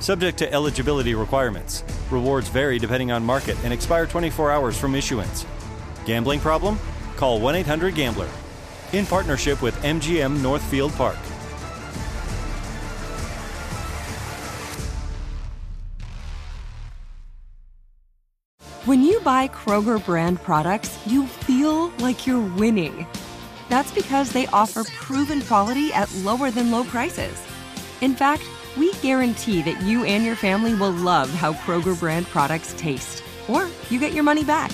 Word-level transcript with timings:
Subject 0.00 0.38
to 0.38 0.52
eligibility 0.52 1.14
requirements. 1.14 1.84
Rewards 2.10 2.48
vary 2.48 2.78
depending 2.78 3.10
on 3.12 3.24
market 3.24 3.56
and 3.64 3.72
expire 3.72 4.06
24 4.06 4.50
hours 4.50 4.78
from 4.78 4.94
issuance. 4.94 5.46
Gambling 6.04 6.40
problem? 6.40 6.78
Call 7.16 7.40
1 7.40 7.54
800 7.56 7.94
Gambler. 7.94 8.28
In 8.92 9.06
partnership 9.06 9.62
with 9.62 9.74
MGM 9.82 10.42
Northfield 10.42 10.92
Park. 10.92 11.18
When 18.84 19.02
you 19.02 19.18
buy 19.20 19.48
Kroger 19.48 20.04
brand 20.04 20.42
products, 20.42 20.98
you 21.06 21.26
feel 21.26 21.88
like 22.00 22.26
you're 22.26 22.54
winning. 22.56 23.06
That's 23.70 23.90
because 23.92 24.30
they 24.30 24.46
offer 24.48 24.84
proven 24.84 25.40
quality 25.40 25.90
at 25.94 26.14
lower 26.16 26.50
than 26.50 26.70
low 26.70 26.84
prices. 26.84 27.42
In 28.02 28.14
fact, 28.14 28.42
we 28.76 28.92
guarantee 28.94 29.62
that 29.62 29.80
you 29.82 30.04
and 30.04 30.24
your 30.24 30.36
family 30.36 30.74
will 30.74 30.90
love 30.90 31.30
how 31.30 31.52
Kroger 31.52 31.98
brand 31.98 32.26
products 32.26 32.74
taste, 32.76 33.22
or 33.48 33.68
you 33.90 34.00
get 34.00 34.12
your 34.12 34.24
money 34.24 34.44
back. 34.44 34.70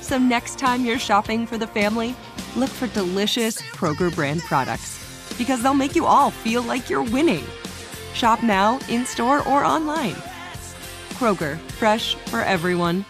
So 0.00 0.18
next 0.18 0.58
time 0.58 0.84
you're 0.84 0.98
shopping 0.98 1.46
for 1.46 1.58
the 1.58 1.66
family, 1.66 2.14
look 2.56 2.70
for 2.70 2.86
delicious 2.88 3.60
Kroger 3.62 4.14
brand 4.14 4.40
products 4.42 5.00
because 5.38 5.62
they'll 5.62 5.74
make 5.74 5.96
you 5.96 6.06
all 6.06 6.30
feel 6.30 6.62
like 6.62 6.90
you're 6.90 7.02
winning. 7.02 7.44
Shop 8.12 8.42
now, 8.42 8.78
in 8.88 9.04
store, 9.04 9.38
or 9.48 9.64
online. 9.64 10.14
Kroger, 11.14 11.58
fresh 11.72 12.14
for 12.26 12.40
everyone. 12.40 13.04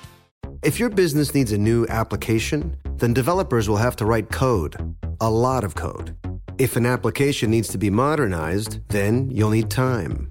If 0.63 0.79
your 0.81 0.89
business 0.89 1.35
needs 1.35 1.53
a 1.53 1.59
new 1.59 1.87
application, 1.89 2.77
then 2.97 3.13
developers 3.13 3.69
will 3.69 3.77
have 3.77 3.97
to 3.97 4.07
write 4.07 4.31
code, 4.31 4.97
a 5.21 5.31
lot 5.31 5.65
of 5.65 5.75
code. 5.75 6.17
If 6.57 6.77
an 6.77 6.87
application 6.87 7.51
needs 7.51 7.69
to 7.69 7.79
be 7.79 7.91
modernized, 7.91 8.81
then 8.89 9.31
you'll 9.31 9.51
need 9.51 9.71
time, 9.71 10.31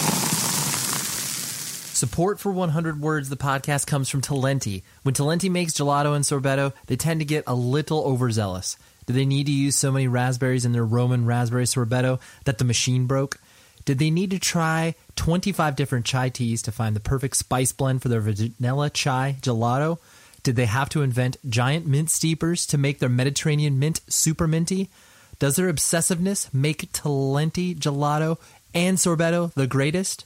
Support 2.01 2.39
for 2.39 2.51
100 2.51 2.99
Words, 2.99 3.29
the 3.29 3.37
podcast, 3.37 3.85
comes 3.85 4.09
from 4.09 4.21
Talenti. 4.21 4.81
When 5.03 5.13
Talenti 5.13 5.51
makes 5.51 5.73
gelato 5.73 6.15
and 6.15 6.25
sorbetto, 6.25 6.73
they 6.87 6.95
tend 6.95 7.19
to 7.19 7.25
get 7.25 7.43
a 7.45 7.53
little 7.53 8.03
overzealous. 8.03 8.75
Do 9.05 9.13
they 9.13 9.23
need 9.23 9.45
to 9.45 9.51
use 9.51 9.75
so 9.75 9.91
many 9.91 10.07
raspberries 10.07 10.65
in 10.65 10.71
their 10.71 10.83
Roman 10.83 11.27
raspberry 11.27 11.65
sorbetto 11.65 12.19
that 12.45 12.57
the 12.57 12.65
machine 12.65 13.05
broke? 13.05 13.39
Did 13.85 13.99
they 13.99 14.09
need 14.09 14.31
to 14.31 14.39
try 14.39 14.95
25 15.15 15.75
different 15.75 16.07
chai 16.07 16.29
teas 16.29 16.63
to 16.63 16.71
find 16.71 16.95
the 16.95 16.99
perfect 16.99 17.37
spice 17.37 17.71
blend 17.71 18.01
for 18.01 18.09
their 18.09 18.19
vanilla 18.19 18.89
chai 18.89 19.37
gelato? 19.39 19.99
Did 20.41 20.55
they 20.55 20.65
have 20.65 20.89
to 20.89 21.03
invent 21.03 21.37
giant 21.47 21.85
mint 21.85 22.09
steepers 22.09 22.65
to 22.65 22.79
make 22.79 22.97
their 22.97 23.09
Mediterranean 23.09 23.77
mint 23.77 24.01
super 24.07 24.47
minty? 24.47 24.89
Does 25.37 25.55
their 25.55 25.71
obsessiveness 25.71 26.51
make 26.51 26.91
Talenti 26.93 27.77
gelato 27.77 28.39
and 28.73 28.97
sorbetto 28.97 29.53
the 29.53 29.67
greatest? 29.67 30.25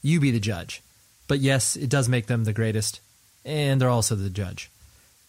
You 0.00 0.18
be 0.18 0.30
the 0.30 0.40
judge. 0.40 0.82
But 1.32 1.40
yes, 1.40 1.76
it 1.76 1.88
does 1.88 2.10
make 2.10 2.26
them 2.26 2.44
the 2.44 2.52
greatest, 2.52 3.00
and 3.42 3.80
they're 3.80 3.88
also 3.88 4.14
the 4.14 4.28
judge. 4.28 4.70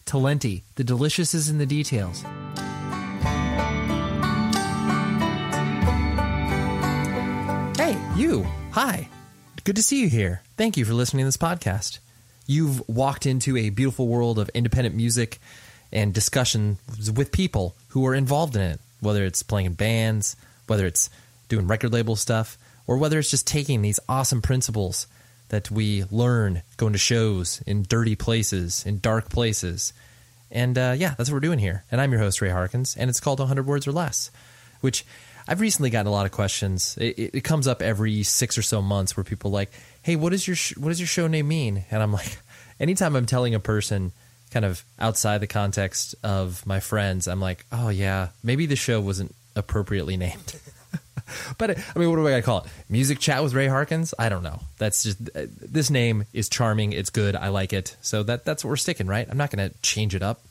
Talenti, 0.05 0.63
the 0.75 0.83
delicious 0.83 1.33
is 1.33 1.49
in 1.49 1.59
the 1.59 1.65
details. 1.65 2.23
Hey, 7.77 7.97
you. 8.17 8.45
Hi. 8.71 9.07
Good 9.63 9.77
to 9.77 9.81
see 9.81 10.01
you 10.01 10.09
here. 10.09 10.41
Thank 10.57 10.75
you 10.75 10.83
for 10.83 10.93
listening 10.93 11.21
to 11.21 11.27
this 11.27 11.37
podcast. 11.37 11.99
You've 12.47 12.85
walked 12.89 13.25
into 13.25 13.55
a 13.55 13.69
beautiful 13.69 14.09
world 14.09 14.39
of 14.39 14.49
independent 14.49 14.97
music 14.97 15.39
and 15.93 16.13
discussion 16.13 16.79
with 17.15 17.31
people 17.31 17.77
who 17.87 18.05
are 18.07 18.13
involved 18.13 18.57
in 18.57 18.61
it, 18.61 18.81
whether 18.99 19.23
it's 19.23 19.41
playing 19.41 19.67
in 19.67 19.73
bands, 19.75 20.35
whether 20.67 20.85
it's 20.85 21.09
doing 21.47 21.65
record 21.65 21.93
label 21.93 22.17
stuff, 22.17 22.57
or 22.87 22.97
whether 22.97 23.19
it's 23.19 23.31
just 23.31 23.47
taking 23.47 23.81
these 23.81 24.01
awesome 24.09 24.41
principles 24.41 25.07
that 25.53 25.69
we 25.69 26.03
learn 26.09 26.63
going 26.77 26.93
to 26.93 26.97
shows 26.97 27.61
in 27.67 27.83
dirty 27.83 28.15
places, 28.15 28.83
in 28.87 28.97
dark 28.97 29.29
places. 29.29 29.93
And 30.49 30.75
uh, 30.75 30.95
yeah, 30.97 31.13
that's 31.15 31.29
what 31.29 31.35
we're 31.35 31.41
doing 31.41 31.59
here. 31.59 31.83
And 31.91 32.01
I'm 32.01 32.11
your 32.11 32.21
host, 32.21 32.41
Ray 32.41 32.49
Harkins, 32.49 32.97
and 32.97 33.07
it's 33.07 33.19
called 33.19 33.37
100 33.37 33.67
Words 33.67 33.85
or 33.85 33.91
Less, 33.91 34.31
which 34.81 35.05
I've 35.47 35.61
recently 35.61 35.91
gotten 35.91 36.07
a 36.07 36.11
lot 36.11 36.25
of 36.25 36.31
questions. 36.31 36.97
It, 36.99 37.35
it, 37.35 37.43
comes 37.43 37.67
up 37.67 37.83
every 37.83 38.23
six 38.23 38.57
or 38.57 38.63
so 38.63 38.81
months 38.81 39.15
where 39.15 39.23
people 39.23 39.51
like, 39.51 39.71
"Hey, 40.01 40.15
what 40.15 40.33
is 40.33 40.47
your 40.47 40.55
sh- 40.55 40.75
what 40.75 40.89
does 40.89 40.99
your 40.99 41.05
show 41.05 41.27
name 41.27 41.49
mean?" 41.49 41.85
And 41.91 42.01
I'm 42.01 42.11
like, 42.11 42.39
anytime 42.79 43.15
I'm 43.15 43.27
telling 43.27 43.53
a 43.53 43.59
person 43.59 44.11
kind 44.49 44.65
of 44.65 44.83
outside 44.97 45.37
the 45.37 45.47
context 45.47 46.15
of 46.23 46.65
my 46.65 46.79
friends, 46.79 47.27
I'm 47.27 47.41
like, 47.41 47.63
"Oh 47.71 47.89
yeah, 47.89 48.29
maybe 48.41 48.65
the 48.65 48.75
show 48.75 48.99
wasn't 48.99 49.35
appropriately 49.55 50.17
named." 50.27 50.59
but 51.57 51.71
I 51.71 51.99
mean, 51.99 52.09
what 52.09 52.15
do 52.17 52.27
I 52.27 52.41
call 52.41 52.59
it? 52.59 52.65
Music 52.89 53.19
chat 53.19 53.43
with 53.43 53.53
Ray 53.53 53.67
Harkins? 53.67 54.13
I 54.17 54.29
don't 54.29 54.43
know. 54.43 54.59
That's 54.77 55.03
just 55.03 55.21
uh, 55.35 55.45
this 55.61 55.89
name 55.89 56.25
is 56.33 56.49
charming. 56.49 56.93
It's 56.93 57.09
good. 57.09 57.35
I 57.35 57.49
like 57.49 57.73
it. 57.73 57.95
So 58.01 58.23
that 58.23 58.45
that's 58.45 58.63
what 58.63 58.69
we're 58.69 58.77
sticking, 58.77 59.07
right? 59.07 59.27
I'm 59.29 59.37
not 59.37 59.51
going 59.51 59.69
to 59.69 59.75
change 59.81 60.15
it 60.15 60.23
up. 60.23 60.41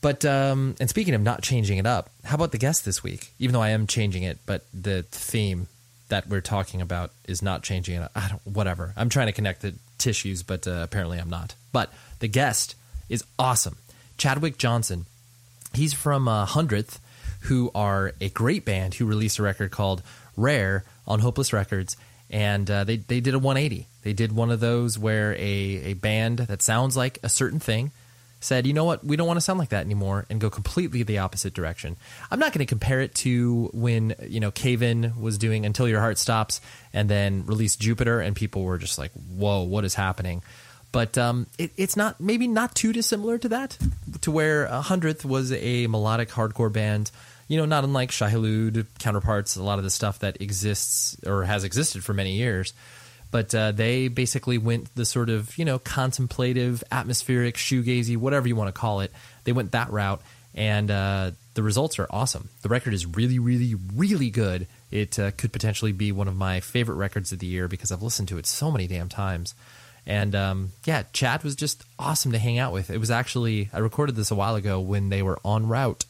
But 0.00 0.24
um, 0.24 0.74
and 0.80 0.90
speaking 0.90 1.14
of 1.14 1.22
not 1.22 1.42
changing 1.42 1.78
it 1.78 1.86
up, 1.86 2.10
how 2.24 2.34
about 2.34 2.50
the 2.52 2.58
guest 2.58 2.84
this 2.84 3.02
week? 3.02 3.32
Even 3.38 3.52
though 3.52 3.62
I 3.62 3.70
am 3.70 3.86
changing 3.86 4.24
it, 4.24 4.38
but 4.46 4.64
the 4.74 5.04
theme 5.04 5.68
that 6.08 6.28
we're 6.28 6.40
talking 6.40 6.82
about 6.82 7.12
is 7.26 7.40
not 7.40 7.62
changing 7.62 8.02
it. 8.02 8.10
I 8.14 8.28
don't. 8.28 8.46
Whatever. 8.46 8.92
I'm 8.96 9.08
trying 9.08 9.28
to 9.28 9.32
connect 9.32 9.62
the 9.62 9.74
tissues, 9.98 10.42
but 10.42 10.66
uh, 10.66 10.80
apparently 10.82 11.18
I'm 11.18 11.30
not. 11.30 11.54
But 11.72 11.92
the 12.18 12.28
guest 12.28 12.74
is 13.08 13.24
awesome. 13.38 13.76
Chadwick 14.18 14.58
Johnson. 14.58 15.06
He's 15.72 15.94
from 15.94 16.28
uh, 16.28 16.44
Hundredth, 16.46 17.00
who 17.42 17.70
are 17.74 18.12
a 18.20 18.28
great 18.28 18.64
band 18.64 18.94
who 18.94 19.06
released 19.06 19.38
a 19.38 19.42
record 19.42 19.70
called 19.70 20.02
Rare 20.36 20.84
on 21.06 21.20
Hopeless 21.20 21.52
Records, 21.52 21.96
and 22.30 22.70
uh, 22.70 22.84
they 22.84 22.96
they 22.96 23.20
did 23.20 23.34
a 23.34 23.38
180. 23.38 23.86
They 24.02 24.12
did 24.12 24.32
one 24.32 24.50
of 24.50 24.60
those 24.60 24.98
where 24.98 25.34
a 25.34 25.38
a 25.38 25.94
band 25.94 26.38
that 26.38 26.62
sounds 26.62 26.96
like 26.96 27.18
a 27.22 27.28
certain 27.28 27.60
thing 27.60 27.92
said, 28.44 28.66
you 28.66 28.72
know 28.72 28.84
what, 28.84 29.04
we 29.04 29.16
don't 29.16 29.26
want 29.26 29.36
to 29.36 29.40
sound 29.40 29.58
like 29.58 29.70
that 29.70 29.84
anymore, 29.84 30.26
and 30.28 30.40
go 30.40 30.50
completely 30.50 31.02
the 31.02 31.18
opposite 31.18 31.54
direction. 31.54 31.96
I'm 32.30 32.38
not 32.38 32.52
going 32.52 32.60
to 32.60 32.66
compare 32.66 33.00
it 33.00 33.14
to 33.16 33.70
when 33.72 34.14
you 34.26 34.40
know 34.40 34.50
Cave 34.50 34.82
In 34.82 35.20
was 35.20 35.38
doing 35.38 35.64
Until 35.64 35.88
Your 35.88 36.00
Heart 36.00 36.18
Stops, 36.18 36.60
and 36.92 37.08
then 37.08 37.46
released 37.46 37.80
Jupiter, 37.80 38.20
and 38.20 38.34
people 38.34 38.62
were 38.62 38.78
just 38.78 38.98
like, 38.98 39.12
whoa, 39.12 39.62
what 39.62 39.84
is 39.84 39.94
happening? 39.94 40.42
But 40.90 41.16
um, 41.16 41.46
it, 41.58 41.72
it's 41.76 41.96
not 41.96 42.20
maybe 42.20 42.46
not 42.46 42.74
too 42.74 42.92
dissimilar 42.92 43.38
to 43.38 43.48
that, 43.50 43.78
to 44.22 44.30
where 44.30 44.66
a 44.66 44.82
hundredth 44.82 45.24
was 45.24 45.52
a 45.52 45.86
melodic 45.86 46.28
hardcore 46.28 46.72
band. 46.72 47.10
You 47.52 47.58
know, 47.58 47.66
not 47.66 47.84
unlike 47.84 48.10
Shai 48.10 48.30
Hulud 48.30 48.86
counterparts, 48.98 49.56
a 49.56 49.62
lot 49.62 49.76
of 49.76 49.84
the 49.84 49.90
stuff 49.90 50.20
that 50.20 50.40
exists 50.40 51.16
or 51.26 51.44
has 51.44 51.64
existed 51.64 52.02
for 52.02 52.14
many 52.14 52.32
years 52.36 52.72
but 53.32 53.52
uh, 53.54 53.72
they 53.72 54.06
basically 54.06 54.58
went 54.58 54.94
the 54.94 55.04
sort 55.04 55.30
of 55.30 55.58
you 55.58 55.64
know 55.64 55.80
contemplative, 55.80 56.84
atmospheric, 56.92 57.56
shoegazy, 57.56 58.16
whatever 58.16 58.46
you 58.46 58.54
want 58.54 58.68
to 58.68 58.78
call 58.78 59.00
it. 59.00 59.10
They 59.42 59.52
went 59.52 59.72
that 59.72 59.90
route, 59.90 60.20
and 60.54 60.88
uh, 60.90 61.30
the 61.54 61.62
results 61.62 61.98
are 61.98 62.06
awesome. 62.10 62.50
The 62.60 62.68
record 62.68 62.94
is 62.94 63.06
really, 63.06 63.40
really, 63.40 63.74
really 63.96 64.30
good. 64.30 64.68
It 64.90 65.18
uh, 65.18 65.32
could 65.32 65.52
potentially 65.52 65.92
be 65.92 66.12
one 66.12 66.28
of 66.28 66.36
my 66.36 66.60
favorite 66.60 66.96
records 66.96 67.32
of 67.32 67.40
the 67.40 67.46
year 67.46 67.66
because 67.66 67.90
I've 67.90 68.02
listened 68.02 68.28
to 68.28 68.38
it 68.38 68.46
so 68.46 68.70
many 68.70 68.86
damn 68.86 69.08
times. 69.08 69.54
And 70.04 70.34
um, 70.34 70.72
yeah, 70.84 71.04
Chad 71.12 71.42
was 71.42 71.56
just 71.56 71.84
awesome 71.98 72.32
to 72.32 72.38
hang 72.38 72.58
out 72.58 72.72
with. 72.72 72.90
It 72.90 72.98
was 72.98 73.10
actually 73.10 73.70
I 73.72 73.78
recorded 73.78 74.14
this 74.14 74.30
a 74.30 74.34
while 74.34 74.56
ago 74.56 74.78
when 74.80 75.08
they 75.08 75.22
were 75.22 75.38
en 75.44 75.68
route 75.68 76.04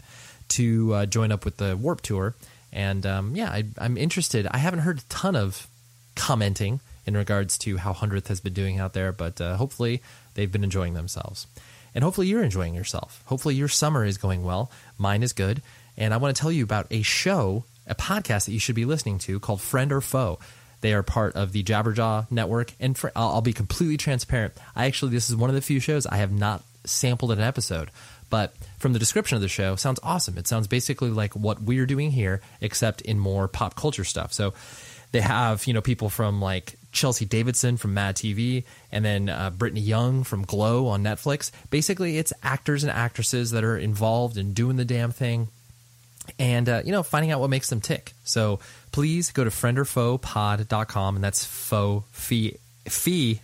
to 0.57 0.95
uh, 0.95 1.07
join 1.07 1.33
up 1.33 1.45
with 1.45 1.57
the 1.59 1.77
Warped 1.77 2.05
Tour. 2.05 2.35
And 2.73 3.05
um, 3.05 3.37
yeah, 3.37 3.51
I, 3.51 3.65
I'm 3.79 3.97
interested. 3.97 4.47
I 4.51 4.59
haven't 4.59 4.81
heard 4.81 4.99
a 4.99 5.03
ton 5.09 5.37
of 5.37 5.67
commenting 6.15 6.81
in 7.07 7.17
regards 7.17 7.59
to 7.59 7.77
how 7.79 7.93
Hundredth 7.93 8.29
has 8.29 8.41
been 8.41 8.53
doing 8.53 8.79
out 8.79 8.93
there, 8.93 9.13
but 9.13 9.41
uh, 9.41 9.57
hopefully 9.57 10.03
they've 10.35 10.51
been 10.51 10.65
enjoying 10.65 10.95
themselves. 10.95 11.47
And 11.95 12.03
hopefully 12.03 12.29
you're 12.29 12.43
enjoying 12.43 12.75
yourself. 12.75 13.23
Hopefully 13.27 13.55
your 13.55 13.69
summer 13.69 14.05
is 14.05 14.17
going 14.17 14.43
well. 14.45 14.71
Mine 14.97 15.23
is 15.23 15.33
good. 15.33 15.61
And 15.99 16.15
I 16.15 16.17
want 16.17 16.35
to 16.35 16.41
tell 16.41 16.53
you 16.53 16.65
about 16.65 16.87
a 16.91 17.03
show, 17.03 17.65
a 17.87 17.95
podcast 17.95 18.47
that 18.47 18.53
you 18.53 18.59
should 18.59 18.75
be 18.75 18.87
listening 18.87 19.19
to 19.19 19.39
called 19.41 19.61
Friend 19.61 19.93
or 19.93 20.01
Foe. 20.01 20.39
They 20.81 20.95
are 20.95 21.03
part 21.03 21.37
of 21.37 21.53
the 21.53 21.63
Jabberjaw 21.63 22.31
network. 22.31 22.73
And 22.81 22.97
for, 22.97 23.13
I'll, 23.15 23.29
I'll 23.29 23.43
be 23.43 23.53
completely 23.53 23.99
transparent. 23.99 24.55
I 24.75 24.87
actually, 24.87 25.13
this 25.13 25.29
is 25.29 25.37
one 25.37 25.51
of 25.51 25.55
the 25.55 25.61
few 25.61 25.81
shows 25.81 26.07
I 26.07 26.17
have 26.17 26.33
not 26.33 26.63
sampled 26.85 27.31
an 27.31 27.41
episode. 27.41 27.91
But 28.33 28.55
from 28.79 28.95
the 28.95 28.99
description 28.99 29.37
of 29.37 29.43
the 29.43 29.49
show, 29.49 29.77
sounds 29.77 30.01
awesome. 30.03 30.39
It 30.39 30.49
sounds 30.49 30.67
basically 30.67 31.11
like 31.11 31.37
what 31.37 31.61
we're 31.61 31.85
doing 31.85 32.11
here, 32.11 32.41
except 32.63 33.03
in 33.03 33.19
more 33.19 33.47
pop 33.47 33.77
culture 33.77 34.05
stuff. 34.05 34.33
So 34.33 34.55
they 35.11 35.21
have 35.21 35.67
you 35.67 35.75
know 35.75 35.83
people 35.83 36.09
from 36.09 36.41
like 36.41 36.77
Chelsea 36.93 37.27
Davidson 37.27 37.77
from 37.77 37.93
Mad 37.93 38.17
TV, 38.17 38.65
and 38.91 39.05
then 39.05 39.29
uh, 39.29 39.51
Brittany 39.51 39.83
Young 39.83 40.25
from 40.25 40.47
Glow 40.47 40.87
on 40.87 41.03
Netflix. 41.03 41.51
Basically, 41.69 42.17
it's 42.17 42.33
actors 42.43 42.85
and 42.85 42.91
actresses 42.91 43.51
that 43.51 43.65
are 43.65 43.77
involved 43.77 44.39
in 44.39 44.55
doing 44.55 44.77
the 44.77 44.87
damn 44.87 45.13
thing, 45.13 45.49
and 46.39 46.71
uh, 46.71 46.81
you 46.87 46.91
know 46.91 47.03
finding 47.03 47.33
out 47.33 47.41
what 47.41 47.51
makes 47.51 47.69
them 47.69 47.83
tick. 47.83 48.15
So 48.25 48.61
please 48.93 49.31
go 49.31 49.45
to 49.45 49.51
friendorfoepod.com, 49.51 51.17
and 51.17 51.23
that's 51.23 51.45
faux 51.45 52.07
fee 52.13 52.57
fee 52.89 53.43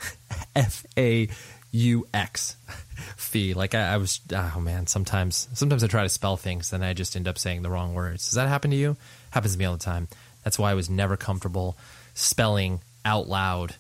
f 0.57 0.87
a 0.97 1.29
u 1.71 2.07
x 2.15 2.57
fee. 3.17 3.55
Like 3.55 3.75
I, 3.75 3.95
I 3.95 3.97
was, 3.97 4.21
oh 4.35 4.61
man, 4.61 4.87
sometimes 4.87 5.49
sometimes 5.55 5.85
I 5.85 5.87
try 5.87 6.03
to 6.03 6.09
spell 6.09 6.37
things, 6.37 6.73
and 6.73 6.85
I 6.85 6.93
just 6.93 7.17
end 7.17 7.29
up 7.29 7.39
saying 7.39 7.63
the 7.63 7.71
wrong 7.71 7.95
words. 7.95 8.27
Does 8.27 8.35
that 8.35 8.49
happen 8.49 8.71
to 8.71 8.77
you? 8.77 8.97
Happens 9.31 9.53
to 9.53 9.59
me 9.59 9.65
all 9.65 9.75
the 9.75 9.79
time. 9.79 10.09
That's 10.45 10.59
why 10.59 10.71
I 10.71 10.75
was 10.75 10.89
never 10.89 11.17
comfortable 11.17 11.77
spelling 12.15 12.81
out 13.05 13.29
loud 13.29 13.75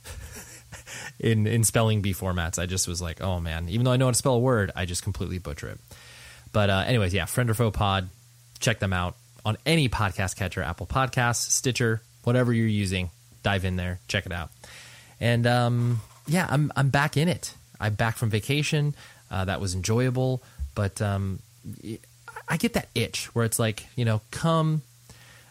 in 1.18 1.46
in 1.46 1.64
spelling 1.64 2.02
bee 2.02 2.14
formats. 2.14 2.58
I 2.58 2.66
just 2.66 2.88
was 2.88 3.00
like, 3.00 3.20
oh 3.20 3.40
man, 3.40 3.68
even 3.68 3.84
though 3.84 3.92
I 3.92 3.96
know 3.96 4.06
how 4.06 4.12
to 4.12 4.16
spell 4.16 4.34
a 4.34 4.38
word, 4.38 4.70
I 4.76 4.84
just 4.84 5.02
completely 5.02 5.38
butcher 5.38 5.68
it. 5.68 5.80
But 6.52 6.70
uh, 6.70 6.84
anyways, 6.86 7.12
yeah, 7.14 7.26
friend 7.26 7.50
or 7.50 7.54
foe 7.54 7.70
pod, 7.70 8.08
check 8.60 8.78
them 8.78 8.92
out 8.92 9.16
on 9.44 9.56
any 9.64 9.88
podcast 9.88 10.36
catcher, 10.36 10.62
Apple 10.62 10.86
Podcasts, 10.86 11.50
Stitcher, 11.50 12.02
whatever 12.24 12.52
you're 12.52 12.66
using. 12.66 13.10
Dive 13.42 13.64
in 13.64 13.76
there, 13.76 14.00
check 14.08 14.26
it 14.26 14.32
out. 14.32 14.50
And 15.20 15.46
um, 15.46 16.00
yeah, 16.26 16.46
I'm 16.50 16.72
I'm 16.76 16.90
back 16.90 17.16
in 17.16 17.28
it. 17.28 17.54
I'm 17.80 17.94
back 17.94 18.16
from 18.16 18.30
vacation. 18.30 18.94
Uh, 19.30 19.44
that 19.44 19.60
was 19.60 19.74
enjoyable, 19.74 20.42
but 20.74 21.02
um, 21.02 21.40
I 22.48 22.56
get 22.56 22.72
that 22.72 22.88
itch 22.94 23.26
where 23.34 23.44
it's 23.44 23.58
like, 23.58 23.86
you 23.94 24.04
know, 24.04 24.20
come 24.30 24.82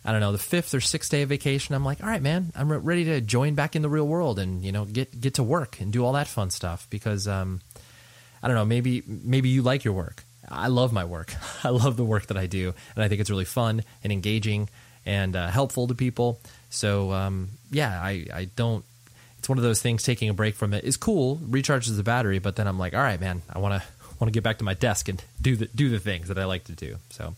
I 0.08 0.12
don't 0.12 0.22
know, 0.22 0.32
the 0.32 0.38
fifth 0.38 0.74
or 0.74 0.80
sixth 0.80 1.12
day 1.12 1.24
of 1.24 1.30
vacation, 1.30 1.76
I'm 1.76 1.84
like, 1.84 2.02
all 2.02 2.08
right, 2.08 2.22
man, 2.22 2.54
I'm 2.56 2.72
ready 2.72 3.04
to 3.06 3.20
join 3.20 3.56
back 3.56 3.76
in 3.76 3.82
the 3.82 3.90
real 3.90 4.08
world 4.08 4.40
and 4.40 4.64
you 4.64 4.72
know 4.72 4.86
get 4.86 5.20
get 5.20 5.34
to 5.34 5.44
work 5.44 5.82
and 5.82 5.92
do 5.92 6.06
all 6.06 6.14
that 6.14 6.28
fun 6.28 6.50
stuff 6.50 6.88
because 6.90 7.28
um, 7.28 7.60
I 8.42 8.48
don't 8.48 8.56
know, 8.56 8.64
maybe 8.64 9.04
maybe 9.06 9.50
you 9.50 9.62
like 9.62 9.84
your 9.84 9.94
work. 9.94 10.24
I 10.50 10.68
love 10.68 10.94
my 10.94 11.04
work. 11.04 11.34
I 11.66 11.70
love 11.70 11.98
the 11.98 12.06
work 12.06 12.28
that 12.28 12.38
I 12.38 12.48
do, 12.48 12.74
and 12.96 13.04
I 13.04 13.10
think 13.10 13.20
it's 13.20 13.30
really 13.30 13.44
fun 13.44 13.84
and 14.02 14.14
engaging 14.14 14.70
and 15.06 15.36
uh, 15.36 15.50
helpful 15.50 15.88
to 15.88 15.94
people. 15.94 16.40
So 16.70 17.12
um, 17.12 17.50
yeah, 17.70 18.00
I 18.02 18.28
I 18.34 18.46
don't. 18.56 18.86
It's 19.48 19.50
one 19.50 19.60
of 19.60 19.64
those 19.64 19.82
things. 19.82 20.04
Taking 20.04 20.28
a 20.28 20.34
break 20.34 20.56
from 20.56 20.74
it 20.74 20.84
is 20.84 20.98
cool, 20.98 21.38
recharges 21.38 21.96
the 21.96 22.04
battery, 22.04 22.40
but 22.40 22.58
then 22.58 22.68
I'm 22.68 22.78
like, 22.78 22.94
all 22.94 23.00
right, 23.00 23.18
man, 23.18 23.44
I 23.50 23.60
want 23.60 23.82
to 23.82 23.88
want 24.20 24.28
to 24.28 24.32
get 24.36 24.44
back 24.44 24.58
to 24.58 24.66
my 24.66 24.74
desk 24.74 25.08
and 25.08 25.24
do 25.42 25.56
the 25.56 25.68
do 25.68 25.88
the 25.88 26.00
things 26.00 26.28
that 26.28 26.38
I 26.38 26.44
like 26.44 26.66
to 26.66 26.74
do. 26.74 26.98
So 27.12 27.34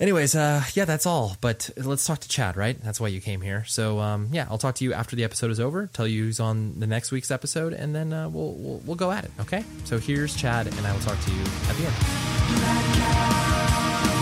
Anyways, 0.00 0.34
uh, 0.34 0.64
yeah, 0.72 0.84
that's 0.84 1.06
all. 1.06 1.36
But 1.40 1.70
let's 1.76 2.04
talk 2.04 2.18
to 2.18 2.28
Chad, 2.28 2.56
right? 2.56 2.76
That's 2.82 3.00
why 3.00 3.06
you 3.06 3.20
came 3.20 3.40
here. 3.40 3.64
So, 3.68 4.00
um, 4.00 4.30
yeah, 4.32 4.48
I'll 4.50 4.58
talk 4.58 4.74
to 4.74 4.84
you 4.84 4.94
after 4.94 5.14
the 5.14 5.22
episode 5.22 5.52
is 5.52 5.60
over. 5.60 5.86
Tell 5.92 6.08
you 6.08 6.24
who's 6.24 6.40
on 6.40 6.80
the 6.80 6.88
next 6.88 7.12
week's 7.12 7.30
episode, 7.30 7.72
and 7.72 7.94
then 7.94 8.12
uh, 8.12 8.28
we'll, 8.28 8.54
we'll 8.54 8.80
we'll 8.84 8.96
go 8.96 9.12
at 9.12 9.24
it. 9.24 9.30
Okay. 9.42 9.62
So 9.84 9.98
here's 9.98 10.34
Chad, 10.34 10.66
and 10.66 10.84
I 10.84 10.92
will 10.92 10.98
talk 11.02 11.20
to 11.20 11.30
you 11.30 11.42
at 11.68 11.76
the 11.76 11.84
end. 14.08 14.13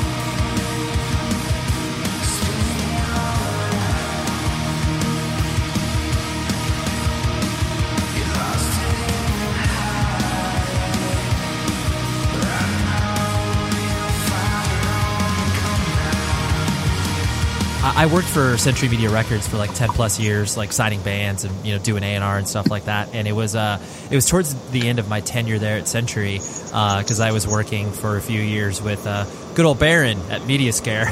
I 18.03 18.07
worked 18.07 18.27
for 18.27 18.59
Century 18.59 18.89
Media 18.89 19.11
Records 19.11 19.47
for 19.47 19.59
like 19.59 19.73
ten 19.75 19.89
plus 19.89 20.19
years, 20.19 20.57
like 20.57 20.73
signing 20.73 21.01
bands 21.03 21.45
and 21.45 21.65
you 21.65 21.73
know 21.73 21.79
doing 21.79 22.03
A 22.03 22.17
and 22.17 22.25
R 22.25 22.37
and 22.37 22.49
stuff 22.49 22.69
like 22.69 22.87
that. 22.87 23.15
And 23.15 23.29
it 23.29 23.33
was 23.33 23.55
uh, 23.55 23.81
it 24.11 24.17
was 24.17 24.29
towards 24.29 24.57
the 24.73 24.89
end 24.89 24.99
of 24.99 25.09
my 25.09 25.21
tenure 25.21 25.61
there 25.61 25.79
at 25.79 25.87
Century 25.87 26.39
because 26.39 27.21
uh, 27.21 27.25
I 27.25 27.31
was 27.31 27.47
working 27.47 27.93
for 27.93 28.17
a 28.17 28.21
few 28.21 28.41
years 28.41 28.83
with 28.83 29.07
uh, 29.07 29.25
good 29.55 29.67
old 29.67 29.79
Baron 29.79 30.19
at 30.33 30.41
Mediaskare. 30.43 31.07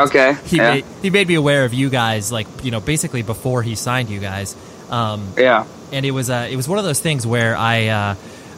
okay, 0.06 0.34
he 0.46 0.56
yeah. 0.56 0.74
made, 0.74 0.84
he 1.00 1.10
made 1.10 1.28
me 1.28 1.36
aware 1.36 1.64
of 1.64 1.72
you 1.72 1.90
guys, 1.90 2.32
like 2.32 2.48
you 2.64 2.72
know, 2.72 2.80
basically 2.80 3.22
before 3.22 3.62
he 3.62 3.76
signed 3.76 4.10
you 4.10 4.18
guys. 4.18 4.56
Um, 4.90 5.32
yeah, 5.36 5.64
and 5.92 6.04
it 6.04 6.10
was 6.10 6.28
uh, 6.28 6.48
it 6.50 6.56
was 6.56 6.66
one 6.68 6.80
of 6.80 6.84
those 6.84 6.98
things 6.98 7.24
where 7.24 7.56
I. 7.56 7.86
Uh, 7.86 8.14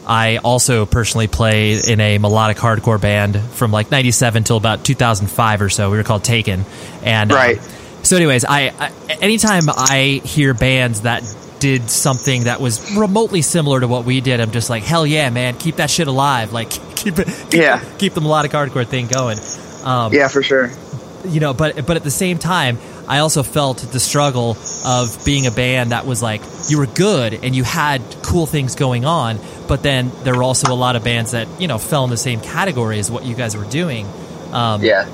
I 0.08 0.38
also 0.38 0.86
personally 0.86 1.26
play 1.26 1.78
in 1.78 2.00
a 2.00 2.16
melodic 2.16 2.56
hardcore 2.56 3.00
band 3.00 3.38
from 3.38 3.70
like 3.70 3.90
97 3.90 4.44
till 4.44 4.56
about 4.56 4.82
2005 4.82 5.62
or 5.62 5.68
so. 5.68 5.90
We 5.90 5.98
were 5.98 6.02
called 6.02 6.24
Taken. 6.24 6.64
And 7.02 7.30
right. 7.30 7.58
Um, 7.58 7.64
so 8.02 8.16
anyways, 8.16 8.46
I, 8.46 8.72
I 8.78 8.92
anytime 9.20 9.64
I 9.68 10.22
hear 10.24 10.54
bands 10.54 11.02
that 11.02 11.22
did 11.58 11.90
something 11.90 12.44
that 12.44 12.60
was 12.60 12.96
remotely 12.96 13.42
similar 13.42 13.80
to 13.80 13.88
what 13.88 14.04
we 14.04 14.22
did, 14.22 14.40
I'm 14.40 14.50
just 14.50 14.70
like, 14.70 14.82
hell 14.82 15.06
yeah, 15.06 15.28
man, 15.28 15.58
keep 15.58 15.76
that 15.76 15.90
shit 15.90 16.08
alive. 16.08 16.52
Like 16.52 16.70
keep 16.96 17.18
it 17.18 17.26
keep, 17.50 17.60
yeah. 17.60 17.84
keep 17.98 18.14
the 18.14 18.22
melodic 18.22 18.52
hardcore 18.52 18.86
thing 18.86 19.08
going. 19.08 19.38
Um, 19.84 20.14
yeah, 20.14 20.28
for 20.28 20.42
sure. 20.42 20.70
You 21.26 21.40
know, 21.40 21.52
but 21.52 21.84
but 21.86 21.96
at 21.96 22.04
the 22.04 22.10
same 22.10 22.38
time, 22.38 22.78
I 23.08 23.20
also 23.20 23.42
felt 23.42 23.78
the 23.78 24.00
struggle 24.00 24.56
of 24.84 25.24
being 25.24 25.46
a 25.46 25.50
band 25.50 25.92
that 25.92 26.06
was 26.06 26.22
like 26.22 26.42
you 26.68 26.78
were 26.78 26.86
good 26.86 27.32
and 27.32 27.56
you 27.56 27.64
had 27.64 28.02
cool 28.22 28.46
things 28.46 28.74
going 28.74 29.06
on, 29.06 29.40
but 29.66 29.82
then 29.82 30.12
there 30.24 30.34
were 30.34 30.42
also 30.42 30.72
a 30.72 30.76
lot 30.76 30.94
of 30.94 31.04
bands 31.04 31.30
that 31.30 31.48
you 31.58 31.68
know 31.68 31.78
fell 31.78 32.04
in 32.04 32.10
the 32.10 32.18
same 32.18 32.40
category 32.40 32.98
as 32.98 33.10
what 33.10 33.24
you 33.24 33.34
guys 33.34 33.56
were 33.56 33.64
doing. 33.64 34.06
Um, 34.52 34.82
yeah, 34.82 35.06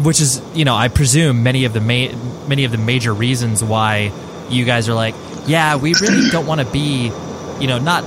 which 0.00 0.20
is 0.20 0.40
you 0.54 0.64
know 0.64 0.74
I 0.74 0.88
presume 0.88 1.42
many 1.42 1.66
of 1.66 1.74
the 1.74 1.80
ma- 1.80 2.48
many 2.48 2.64
of 2.64 2.72
the 2.72 2.78
major 2.78 3.12
reasons 3.12 3.62
why 3.62 4.12
you 4.48 4.64
guys 4.64 4.88
are 4.88 4.94
like, 4.94 5.14
yeah, 5.46 5.76
we 5.76 5.94
really 6.00 6.30
don't 6.30 6.46
want 6.46 6.60
to 6.60 6.66
be, 6.66 7.10
you 7.60 7.66
know, 7.66 7.78
not 7.78 8.04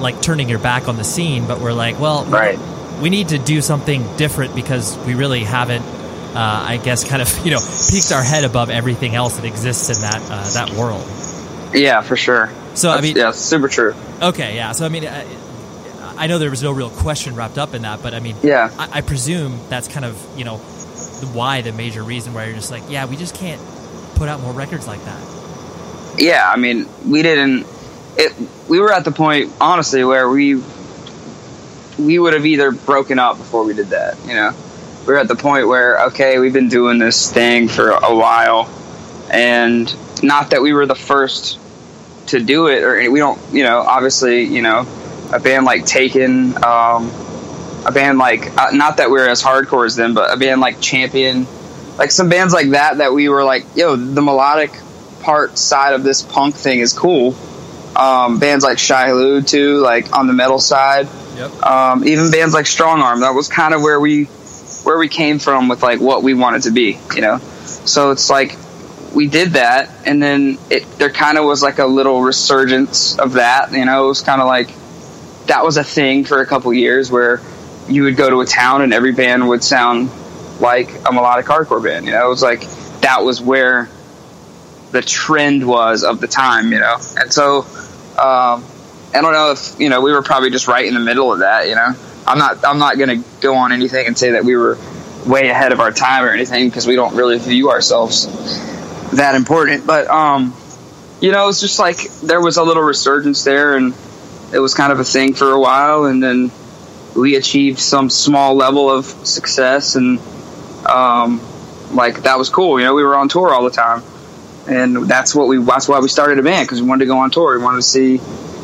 like 0.00 0.20
turning 0.20 0.48
your 0.48 0.58
back 0.58 0.88
on 0.88 0.96
the 0.96 1.04
scene, 1.04 1.46
but 1.46 1.60
we're 1.60 1.72
like, 1.72 2.00
well, 2.00 2.24
right. 2.24 2.58
we 3.00 3.10
need 3.10 3.28
to 3.28 3.38
do 3.38 3.60
something 3.60 4.16
different 4.16 4.54
because 4.54 4.96
we 5.06 5.14
really 5.14 5.44
haven't 5.44 5.84
I 6.36 6.80
guess, 6.82 7.08
kind 7.08 7.22
of 7.22 7.28
you 7.44 7.52
know 7.52 7.60
peaked 7.90 8.12
our 8.12 8.22
head 8.22 8.44
above 8.44 8.70
everything 8.70 9.14
else 9.14 9.36
that 9.36 9.44
exists 9.44 9.94
in 9.94 10.02
that 10.02 10.20
uh, 10.30 10.50
that 10.54 10.70
world. 10.76 11.06
Yeah, 11.74 12.02
for 12.02 12.16
sure. 12.16 12.50
So 12.74 12.88
That's, 12.88 12.98
I 12.98 13.00
mean, 13.02 13.16
yeah, 13.16 13.30
super 13.32 13.68
true. 13.68 13.94
Okay, 14.20 14.56
yeah. 14.56 14.72
So 14.72 14.86
I 14.86 14.88
mean, 14.88 15.06
I, 15.06 15.26
I, 16.16 16.26
know 16.26 16.38
there 16.38 16.50
was 16.50 16.62
no 16.62 16.72
real 16.72 16.90
question 16.90 17.34
wrapped 17.34 17.58
up 17.58 17.74
in 17.74 17.82
that, 17.82 18.02
but 18.02 18.14
I 18.14 18.20
mean, 18.20 18.36
yeah, 18.42 18.70
I, 18.78 18.98
I 18.98 19.00
presume 19.00 19.58
that's 19.68 19.88
kind 19.88 20.04
of 20.04 20.20
you 20.36 20.44
know 20.44 20.58
why 21.32 21.62
the 21.62 21.72
major 21.72 22.02
reason 22.02 22.34
why 22.34 22.44
you're 22.44 22.54
just 22.54 22.70
like, 22.70 22.82
yeah, 22.88 23.06
we 23.06 23.16
just 23.16 23.34
can't 23.34 23.60
put 24.14 24.28
out 24.28 24.40
more 24.40 24.52
records 24.52 24.86
like 24.86 25.04
that. 25.04 26.14
Yeah, 26.16 26.48
I 26.48 26.56
mean, 26.56 26.88
we 27.06 27.22
didn't. 27.22 27.66
It. 28.16 28.32
We 28.68 28.78
were 28.78 28.92
at 28.92 29.04
the 29.04 29.12
point, 29.12 29.52
honestly, 29.60 30.04
where 30.04 30.28
we 30.28 30.62
we 31.98 32.18
would 32.18 32.34
have 32.34 32.46
either 32.46 32.72
broken 32.72 33.18
up 33.18 33.38
before 33.38 33.64
we 33.64 33.74
did 33.74 33.88
that. 33.88 34.16
You 34.26 34.34
know 34.34 34.54
we're 35.06 35.16
at 35.16 35.28
the 35.28 35.36
point 35.36 35.68
where 35.68 36.06
okay, 36.06 36.38
we've 36.38 36.52
been 36.52 36.68
doing 36.68 36.98
this 36.98 37.32
thing 37.32 37.68
for 37.68 37.90
a 37.90 38.14
while, 38.14 38.68
and 39.30 39.94
not 40.22 40.50
that 40.50 40.62
we 40.62 40.72
were 40.72 40.86
the 40.86 40.94
first 40.94 41.58
to 42.28 42.42
do 42.42 42.68
it, 42.68 42.82
or 42.82 43.10
we 43.10 43.18
don't, 43.18 43.40
you 43.52 43.62
know, 43.64 43.80
obviously, 43.80 44.44
you 44.44 44.62
know, 44.62 44.86
a 45.32 45.38
band 45.40 45.66
like 45.66 45.84
Taken, 45.84 46.56
um, 46.64 47.12
a 47.84 47.92
band 47.92 48.18
like 48.18 48.56
uh, 48.56 48.70
not 48.72 48.96
that 48.96 49.10
we 49.10 49.20
are 49.20 49.28
as 49.28 49.42
hardcore 49.42 49.86
as 49.86 49.96
them, 49.96 50.14
but 50.14 50.32
a 50.32 50.36
band 50.36 50.60
like 50.60 50.80
Champion, 50.80 51.46
like 51.98 52.10
some 52.10 52.28
bands 52.28 52.54
like 52.54 52.70
that 52.70 52.98
that 52.98 53.12
we 53.12 53.28
were 53.28 53.44
like, 53.44 53.64
yo, 53.74 53.96
the 53.96 54.22
melodic 54.22 54.72
part 55.20 55.58
side 55.58 55.94
of 55.94 56.02
this 56.02 56.22
punk 56.22 56.54
thing 56.54 56.80
is 56.80 56.92
cool. 56.92 57.34
Um, 57.96 58.40
bands 58.40 58.64
like 58.64 58.78
Shai-Hulud 58.78 59.46
too, 59.46 59.78
like 59.78 60.16
on 60.16 60.26
the 60.26 60.32
metal 60.32 60.58
side. 60.58 61.08
Yep. 61.36 61.62
Um, 61.62 62.04
even 62.04 62.30
bands 62.30 62.54
like 62.54 62.66
Strongarm, 62.66 63.20
that 63.20 63.34
was 63.34 63.48
kind 63.48 63.74
of 63.74 63.82
where 63.82 64.00
we 64.00 64.28
where 64.84 64.98
we 64.98 65.08
came 65.08 65.38
from 65.38 65.68
with 65.68 65.82
like 65.82 66.00
what 66.00 66.22
we 66.22 66.34
wanted 66.34 66.62
to 66.62 66.70
be, 66.70 66.98
you 67.14 67.20
know. 67.20 67.38
So 67.38 68.10
it's 68.10 68.30
like 68.30 68.56
we 69.14 69.26
did 69.28 69.52
that, 69.52 69.90
and 70.06 70.22
then 70.22 70.58
it 70.70 70.84
there 70.98 71.10
kind 71.10 71.38
of 71.38 71.44
was 71.44 71.62
like 71.62 71.78
a 71.78 71.86
little 71.86 72.20
resurgence 72.20 73.18
of 73.18 73.34
that, 73.34 73.72
you 73.72 73.84
know. 73.84 74.04
It 74.04 74.08
was 74.08 74.20
kind 74.20 74.40
of 74.40 74.46
like 74.46 74.68
that 75.46 75.64
was 75.64 75.76
a 75.76 75.84
thing 75.84 76.24
for 76.24 76.40
a 76.40 76.46
couple 76.46 76.72
years 76.72 77.10
where 77.10 77.40
you 77.88 78.04
would 78.04 78.16
go 78.16 78.30
to 78.30 78.40
a 78.40 78.46
town 78.46 78.82
and 78.82 78.92
every 78.94 79.12
band 79.12 79.46
would 79.48 79.62
sound 79.62 80.10
like 80.60 80.88
a 81.06 81.12
melodic 81.12 81.46
hardcore 81.46 81.82
band. 81.82 82.06
You 82.06 82.12
know, 82.12 82.26
it 82.26 82.28
was 82.28 82.42
like 82.42 82.62
that 83.00 83.24
was 83.24 83.40
where 83.40 83.88
the 84.90 85.02
trend 85.02 85.66
was 85.66 86.04
of 86.04 86.20
the 86.20 86.28
time. 86.28 86.72
You 86.72 86.80
know, 86.80 86.96
and 87.18 87.32
so 87.32 87.60
um, 88.18 88.64
I 89.14 89.20
don't 89.20 89.32
know 89.32 89.52
if 89.52 89.78
you 89.78 89.88
know 89.88 90.00
we 90.00 90.12
were 90.12 90.22
probably 90.22 90.50
just 90.50 90.68
right 90.68 90.86
in 90.86 90.94
the 90.94 91.00
middle 91.00 91.32
of 91.32 91.40
that. 91.40 91.68
You 91.68 91.74
know, 91.74 91.94
I'm 92.26 92.38
not 92.38 92.64
I'm 92.64 92.78
not 92.78 92.96
going 92.98 93.22
to 93.22 93.28
go 93.40 93.56
on 93.56 93.72
anything 93.72 94.06
and 94.06 94.16
say 94.16 94.32
that 94.32 94.44
we 94.44 94.56
were 94.56 94.78
way 95.26 95.48
ahead 95.48 95.72
of 95.72 95.80
our 95.80 95.92
time 95.92 96.24
or 96.24 96.30
anything 96.30 96.68
because 96.68 96.86
we 96.86 96.96
don't 96.96 97.14
really 97.14 97.38
view 97.38 97.70
ourselves 97.70 98.26
that 99.12 99.34
important. 99.34 99.86
But 99.86 100.08
um, 100.08 100.54
you 101.20 101.32
know, 101.32 101.48
it's 101.48 101.60
just 101.60 101.78
like 101.78 101.96
there 102.22 102.40
was 102.40 102.56
a 102.56 102.62
little 102.62 102.82
resurgence 102.82 103.44
there, 103.44 103.76
and 103.76 103.94
it 104.52 104.58
was 104.58 104.74
kind 104.74 104.92
of 104.92 105.00
a 105.00 105.04
thing 105.04 105.34
for 105.34 105.52
a 105.52 105.60
while, 105.60 106.04
and 106.04 106.22
then 106.22 106.50
we 107.16 107.36
achieved 107.36 107.78
some 107.78 108.10
small 108.10 108.54
level 108.54 108.90
of 108.90 109.04
success, 109.04 109.94
and 109.96 110.18
um, 110.86 111.40
like 111.92 112.22
that 112.22 112.38
was 112.38 112.48
cool. 112.48 112.78
You 112.78 112.86
know, 112.86 112.94
we 112.94 113.04
were 113.04 113.16
on 113.16 113.28
tour 113.28 113.52
all 113.52 113.64
the 113.64 113.70
time, 113.70 114.02
and 114.68 115.08
that's 115.08 115.34
what 115.34 115.48
we 115.48 115.62
that's 115.62 115.88
why 115.88 116.00
we 116.00 116.08
started 116.08 116.38
a 116.38 116.42
band 116.42 116.66
because 116.66 116.82
we 116.82 116.88
wanted 116.88 117.04
to 117.04 117.08
go 117.08 117.18
on 117.18 117.30
tour. 117.30 117.58
We 117.58 117.64
wanted 117.64 117.78
to 117.78 117.82
see 117.82 118.16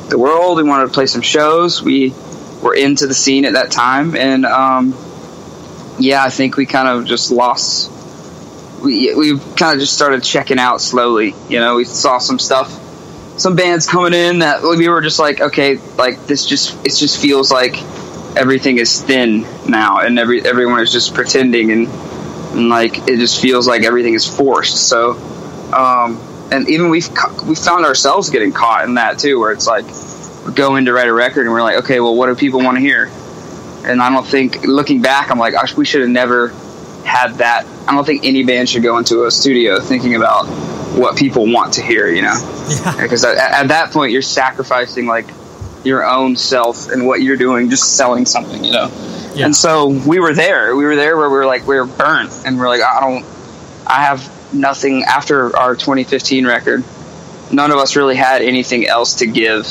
the 0.08 0.18
world. 0.18 0.56
We 0.56 0.64
wanted 0.64 0.86
to 0.86 0.92
play 0.92 1.06
some 1.06 1.22
shows. 1.22 1.82
We 1.82 2.14
were 2.62 2.74
into 2.74 3.06
the 3.06 3.14
scene 3.14 3.44
at 3.44 3.54
that 3.54 3.70
time, 3.70 4.14
and 4.14 4.44
um, 4.44 4.94
yeah, 5.98 6.22
I 6.22 6.30
think 6.30 6.56
we 6.56 6.66
kind 6.66 6.88
of 6.88 7.06
just 7.06 7.30
lost. 7.30 7.90
We 8.82 9.14
we 9.14 9.38
kind 9.38 9.74
of 9.74 9.80
just 9.80 9.92
started 9.92 10.22
checking 10.22 10.58
out 10.58 10.80
slowly. 10.80 11.34
You 11.48 11.60
know, 11.60 11.76
we 11.76 11.84
saw 11.84 12.18
some 12.18 12.38
stuff, 12.38 12.70
some 13.38 13.56
bands 13.56 13.86
coming 13.86 14.14
in 14.14 14.40
that 14.40 14.62
we 14.62 14.88
were 14.88 15.00
just 15.00 15.18
like, 15.18 15.40
okay, 15.40 15.76
like 15.96 16.26
this 16.26 16.46
just 16.46 16.74
it 16.86 16.94
just 16.94 17.20
feels 17.20 17.50
like 17.50 17.76
everything 18.36 18.78
is 18.78 19.02
thin 19.02 19.46
now, 19.68 20.00
and 20.00 20.18
every 20.18 20.44
everyone 20.44 20.80
is 20.80 20.92
just 20.92 21.14
pretending, 21.14 21.70
and, 21.70 21.88
and 21.88 22.68
like 22.68 22.98
it 23.08 23.18
just 23.18 23.40
feels 23.40 23.66
like 23.66 23.82
everything 23.82 24.14
is 24.14 24.26
forced. 24.26 24.88
So, 24.88 25.12
um, 25.72 26.18
and 26.50 26.68
even 26.68 26.90
we've 26.90 27.08
we 27.46 27.54
found 27.54 27.84
ourselves 27.84 28.30
getting 28.30 28.52
caught 28.52 28.84
in 28.84 28.94
that 28.94 29.18
too, 29.18 29.38
where 29.38 29.52
it's 29.52 29.66
like 29.66 29.84
we 30.50 30.54
go 30.54 30.76
in 30.76 30.84
to 30.86 30.92
write 30.92 31.08
a 31.08 31.12
record, 31.12 31.42
and 31.42 31.52
we're 31.52 31.62
like, 31.62 31.78
okay, 31.84 32.00
well, 32.00 32.14
what 32.14 32.26
do 32.26 32.34
people 32.34 32.60
want 32.60 32.76
to 32.76 32.80
hear? 32.80 33.10
And 33.84 34.02
I 34.02 34.10
don't 34.10 34.26
think, 34.26 34.64
looking 34.64 35.00
back, 35.00 35.30
I'm 35.30 35.38
like, 35.38 35.54
gosh, 35.54 35.76
we 35.76 35.84
should 35.84 36.02
have 36.02 36.10
never 36.10 36.48
had 37.04 37.34
that. 37.34 37.66
I 37.88 37.94
don't 37.94 38.04
think 38.04 38.24
any 38.24 38.44
band 38.44 38.68
should 38.68 38.82
go 38.82 38.98
into 38.98 39.24
a 39.24 39.30
studio 39.30 39.80
thinking 39.80 40.16
about 40.16 40.46
what 40.96 41.16
people 41.16 41.50
want 41.50 41.74
to 41.74 41.82
hear, 41.82 42.08
you 42.08 42.22
know? 42.22 42.56
Yeah. 42.70 43.02
Because 43.02 43.24
at, 43.24 43.36
at 43.36 43.68
that 43.68 43.90
point, 43.90 44.12
you're 44.12 44.22
sacrificing 44.22 45.06
like 45.06 45.26
your 45.82 46.08
own 46.08 46.36
self 46.36 46.88
and 46.88 47.04
what 47.04 47.20
you're 47.20 47.36
doing, 47.36 47.68
just 47.68 47.96
selling 47.96 48.24
something, 48.24 48.62
you 48.62 48.70
know? 48.70 48.88
Yeah. 49.34 49.46
And 49.46 49.56
so 49.56 49.88
we 49.88 50.20
were 50.20 50.34
there. 50.34 50.76
We 50.76 50.84
were 50.84 50.94
there 50.94 51.16
where 51.16 51.28
we 51.28 51.34
were 51.34 51.46
like, 51.46 51.66
we 51.66 51.74
were 51.74 51.86
burnt. 51.86 52.30
And 52.46 52.60
we're 52.60 52.68
like, 52.68 52.82
I 52.82 53.00
don't, 53.00 53.24
I 53.88 54.04
have 54.04 54.54
nothing 54.54 55.02
after 55.02 55.56
our 55.56 55.74
2015 55.74 56.46
record. 56.46 56.84
None 57.50 57.72
of 57.72 57.78
us 57.78 57.96
really 57.96 58.14
had 58.14 58.42
anything 58.42 58.86
else 58.86 59.16
to 59.16 59.26
give 59.26 59.66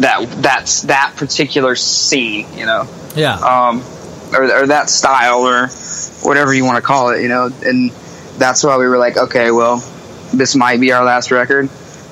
that 0.00 0.28
that's 0.42 0.82
that 0.82 1.14
particular 1.16 1.76
scene, 1.76 2.46
you 2.56 2.66
know, 2.66 2.88
Yeah. 3.14 3.34
um, 3.36 3.82
or, 4.34 4.62
or 4.62 4.66
that 4.68 4.90
style 4.90 5.40
or 5.46 5.68
whatever 6.22 6.52
you 6.52 6.64
want 6.64 6.76
to 6.76 6.82
call 6.82 7.10
it, 7.10 7.22
you 7.22 7.28
know. 7.28 7.50
And 7.64 7.90
that's 8.38 8.64
why 8.64 8.76
we 8.76 8.86
were 8.88 8.98
like, 8.98 9.16
okay, 9.16 9.50
well, 9.50 9.76
this 10.32 10.56
might 10.56 10.80
be 10.80 10.92
our 10.92 11.04
last 11.04 11.30
record. 11.30 11.68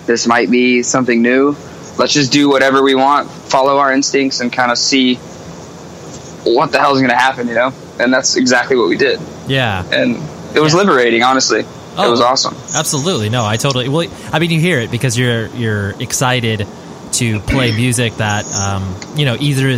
This 0.06 0.26
might 0.26 0.50
be 0.50 0.82
something 0.82 1.20
new. 1.22 1.56
Let's 1.98 2.12
just 2.12 2.32
do 2.32 2.48
whatever 2.48 2.82
we 2.82 2.94
want, 2.94 3.30
follow 3.30 3.78
our 3.78 3.92
instincts, 3.92 4.40
and 4.40 4.52
kind 4.52 4.70
of 4.72 4.78
see 4.78 5.16
what 6.44 6.72
the 6.72 6.78
hell 6.78 6.92
is 6.94 7.00
going 7.00 7.10
to 7.10 7.16
happen, 7.16 7.48
you 7.48 7.54
know. 7.54 7.72
And 8.00 8.12
that's 8.12 8.36
exactly 8.36 8.76
what 8.76 8.88
we 8.88 8.96
did. 8.96 9.20
yeah. 9.46 9.84
And 9.92 10.16
it 10.56 10.60
was 10.60 10.72
Yeah. 10.72 10.78
liberating, 10.80 11.22
honestly. 11.22 11.60
it 11.60 11.66
Oh. 11.98 12.10
was 12.10 12.20
awesome. 12.22 12.56
Absolutely. 12.74 13.28
No, 13.28 13.44
I 13.44 13.56
totally. 13.58 13.88
Well, 13.88 14.08
I 14.32 14.38
mean, 14.38 14.50
you 14.50 14.58
hear 14.60 14.78
it 14.80 14.90
because 14.90 15.18
you're 15.18 15.48
you're 15.48 15.90
excited 16.00 16.66
to 17.12 17.40
play 17.40 17.74
music 17.74 18.14
that 18.14 18.46
um, 18.54 18.94
you 19.16 19.24
know 19.24 19.36
either 19.38 19.68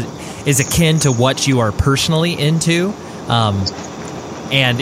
is 0.46 0.60
akin 0.60 0.98
to 1.00 1.12
what 1.12 1.46
you 1.46 1.60
are 1.60 1.72
personally 1.72 2.38
into, 2.38 2.92
um, 3.28 3.64
and 4.52 4.80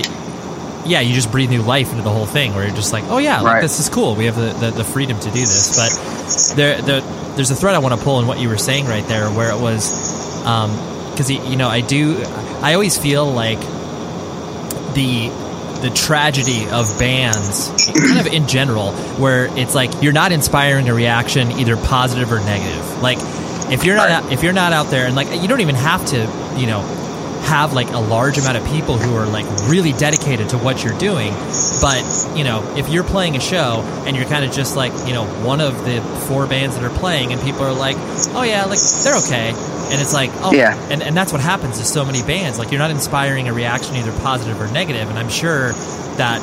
yeah, 0.85 1.01
you 1.01 1.15
just 1.15 1.31
breathe 1.31 1.51
new 1.51 1.63
life 1.63 1.91
into 1.91 2.03
the 2.03 2.11
whole 2.11 2.27
thing. 2.27 2.55
Where 2.55 2.67
you're 2.67 2.75
just 2.75 2.93
like, 2.93 3.05
oh 3.09 3.19
yeah, 3.19 3.41
like, 3.41 3.63
this 3.63 3.81
is 3.81 3.89
cool. 3.89 4.15
We 4.17 4.27
have 4.27 4.37
the, 4.37 4.53
the, 4.53 4.71
the 4.71 4.85
freedom 4.85 5.19
to 5.19 5.31
do 5.31 5.41
this. 5.41 5.77
But 5.77 6.57
there, 6.57 6.83
the, 6.83 7.33
there's 7.37 7.51
a 7.51 7.57
thread 7.57 7.75
I 7.75 7.79
want 7.79 7.99
to 7.99 8.03
pull 8.03 8.21
in 8.21 8.27
what 8.27 8.41
you 8.41 8.49
were 8.49 8.59
saying 8.59 8.87
right 8.87 9.07
there, 9.07 9.31
where 9.31 9.51
it 9.51 9.61
was 9.61 9.91
because 11.13 11.31
you 11.31 11.57
know 11.57 11.69
I 11.69 11.81
do. 11.81 12.23
I 12.63 12.75
always 12.75 12.99
feel 12.99 13.31
like 13.31 13.61
the 14.95 15.31
the 15.83 15.91
tragedy 15.91 16.69
of 16.71 16.99
bands 16.99 17.69
kind 17.87 18.21
of 18.21 18.27
in 18.33 18.47
general 18.47 18.93
where 19.19 19.47
it's 19.59 19.75
like 19.75 20.03
you're 20.03 20.13
not 20.13 20.33
inspiring 20.33 20.89
a 20.89 20.95
reaction 20.95 21.53
either 21.53 21.77
positive 21.77 22.33
or 22.33 22.39
negative. 22.41 23.03
Like 23.03 23.19
if 23.73 23.85
you're 23.85 23.97
not 23.97 24.11
out, 24.11 24.33
if 24.33 24.43
you're 24.43 24.53
not 24.53 24.73
out 24.73 24.87
there 24.87 25.07
and 25.07 25.17
like 25.17 25.43
you 25.43 25.49
don't 25.49 25.61
even 25.61 25.75
have 25.75 26.05
to 26.07 26.19
you 26.59 26.67
know 26.67 26.81
have 27.43 27.73
like 27.73 27.91
a 27.91 27.99
large 27.99 28.39
amount 28.39 28.57
of 28.57 28.65
people 28.69 28.97
who 28.97 29.17
are 29.17 29.27
like 29.27 29.47
really 29.69 29.93
dedicated 29.93 30.51
to 30.51 30.59
what 30.59 30.85
you're 30.85 30.97
doing 30.99 31.33
but 31.81 32.01
you 32.37 32.45
know 32.45 32.63
if 32.77 32.89
you're 32.89 33.03
playing 33.03 33.35
a 33.35 33.41
show 33.41 33.83
and 34.07 34.17
you're 34.17 34.27
kind 34.27 34.45
of 34.45 34.53
just 34.53 34.77
like 34.77 34.93
you 35.07 35.13
know 35.13 35.27
one 35.45 35.61
of 35.61 35.85
the 35.85 36.01
four 36.29 36.47
bands 36.47 36.77
that 36.77 36.85
are 36.85 36.99
playing 36.99 37.33
and 37.33 37.43
people 37.43 37.63
are 37.63 37.73
like 37.73 37.97
oh 38.35 38.45
yeah 38.47 38.65
like 38.65 38.79
they're 39.03 39.17
okay 39.17 39.53
and 39.91 40.01
it's 40.01 40.13
like 40.15 40.31
oh 40.37 40.53
Yeah. 40.53 40.77
and, 40.91 41.03
and 41.03 41.17
that's 41.17 41.33
what 41.33 41.41
happens 41.41 41.79
to 41.79 41.85
so 41.85 42.05
many 42.05 42.23
bands 42.23 42.59
like 42.59 42.71
you're 42.71 42.79
not 42.79 42.91
inspiring 42.91 43.49
a 43.49 43.53
reaction 43.53 43.97
either 43.97 44.13
positive 44.21 44.61
or 44.61 44.65
negative. 44.67 44.73
negative 45.07 45.11
and 45.11 45.19
i'm 45.19 45.29
sure 45.29 45.73
that 46.17 46.41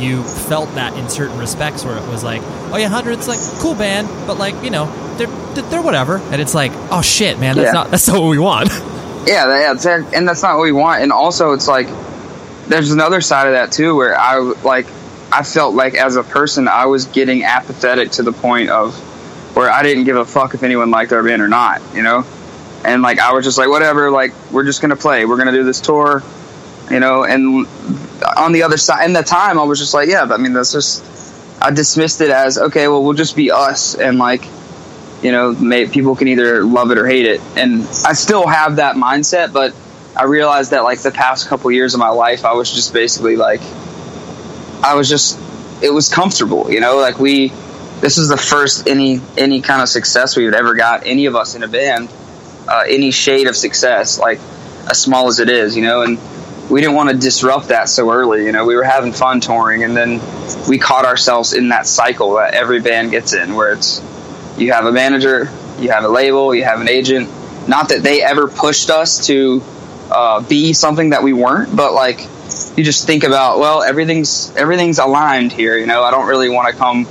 you 0.00 0.22
felt 0.22 0.68
that 0.74 0.92
in 0.98 1.08
certain 1.08 1.38
respects 1.38 1.84
where 1.84 1.96
it 1.96 2.08
was 2.08 2.24
like 2.24 2.42
oh 2.72 2.76
yeah 2.76 2.88
Hundredth 2.88 3.28
like 3.28 3.38
cool 3.60 3.74
band 3.74 4.08
but 4.26 4.38
like 4.38 4.54
you 4.64 4.70
know 4.70 4.86
they're 5.16 5.62
they're 5.64 5.82
whatever 5.82 6.18
and 6.18 6.40
it's 6.40 6.54
like 6.54 6.72
oh 6.90 7.00
shit 7.02 7.38
man 7.38 7.56
that's 7.56 7.66
Yeah. 7.68 7.72
not 7.72 7.90
that's 7.90 8.08
not 8.08 8.20
what 8.20 8.28
we 8.28 8.38
want 8.38 8.68
yeah, 9.26 9.46
that's- 9.46 9.86
and 9.86 10.28
that's 10.28 10.42
not 10.42 10.56
what 10.58 10.64
we 10.64 10.72
want. 10.72 11.02
And 11.02 11.10
also, 11.10 11.52
it's 11.52 11.66
like 11.66 11.88
there's 12.68 12.90
another 12.90 13.22
side 13.22 13.46
of 13.46 13.54
that 13.54 13.72
too, 13.72 13.94
where 13.96 14.14
I 14.18 14.36
like 14.38 14.86
I 15.32 15.42
felt 15.42 15.74
like 15.74 15.94
as 15.94 16.16
a 16.16 16.22
person, 16.22 16.68
I 16.68 16.84
was 16.86 17.06
getting 17.06 17.42
apathetic 17.42 18.10
to 18.12 18.22
the 18.22 18.32
point 18.32 18.68
of 18.68 18.94
where 19.56 19.70
I 19.70 19.82
didn't 19.82 20.04
give 20.04 20.16
a 20.16 20.26
fuck 20.26 20.52
if 20.52 20.62
anyone 20.62 20.90
liked 20.90 21.10
our 21.12 21.22
band 21.22 21.40
or 21.40 21.48
not, 21.48 21.80
you 21.94 22.02
know. 22.02 22.26
And 22.84 23.02
like 23.02 23.18
I 23.18 23.32
was 23.32 23.44
just 23.44 23.58
like, 23.58 23.68
whatever, 23.68 24.10
like 24.10 24.32
we're 24.50 24.64
just 24.64 24.80
gonna 24.80 24.96
play, 24.96 25.24
we're 25.24 25.38
gonna 25.38 25.52
do 25.52 25.64
this 25.64 25.80
tour, 25.80 26.22
you 26.90 27.00
know. 27.00 27.24
And 27.24 27.66
on 28.36 28.52
the 28.52 28.62
other 28.62 28.76
side, 28.76 29.04
in 29.06 29.12
the 29.12 29.22
time, 29.22 29.58
I 29.58 29.64
was 29.64 29.78
just 29.78 29.94
like, 29.94 30.08
yeah, 30.08 30.22
I 30.22 30.36
mean, 30.36 30.52
that's 30.52 30.72
just 30.72 31.04
I 31.62 31.70
dismissed 31.70 32.20
it 32.20 32.30
as 32.30 32.58
okay, 32.58 32.88
well, 32.88 33.02
we'll 33.02 33.14
just 33.14 33.36
be 33.36 33.50
us, 33.50 33.94
and 33.94 34.18
like 34.18 34.44
you 35.24 35.32
know, 35.32 35.52
may, 35.52 35.88
people 35.88 36.14
can 36.14 36.28
either 36.28 36.62
love 36.62 36.90
it 36.90 36.98
or 36.98 37.06
hate 37.06 37.24
it. 37.24 37.40
And 37.56 37.80
I 38.04 38.12
still 38.12 38.46
have 38.46 38.76
that 38.76 38.94
mindset, 38.94 39.54
but 39.54 39.74
I 40.14 40.24
realized 40.24 40.72
that 40.72 40.84
like 40.84 41.00
the 41.00 41.10
past 41.10 41.48
couple 41.48 41.70
years 41.72 41.94
of 41.94 42.00
my 42.00 42.10
life, 42.10 42.44
I 42.44 42.52
was 42.52 42.70
just 42.70 42.92
basically 42.92 43.36
like, 43.36 43.62
I 44.82 44.94
was 44.94 45.08
just, 45.08 45.40
it 45.82 45.90
was 45.90 46.12
comfortable, 46.12 46.70
you 46.70 46.80
know, 46.80 46.98
like 46.98 47.18
we, 47.18 47.48
this 48.00 48.18
is 48.18 48.28
the 48.28 48.36
first 48.36 48.86
any 48.86 49.20
any 49.38 49.62
kind 49.62 49.80
of 49.80 49.88
success 49.88 50.36
we've 50.36 50.52
ever 50.52 50.74
got, 50.74 51.06
any 51.06 51.24
of 51.24 51.36
us 51.36 51.54
in 51.54 51.62
a 51.62 51.68
band, 51.68 52.10
uh, 52.68 52.84
any 52.88 53.10
shade 53.10 53.46
of 53.46 53.56
success, 53.56 54.18
like 54.18 54.38
as 54.88 55.00
small 55.00 55.28
as 55.28 55.40
it 55.40 55.48
is, 55.48 55.76
you 55.76 55.82
know, 55.82 56.02
and 56.02 56.18
we 56.70 56.80
didn't 56.80 56.94
want 56.94 57.10
to 57.10 57.16
disrupt 57.16 57.68
that 57.68 57.88
so 57.88 58.10
early, 58.10 58.44
you 58.44 58.52
know. 58.52 58.64
We 58.64 58.76
were 58.76 58.84
having 58.84 59.12
fun 59.12 59.40
touring, 59.40 59.82
and 59.84 59.96
then 59.96 60.20
we 60.68 60.78
caught 60.78 61.04
ourselves 61.04 61.52
in 61.52 61.68
that 61.68 61.86
cycle 61.86 62.34
that 62.34 62.54
every 62.54 62.80
band 62.80 63.10
gets 63.10 63.34
in, 63.34 63.54
where 63.54 63.72
it's 63.72 64.02
you 64.56 64.72
have 64.72 64.86
a 64.86 64.92
manager, 64.92 65.50
you 65.78 65.90
have 65.90 66.04
a 66.04 66.08
label, 66.08 66.54
you 66.54 66.64
have 66.64 66.80
an 66.80 66.88
agent. 66.88 67.28
Not 67.68 67.90
that 67.90 68.02
they 68.02 68.22
ever 68.22 68.48
pushed 68.48 68.90
us 68.90 69.26
to 69.26 69.62
uh, 70.10 70.40
be 70.42 70.72
something 70.72 71.10
that 71.10 71.22
we 71.22 71.32
weren't, 71.32 71.74
but 71.74 71.92
like 71.92 72.20
you 72.76 72.84
just 72.84 73.06
think 73.06 73.24
about, 73.24 73.58
well, 73.58 73.82
everything's 73.82 74.54
everything's 74.56 74.98
aligned 74.98 75.52
here. 75.52 75.76
You 75.76 75.86
know, 75.86 76.02
I 76.02 76.10
don't 76.10 76.26
really 76.26 76.48
want 76.48 76.68
to 76.68 76.78
come 76.78 77.06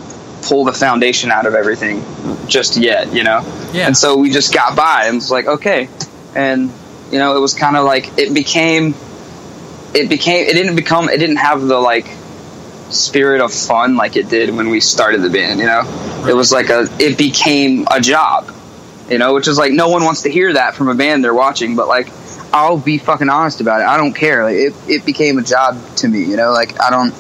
pull 0.48 0.66
the 0.66 0.74
foundation 0.74 1.32
out 1.32 1.46
of 1.46 1.56
everything 1.56 2.04
just 2.48 2.78
yet. 2.78 3.14
You 3.14 3.24
know, 3.24 3.42
Yeah. 3.74 3.88
And 3.88 3.98
so 3.98 4.18
we 4.18 4.30
just 4.30 4.54
got 4.54 4.76
by 4.76 5.06
and 5.06 5.16
was 5.16 5.32
like, 5.32 5.48
okay, 5.48 5.90
and 6.36 6.72
you 7.12 7.20
know, 7.20 7.36
it 7.38 7.40
was 7.40 7.54
kind 7.54 7.76
of 7.76 7.86
like 7.86 8.18
it 8.18 8.34
became, 8.34 8.96
it 9.94 10.10
became, 10.10 10.48
it 10.48 10.54
didn't 10.54 10.76
become, 10.76 11.10
it 11.10 11.18
didn't 11.20 11.38
have 11.38 11.62
the 11.62 11.80
like 11.80 12.08
spirit 12.90 13.42
of 13.42 13.52
fun 13.54 13.96
like 13.96 14.16
it 14.16 14.30
did 14.30 14.56
when 14.56 14.70
we 14.70 14.80
started 14.80 15.22
the 15.22 15.30
band. 15.30 15.60
You 15.60 15.66
know, 15.66 16.26
it 16.28 16.34
was 16.36 16.52
like 16.52 16.70
a, 16.70 16.88
it 17.00 17.18
became 17.18 17.88
a 17.90 18.00
job. 18.00 18.52
You 19.10 19.18
know, 19.18 19.34
which 19.34 19.48
is 19.48 19.58
like 19.58 19.74
no 19.74 19.90
one 19.90 20.04
wants 20.06 20.24
to 20.24 20.30
hear 20.30 20.54
that 20.54 20.76
from 20.76 20.88
a 20.88 20.96
band 20.96 21.24
they're 21.24 21.34
watching, 21.34 21.76
but 21.76 21.88
like 21.88 22.10
I'll 22.54 22.78
be 22.78 23.00
fucking 23.00 23.30
honest 23.30 23.62
about 23.62 23.82
it. 23.82 23.88
I 23.88 23.98
don't 23.98 24.14
care. 24.14 24.44
Like 24.44 24.56
it, 24.56 24.74
it 24.88 25.06
became 25.06 25.40
a 25.40 25.42
job 25.44 25.78
to 25.98 26.08
me. 26.08 26.24
You 26.24 26.38
know, 26.38 26.52
like 26.52 26.80
I 26.80 26.90
don't. 26.90 27.14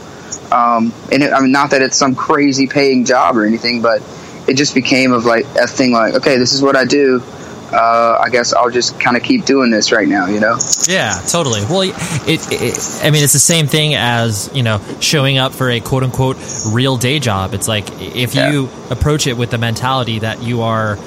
Um, 0.51 0.93
and 1.11 1.23
it, 1.23 1.33
I 1.33 1.39
mean, 1.41 1.51
not 1.51 1.71
that 1.71 1.81
it's 1.81 1.97
some 1.97 2.15
crazy 2.15 2.67
paying 2.67 3.05
job 3.05 3.37
or 3.37 3.45
anything, 3.45 3.81
but 3.81 4.01
it 4.47 4.55
just 4.55 4.75
became 4.75 5.11
of 5.13 5.25
like 5.25 5.45
a 5.59 5.67
thing. 5.67 5.91
Like, 5.91 6.15
okay, 6.15 6.37
this 6.37 6.53
is 6.53 6.61
what 6.61 6.75
I 6.75 6.85
do. 6.85 7.21
uh, 7.71 8.19
I 8.23 8.29
guess 8.29 8.53
I'll 8.53 8.69
just 8.69 8.99
kind 8.99 9.17
of 9.17 9.23
keep 9.23 9.45
doing 9.45 9.71
this 9.71 9.91
right 9.91 10.07
now, 10.07 10.27
you 10.27 10.39
know? 10.39 10.59
Yeah, 10.87 11.19
totally. 11.27 11.61
Well, 11.61 11.81
it, 11.81 11.95
it, 12.27 12.99
I 13.03 13.09
mean, 13.09 13.23
it's 13.23 13.33
the 13.33 13.39
same 13.39 13.65
thing 13.65 13.95
as 13.95 14.51
you 14.53 14.61
know 14.61 14.79
showing 14.99 15.39
up 15.39 15.53
for 15.53 15.71
a 15.71 15.79
quote 15.79 16.03
unquote 16.03 16.37
real 16.71 16.97
day 16.97 17.17
job. 17.17 17.53
It's 17.55 17.67
like 17.67 17.85
if 17.99 18.35
Yeah. 18.35 18.51
you 18.51 18.69
approach 18.91 19.25
it 19.25 19.37
with 19.37 19.49
the 19.49 19.57
mentality 19.57 20.19
that 20.19 20.43
you 20.43 20.61
are. 20.61 20.99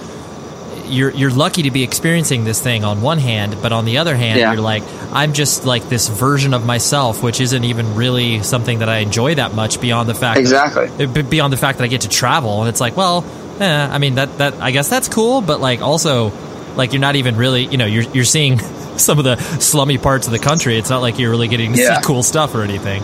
You're, 0.88 1.10
you're 1.10 1.30
lucky 1.30 1.62
to 1.62 1.70
be 1.70 1.82
experiencing 1.82 2.44
this 2.44 2.60
thing 2.60 2.84
on 2.84 3.02
one 3.02 3.18
hand, 3.18 3.56
but 3.62 3.72
on 3.72 3.84
the 3.84 3.98
other 3.98 4.14
hand, 4.16 4.38
Yeah. 4.40 4.52
you're 4.52 4.62
like, 4.62 4.82
I'm 5.12 5.32
just 5.32 5.64
like 5.64 5.88
this 5.88 6.08
version 6.08 6.54
of 6.54 6.64
myself, 6.66 7.22
which 7.22 7.40
isn't 7.40 7.64
even 7.64 7.94
really 7.94 8.42
something 8.42 8.78
that 8.80 8.88
I 8.88 8.98
enjoy 8.98 9.34
that 9.36 9.54
much 9.54 9.80
beyond 9.80 10.08
the 10.08 10.14
fact 10.14 10.38
Exactly. 10.38 10.86
that, 11.06 11.30
beyond 11.30 11.52
the 11.52 11.56
fact 11.56 11.78
that 11.78 11.84
I 11.84 11.88
get 11.88 12.02
to 12.02 12.08
travel. 12.08 12.60
And 12.60 12.68
it's 12.68 12.80
like, 12.80 12.96
well, 12.96 13.24
eh, 13.60 13.88
I 13.90 13.98
mean, 13.98 14.16
that, 14.16 14.38
that, 14.38 14.54
I 14.54 14.70
guess 14.70 14.88
that's 14.88 15.08
cool, 15.08 15.40
but 15.40 15.60
like 15.60 15.80
also, 15.80 16.32
like 16.76 16.92
you're 16.92 17.00
not 17.00 17.16
even 17.16 17.36
really, 17.36 17.64
you 17.66 17.76
know, 17.78 17.86
you're, 17.86 18.04
you're 18.12 18.24
seeing 18.24 18.58
some 18.98 19.18
of 19.18 19.24
the 19.24 19.36
slummy 19.60 19.98
parts 19.98 20.26
of 20.26 20.32
the 20.32 20.38
country. 20.38 20.78
It's 20.78 20.90
not 20.90 21.02
like 21.02 21.18
you're 21.18 21.30
really 21.30 21.48
getting 21.48 21.72
to 21.74 21.80
Yeah. 21.80 21.96
see 22.00 22.02
cool 22.04 22.22
stuff 22.22 22.54
or 22.54 22.62
anything. 22.62 23.02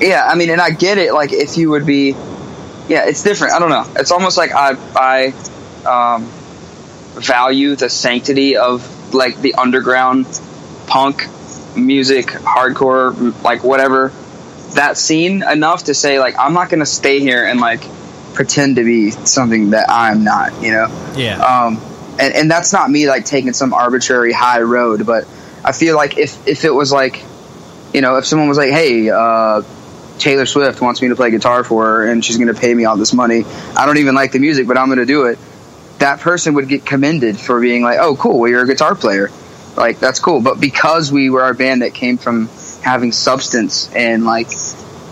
Yeah, 0.00 0.26
I 0.26 0.34
mean, 0.34 0.50
and 0.50 0.60
I 0.60 0.70
get 0.70 0.98
it. 0.98 1.12
Like, 1.14 1.32
if 1.32 1.56
you 1.56 1.70
would 1.70 1.86
be, 1.86 2.10
yeah, 2.88 3.06
it's 3.08 3.22
different. 3.22 3.54
I 3.54 3.58
don't 3.58 3.70
know. 3.70 3.86
It's 3.98 4.10
almost 4.12 4.36
like 4.36 4.52
I, 4.52 4.76
I, 4.94 6.14
um, 6.16 6.30
value 7.20 7.76
the 7.76 7.88
sanctity 7.88 8.56
of 8.56 9.14
like 9.14 9.40
the 9.40 9.54
underground 9.54 10.26
punk 10.86 11.26
music, 11.76 12.26
hardcore, 12.26 13.42
like 13.42 13.64
whatever 13.64 14.12
that 14.74 14.98
scene 14.98 15.42
enough 15.42 15.84
to 15.84 15.94
say 15.94 16.18
like 16.18 16.34
I'm 16.38 16.52
not 16.52 16.70
to 16.70 16.86
stay 16.86 17.20
here 17.20 17.44
and 17.46 17.60
like 17.60 17.82
pretend 18.34 18.76
to 18.76 18.84
be 18.84 19.10
something 19.10 19.70
that 19.70 19.86
I'm 19.88 20.24
not. 20.24 20.62
You 20.62 20.72
know. 20.72 21.12
Yeah. 21.16 21.38
um, 21.38 21.80
and, 22.18 22.34
and 22.34 22.50
that's 22.50 22.72
not 22.72 22.90
me 22.90 23.08
like 23.08 23.24
taking 23.24 23.52
some 23.52 23.72
arbitrary 23.72 24.32
high 24.32 24.62
road 24.62 25.06
but 25.06 25.26
i 25.64 25.72
feel 25.72 25.96
like 25.96 26.18
if, 26.18 26.46
if 26.46 26.64
it 26.64 26.70
was 26.70 26.92
like 26.92 27.22
you 27.92 28.00
know 28.00 28.16
if 28.16 28.26
someone 28.26 28.48
was 28.48 28.58
like 28.58 28.70
hey 28.70 29.10
uh, 29.10 29.62
taylor 30.18 30.46
swift 30.46 30.80
wants 30.80 31.02
me 31.02 31.08
to 31.08 31.16
play 31.16 31.30
guitar 31.30 31.64
for 31.64 31.84
her 31.84 32.10
and 32.10 32.24
she's 32.24 32.36
going 32.36 32.52
to 32.52 32.58
pay 32.58 32.72
me 32.72 32.84
all 32.84 32.96
this 32.96 33.12
money 33.12 33.44
i 33.76 33.86
don't 33.86 33.98
even 33.98 34.14
like 34.14 34.32
the 34.32 34.38
music 34.38 34.66
but 34.66 34.78
i'm 34.78 34.86
going 34.86 34.98
to 34.98 35.06
do 35.06 35.26
it 35.26 35.38
that 35.98 36.20
person 36.20 36.54
would 36.54 36.68
get 36.68 36.84
commended 36.84 37.38
for 37.38 37.60
being 37.60 37.82
like 37.82 37.98
oh 37.98 38.16
cool 38.16 38.38
well 38.38 38.50
you're 38.50 38.64
a 38.64 38.66
guitar 38.66 38.94
player. 38.94 39.30
Like 39.76 39.98
that's 39.98 40.20
cool. 40.20 40.40
But 40.40 40.58
because 40.58 41.12
we 41.12 41.28
were 41.28 41.46
a 41.46 41.54
band 41.54 41.82
that 41.82 41.92
came 41.92 42.16
from 42.16 42.48
having 42.82 43.12
substance 43.12 43.92
and 43.94 44.24
like 44.24 44.48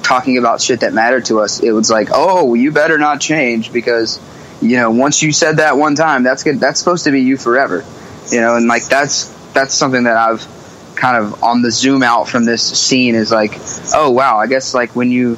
talking 0.03 0.39
about 0.39 0.61
shit 0.61 0.81
that 0.81 0.93
mattered 0.93 1.25
to 1.25 1.41
us 1.41 1.61
it 1.61 1.73
was 1.73 1.91
like 1.91 2.09
oh 2.13 2.53
you 2.53 2.71
better 2.71 2.99
not 2.99 3.21
change 3.21 3.73
because 3.73 4.21
you 4.61 4.77
know 4.77 4.91
once 4.91 5.23
you 5.23 5.33
said 5.33 5.57
that 5.57 5.79
one 5.79 5.95
time 5.95 6.23
that's 6.23 6.43
good 6.43 6.61
that's 6.61 6.79
supposed 6.79 7.05
to 7.05 7.11
be 7.11 7.23
you 7.23 7.37
forever. 7.37 7.85
You 8.31 8.41
know 8.41 8.57
and 8.57 8.67
like 8.67 8.85
that's 8.85 9.27
that's 9.53 9.75
something 9.75 10.05
that 10.05 10.17
i've 10.17 10.47
kind 10.97 11.17
of 11.17 11.43
on 11.43 11.63
the 11.63 11.71
zoom 11.71 12.03
out 12.03 12.29
from 12.29 12.45
this 12.45 12.63
scene 12.63 13.15
is 13.15 13.31
like 13.31 13.53
oh 13.95 14.11
wow 14.11 14.39
i 14.39 14.47
guess 14.47 14.75
like 14.75 14.95
when 14.95 15.11
you 15.11 15.37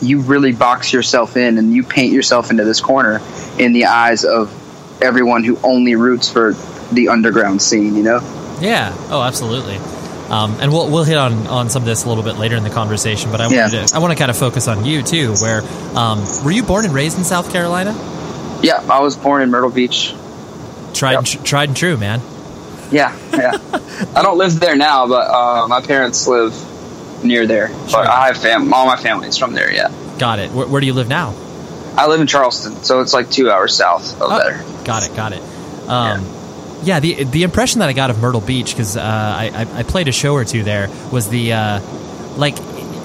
you 0.00 0.20
really 0.20 0.52
box 0.52 0.92
yourself 0.92 1.36
in 1.36 1.58
and 1.58 1.72
you 1.72 1.82
paint 1.82 2.12
yourself 2.12 2.50
into 2.50 2.64
this 2.64 2.80
corner 2.80 3.20
in 3.58 3.72
the 3.72 3.86
eyes 3.86 4.24
of 4.24 4.50
everyone 5.02 5.44
who 5.44 5.58
only 5.62 5.94
roots 5.94 6.30
for 6.30 6.52
the 6.92 7.08
underground 7.08 7.60
scene 7.62 7.94
you 7.96 8.02
know 8.02 8.20
Yeah. 8.60 8.94
Oh, 9.10 9.20
absolutely. 9.22 9.76
Um, 10.30 10.56
and 10.60 10.72
we'll 10.72 10.90
we'll 10.90 11.04
hit 11.04 11.16
on, 11.18 11.46
on 11.46 11.68
some 11.70 11.82
of 11.82 11.86
this 11.86 12.04
a 12.04 12.08
little 12.08 12.24
bit 12.24 12.36
later 12.36 12.56
in 12.56 12.64
the 12.64 12.70
conversation, 12.70 13.30
but 13.30 13.40
I 13.40 13.48
Yeah. 13.48 13.62
wanted 13.62 13.88
to 13.88 13.94
I 13.94 13.98
want 14.00 14.12
to 14.12 14.18
kind 14.18 14.30
of 14.30 14.36
focus 14.36 14.66
on 14.66 14.84
you 14.84 15.02
too. 15.02 15.34
Where 15.34 15.62
um, 15.94 16.24
were 16.44 16.50
you 16.50 16.62
born 16.64 16.84
and 16.84 16.92
raised 16.94 17.16
in 17.18 17.24
South 17.24 17.52
Carolina? 17.52 17.92
yeah 18.62 18.82
i 18.88 19.00
was 19.00 19.16
born 19.18 19.42
in 19.42 19.50
myrtle 19.50 19.68
beach 19.70 20.14
Tried 20.94 21.16
and 21.16 21.26
tr- 21.26 21.42
tried 21.44 21.68
and 21.68 21.76
true, 21.76 21.98
man. 21.98 22.22
yeah 22.90 23.14
yeah 23.34 23.52
i 24.16 24.22
don't 24.22 24.38
live 24.38 24.58
there 24.58 24.74
now 24.76 25.06
but 25.06 25.28
uh, 25.28 25.68
my 25.68 25.82
parents 25.82 26.26
live 26.26 26.54
near 27.22 27.46
there 27.46 27.68
Sure. 27.68 27.86
but 28.02 28.06
i 28.06 28.28
have 28.28 28.38
fam 28.38 28.72
all 28.72 28.86
my 28.86 28.96
family's 28.96 29.36
from 29.36 29.52
there 29.52 29.70
yeah 29.70 29.90
Got 30.18 30.38
it. 30.38 30.50
Where, 30.52 30.66
where 30.66 30.80
do 30.80 30.86
you 30.86 30.94
live 30.94 31.06
now? 31.08 31.34
I 31.96 32.06
live 32.08 32.20
in 32.20 32.26
Charleston, 32.26 32.82
so 32.84 33.00
it's 33.00 33.12
like 33.14 33.30
two 33.30 33.50
hours 33.50 33.76
south 33.76 34.14
of 34.20 34.28
Oh, 34.30 34.38
there. 34.38 34.62
Got 34.84 35.08
it. 35.10 35.16
Got 35.16 35.32
it. 35.32 35.42
Um, 35.88 36.24
yeah. 36.82 37.00
The 37.00 37.24
the 37.24 37.42
impression 37.42 37.80
that 37.80 37.88
I 37.88 37.92
got 37.92 38.10
of 38.10 38.18
Myrtle 38.20 38.40
Beach 38.40 38.70
because 38.72 38.96
uh, 38.96 39.00
I, 39.02 39.50
I 39.74 39.78
I 39.80 39.82
played 39.82 40.08
a 40.08 40.12
show 40.12 40.34
or 40.34 40.44
two 40.44 40.62
there 40.62 40.88
was 41.12 41.28
the 41.28 41.52
uh, 41.52 41.80
like 42.36 42.54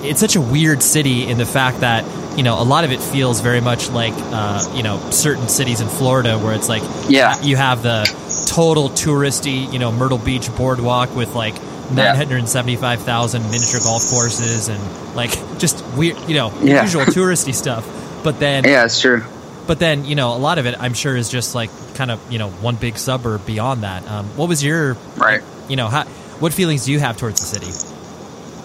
it's 0.04 0.20
such 0.20 0.36
a 0.36 0.42
weird 0.42 0.82
city 0.84 1.28
in 1.28 1.38
the 1.38 1.46
fact 1.46 1.82
that 1.82 2.04
you 2.38 2.44
know 2.44 2.60
a 2.62 2.64
lot 2.64 2.84
of 2.84 2.92
it 2.92 3.00
feels 3.02 3.40
very 3.42 3.62
much 3.62 3.90
like 3.90 4.14
uh, 4.18 4.74
you 4.76 4.84
know 4.84 4.98
certain 5.12 5.48
cities 5.48 5.80
in 5.82 5.88
Florida 5.88 6.38
where 6.40 6.54
it's 6.56 6.68
like 6.70 6.84
Yeah. 7.08 7.40
you 7.42 7.56
have 7.56 7.84
the 7.84 8.04
total 8.48 8.90
touristy 8.90 9.72
you 9.72 9.80
know 9.80 9.92
Myrtle 9.92 10.18
Beach 10.18 10.54
boardwalk 10.56 11.16
with 11.16 11.34
like. 11.36 11.56
975,000 11.92 13.42
miniature 13.44 13.80
golf 13.84 14.02
courses 14.10 14.70
and 14.70 14.80
like 15.16 15.32
just 15.60 15.84
weird, 15.98 16.18
you 16.28 16.36
know, 16.36 16.54
Yeah. 16.62 16.82
usual 16.84 17.04
touristy 17.18 17.54
stuff. 17.54 17.86
But 18.24 18.40
then 18.40 18.64
Yeah, 18.64 18.86
it's 18.86 19.00
true. 19.02 19.24
but 19.68 19.80
then, 19.80 20.06
you 20.06 20.16
know, 20.16 20.34
a 20.36 20.38
lot 20.38 20.58
of 20.58 20.66
it, 20.66 20.76
I'm 20.80 20.94
sure, 20.94 21.16
is 21.16 21.30
just 21.30 21.56
like 21.56 21.70
kind 21.96 22.12
of, 22.12 22.20
you 22.32 22.40
know, 22.40 22.50
one 22.50 22.76
big 22.76 22.98
suburb 22.98 23.46
beyond 23.46 23.84
that. 23.84 24.08
Um, 24.10 24.26
what 24.38 24.50
was 24.50 24.64
your, 24.64 24.96
Right. 25.18 25.42
you 25.70 25.76
know, 25.76 25.88
how, 25.88 26.04
what 26.40 26.54
feelings 26.54 26.86
do 26.86 26.92
you 26.92 27.00
have 27.00 27.18
towards 27.18 27.40
the 27.40 27.46
city? 27.46 27.72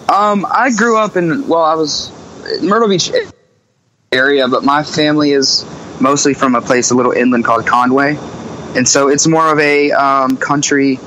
Um, 0.09 0.45
I 0.49 0.71
grew 0.75 0.97
up 0.97 1.15
in 1.17 1.47
well, 1.47 1.63
I 1.63 1.75
was 1.75 2.11
Myrtle 2.61 2.87
Beach 2.87 3.11
area, 4.11 4.47
but 4.47 4.63
my 4.63 4.83
family 4.83 5.31
is 5.31 5.65
mostly 5.99 6.33
from 6.33 6.55
a 6.55 6.61
place 6.61 6.91
a 6.91 6.95
little 6.95 7.11
inland 7.11 7.43
called 7.43 7.67
Conway, 7.67 8.17
and 8.75 8.87
so 8.87 9.09
it's 9.09 9.27
more 9.27 9.51
of 9.51 9.59
a 9.59 9.91
um, 9.91 10.37
country 10.37 10.97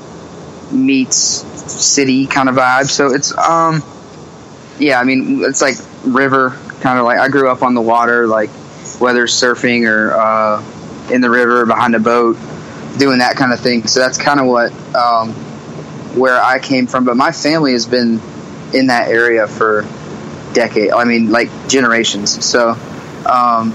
meets 0.71 1.15
city 1.15 2.27
kind 2.27 2.47
of 2.47 2.55
vibe. 2.55 2.85
So 2.89 3.11
it's 3.13 3.35
um, 3.37 3.81
yeah, 4.79 4.99
I 4.99 5.03
mean 5.03 5.43
it's 5.45 5.61
like 5.63 5.77
river 6.03 6.57
kind 6.81 6.99
of 6.99 7.05
like 7.05 7.19
I 7.19 7.29
grew 7.29 7.49
up 7.49 7.63
on 7.63 7.73
the 7.73 7.81
water, 7.81 8.27
like 8.27 8.49
whether 8.99 9.25
surfing 9.27 9.87
or 9.87 10.13
uh, 10.13 11.11
in 11.11 11.21
the 11.21 11.29
river 11.29 11.65
behind 11.65 11.95
a 11.95 11.99
boat, 11.99 12.37
doing 12.97 13.19
that 13.19 13.35
kind 13.35 13.53
of 13.53 13.59
thing. 13.59 13.87
So 13.87 13.99
that's 13.99 14.17
kind 14.17 14.39
of 14.39 14.47
what 14.47 14.71
um, 14.95 15.31
where 16.15 16.41
I 16.41 16.59
came 16.59 16.87
from. 16.87 17.05
But 17.05 17.17
my 17.17 17.31
family 17.31 17.73
has 17.73 17.85
been 17.85 18.19
in 18.73 18.87
that 18.87 19.09
area 19.09 19.47
for 19.47 19.85
decade. 20.53 20.91
I 20.91 21.05
mean, 21.05 21.31
like 21.31 21.49
generations. 21.67 22.43
So 22.45 22.71
um, 23.25 23.73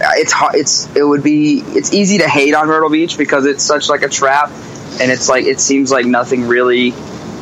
it's 0.00 0.32
hard. 0.32 0.54
It's 0.54 0.94
it 0.94 1.02
would 1.02 1.22
be 1.22 1.60
it's 1.66 1.92
easy 1.92 2.18
to 2.18 2.28
hate 2.28 2.54
on 2.54 2.68
Myrtle 2.68 2.90
Beach 2.90 3.18
because 3.18 3.46
it's 3.46 3.62
such 3.62 3.88
like 3.88 4.02
a 4.02 4.08
trap, 4.08 4.50
and 5.00 5.10
it's 5.10 5.28
like 5.28 5.44
it 5.44 5.60
seems 5.60 5.90
like 5.90 6.06
nothing 6.06 6.46
really. 6.46 6.92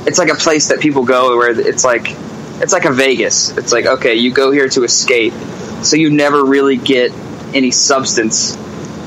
It's 0.05 0.19
like 0.19 0.31
a 0.31 0.35
place 0.35 0.69
that 0.69 0.81
people 0.81 1.05
go 1.05 1.37
where 1.37 1.59
it's 1.59 1.85
like 1.85 2.17
it's 2.63 2.73
like 2.73 2.85
a 2.85 2.93
Vegas. 2.93 3.51
It's 3.51 3.73
like 3.73 3.87
okay, 3.87 4.15
you 4.15 4.33
go 4.33 4.51
here 4.53 4.69
to 4.69 4.85
escape, 4.85 5.35
so 5.83 5.97
you 5.97 6.11
never 6.11 6.45
really 6.45 6.77
get 6.77 7.13
any 7.53 7.73
substance 7.73 8.57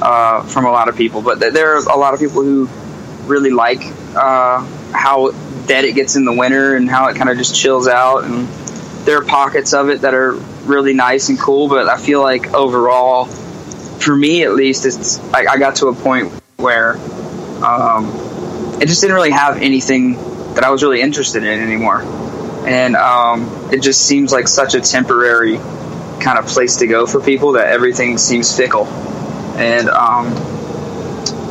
uh, 0.01 0.43
from 0.43 0.65
a 0.65 0.71
lot 0.71 0.89
of 0.89 0.97
people. 0.97 1.21
But 1.21 1.39
th- 1.39 1.53
there 1.53 1.75
are 1.75 1.77
a 1.77 1.97
lot 1.97 2.13
of 2.13 2.19
people 2.19 2.43
who 2.43 2.67
really 3.25 3.51
like 3.51 3.79
uh, 4.15 4.63
how 4.91 5.31
dead 5.67 5.85
it 5.85 5.95
gets 5.95 6.15
in 6.15 6.25
the 6.25 6.33
winter 6.33 6.75
and 6.75 6.89
how 6.89 7.07
it 7.07 7.15
kind 7.15 7.29
of 7.29 7.37
just 7.37 7.55
chills 7.55 7.87
out. 7.87 8.25
And 8.25 8.47
there 9.05 9.17
are 9.17 9.25
pockets 9.25 9.73
of 9.73 9.89
it 9.89 10.01
that 10.01 10.13
are 10.13 10.33
really 10.65 10.93
nice 10.93 11.29
and 11.29 11.39
cool. 11.39 11.69
But 11.69 11.87
I 11.87 11.97
feel 11.97 12.21
like 12.21 12.53
overall, 12.53 13.25
for 13.25 14.15
me 14.15 14.43
at 14.43 14.53
least, 14.53 14.85
it's 14.85 15.17
I, 15.33 15.45
I 15.45 15.57
got 15.57 15.77
to 15.77 15.87
a 15.87 15.95
point 15.95 16.31
where 16.57 16.97
um, 17.63 18.11
it 18.81 18.87
just 18.87 18.99
didn't 18.99 19.15
really 19.15 19.31
have 19.31 19.61
anything 19.61 20.13
that 20.55 20.63
I 20.63 20.71
was 20.71 20.83
really 20.83 21.01
interested 21.01 21.43
in 21.43 21.59
anymore. 21.61 22.03
And 22.65 22.95
um, 22.95 23.69
it 23.71 23.81
just 23.81 24.05
seems 24.05 24.31
like 24.31 24.47
such 24.47 24.73
a 24.73 24.81
temporary 24.81 25.57
kind 26.19 26.39
of 26.39 26.45
place 26.47 26.77
to 26.77 26.87
go 26.87 27.05
for 27.05 27.19
people 27.21 27.53
that 27.53 27.67
everything 27.67 28.17
seems 28.17 28.55
fickle. 28.55 28.85
And 29.57 29.89
um, 29.89 30.27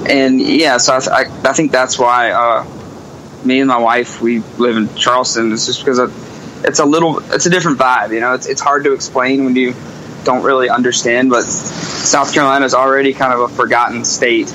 and 0.07 0.41
yeah, 0.41 0.77
so 0.79 0.97
I, 0.97 0.99
th- 1.01 1.11
I, 1.11 1.51
I 1.51 1.53
think 1.53 1.71
that's 1.73 1.99
why 1.99 2.33
uh, 2.33 2.67
me 3.45 3.61
and 3.61 3.69
my 3.69 3.79
wife 3.79 4.21
we 4.21 4.41
live 4.59 4.77
in 4.77 4.95
Charleston. 4.97 5.53
It's 5.53 5.67
just 5.67 5.85
because 5.85 5.99
it's 6.65 6.79
a 6.81 6.85
little 6.85 7.19
it's 7.33 7.47
a 7.47 7.51
different 7.51 7.79
vibe. 7.79 8.13
You 8.13 8.21
know, 8.21 8.35
it's 8.35 8.47
it's 8.47 8.61
hard 8.61 8.85
to 8.85 8.93
explain 8.93 9.45
when 9.45 9.55
you 9.57 9.75
don't 10.25 10.43
really 10.43 10.69
understand. 10.69 11.31
But 11.31 11.45
South 11.45 12.35
Carolina 12.35 12.65
is 12.65 12.75
already 12.75 13.15
kind 13.15 13.33
of 13.33 13.41
a 13.41 13.49
forgotten 13.49 14.05
state. 14.05 14.55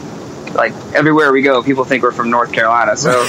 Like 0.54 0.74
everywhere 0.94 1.32
we 1.32 1.42
go, 1.42 1.64
people 1.64 1.86
think 1.86 2.04
we're 2.04 2.12
from 2.12 2.30
North 2.32 2.52
Carolina. 2.52 2.98
So 2.98 3.12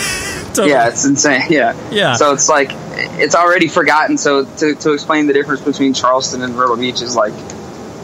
Totally. 0.49 0.71
yeah, 0.71 0.89
it's 0.89 1.05
insane. 1.05 1.43
Yeah, 1.49 1.77
Yeah. 1.91 2.15
So 2.15 2.33
it's 2.33 2.49
like 2.49 2.73
it's 3.01 3.35
already 3.35 3.69
forgotten. 3.69 4.19
So 4.19 4.45
to 4.45 4.75
to 4.75 4.93
explain 4.93 5.27
the 5.27 5.33
difference 5.33 5.61
between 5.63 5.95
Charleston 5.95 6.43
and 6.43 6.55
Myrtle 6.55 6.77
Beach 6.77 7.03
is 7.03 7.15
like 7.17 7.35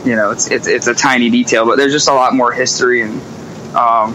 you 0.04 0.16
know 0.16 0.30
it's 0.30 0.50
it's 0.50 0.66
it's 0.66 0.86
a 0.86 0.94
tiny 0.94 1.30
detail, 1.30 1.66
but 1.66 1.76
there's 1.76 1.92
just 1.92 2.08
a 2.08 2.14
lot 2.14 2.34
more 2.34 2.52
history 2.52 3.02
and 3.02 3.20
um, 3.76 4.14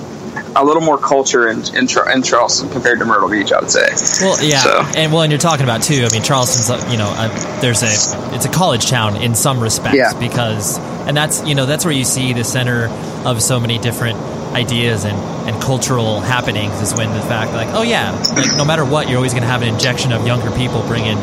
a 0.56 0.64
little 0.64 0.82
more 0.82 0.98
culture 0.98 1.50
in 1.50 1.60
in, 1.76 1.88
in 2.14 2.24
Charleston 2.24 2.70
compared 2.70 3.00
to 3.00 3.06
Myrtle 3.06 3.30
Beach. 3.30 3.52
I 3.52 3.60
would 3.60 3.70
say. 3.72 3.88
Well, 4.26 4.38
yeah, 4.44 4.60
So- 4.60 4.84
and 4.98 5.12
well, 5.12 5.22
and 5.24 5.32
you're 5.32 5.40
talking 5.40 5.64
about 5.66 5.84
too. 5.84 6.06
I 6.08 6.12
mean, 6.12 6.24
Charleston's, 6.24 6.70
uh, 6.70 6.88
you 6.92 6.98
know, 6.98 7.10
uh, 7.16 7.60
there's 7.62 7.84
a, 7.84 8.34
it's 8.36 8.46
a 8.46 8.50
college 8.50 8.88
town 8.90 9.18
in 9.22 9.36
some 9.36 9.60
respects 9.62 9.98
Yeah. 9.98 10.18
because, 10.20 10.78
and 11.08 11.16
that's, 11.16 11.44
you 11.46 11.54
know, 11.56 11.66
that's 11.66 11.86
where 11.86 11.94
you 11.94 12.06
see 12.06 12.34
the 12.34 12.44
center 12.44 12.88
of 13.26 13.42
so 13.42 13.60
many 13.60 13.78
different 13.78 14.18
ideas 14.54 15.06
and, 15.06 15.18
and 15.50 15.62
cultural 15.62 16.20
happenings 16.20 16.74
is 16.82 16.94
when 16.94 17.10
the 17.14 17.22
fact 17.22 17.54
like 17.54 17.70
oh 17.70 17.84
yeah 17.84 18.12
like 18.36 18.56
no 18.58 18.66
matter 18.66 18.84
what 18.84 19.08
you're 19.08 19.18
always 19.18 19.32
going 19.34 19.44
to 19.44 19.50
have 19.50 19.62
an 19.62 19.70
injection 19.70 20.12
of 20.12 20.26
younger 20.28 20.52
people 20.58 20.82
bringing 20.88 21.18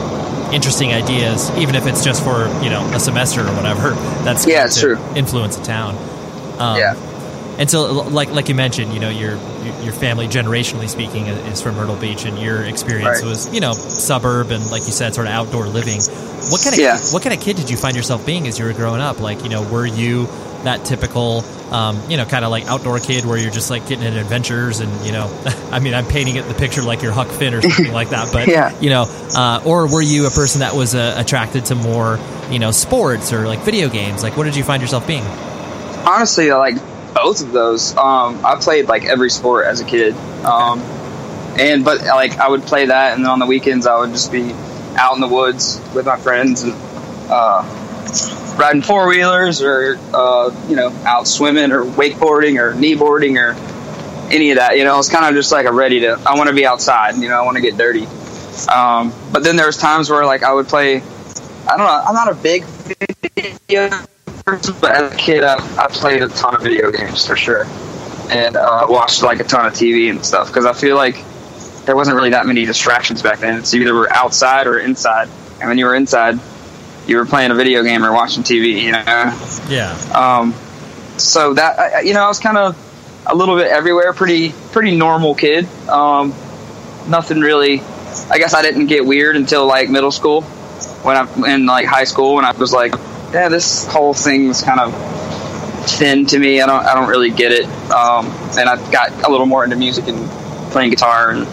interesting 0.53 0.93
ideas 0.95 1.51
even 1.59 1.75
if 1.75 1.87
it's 1.87 2.03
just 2.03 2.25
for 2.25 2.47
you 2.65 2.71
know 2.71 2.83
a 2.95 3.01
semester 3.01 3.43
or 3.43 3.55
whatever 3.55 3.91
that's 4.25 4.47
Yeah, 4.47 4.65
it's 4.65 4.77
to 4.81 4.81
true. 4.97 4.99
influence 5.15 5.59
a 5.59 5.63
town 5.63 5.95
um, 6.59 6.79
yeah. 6.79 6.95
and 7.59 7.71
so, 7.71 7.93
like 8.09 8.31
like 8.31 8.49
you 8.49 8.55
mentioned, 8.57 8.93
you 8.93 8.99
know, 8.99 9.11
your 9.11 9.37
your 9.85 9.93
family, 9.93 10.27
generationally 10.27 10.89
speaking, 10.89 11.27
is 11.27 11.61
from 11.63 11.77
Myrtle 11.77 11.95
Beach, 11.95 12.25
and 12.25 12.37
your 12.37 12.65
experience 12.65 13.23
Right. 13.23 13.29
was, 13.29 13.55
you 13.55 13.61
know, 13.61 13.75
suburb 13.75 14.51
and, 14.51 14.69
like 14.73 14.85
you 14.87 14.91
said, 14.93 15.15
sort 15.15 15.29
of 15.29 15.33
outdoor 15.35 15.67
living. 15.67 16.01
What 16.51 16.61
kind 16.65 16.75
of 16.75 16.81
Yeah. 16.81 16.99
what 17.13 17.23
kind 17.23 17.33
of 17.33 17.41
kid 17.41 17.57
did 17.59 17.71
you 17.71 17.77
find 17.77 17.95
yourself 17.97 18.27
being 18.27 18.49
as 18.49 18.59
you 18.59 18.65
were 18.65 18.73
growing 18.73 19.01
up? 19.01 19.21
Like, 19.21 19.45
you 19.45 19.51
know, 19.51 19.63
were 19.63 19.87
you 19.87 20.25
that 20.69 20.85
typical, 20.85 21.45
um, 21.73 22.01
you 22.09 22.17
know, 22.17 22.25
kind 22.25 22.45
of 22.45 22.51
like 22.51 22.67
outdoor 22.67 23.01
kid 23.01 23.25
where 23.25 23.37
you're 23.39 23.51
just 23.51 23.71
like 23.71 23.87
getting 23.89 24.05
into 24.05 24.21
adventures 24.21 24.81
and, 24.81 24.91
you 25.07 25.13
know, 25.13 25.27
I 25.73 25.81
mean, 25.81 25.95
I'm 25.95 26.07
painting 26.07 26.37
it 26.37 26.43
the 26.47 26.55
picture 26.55 26.83
like 26.83 27.03
you're 27.03 27.13
Huck 27.13 27.29
Finn 27.29 27.55
or 27.55 27.63
something 27.63 27.93
like 27.93 28.11
that, 28.11 28.33
but 28.33 28.47
Yeah. 28.59 28.79
you 28.81 28.91
know, 28.91 29.07
uh, 29.35 29.63
or 29.65 29.87
were 29.93 30.03
you 30.03 30.27
a 30.27 30.31
person 30.31 30.61
that 30.61 30.75
was 30.75 30.95
uh, 30.95 31.15
attracted 31.17 31.65
to 31.67 31.75
more, 31.75 32.19
you 32.51 32.59
know, 32.59 32.71
sports 32.71 33.33
or 33.33 33.47
like 33.47 33.61
video 33.61 33.89
games? 33.89 34.23
Like, 34.23 34.37
what 34.37 34.45
did 34.45 34.57
you 34.57 34.65
find 34.65 34.81
yourself 34.83 35.07
being? 35.07 35.25
honestly, 36.07 36.51
like 36.53 36.77
both 37.15 37.43
of 37.43 37.53
those. 37.53 37.97
Um, 37.97 38.45
I 38.45 38.57
played 38.61 38.87
like 38.89 39.05
every 39.05 39.29
sport 39.31 39.67
as 39.67 39.81
a 39.81 39.85
kid, 39.85 40.15
um, 40.45 40.81
and 41.59 41.85
but 41.85 42.03
like 42.03 42.39
I 42.39 42.49
would 42.49 42.63
play 42.63 42.87
that, 42.87 43.15
and 43.15 43.25
then 43.25 43.31
on 43.31 43.39
the 43.41 43.47
weekends 43.47 43.87
I 43.87 43.99
would 43.99 44.11
just 44.11 44.31
be 44.33 44.53
out 44.97 45.15
in 45.17 45.21
the 45.21 45.29
woods 45.29 45.81
with 45.95 46.07
my 46.07 46.17
friends 46.17 46.63
and 46.63 46.73
uh, 47.29 47.63
riding 48.59 48.83
four 48.83 49.09
wheelers, 49.09 49.63
or 49.63 49.99
uh, 50.13 50.67
you 50.69 50.77
know, 50.77 50.91
out 51.05 51.27
swimming 51.27 51.73
or 51.73 51.85
wakeboarding 51.85 52.59
or 52.59 52.73
kneeboarding 52.75 53.39
or 53.39 53.55
any 54.33 54.51
of 54.51 54.57
that. 54.57 54.77
You 54.77 54.85
know, 54.85 54.99
it's 54.99 55.09
kind 55.09 55.27
of 55.27 55.35
just 55.35 55.53
like 55.53 55.67
I'm 55.67 55.77
ready 55.77 56.01
to. 56.01 56.21
I 56.27 56.37
want 56.37 56.49
to 56.49 56.55
be 56.55 56.67
outside. 56.67 57.17
You 57.17 57.29
know, 57.29 57.41
I 57.41 57.45
want 57.45 57.57
to 57.57 57.63
get 57.63 57.77
dirty. 57.77 58.07
Um, 58.69 59.13
but 59.33 59.45
then 59.45 59.57
there 59.57 59.67
was 59.67 59.77
times 59.77 60.11
where 60.11 60.27
like 60.27 60.43
I 60.43 60.53
would 60.53 60.67
play. 60.67 60.97
I 60.97 61.77
don't 61.77 61.87
know. 61.87 62.05
I'm 62.07 62.15
not 62.15 62.31
a 62.31 62.35
big 62.35 62.65
video 62.65 63.91
person, 64.45 64.75
but 64.81 64.93
as 64.93 65.13
a 65.13 65.17
kid, 65.17 65.45
I, 65.45 65.57
I 65.77 65.87
played 65.89 66.23
a 66.23 66.29
ton 66.29 66.55
of 66.55 66.63
video 66.63 66.91
games 66.91 67.27
for 67.27 67.37
sure, 67.37 67.65
and 68.31 68.57
uh, 68.57 68.87
watched 68.89 69.23
like 69.23 69.41
a 69.41 69.45
ton 69.45 69.67
of 69.67 69.75
TV 69.75 70.11
and 70.11 70.25
stuff 70.25 70.49
because 70.49 70.67
I 70.67 70.73
feel 70.73 70.97
like 70.97 71.25
there 71.85 71.97
wasn't 71.97 72.17
really 72.17 72.31
that 72.31 72.47
many 72.47 72.65
distractions 72.65 73.23
back 73.23 73.39
then. 73.39 73.59
It's 73.59 73.73
either 73.75 73.95
we're 73.95 74.11
outside 74.11 74.67
or 74.67 74.79
inside, 74.79 75.29
and 75.61 75.69
when 75.69 75.79
you 75.79 75.87
were 75.87 75.95
inside, 75.95 76.39
you 77.09 77.17
were 77.17 77.27
playing 77.27 77.51
a 77.51 77.55
video 77.55 77.83
game 77.83 78.05
or 78.05 78.13
watching 78.13 78.43
TV. 78.45 78.83
You 78.83 78.93
know, 78.93 79.03
Yeah. 79.69 79.93
um, 80.15 80.53
so 81.19 81.55
that 81.55 82.05
you 82.07 82.15
know, 82.15 82.23
I 82.23 82.29
was 82.29 82.39
kind 82.39 82.57
of 82.57 82.77
a 83.27 83.35
little 83.35 83.57
bit 83.57 83.67
everywhere. 83.69 84.13
Pretty 84.13 84.53
pretty 84.73 84.97
normal 84.97 85.35
kid. 85.35 85.67
Um, 85.89 86.31
nothing 87.09 87.41
really. 87.41 87.83
I 88.31 88.39
guess 88.39 88.55
I 88.55 88.63
didn't 88.63 88.87
get 88.87 89.05
weird 89.05 89.37
until 89.37 89.67
like 89.67 89.89
middle 89.91 90.11
school, 90.13 90.43
when 91.03 91.17
I 91.17 91.53
in 91.55 91.67
like 91.67 91.87
high 91.87 92.05
school 92.05 92.35
when 92.37 92.45
I 92.45 92.53
was 92.53 92.73
like, 92.73 92.95
yeah, 93.33 93.49
this 93.49 93.87
whole 93.87 94.15
thing's 94.15 94.63
kind 94.63 94.81
of 94.81 94.95
thin 95.91 96.27
to 96.27 96.39
me. 96.39 96.61
I 96.61 96.67
don't 96.67 96.85
I 96.85 96.95
don't 96.95 97.09
really 97.09 97.31
get 97.31 97.53
it. 97.53 97.65
Um, 97.91 98.27
and 98.59 98.69
I 98.69 98.77
got 98.91 99.11
a 99.27 99.31
little 99.31 99.47
more 99.47 99.65
into 99.65 99.77
music 99.77 100.07
and 100.09 100.29
playing 100.71 100.91
guitar 100.91 101.31
and 101.31 101.47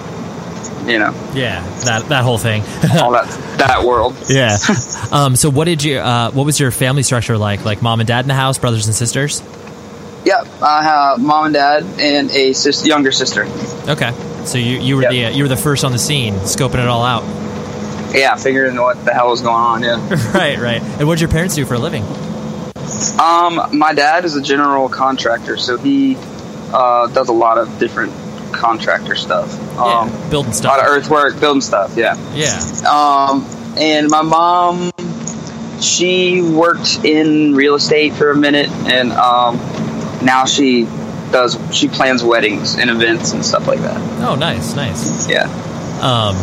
you 0.88 1.00
know 1.00 1.13
Yeah, 1.34 1.62
that 1.86 2.08
that 2.10 2.24
whole 2.24 2.38
thing. 2.38 2.62
all 3.02 3.12
that 3.12 3.28
that 3.58 3.84
world. 3.84 4.15
yeah. 4.30 4.58
Um, 5.12 5.36
so 5.36 5.50
what 5.50 5.65
did 5.65 5.84
you? 5.84 6.00
Uh, 6.00 6.32
what 6.32 6.45
was 6.45 6.60
your 6.60 6.71
family 6.71 7.04
structure 7.04 7.38
like? 7.38 7.63
Like 7.63 7.82
mom 7.82 8.00
and 8.02 8.08
dad 8.08 8.21
in 8.26 8.28
the 8.28 8.34
house, 8.34 8.58
brothers 8.58 8.88
and 8.88 8.95
sisters. 8.95 9.41
Yep, 10.26 10.48
I 10.62 10.84
have 10.84 11.19
mom 11.21 11.45
and 11.45 11.54
dad 11.54 11.84
and 12.00 12.32
a 12.32 12.54
sis- 12.54 12.86
younger 12.86 13.12
sister. 13.12 13.43
Okay. 13.88 14.12
So 14.45 14.58
you, 14.58 14.80
you 14.80 14.95
were 14.95 15.04
Yep. 15.04 15.12
the 15.12 15.26
uh, 15.26 15.30
you 15.30 15.43
were 15.43 15.50
the 15.50 15.56
first 15.58 15.84
on 15.86 15.91
the 15.91 16.00
scene, 16.00 16.34
scoping 16.36 16.82
it 16.82 16.88
all 16.88 17.04
out. 17.04 17.24
Yeah, 18.15 18.36
figuring 18.36 18.76
what 18.78 19.04
the 19.06 19.13
hell 19.13 19.30
was 19.30 19.41
going 19.41 19.56
on. 19.56 19.84
Yeah. 19.84 20.32
right, 20.34 20.58
right. 20.58 20.82
And 20.82 21.08
what 21.08 21.15
did 21.15 21.21
your 21.21 21.30
parents 21.32 21.54
do 21.56 21.65
for 21.65 21.76
a 21.76 21.80
living? 21.80 22.04
Um, 23.19 23.78
my 23.78 23.93
dad 23.93 24.26
is 24.26 24.36
a 24.36 24.41
general 24.41 24.89
contractor, 24.89 25.58
so 25.58 25.78
he 25.78 26.17
uh, 26.74 27.08
does 27.08 27.30
a 27.30 27.34
lot 27.34 27.58
of 27.58 27.78
different 27.80 28.12
contractor 28.56 29.15
stuff. 29.15 29.54
Um, 29.78 30.10
yeah, 30.10 30.30
building 30.30 30.52
a 30.52 30.54
stuff. 30.56 30.78
lot 30.78 30.80
of 30.80 30.91
earthwork, 30.91 31.39
building 31.39 31.62
stuff. 31.62 31.96
Yeah. 31.96 32.15
Yeah. 32.34 32.60
Um, 32.89 33.46
and 33.78 34.10
my 34.10 34.22
mom, 34.22 34.91
she 35.82 36.41
worked 36.41 37.04
in 37.04 37.54
real 37.54 37.76
estate 37.76 38.13
for 38.13 38.32
a 38.32 38.36
minute, 38.36 38.70
and 38.70 39.12
um, 39.12 39.58
now 40.24 40.46
she 40.46 40.84
does. 41.32 41.58
She 41.76 41.88
plans 41.88 42.24
weddings 42.24 42.76
and 42.76 42.89
events 42.89 43.34
and 43.34 43.46
stuff 43.46 43.68
like 43.68 43.80
that. 43.80 43.98
Oh, 44.22 44.36
nice, 44.36 44.76
nice. 44.76 45.30
Yeah. 45.30 45.44
Um, 46.02 46.36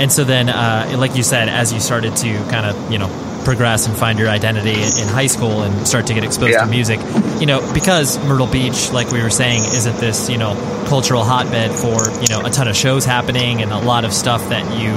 and 0.00 0.10
so 0.10 0.24
then, 0.24 0.48
uh, 0.48 0.94
like 0.98 1.16
you 1.16 1.22
said, 1.22 1.48
as 1.48 1.72
you 1.72 1.80
started 1.80 2.16
to 2.16 2.34
kind 2.50 2.66
of, 2.66 2.90
you 2.90 2.98
know, 2.98 3.08
progress 3.44 3.86
and 3.86 3.96
find 3.96 4.18
your 4.18 4.28
identity 4.28 4.72
in, 4.72 5.08
high 5.08 5.26
school 5.26 5.62
and 5.62 5.86
start 5.86 6.06
to 6.06 6.14
get 6.14 6.24
exposed 6.24 6.52
Yeah. 6.52 6.64
to 6.64 6.66
music, 6.70 7.00
you 7.40 7.46
know, 7.46 7.60
because 7.74 8.18
Myrtle 8.26 8.46
Beach, 8.46 8.90
like 8.92 9.10
we 9.10 9.22
were 9.22 9.30
saying, 9.30 9.62
isn't 9.64 9.96
this, 9.98 10.28
you 10.30 10.38
know, 10.38 10.54
cultural 10.88 11.22
hotbed 11.24 11.70
for, 11.72 12.10
you 12.22 12.28
know, 12.28 12.46
a 12.46 12.50
ton 12.50 12.68
of 12.68 12.76
shows 12.76 13.04
happening 13.04 13.62
and 13.62 13.72
a 13.72 13.78
lot 13.78 14.04
of 14.04 14.12
stuff 14.12 14.48
that 14.48 14.64
you, 14.80 14.90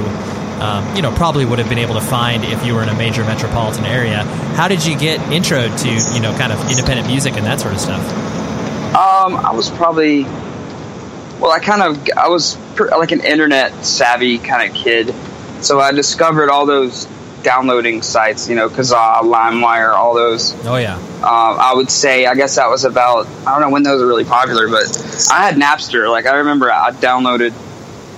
um, 0.62 0.96
you 0.96 1.02
know, 1.02 1.10
probably 1.12 1.44
would 1.44 1.58
have 1.58 1.68
been 1.68 1.78
able 1.78 1.94
to 1.94 2.00
find 2.00 2.44
if 2.44 2.64
you 2.64 2.74
were 2.74 2.82
in 2.82 2.88
a 2.88 2.94
major 2.96 3.22
metropolitan 3.24 3.84
area. 3.84 4.22
How 4.56 4.68
did 4.68 4.84
you 4.86 4.96
get 4.98 5.20
intro 5.30 5.68
to, 5.68 5.88
you 6.14 6.20
know, 6.20 6.36
kind 6.38 6.52
of 6.52 6.70
independent 6.70 7.06
music 7.08 7.36
and 7.36 7.44
that 7.46 7.60
sort 7.60 7.74
of 7.74 7.80
stuff? 7.80 8.00
Um, 8.94 9.36
I 9.36 9.52
was 9.52 9.68
probably, 9.68 10.24
well, 11.38 11.50
I 11.50 11.58
kind 11.58 11.82
of, 11.82 12.08
I 12.16 12.28
was 12.28 12.56
pr- 12.74 12.88
like 12.96 13.12
an 13.12 13.20
internet 13.20 13.84
savvy 13.84 14.38
kind 14.38 14.68
of 14.70 14.74
kid, 14.74 15.14
so 15.60 15.78
I 15.80 15.92
discovered 15.92 16.48
all 16.48 16.64
those 16.64 17.06
downloading 17.46 18.02
sites, 18.02 18.48
you 18.48 18.56
know, 18.56 18.68
Kazaa, 18.68 19.20
LimeWire, 19.20 19.94
all 19.94 20.14
those. 20.14 20.52
Oh, 20.66 20.74
yeah. 20.74 20.96
Um, 20.96 21.22
I 21.22 21.72
would 21.76 21.92
say, 21.92 22.26
I 22.26 22.34
guess 22.34 22.56
that 22.56 22.68
was 22.68 22.84
about, 22.84 23.28
I 23.46 23.52
don't 23.52 23.60
know 23.60 23.70
when 23.70 23.84
those 23.84 24.02
were 24.02 24.08
really 24.08 24.24
popular, 24.24 24.68
but 24.68 24.84
I 25.30 25.46
had 25.46 25.54
Napster. 25.54 26.10
Like, 26.10 26.26
I 26.26 26.38
remember 26.38 26.72
I 26.72 26.90
downloaded, 26.90 27.54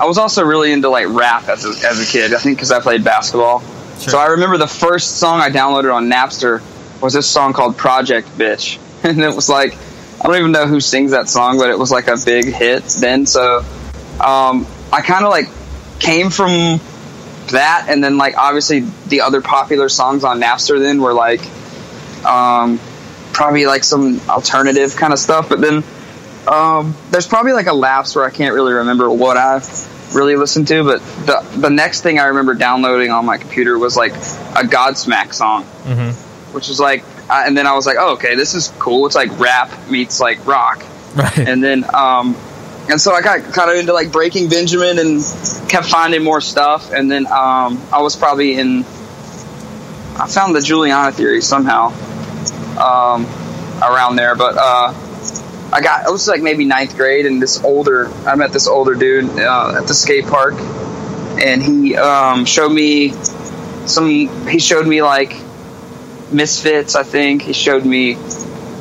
I 0.01 0.07
was 0.07 0.17
also 0.17 0.45
really 0.45 0.73
into 0.73 0.89
like 0.89 1.09
rap 1.09 1.47
as 1.49 1.67
a, 1.67 1.87
as 1.87 2.01
a 2.01 2.11
kid, 2.11 2.33
I 2.33 2.39
think 2.39 2.57
because 2.57 2.73
I 2.73 2.81
played 2.81 3.05
basketball. 3.05 3.61
Sure. 4.01 4.13
So 4.13 4.19
I 4.19 4.29
remember 4.29 4.57
the 4.57 4.67
first 4.67 5.19
song 5.19 5.41
I 5.41 5.51
downloaded 5.51 5.95
on 5.95 6.09
Napster 6.09 6.63
was 7.03 7.13
this 7.13 7.27
song 7.27 7.53
called 7.53 7.77
Project 7.77 8.29
Bitch. 8.39 8.79
And 9.05 9.21
it 9.21 9.33
was 9.33 9.49
like, 9.49 9.77
I 10.21 10.27
don't 10.27 10.37
even 10.37 10.51
know 10.51 10.67
who 10.67 10.81
sings 10.81 11.13
that 11.13 11.29
song, 11.29 11.57
but 11.57 11.71
it 11.71 11.79
was 11.79 11.93
like 11.93 12.09
a 12.09 12.17
big 12.17 12.47
hit 12.47 12.83
then. 13.01 13.27
So 13.27 13.59
um, 14.19 14.67
I 14.93 15.03
kind 15.03 15.25
of 15.25 15.31
like 15.31 15.47
came 16.01 16.31
from 16.31 16.81
that, 17.51 17.87
and 17.89 18.03
then 18.03 18.17
like 18.19 18.37
obviously 18.37 18.81
the 19.09 19.23
other 19.23 19.41
popular 19.41 19.89
songs 19.89 20.25
on 20.25 20.41
Napster 20.41 20.79
then 20.81 21.01
were 21.01 21.13
like 21.15 21.41
um, 22.25 22.79
probably 23.33 23.67
like 23.67 23.85
some 23.85 24.21
alternative 24.29 24.97
kind 24.97 25.13
of 25.13 25.19
stuff. 25.19 25.49
But 25.49 25.61
then 25.61 25.85
um, 26.47 26.95
there's 27.11 27.27
probably 27.27 27.53
like 27.53 27.67
a 27.67 27.73
lapse 27.75 28.15
where 28.17 28.25
I 28.25 28.31
can't 28.31 28.55
really 28.55 28.73
remember 28.73 29.11
what 29.11 29.37
I 29.37 29.61
really 30.15 30.37
listened 30.37 30.69
to. 30.69 30.85
But 30.85 31.01
the 31.27 31.47
the 31.59 31.71
next 31.71 32.03
thing 32.03 32.19
I 32.19 32.27
remember 32.27 32.55
downloading 32.55 33.11
on 33.11 33.25
my 33.27 33.39
computer 33.39 33.79
was 33.79 33.97
like 33.97 34.13
a 34.13 34.65
Godsmack 34.67 35.33
song, 35.35 35.65
Mm-hmm. 35.85 36.55
which 36.55 36.69
is 36.69 36.81
like, 36.81 37.05
I, 37.31 37.47
and 37.47 37.57
then 37.57 37.67
I 37.67 37.75
was 37.75 37.87
like, 37.87 37.97
oh 37.99 38.15
okay, 38.15 38.35
this 38.35 38.55
is 38.55 38.73
cool. 38.79 39.07
It's 39.07 39.15
like 39.15 39.39
rap 39.39 39.91
meets 39.91 40.21
like 40.21 40.47
rock 40.47 40.85
Right. 41.15 41.39
and 41.39 41.63
then 41.65 41.85
um 41.95 42.37
and 42.89 43.01
so 43.01 43.13
I 43.13 43.21
got 43.23 43.43
kind 43.53 43.71
of 43.71 43.77
into 43.77 43.93
like 43.93 44.11
Breaking 44.13 44.49
Benjamin 44.49 44.99
and 44.99 45.21
kept 45.69 45.87
finding 45.87 46.23
more 46.23 46.41
stuff. 46.41 46.93
And 46.93 47.11
then 47.11 47.27
um 47.27 47.83
I 47.93 48.01
was 48.03 48.17
probably 48.17 48.59
in 48.59 48.81
I 50.21 50.27
found 50.29 50.55
the 50.55 50.61
Juliana 50.61 51.13
theory 51.13 51.41
somehow 51.43 51.89
um 52.79 53.27
around 53.83 54.17
there. 54.17 54.35
But 54.35 54.57
uh 54.57 54.95
I 55.73 55.81
got 55.83 56.07
it 56.07 56.11
was 56.11 56.27
like 56.27 56.41
maybe 56.43 56.65
ninth 56.65 56.97
grade 56.97 57.27
and 57.27 57.43
this 57.43 57.63
older 57.63 58.09
I 58.27 58.35
met 58.37 58.53
this 58.53 58.67
older 58.67 58.95
dude 58.95 59.29
uh, 59.39 59.77
at 59.79 59.87
the 59.87 59.95
skate 59.95 60.27
park. 60.27 60.55
And 61.41 61.63
he 61.63 61.97
um 61.97 62.45
showed 62.47 62.71
me 62.71 63.13
some 63.87 64.09
he 64.49 64.59
showed 64.59 64.87
me 64.87 65.03
like 65.03 65.35
Misfits 66.33 66.95
I 66.95 67.03
think. 67.03 67.43
He 67.43 67.53
showed 67.53 67.85
me 67.85 68.17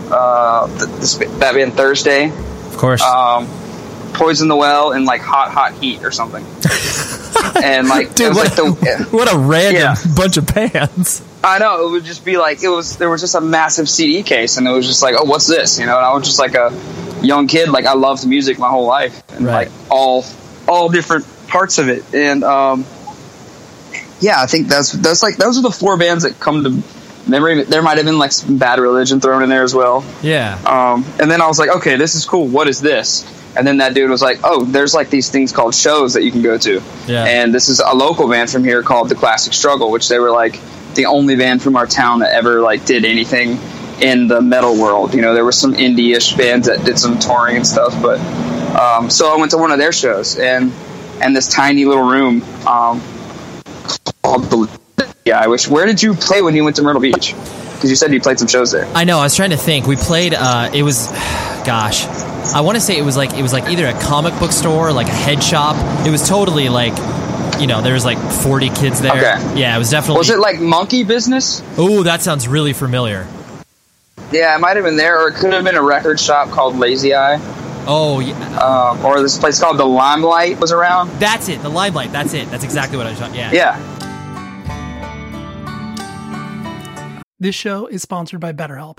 uh, 0.10 0.68
th- 0.68 1.00
this, 1.00 1.16
that 1.16 1.54
band 1.54 1.74
Thursday, 1.74 2.30
of 2.30 2.78
course. 2.78 3.02
um, 3.02 3.46
Poison 4.18 4.48
the 4.48 4.56
Well, 4.56 4.92
and 4.92 5.06
like 5.06 5.22
Hot 5.22 5.52
Hot 5.52 5.74
Heat 5.76 6.04
or 6.04 6.12
something. 6.12 6.44
and 7.64 7.88
like, 7.88 8.16
Dude, 8.16 8.36
what, 8.36 8.48
like 8.48 8.56
the, 8.56 9.08
what 9.12 9.32
a 9.34 9.38
random 9.38 9.82
Yeah. 9.82 9.96
bunch 10.16 10.38
of 10.38 10.48
bands. 10.48 11.22
I 11.44 11.60
know 11.60 11.88
it 11.88 11.92
would 11.92 12.04
just 12.04 12.26
be 12.26 12.38
like 12.38 12.62
it 12.64 12.68
was. 12.70 12.98
There 12.98 13.10
was 13.10 13.22
just 13.22 13.36
a 13.36 13.42
massive 13.42 13.88
CD 13.88 14.24
case, 14.24 14.58
and 14.58 14.68
it 14.68 14.72
was 14.72 14.86
just 14.88 15.02
like, 15.04 15.16
oh, 15.18 15.24
what's 15.24 15.48
this? 15.48 15.80
You 15.80 15.86
know, 15.86 15.96
and 15.98 16.06
I 16.06 16.14
was 16.14 16.24
just 16.26 16.40
like 16.40 16.56
a 16.56 16.74
young 17.22 17.48
kid. 17.48 17.70
Like 17.70 17.86
I 17.86 17.94
loved 17.94 18.28
music 18.28 18.58
my 18.60 18.70
whole 18.70 18.88
life, 18.88 19.22
and 19.32 19.46
Right. 19.46 19.70
like 19.70 19.92
all 19.92 20.26
all 20.68 20.90
different 20.90 21.26
parts 21.48 21.78
of 21.78 21.88
it. 21.90 22.04
And 22.14 22.44
um, 22.44 22.86
yeah, 24.20 24.42
I 24.42 24.48
think 24.48 24.68
that's 24.68 24.92
that's 24.94 25.22
like 25.24 25.38
those 25.38 25.58
are 25.60 25.62
the 25.62 25.72
four 25.72 25.96
bands 25.98 26.24
that 26.24 26.40
come 26.40 26.64
to 26.64 26.70
There, 27.28 27.64
there 27.64 27.82
might 27.82 27.98
have 27.98 28.06
been 28.06 28.18
like 28.18 28.32
some 28.32 28.58
bad 28.58 28.80
religion 28.80 29.20
thrown 29.20 29.44
in 29.44 29.50
there 29.50 29.64
as 29.64 29.76
well. 29.76 30.04
Yeah. 30.22 30.60
Um, 30.66 31.06
and 31.20 31.30
then 31.30 31.42
I 31.42 31.48
was 31.48 31.60
like, 31.60 31.70
okay, 31.70 31.96
this 31.96 32.16
is 32.16 32.26
cool. 32.26 32.48
What 32.48 32.68
is 32.68 32.82
this? 32.82 33.26
And 33.58 33.66
then 33.66 33.78
that 33.78 33.94
dude 33.94 34.10
was 34.10 34.22
like, 34.22 34.40
oh, 34.44 34.66
there's 34.66 34.94
like 34.94 35.10
these 35.10 35.30
things 35.30 35.52
called 35.52 35.74
shows 35.74 36.14
that 36.14 36.24
you 36.24 36.32
can 36.32 36.42
go 36.42 36.58
to. 36.58 36.82
Yeah. 37.08 37.26
And 37.26 37.54
this 37.54 37.70
is 37.70 37.80
a 37.80 37.94
local 37.94 38.30
band 38.30 38.50
from 38.50 38.64
here 38.64 38.84
called 38.84 39.10
the 39.10 39.16
Classic 39.16 39.52
Struggle, 39.52 39.92
which 39.92 40.10
they 40.10 40.20
were 40.20 40.32
like 40.32 40.60
the 40.94 41.08
only 41.08 41.36
band 41.36 41.62
from 41.62 41.76
our 41.76 41.88
town 41.88 42.20
that 42.20 42.34
ever 42.34 42.62
like 42.62 42.86
did 42.86 43.04
anything 43.04 43.58
in 44.00 44.28
the 44.28 44.42
metal 44.42 44.80
world. 44.80 45.14
You 45.14 45.22
know, 45.22 45.34
there 45.34 45.46
were 45.46 45.52
some 45.52 45.74
indie-ish 45.74 46.34
bands 46.34 46.68
that 46.68 46.86
did 46.86 47.00
some 47.00 47.18
touring 47.18 47.56
and 47.56 47.66
stuff, 47.66 48.00
but 48.02 48.20
um, 48.78 49.10
so 49.10 49.34
I 49.34 49.38
went 49.38 49.52
to 49.52 49.58
one 49.58 49.72
of 49.72 49.80
their 49.80 49.92
shows 49.92 50.38
and 50.38 50.72
and 51.20 51.36
this 51.36 51.52
tiny 51.52 51.86
little 51.86 52.08
room 52.08 52.44
um, 52.68 53.02
called 54.22 54.44
the 54.52 54.80
yeah. 55.28 55.40
I 55.40 55.48
wish. 55.48 55.68
Where 55.68 55.86
did 55.86 56.02
you 56.02 56.14
play 56.14 56.42
when 56.42 56.56
you 56.56 56.64
went 56.64 56.76
to 56.78 56.82
Myrtle 56.82 57.02
Beach? 57.02 57.36
Because 57.76 57.90
you 57.92 57.96
said 57.96 58.12
you 58.12 58.20
played 58.20 58.40
some 58.40 58.48
shows 58.48 58.72
there. 58.72 58.86
I 58.96 59.04
know. 59.04 59.20
I 59.20 59.24
was 59.24 59.36
trying 59.36 59.52
to 59.52 59.58
think. 59.58 59.86
We 59.86 59.96
played. 59.96 60.34
Uh, 60.34 60.72
it 60.74 60.82
was, 60.82 61.08
gosh, 61.66 62.06
I 62.54 62.62
want 62.62 62.76
to 62.76 62.82
say 62.82 62.98
it 62.98 63.04
was 63.04 63.16
like 63.18 63.34
it 63.34 63.42
was 63.44 63.54
like 63.54 63.66
either 63.70 63.86
a 63.86 63.94
comic 64.02 64.38
book 64.40 64.52
store, 64.52 64.90
or 64.90 64.94
like 64.94 65.08
a 65.08 65.12
head 65.12 65.44
shop. 65.44 65.76
It 66.08 66.10
was 66.10 66.28
totally 66.28 66.70
like, 66.70 66.94
you 67.62 67.68
know, 67.68 67.82
there 67.84 67.94
was 67.94 68.04
like 68.06 68.18
forty 68.18 68.70
kids 68.70 69.00
there. 69.02 69.12
Okay. 69.12 69.60
Yeah, 69.60 69.76
it 69.76 69.78
was 69.80 69.92
definitely. 69.92 70.20
Was 70.20 70.30
it 70.32 70.40
like 70.40 70.60
Monkey 70.60 71.04
Business? 71.04 71.62
Oh, 71.78 72.02
that 72.04 72.22
sounds 72.24 72.48
really 72.48 72.74
familiar. 72.74 73.28
Yeah, 74.32 74.56
it 74.56 74.60
might 74.60 74.76
have 74.76 74.84
been 74.86 74.98
there, 74.98 75.24
or 75.24 75.30
it 75.30 75.36
could 75.36 75.54
have 75.54 75.64
been 75.64 75.76
a 75.76 75.82
record 75.84 76.20
shop 76.20 76.50
called 76.50 76.76
Lazy 76.78 77.14
Eye, 77.16 77.40
Oh, 77.88 78.20
yeah. 78.20 78.36
um, 78.60 79.06
or 79.06 79.22
this 79.22 79.38
place 79.38 79.58
called 79.60 79.78
the 79.78 79.86
Limelight 79.86 80.60
was 80.60 80.74
around. 80.74 81.10
That's 81.20 81.48
it. 81.48 81.62
The 81.62 81.70
limelight. 81.70 82.12
That's 82.12 82.34
it. 82.34 82.50
That's 82.52 82.66
exactly 82.66 82.98
what 82.98 83.08
I 83.08 83.12
was. 83.12 83.20
Yeah. 83.34 83.52
Yeah, 83.54 83.97
This 87.40 87.56
show 87.56 87.88
is 87.88 88.02
sponsored 88.02 88.40
by 88.40 88.54
BetterHelp. 88.54 88.98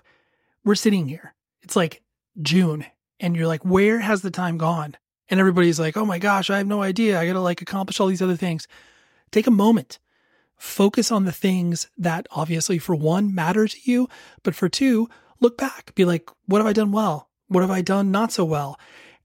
We're 0.64 0.74
sitting 0.74 1.09
here. 1.09 1.35
It's 1.62 1.77
like 1.77 2.03
June, 2.40 2.85
and 3.18 3.35
you're 3.35 3.46
like, 3.46 3.64
where 3.64 3.98
has 3.98 4.22
the 4.22 4.31
time 4.31 4.59
gone? 4.59 4.96
And 5.29 5.40
everybody's 5.40 5.81
like, 5.81 5.96
oh 5.96 6.05
my 6.05 6.18
gosh, 6.18 6.48
I 6.48 6.59
have 6.59 6.66
no 6.66 6.83
idea. 6.83 7.20
I 7.20 7.27
got 7.27 7.35
to 7.35 7.40
like 7.40 7.61
accomplish 7.61 8.01
all 8.01 8.07
these 8.07 8.22
other 8.22 8.37
things. 8.37 8.68
Take 9.31 9.46
a 9.46 9.51
moment. 9.51 9.98
Focus 10.57 11.12
on 11.12 11.24
the 11.24 11.33
things 11.33 11.88
that 11.96 12.27
obviously, 12.31 12.79
for 12.79 12.94
one, 12.94 13.35
matter 13.35 13.68
to 13.68 13.77
you, 13.83 14.09
but 14.42 14.55
for 14.55 14.68
two, 14.68 15.09
look 15.40 15.59
back. 15.59 15.94
Be 15.94 16.05
like, 16.05 16.31
what 16.46 16.59
have 16.59 16.66
I 16.66 16.72
done 16.72 16.92
well? 16.92 17.29
What 17.48 17.61
have 17.61 17.70
I 17.70 17.83
done 17.83 18.11
not 18.11 18.33
so 18.33 18.44
well? 18.44 18.79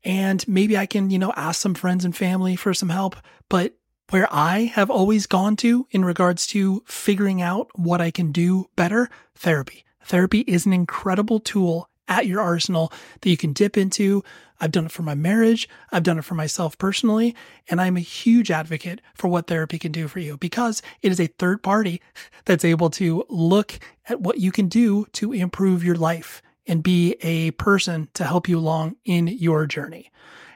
And 0.04 0.46
maybe 0.48 0.78
I 0.78 0.86
can, 0.86 1.10
you 1.10 1.18
know, 1.18 1.34
ask 1.36 1.62
some 1.62 1.74
friends 1.74 2.04
and 2.04 2.16
family 2.16 2.56
for 2.56 2.74
some 2.74 2.90
help. 2.90 3.16
But 3.50 3.76
where 4.10 4.28
I 4.32 4.66
have 4.74 4.90
always 4.90 5.28
gone 5.28 5.56
to 5.58 5.88
in 5.92 6.06
regards 6.06 6.46
to 6.48 6.84
figuring 6.86 7.42
out 7.42 7.68
what 7.76 8.02
I 8.02 8.12
can 8.12 8.32
do 8.32 8.70
better, 8.76 9.10
therapy. 9.36 9.86
Therapy 10.04 10.42
is 10.42 10.66
an 10.66 10.74
incredible 10.74 11.40
tool 11.40 11.90
at 12.08 12.28
your 12.28 12.42
arsenal 12.42 12.92
that 13.22 13.30
you 13.30 13.38
can 13.38 13.54
dip 13.54 13.78
into. 13.78 14.24
I've 14.60 14.72
done 14.72 14.86
it 14.86 14.92
for 14.92 15.04
my 15.04 15.16
marriage. 15.16 15.68
I've 15.92 16.04
done 16.04 16.18
it 16.18 16.26
for 16.26 16.36
myself 16.36 16.78
personally. 16.78 17.36
And 17.70 17.80
I'm 17.82 17.98
a 17.98 18.02
huge 18.02 18.52
advocate 18.52 19.02
for 19.16 19.30
what 19.30 19.48
therapy 19.48 19.80
can 19.80 19.92
do 19.92 20.08
for 20.08 20.20
you 20.20 20.38
because 20.38 20.82
it 21.02 21.12
is 21.12 21.20
a 21.20 21.28
third 21.28 21.64
party 21.64 22.02
that's 22.46 22.66
able 22.66 22.90
to 22.92 23.26
look 23.30 23.80
at 24.08 24.22
what 24.22 24.40
you 24.40 24.52
can 24.52 24.68
do 24.68 25.06
to 25.14 25.32
improve 25.32 25.84
your 25.84 25.96
life 25.96 26.42
and 26.68 26.84
be 26.84 27.16
a 27.22 27.52
person 27.52 28.10
to 28.14 28.26
help 28.26 28.48
you 28.48 28.58
along 28.58 28.96
in 29.06 29.28
your 29.28 29.66
journey. 29.66 30.12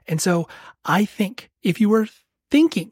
And 0.08 0.22
so 0.22 0.48
I 0.86 1.06
think 1.06 1.50
if 1.64 1.82
you 1.82 1.90
were 1.90 2.08
thinking 2.50 2.92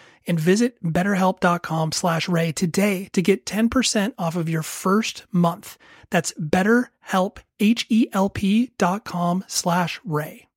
and 0.25 0.39
visit 0.39 0.81
betterhelp.com 0.83 1.91
slash 1.91 2.29
ray 2.29 2.51
today 2.51 3.09
to 3.13 3.21
get 3.21 3.45
10% 3.45 4.13
off 4.17 4.35
of 4.35 4.49
your 4.49 4.63
first 4.63 5.25
month. 5.31 5.77
That's 6.09 6.33
betterhelp, 6.33 7.37
H-E-L-P 7.59 8.71
dot 8.77 9.03
com 9.03 9.43
slash 9.47 9.99
ray. 10.05 10.47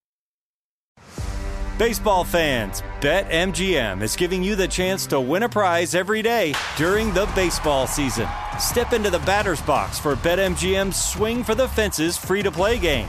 Baseball 1.77 2.23
fans, 2.23 2.85
BetMGM 3.01 4.01
is 4.01 4.15
giving 4.15 4.45
you 4.45 4.55
the 4.55 4.69
chance 4.69 5.09
to 5.09 5.19
win 5.19 5.43
a 5.43 5.49
prize 5.49 5.97
every 5.97 6.23
day 6.23 6.55
during 6.77 7.13
the 7.13 7.27
baseball 7.35 7.89
season. 7.89 8.29
Step 8.61 8.93
into 8.93 9.11
the 9.11 9.19
batter's 9.21 9.61
box 9.63 9.99
for 9.99 10.15
BetMGM's 10.15 10.95
Swing 10.95 11.43
for 11.43 11.57
the 11.57 11.67
Fences 11.67 12.17
free 12.17 12.45
to 12.45 12.53
play 12.53 12.79
game. 12.79 13.09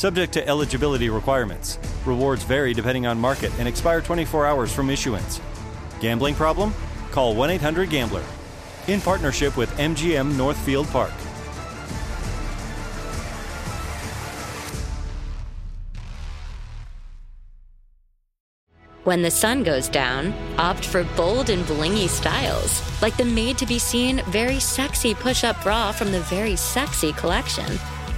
Subject 0.00 0.32
to 0.32 0.48
eligibility 0.48 1.10
requirements. 1.10 1.78
Rewards 2.06 2.42
vary 2.42 2.72
depending 2.72 3.04
on 3.04 3.20
market 3.20 3.52
and 3.58 3.68
expire 3.68 4.00
24 4.00 4.46
hours 4.46 4.72
from 4.72 4.88
issuance. 4.88 5.42
Gambling 6.00 6.34
problem? 6.34 6.72
Call 7.10 7.34
1 7.34 7.50
800 7.50 7.90
Gambler. 7.90 8.24
In 8.86 9.02
partnership 9.02 9.58
with 9.58 9.68
MGM 9.76 10.38
Northfield 10.38 10.86
Park. 10.86 11.12
When 19.04 19.20
the 19.20 19.30
sun 19.30 19.62
goes 19.64 19.90
down, 19.90 20.32
opt 20.56 20.86
for 20.86 21.04
bold 21.14 21.50
and 21.50 21.62
blingy 21.66 22.08
styles, 22.08 22.80
like 23.02 23.18
the 23.18 23.26
made 23.26 23.58
to 23.58 23.66
be 23.66 23.78
seen, 23.78 24.22
very 24.28 24.60
sexy 24.60 25.14
push 25.14 25.44
up 25.44 25.62
bra 25.62 25.92
from 25.92 26.10
the 26.10 26.20
Very 26.20 26.56
Sexy 26.56 27.12
collection. 27.12 27.78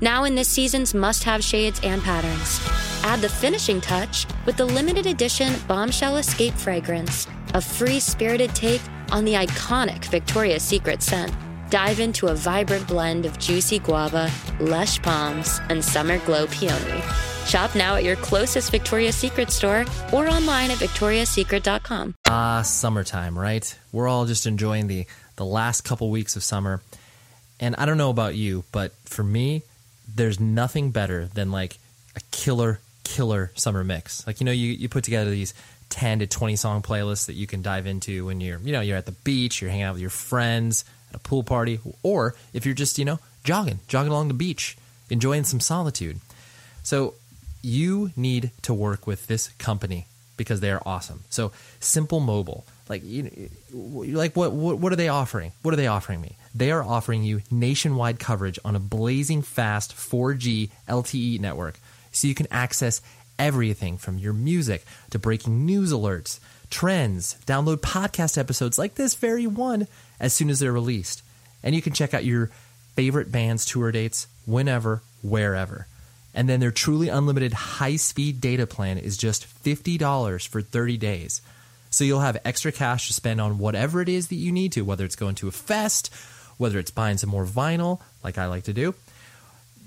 Now 0.00 0.24
in 0.24 0.36
this 0.36 0.48
season's 0.48 0.94
must 0.94 1.24
have 1.24 1.42
shades 1.42 1.80
and 1.82 2.02
patterns. 2.02 2.60
Add 3.02 3.20
the 3.20 3.28
finishing 3.28 3.80
touch 3.80 4.26
with 4.46 4.56
the 4.56 4.64
limited 4.64 5.06
edition 5.06 5.52
Bombshell 5.66 6.18
Escape 6.18 6.54
fragrance, 6.54 7.26
a 7.54 7.60
free 7.60 7.98
spirited 7.98 8.54
take 8.54 8.80
on 9.10 9.24
the 9.24 9.34
iconic 9.34 10.04
Victoria's 10.04 10.62
Secret 10.62 11.02
scent. 11.02 11.32
Dive 11.70 11.98
into 11.98 12.28
a 12.28 12.34
vibrant 12.34 12.86
blend 12.86 13.26
of 13.26 13.38
juicy 13.38 13.80
guava, 13.80 14.30
lush 14.60 15.02
palms, 15.02 15.60
and 15.68 15.84
summer 15.84 16.18
glow 16.18 16.46
peony. 16.46 17.02
Shop 17.46 17.74
now 17.74 17.96
at 17.96 18.04
your 18.04 18.16
closest 18.16 18.70
Victoria's 18.70 19.16
Secret 19.16 19.50
store 19.50 19.84
or 20.12 20.28
online 20.28 20.70
at 20.70 20.78
victoriassecret.com. 20.78 22.14
Ah, 22.28 22.62
summertime, 22.62 23.36
right? 23.36 23.76
We're 23.90 24.06
all 24.06 24.26
just 24.26 24.46
enjoying 24.46 24.86
the 24.86 25.06
the 25.36 25.44
last 25.44 25.80
couple 25.82 26.10
weeks 26.10 26.36
of 26.36 26.44
summer. 26.44 26.82
And 27.58 27.74
I 27.76 27.86
don't 27.86 27.98
know 27.98 28.10
about 28.10 28.34
you, 28.36 28.64
but 28.70 28.92
for 29.04 29.24
me, 29.24 29.62
there's 30.18 30.38
nothing 30.38 30.90
better 30.90 31.26
than 31.26 31.50
like 31.50 31.78
a 32.14 32.20
killer 32.30 32.80
killer 33.04 33.52
summer 33.54 33.82
mix. 33.82 34.26
Like 34.26 34.40
you 34.40 34.44
know 34.44 34.52
you 34.52 34.72
you 34.72 34.88
put 34.88 35.04
together 35.04 35.30
these 35.30 35.54
10 35.90 36.20
to 36.20 36.26
20 36.26 36.56
song 36.56 36.82
playlists 36.82 37.26
that 37.26 37.34
you 37.34 37.46
can 37.46 37.62
dive 37.62 37.86
into 37.86 38.26
when 38.26 38.40
you're, 38.40 38.58
you 38.60 38.72
know, 38.72 38.80
you're 38.80 38.96
at 38.96 39.06
the 39.06 39.12
beach, 39.12 39.60
you're 39.60 39.70
hanging 39.70 39.84
out 39.84 39.94
with 39.94 40.00
your 40.00 40.10
friends 40.10 40.84
at 41.10 41.16
a 41.16 41.18
pool 41.18 41.42
party, 41.42 41.80
or 42.02 42.34
if 42.52 42.66
you're 42.66 42.74
just, 42.74 42.98
you 42.98 43.04
know, 43.04 43.18
jogging, 43.44 43.80
jogging 43.88 44.12
along 44.12 44.28
the 44.28 44.34
beach, 44.34 44.76
enjoying 45.10 45.44
some 45.44 45.60
solitude. 45.60 46.20
So 46.82 47.14
you 47.62 48.10
need 48.16 48.50
to 48.62 48.74
work 48.74 49.06
with 49.06 49.26
this 49.26 49.48
company 49.58 50.06
because 50.36 50.60
they 50.60 50.70
are 50.70 50.82
awesome. 50.84 51.24
So 51.30 51.52
Simple 51.80 52.20
Mobile, 52.20 52.64
like 52.88 53.02
you, 53.04 53.50
like 53.72 54.36
what, 54.36 54.52
what 54.52 54.78
what 54.78 54.92
are 54.92 54.96
they 54.96 55.08
offering? 55.08 55.52
What 55.62 55.74
are 55.74 55.76
they 55.76 55.86
offering 55.86 56.20
me? 56.20 56.36
They 56.54 56.70
are 56.70 56.82
offering 56.82 57.22
you 57.22 57.42
nationwide 57.50 58.18
coverage 58.18 58.58
on 58.64 58.74
a 58.74 58.80
blazing 58.80 59.42
fast 59.42 59.94
4G 59.94 60.70
LTE 60.88 61.40
network, 61.40 61.78
so 62.12 62.26
you 62.26 62.34
can 62.34 62.48
access 62.50 63.00
everything 63.38 63.96
from 63.96 64.18
your 64.18 64.32
music 64.32 64.84
to 65.10 65.18
breaking 65.18 65.64
news 65.64 65.92
alerts, 65.92 66.40
trends, 66.70 67.36
download 67.46 67.76
podcast 67.76 68.36
episodes 68.36 68.78
like 68.78 68.94
this 68.94 69.14
very 69.14 69.46
one 69.46 69.86
as 70.18 70.32
soon 70.32 70.50
as 70.50 70.58
they're 70.58 70.72
released, 70.72 71.22
and 71.62 71.74
you 71.74 71.82
can 71.82 71.92
check 71.92 72.14
out 72.14 72.24
your 72.24 72.50
favorite 72.94 73.30
band's 73.30 73.64
tour 73.64 73.92
dates 73.92 74.26
whenever, 74.46 75.02
wherever. 75.22 75.86
And 76.34 76.48
then 76.48 76.60
their 76.60 76.70
truly 76.70 77.08
unlimited 77.08 77.52
high 77.52 77.96
speed 77.96 78.40
data 78.40 78.66
plan 78.66 78.98
is 78.98 79.16
just 79.16 79.46
$50 79.64 80.48
for 80.48 80.62
30 80.62 80.96
days. 80.96 81.40
So 81.98 82.04
you'll 82.04 82.20
have 82.20 82.40
extra 82.44 82.70
cash 82.70 83.08
to 83.08 83.12
spend 83.12 83.40
on 83.40 83.58
whatever 83.58 84.00
it 84.00 84.08
is 84.08 84.28
that 84.28 84.36
you 84.36 84.52
need 84.52 84.70
to, 84.74 84.82
whether 84.82 85.04
it's 85.04 85.16
going 85.16 85.34
to 85.34 85.48
a 85.48 85.50
fest, 85.50 86.14
whether 86.56 86.78
it's 86.78 86.92
buying 86.92 87.18
some 87.18 87.28
more 87.28 87.44
vinyl, 87.44 88.00
like 88.22 88.38
I 88.38 88.46
like 88.46 88.62
to 88.64 88.72
do. 88.72 88.94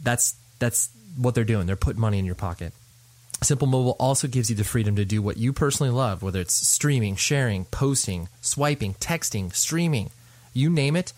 That's 0.03 0.35
that's 0.59 0.89
what 1.15 1.35
they're 1.35 1.45
doing. 1.45 1.67
They're 1.67 1.77
putting 1.77 2.01
money 2.01 2.19
in 2.19 2.25
your 2.25 2.35
pocket. 2.35 2.73
Simple 3.41 3.65
Mobile 3.65 3.95
also 3.97 4.27
gives 4.27 4.49
you 4.49 4.57
the 4.57 4.65
freedom 4.65 4.97
to 4.97 5.05
do 5.05 5.21
what 5.21 5.37
you 5.37 5.53
personally 5.53 5.89
love, 5.89 6.21
whether 6.21 6.41
it's 6.41 6.53
streaming, 6.53 7.15
sharing, 7.15 7.63
posting, 7.63 8.27
swiping, 8.41 8.93
texting, 8.95 9.55
streaming, 9.55 10.09
you 10.53 10.69
name 10.69 10.97
it, 10.97 11.13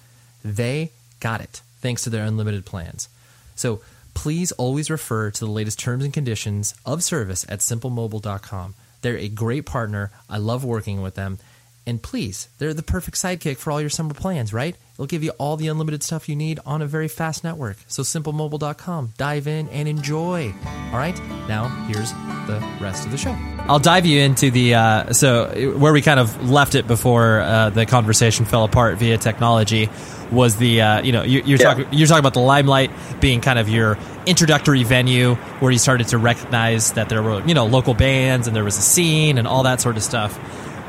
they 0.46 0.92
got 1.20 1.42
it 1.42 1.64
thanks 1.82 2.04
to 2.04 2.12
their 2.12 2.24
unlimited 2.24 2.66
plans. 2.66 3.10
So 3.56 3.82
please 4.14 4.52
always 4.52 4.92
refer 4.92 5.32
to 5.32 5.40
the 5.40 5.50
latest 5.50 5.80
terms 5.80 6.04
and 6.04 6.14
conditions 6.14 6.76
of 6.86 7.04
service 7.04 7.48
at 7.50 7.62
simplemobile.com. 7.62 8.76
They're 9.04 9.18
a 9.18 9.30
great 9.30 9.68
partner. 9.68 10.10
I 10.28 10.38
love 10.40 10.66
working 10.66 11.04
with 11.04 11.14
them. 11.14 11.38
And 11.86 12.02
please, 12.02 12.48
they're 12.60 12.74
the 12.74 12.82
perfect 12.82 13.18
sidekick 13.18 13.58
for 13.58 13.70
all 13.70 13.82
your 13.82 13.90
summer 13.90 14.14
plans, 14.14 14.54
right? 14.54 14.74
It'll 14.94 15.06
give 15.06 15.22
you 15.22 15.32
all 15.32 15.58
the 15.58 15.68
unlimited 15.68 16.02
stuff 16.02 16.30
you 16.30 16.36
need 16.36 16.62
on 16.66 16.82
a 16.82 16.86
very 16.88 17.10
fast 17.10 17.44
network. 17.44 17.76
So 17.88 18.04
simplemobile.com. 18.04 19.14
Dive 19.18 19.48
in 19.48 19.68
and 19.70 19.88
enjoy. 19.88 20.54
All 20.66 20.98
right, 20.98 21.18
now 21.50 21.68
here's 21.88 22.12
the 22.48 22.64
rest 22.82 23.06
of 23.06 23.12
the 23.12 23.18
show. 23.18 23.36
I'll 23.68 23.80
dive 23.80 24.06
you 24.06 24.22
into 24.22 24.50
the 24.52 24.76
uh, 24.76 25.14
so 25.14 25.76
where 25.78 25.92
we 25.94 26.02
kind 26.02 26.20
of 26.20 26.50
left 26.50 26.76
it 26.76 26.88
before 26.88 27.40
uh, 27.42 27.70
the 27.70 27.86
conversation 27.86 28.46
fell 28.46 28.64
apart 28.66 28.98
via 28.98 29.18
technology 29.18 29.90
was 30.32 30.58
the 30.58 30.82
uh, 30.82 31.02
you 31.02 31.12
know 31.12 31.24
you, 31.24 31.42
you're 31.46 31.60
Yeah. 31.60 31.74
talking 31.74 31.88
you're 31.92 32.08
talking 32.08 32.20
about 32.20 32.34
the 32.34 32.42
limelight 32.42 32.92
being 33.22 33.40
kind 33.42 33.58
of 33.60 33.70
your 33.70 33.98
introductory 34.26 34.84
venue 34.84 35.36
where 35.60 35.72
you 35.72 35.78
started 35.78 36.08
to 36.10 36.18
recognize 36.18 36.94
that 36.94 37.10
there 37.10 37.22
were 37.24 37.46
you 37.48 37.54
know 37.54 37.66
local 37.66 37.94
bands 37.94 38.48
and 38.48 38.56
there 38.56 38.64
was 38.64 38.78
a 38.78 38.82
scene 38.82 39.38
and 39.38 39.48
all 39.48 39.64
that 39.64 39.82
sort 39.82 39.98
of 39.98 40.04
stuff. 40.04 40.38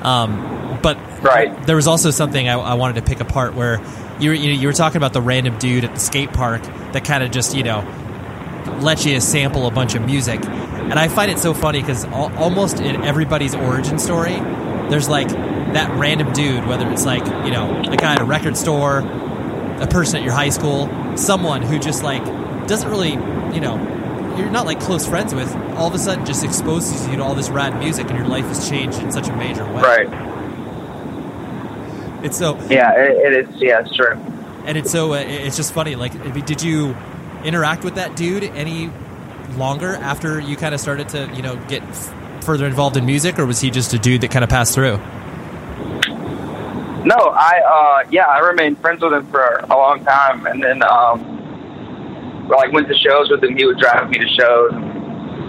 Um, 0.04 0.78
but 0.82 0.98
Right. 1.22 1.66
there 1.66 1.76
was 1.76 1.86
also 1.86 2.10
something 2.10 2.46
I, 2.48 2.54
I 2.54 2.74
wanted 2.74 2.96
to 2.96 3.02
pick 3.02 3.20
apart 3.20 3.54
where 3.54 3.80
you 4.20 4.28
were, 4.30 4.34
you, 4.34 4.52
know, 4.54 4.60
you 4.60 4.66
were 4.68 4.72
talking 4.74 4.98
about 4.98 5.12
the 5.14 5.22
random 5.22 5.58
dude 5.58 5.84
at 5.84 5.94
the 5.94 6.00
skate 6.00 6.32
park 6.32 6.62
that 6.92 7.04
kind 7.04 7.24
of 7.24 7.30
just 7.30 7.56
you 7.56 7.62
know 7.62 7.80
let 8.80 9.04
you 9.06 9.18
sample 9.20 9.66
a 9.66 9.70
bunch 9.70 9.94
of 9.94 10.02
music, 10.04 10.44
and 10.44 10.94
I 10.94 11.08
find 11.08 11.30
it 11.30 11.38
so 11.38 11.54
funny 11.54 11.80
because 11.80 12.04
al- 12.06 12.34
almost 12.36 12.80
in 12.80 13.02
everybody's 13.04 13.54
origin 13.54 13.98
story, 13.98 14.34
there's 14.90 15.08
like 15.08 15.28
that 15.28 15.90
random 15.98 16.32
dude, 16.32 16.66
whether 16.66 16.88
it's 16.90 17.04
like 17.06 17.24
you 17.44 17.50
know 17.50 17.82
a 17.90 17.96
guy 17.96 18.12
at 18.14 18.20
a 18.20 18.24
record 18.24 18.56
store, 18.56 18.98
a 19.80 19.86
person 19.86 20.16
at 20.18 20.22
your 20.22 20.32
high 20.34 20.50
school, 20.50 20.88
someone 21.16 21.62
who 21.62 21.78
just 21.78 22.02
like 22.02 22.22
doesn't 22.66 22.88
really 22.90 23.12
you 23.54 23.60
know 23.60 23.76
you're 24.36 24.50
not 24.50 24.66
like 24.66 24.80
close 24.80 25.06
friends 25.06 25.32
with, 25.32 25.54
all 25.76 25.86
of 25.86 25.94
a 25.94 25.98
sudden 25.98 26.26
just 26.26 26.42
exposes 26.44 27.06
you 27.06 27.16
to 27.16 27.22
all 27.22 27.36
this 27.36 27.50
rad 27.50 27.78
music, 27.78 28.08
and 28.10 28.18
your 28.18 28.26
life 28.26 28.44
has 28.46 28.68
changed 28.68 28.98
in 29.00 29.12
such 29.12 29.28
a 29.28 29.36
major 29.36 29.64
way. 29.66 29.80
Right. 29.82 30.08
It's 32.24 32.36
so 32.38 32.56
Yeah, 32.68 32.92
it, 32.96 33.32
it 33.32 33.48
is. 33.48 33.62
Yeah, 33.62 33.80
it's 33.80 33.94
true. 33.94 34.14
and 34.66 34.76
it's 34.78 34.90
so 34.90 35.12
uh, 35.12 35.18
it's 35.18 35.56
just 35.56 35.72
funny. 35.72 35.94
Like, 35.94 36.12
did 36.46 36.62
you 36.62 36.96
interact 37.44 37.84
with 37.84 37.94
that 37.96 38.16
dude 38.16 38.42
any 38.44 38.90
longer 39.56 39.94
after 39.96 40.40
you 40.40 40.56
kind 40.56 40.74
of 40.74 40.80
started 40.80 41.08
to 41.10 41.30
you 41.36 41.42
know 41.42 41.54
get 41.68 41.82
f- 41.82 42.44
further 42.44 42.66
involved 42.66 42.96
in 42.96 43.04
music, 43.06 43.38
or 43.38 43.46
was 43.46 43.60
he 43.60 43.70
just 43.70 43.92
a 43.94 43.98
dude 43.98 44.22
that 44.22 44.30
kind 44.32 44.42
of 44.42 44.50
passed 44.50 44.74
through? 44.74 44.96
No, 47.04 47.14
I 47.16 47.60
uh 48.04 48.08
yeah, 48.10 48.26
I 48.26 48.38
remained 48.38 48.78
friends 48.80 49.02
with 49.02 49.12
him 49.12 49.26
for 49.26 49.60
a 49.62 49.76
long 49.76 50.02
time, 50.04 50.46
and 50.46 50.62
then 50.62 50.82
um, 50.82 51.33
like 52.48 52.72
went 52.72 52.88
to 52.88 52.94
shows 52.94 53.30
with 53.30 53.42
him. 53.42 53.56
He 53.56 53.64
would 53.64 53.78
drive 53.78 54.10
me 54.10 54.18
to 54.18 54.28
shows, 54.28 54.72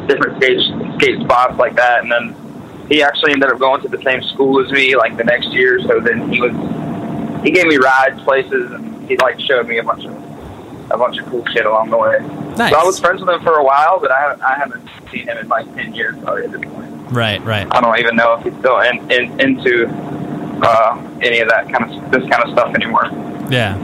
different 0.08 0.38
skate 0.42 0.60
skate 0.96 1.22
spots 1.22 1.58
like 1.58 1.76
that, 1.76 2.04
and 2.04 2.12
then 2.12 2.36
he 2.90 3.02
actually 3.02 3.32
ended 3.32 3.52
up 3.52 3.60
going 3.60 3.82
to 3.82 3.88
the 3.88 4.02
same 4.04 4.22
school 4.22 4.64
as 4.64 4.72
me 4.72 4.96
like 4.96 5.18
the 5.18 5.24
next 5.24 5.50
year. 5.50 5.80
So 5.82 6.00
then 6.00 6.32
he 6.32 6.42
was 6.42 6.54
he 7.44 7.52
gave 7.52 7.68
me 7.68 7.78
rides 7.78 8.22
places, 8.22 8.72
and 8.72 9.08
he 9.08 9.18
like 9.18 9.40
showed 9.40 9.68
me 9.68 9.78
a 9.78 9.84
bunch 9.84 10.06
of 10.06 10.14
a 10.92 10.98
bunch 10.98 11.18
of 11.18 11.26
cool 11.28 11.46
shit 11.48 11.66
along 11.66 11.90
the 11.90 11.98
way. 11.98 12.20
Nice. 12.58 12.72
So 12.72 12.80
I 12.80 12.84
was 12.84 13.00
friends 13.00 13.20
with 13.22 13.30
him 13.30 13.42
for 13.42 13.56
a 13.56 13.64
while, 13.64 14.00
but 14.00 14.12
I 14.12 14.20
haven't, 14.22 14.42
I 14.42 14.56
haven't 14.56 14.90
seen 15.12 15.28
him 15.28 15.38
in 15.38 15.48
like 15.48 15.66
ten 15.76 15.94
years 15.94 16.16
probably 16.20 16.46
at 16.46 16.52
this 16.52 16.62
point. 16.62 17.12
Right, 17.12 17.44
right. 17.44 17.68
I 17.72 17.82
don't 17.82 18.00
even 18.00 18.16
know 18.16 18.36
if 18.36 18.44
he's 18.44 18.58
still 18.60 18.80
in, 18.80 19.12
in 19.12 19.40
into 19.40 19.88
uh, 20.64 21.20
any 21.22 21.40
of 21.40 21.50
that 21.50 21.70
kind 21.70 21.84
of 21.84 22.12
this 22.12 22.30
kind 22.30 22.44
of 22.44 22.52
stuff 22.52 22.74
anymore. 22.74 23.06
Yeah. 23.50 23.76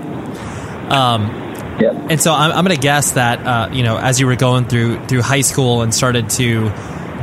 Um, 0.89 1.40
Yeah. 1.79 1.91
and 2.09 2.21
so 2.21 2.33
I'm, 2.33 2.51
I'm 2.51 2.65
going 2.65 2.75
to 2.75 2.81
guess 2.81 3.11
that 3.13 3.45
uh, 3.45 3.69
you 3.73 3.83
know 3.83 3.97
as 3.97 4.19
you 4.19 4.27
were 4.27 4.35
going 4.35 4.67
through 4.67 5.05
through 5.07 5.21
high 5.21 5.41
school 5.41 5.81
and 5.81 5.93
started 5.93 6.29
to 6.31 6.71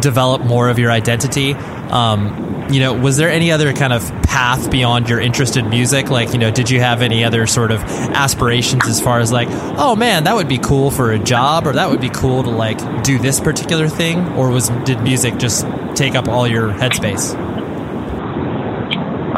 develop 0.00 0.42
more 0.42 0.68
of 0.68 0.78
your 0.78 0.90
identity. 0.90 1.54
Um, 1.54 2.66
you 2.70 2.80
know, 2.80 2.92
was 2.92 3.16
there 3.16 3.30
any 3.30 3.50
other 3.50 3.72
kind 3.72 3.92
of 3.94 4.02
path 4.22 4.70
beyond 4.70 5.08
your 5.08 5.20
interest 5.20 5.56
in 5.56 5.70
music? 5.70 6.10
Like, 6.10 6.32
you 6.32 6.38
know, 6.38 6.50
did 6.50 6.68
you 6.68 6.80
have 6.80 7.00
any 7.00 7.24
other 7.24 7.46
sort 7.46 7.70
of 7.70 7.80
aspirations 7.82 8.86
as 8.86 9.00
far 9.00 9.20
as 9.20 9.32
like, 9.32 9.48
oh 9.50 9.96
man, 9.96 10.24
that 10.24 10.34
would 10.34 10.48
be 10.48 10.58
cool 10.58 10.90
for 10.90 11.12
a 11.12 11.18
job, 11.18 11.66
or 11.66 11.72
that 11.72 11.88
would 11.88 12.00
be 12.00 12.10
cool 12.10 12.42
to 12.42 12.50
like 12.50 12.78
do 13.02 13.18
this 13.18 13.40
particular 13.40 13.88
thing, 13.88 14.18
or 14.34 14.50
was 14.50 14.68
did 14.84 15.00
music 15.02 15.38
just 15.38 15.66
take 15.94 16.14
up 16.14 16.28
all 16.28 16.46
your 16.46 16.70
headspace? 16.70 17.34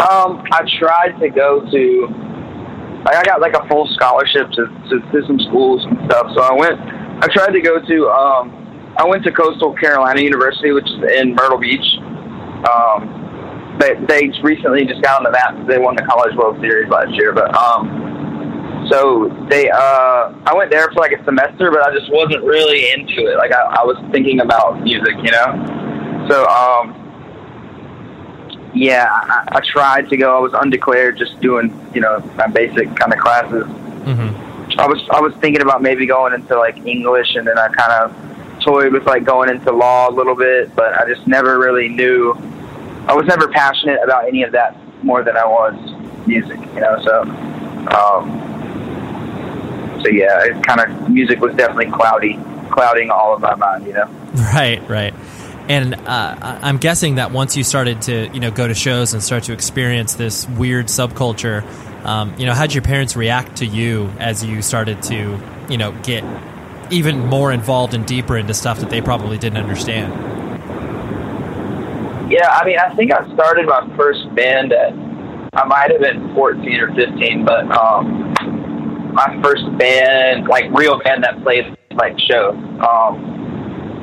Um, 0.01 0.42
I 0.51 0.64
tried 0.79 1.18
to 1.20 1.29
go 1.29 1.61
to, 1.70 2.30
like, 3.05 3.17
I 3.17 3.23
got 3.25 3.41
like 3.41 3.55
a 3.55 3.67
full 3.69 3.89
scholarship 3.95 4.51
to, 4.53 4.67
to, 4.67 4.95
to 5.13 5.27
some 5.27 5.39
schools 5.41 5.85
and 5.85 5.99
stuff. 6.07 6.27
So 6.35 6.43
I 6.43 6.53
went, 6.53 6.79
I 7.23 7.27
tried 7.33 7.53
to 7.53 7.61
go 7.61 7.81
to, 7.81 8.09
um, 8.09 8.95
I 8.99 9.05
went 9.07 9.25
to 9.25 9.33
Coastal 9.33 9.75
Carolina 9.75 10.21
University, 10.21 10.73
which 10.73 10.85
is 10.85 11.01
in 11.17 11.35
Myrtle 11.35 11.59
Beach. 11.59 11.87
Um, 12.69 13.21
they 13.81 13.95
they 14.07 14.29
recently 14.43 14.85
just 14.85 15.01
got 15.01 15.23
the 15.23 15.31
map. 15.31 15.57
They 15.67 15.79
won 15.79 15.97
the 15.97 16.03
College 16.03 16.37
World 16.37 16.61
Series 16.61 16.91
last 16.91 17.13
year, 17.17 17.33
but 17.33 17.49
um, 17.57 18.87
so 18.91 19.33
they 19.49 19.71
uh, 19.71 20.37
I 20.45 20.53
went 20.55 20.71
there 20.71 20.89
for 20.93 21.01
like 21.01 21.13
a 21.13 21.25
semester, 21.25 21.71
but 21.71 21.81
I 21.81 21.95
just 21.97 22.13
wasn't 22.13 22.45
really 22.45 22.93
into 22.93 23.25
it. 23.33 23.39
Like 23.39 23.53
I, 23.53 23.81
I 23.81 23.85
was 23.85 23.97
thinking 24.13 24.41
about 24.41 24.83
music, 24.83 25.17
you 25.25 25.33
know. 25.33 26.29
So 26.29 26.45
um, 26.47 27.00
yeah, 28.74 29.09
I, 29.11 29.48
I 29.56 29.61
tried 29.61 30.09
to 30.11 30.16
go. 30.16 30.37
I 30.37 30.40
was 30.40 30.52
undeclared, 30.54 31.18
just 31.18 31.40
doing 31.40 31.68
you 31.94 32.00
know 32.00 32.20
my 32.37 32.46
basic 32.46 32.94
kind 32.96 33.12
of 33.12 33.18
classes. 33.18 33.64
Mm-hmm. 33.64 34.80
I 34.80 34.87
was 34.87 35.06
I 35.11 35.20
was 35.20 35.35
thinking 35.37 35.62
about 35.62 35.83
maybe 35.83 36.06
going 36.06 36.33
into 36.33 36.56
like 36.59 36.78
English, 36.87 37.35
and 37.35 37.46
then 37.46 37.59
I 37.59 37.68
kind 37.68 37.92
of 37.92 38.62
toyed 38.62 38.92
with 38.92 39.06
like 39.06 39.24
going 39.24 39.50
into 39.50 39.72
law 39.72 40.09
a 40.09 40.12
little 40.12 40.37
bit, 40.37 40.74
but 40.76 40.94
I 40.94 41.06
just 41.06 41.26
never 41.26 41.59
really 41.59 41.88
knew. 41.88 42.33
I 43.06 43.14
was 43.14 43.26
never 43.26 43.48
passionate 43.48 43.98
about 44.04 44.28
any 44.28 44.42
of 44.42 44.52
that 44.52 44.76
more 45.02 45.24
than 45.24 45.37
I 45.37 45.44
was 45.44 45.74
music, 46.26 46.61
you 46.74 46.80
know. 46.80 47.02
So, 47.02 47.22
um, 47.22 48.40
so 50.02 50.09
yeah, 50.09 50.44
it 50.44 50.62
kind 50.64 50.80
of 50.80 51.11
music 51.11 51.40
was 51.40 51.54
definitely 51.56 51.90
cloudy, 51.90 52.38
clouding 52.70 53.11
all 53.11 53.35
of 53.35 53.40
my 53.40 53.54
mind, 53.54 53.87
you 53.87 53.94
know. 53.94 54.09
Right, 54.54 54.80
right. 54.88 55.14
And 55.68 55.94
uh, 55.94 56.59
I'm 56.62 56.79
guessing 56.79 57.16
that 57.16 57.31
once 57.31 57.57
you 57.57 57.64
started 57.64 58.03
to, 58.03 58.29
you 58.33 58.40
know, 58.40 58.51
go 58.51 58.66
to 58.66 58.75
shows 58.75 59.12
and 59.14 59.23
start 59.23 59.44
to 59.44 59.53
experience 59.53 60.14
this 60.14 60.49
weird 60.49 60.87
subculture, 60.87 61.63
um, 62.04 62.35
you 62.38 62.46
know, 62.46 62.54
how'd 62.54 62.73
your 62.73 62.83
parents 62.83 63.17
react 63.17 63.58
to 63.58 63.67
you 63.67 64.11
as 64.19 64.44
you 64.44 64.63
started 64.63 65.02
to, 65.04 65.38
you 65.69 65.77
know, 65.77 65.92
get 66.02 66.25
even 66.90 67.21
more 67.21 67.52
involved 67.52 67.94
and 67.94 68.06
deeper 68.06 68.37
into 68.37 68.54
stuff 68.54 68.81
that 68.81 68.90
they 68.90 69.00
probably 69.00 69.38
didn't 69.38 69.58
understand? 69.58 70.13
Yeah, 72.33 72.48
I 72.48 72.65
mean, 72.65 72.79
I 72.79 72.94
think 72.94 73.13
I 73.13 73.33
started 73.35 73.67
my 73.67 73.96
first 73.96 74.35
band 74.35 74.73
at 74.73 74.92
I 75.52 75.65
might 75.67 75.90
have 75.90 76.00
been 76.00 76.33
14 76.35 76.81
or 76.81 76.94
15, 76.94 77.44
but 77.44 77.69
um, 77.77 78.33
my 79.13 79.40
first 79.42 79.65
band, 79.79 80.46
like 80.46 80.71
real 80.71 81.00
band 81.02 81.25
that 81.25 81.42
played 81.42 81.77
like 81.90 82.17
shows, 82.21 82.54
um, 82.87 83.40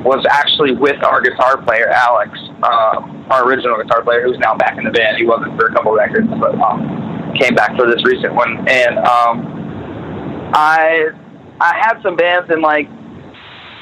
was 0.04 0.24
actually 0.30 0.72
with 0.72 1.02
our 1.04 1.20
guitar 1.20 1.60
player 1.62 1.88
Alex, 1.88 2.30
um, 2.62 3.26
our 3.30 3.48
original 3.48 3.76
guitar 3.82 4.02
player, 4.02 4.22
who's 4.22 4.38
now 4.38 4.54
back 4.56 4.78
in 4.78 4.84
the 4.84 4.90
band. 4.90 5.16
He 5.18 5.26
wasn't 5.26 5.58
for 5.58 5.66
a 5.68 5.72
couple 5.74 5.92
records, 5.92 6.28
but 6.40 6.54
um, 6.60 7.34
came 7.40 7.54
back 7.54 7.76
for 7.76 7.86
this 7.86 8.04
recent 8.04 8.34
one. 8.34 8.68
And 8.68 8.98
um, 8.98 10.50
I 10.54 11.10
I 11.60 11.74
had 11.76 12.00
some 12.02 12.16
bands 12.16 12.50
in 12.52 12.62
like 12.62 12.88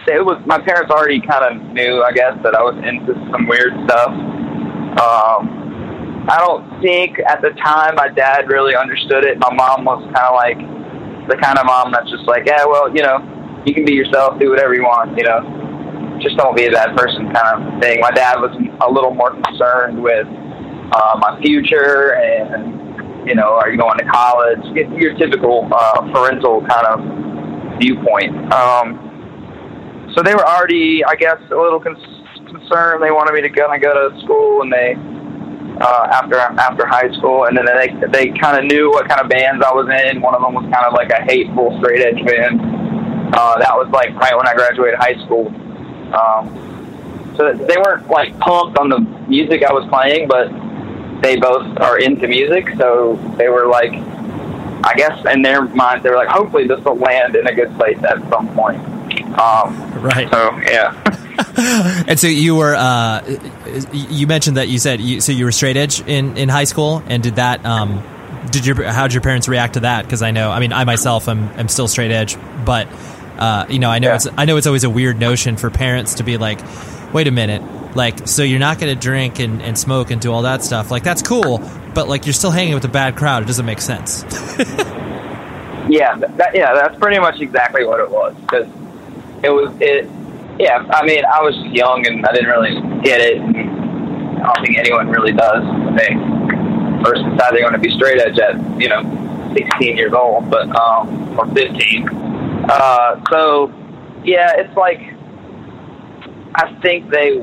it 0.09 0.25
was 0.25 0.41
my 0.47 0.59
parents 0.59 0.91
already 0.91 1.21
kind 1.21 1.45
of 1.45 1.75
knew, 1.75 2.03
I 2.03 2.13
guess, 2.13 2.39
that 2.45 2.55
I 2.55 2.63
was 2.63 2.79
into 2.79 3.13
some 3.31 3.49
weird 3.49 3.75
stuff. 3.91 4.11
Um, 5.03 5.57
I 6.31 6.39
don't 6.39 6.81
think 6.81 7.19
at 7.27 7.43
the 7.43 7.51
time 7.59 7.97
my 7.97 8.09
dad 8.09 8.49
really 8.49 8.75
understood 8.75 9.25
it. 9.25 9.39
My 9.39 9.53
mom 9.53 9.85
was 9.85 10.03
kind 10.15 10.27
of 10.27 10.35
like 10.35 10.59
the 11.29 11.37
kind 11.43 11.59
of 11.59 11.67
mom 11.67 11.91
that's 11.91 12.11
just 12.11 12.27
like, 12.27 12.47
yeah, 12.47 12.65
well, 12.65 12.89
you 12.95 13.03
know, 13.03 13.19
you 13.67 13.75
can 13.75 13.85
be 13.85 13.95
yourself, 13.95 14.39
do 14.39 14.51
whatever 14.51 14.75
you 14.75 14.83
want, 14.83 15.19
you 15.19 15.25
know, 15.25 15.43
just 16.21 16.37
don't 16.37 16.57
be 16.57 16.69
bad 16.69 16.97
person 16.97 17.33
kind 17.33 17.49
of 17.63 17.83
thing. 17.83 18.01
My 18.01 18.11
dad 18.11 18.41
was 18.41 18.55
a 18.55 18.91
little 18.91 19.15
more 19.15 19.31
concerned 19.31 20.03
with 20.03 20.27
uh, 20.93 21.19
my 21.19 21.41
future 21.43 22.15
and, 22.15 23.29
you 23.29 23.35
know, 23.35 23.59
are 23.59 23.71
you 23.71 23.79
going 23.79 23.99
to 23.99 24.05
college? 24.05 24.65
Your 24.75 25.15
typical 25.15 25.69
uh, 25.73 26.01
parental 26.13 26.65
kind 26.67 26.87
of 26.87 27.79
viewpoint. 27.79 28.35
Um, 28.53 30.13
so 30.15 30.23
they 30.23 30.35
were 30.35 30.47
already, 30.47 31.05
I 31.05 31.15
guess, 31.17 31.39
a 31.51 31.57
little 31.57 31.81
con- 31.81 31.97
concerned. 32.47 33.03
They 33.03 33.11
wanted 33.11 33.35
me 33.35 33.43
to 33.43 33.51
go 33.51 33.71
and 33.71 33.83
go 33.83 33.93
to 33.93 34.17
school, 34.25 34.63
and 34.63 34.73
they 34.73 34.95
uh, 35.81 36.09
after 36.11 36.39
after 36.39 36.87
high 36.87 37.13
school, 37.19 37.45
and 37.45 37.57
then 37.57 37.67
they 37.67 37.93
they 38.09 38.39
kind 38.39 38.57
of 38.57 38.65
knew 38.65 38.89
what 38.91 39.09
kind 39.09 39.21
of 39.21 39.29
bands 39.29 39.63
I 39.65 39.73
was 39.75 39.85
in. 40.09 40.23
One 40.23 40.35
of 40.35 40.41
them 40.41 40.55
was 40.55 40.65
kind 40.73 40.87
of 40.87 40.95
like 40.95 41.11
a 41.11 41.21
hateful 41.29 41.77
straight 41.83 42.01
edge 42.01 42.25
band. 42.25 42.61
Uh, 43.37 43.59
that 43.61 43.77
was 43.77 43.91
like 43.93 44.15
right 44.17 44.35
when 44.37 44.49
I 44.49 44.55
graduated 44.55 44.97
high 44.99 45.21
school. 45.27 45.53
Um, 46.13 47.35
so 47.37 47.53
they 47.53 47.77
weren't 47.77 48.09
like 48.09 48.39
pumped 48.39 48.79
on 48.79 48.89
the 48.89 49.01
music 49.29 49.63
I 49.63 49.73
was 49.73 49.87
playing, 49.89 50.29
but 50.29 50.51
they 51.23 51.37
both 51.37 51.79
are 51.79 51.99
into 51.99 52.29
music, 52.29 52.69
so 52.77 53.17
they 53.37 53.49
were 53.49 53.67
like, 53.67 53.93
I 53.93 54.95
guess 54.97 55.25
in 55.33 55.43
their 55.43 55.63
minds, 55.63 56.03
they 56.03 56.11
were 56.11 56.17
like, 56.17 56.29
hopefully 56.29 56.67
this 56.67 56.83
will 56.85 56.97
land 56.97 57.35
in 57.35 57.47
a 57.47 57.55
good 57.55 57.75
place 57.77 57.99
at 58.05 58.21
some 58.31 58.49
point. 58.55 58.79
Um, 59.39 60.03
right. 60.03 60.29
So 60.31 60.57
yeah. 60.59 61.13
and 61.57 62.19
so 62.19 62.27
you 62.27 62.57
were 62.57 62.75
uh, 62.75 63.23
you 63.93 64.27
mentioned 64.27 64.57
that 64.57 64.69
you 64.69 64.79
said 64.79 65.01
you, 65.01 65.21
so 65.21 65.33
you 65.33 65.45
were 65.45 65.53
straight 65.53 65.77
edge 65.77 66.01
in, 66.03 66.37
in 66.37 66.49
high 66.49 66.65
school 66.65 67.03
and 67.09 67.23
did 67.23 67.37
that 67.37 67.65
um, 67.67 68.03
did 68.51 68.65
your 68.65 68.83
how 68.85 69.07
did 69.07 69.13
your 69.13 69.23
parents 69.23 69.47
react 69.47 69.75
to 69.75 69.81
that 69.81 70.05
because 70.05 70.23
I 70.23 70.31
know 70.31 70.51
I 70.51 70.61
mean 70.61 70.73
I 70.73 70.85
myself 70.85 71.29
am, 71.29 71.49
am 71.59 71.69
still 71.69 71.89
straight 71.89 72.11
edge 72.11 72.39
but 72.65 72.89
uh, 73.39 73.67
you 73.69 73.79
know 73.79 73.91
I 73.91 73.99
know 73.99 74.09
Yeah. 74.09 74.15
it's 74.17 74.27
I 74.37 74.45
know 74.45 74.57
it's 74.57 74.67
always 74.67 74.85
a 74.85 74.91
weird 74.91 75.19
notion 75.19 75.57
for 75.57 75.71
parents 75.71 76.15
to 76.15 76.23
be 76.25 76.37
like 76.39 76.61
wait 77.13 77.27
a 77.29 77.31
minute 77.31 77.63
like 77.97 78.27
so 78.29 78.43
you're 78.43 78.59
not 78.59 78.79
going 78.79 78.95
to 78.95 79.01
drink 79.01 79.39
and, 79.39 79.63
and 79.63 79.79
smoke 79.79 80.11
and 80.11 80.21
do 80.21 80.31
all 80.33 80.43
that 80.43 80.63
stuff 80.63 80.91
like 80.91 81.03
that's 81.03 81.23
cool 81.23 81.59
but 81.95 82.09
like 82.09 82.27
you're 82.27 82.33
still 82.35 82.51
hanging 82.51 82.75
with 82.75 82.85
a 82.85 82.89
bad 82.89 83.17
crowd 83.17 83.43
it 83.43 83.47
doesn't 83.47 83.65
make 83.67 83.81
sense 83.81 84.23
Yeah, 85.89 86.17
that, 86.17 86.51
yeah, 86.53 86.75
that's 86.75 86.99
pretty 86.99 87.21
much 87.21 87.41
exactly 87.41 87.85
what 87.87 88.01
it 88.01 88.11
was. 88.11 88.35
Because 88.41 88.67
it 89.45 89.51
was 89.51 89.73
it. 89.81 90.11
Yeah, 90.59 90.85
I 90.91 91.07
mean, 91.07 91.25
I 91.25 91.41
was 91.43 91.55
young 91.67 92.05
and 92.09 92.27
I 92.27 92.33
didn't 92.33 92.51
really 92.51 92.75
get 93.03 93.21
it. 93.21 93.37
And 93.39 93.57
I 94.43 94.53
don't 94.53 94.67
think 94.67 94.79
anyone 94.79 95.09
really 95.11 95.31
does 95.31 95.63
when 95.63 95.95
they 95.95 96.09
first 97.05 97.23
decide 97.23 97.53
they're 97.55 97.61
going 97.61 97.75
to 97.75 97.79
be 97.79 97.95
straight 97.95 98.19
edge 98.21 98.37
at 98.37 98.57
you 98.81 98.89
know 98.89 99.01
16 99.55 99.97
years 99.97 100.13
old, 100.13 100.51
but 100.51 100.67
um, 100.77 101.39
or 101.39 101.47
15. 101.55 102.09
Uh, 102.69 103.23
so 103.31 103.73
yeah, 104.25 104.53
it's 104.57 104.77
like 104.77 105.01
I 106.55 106.79
think 106.83 107.11
they. 107.11 107.41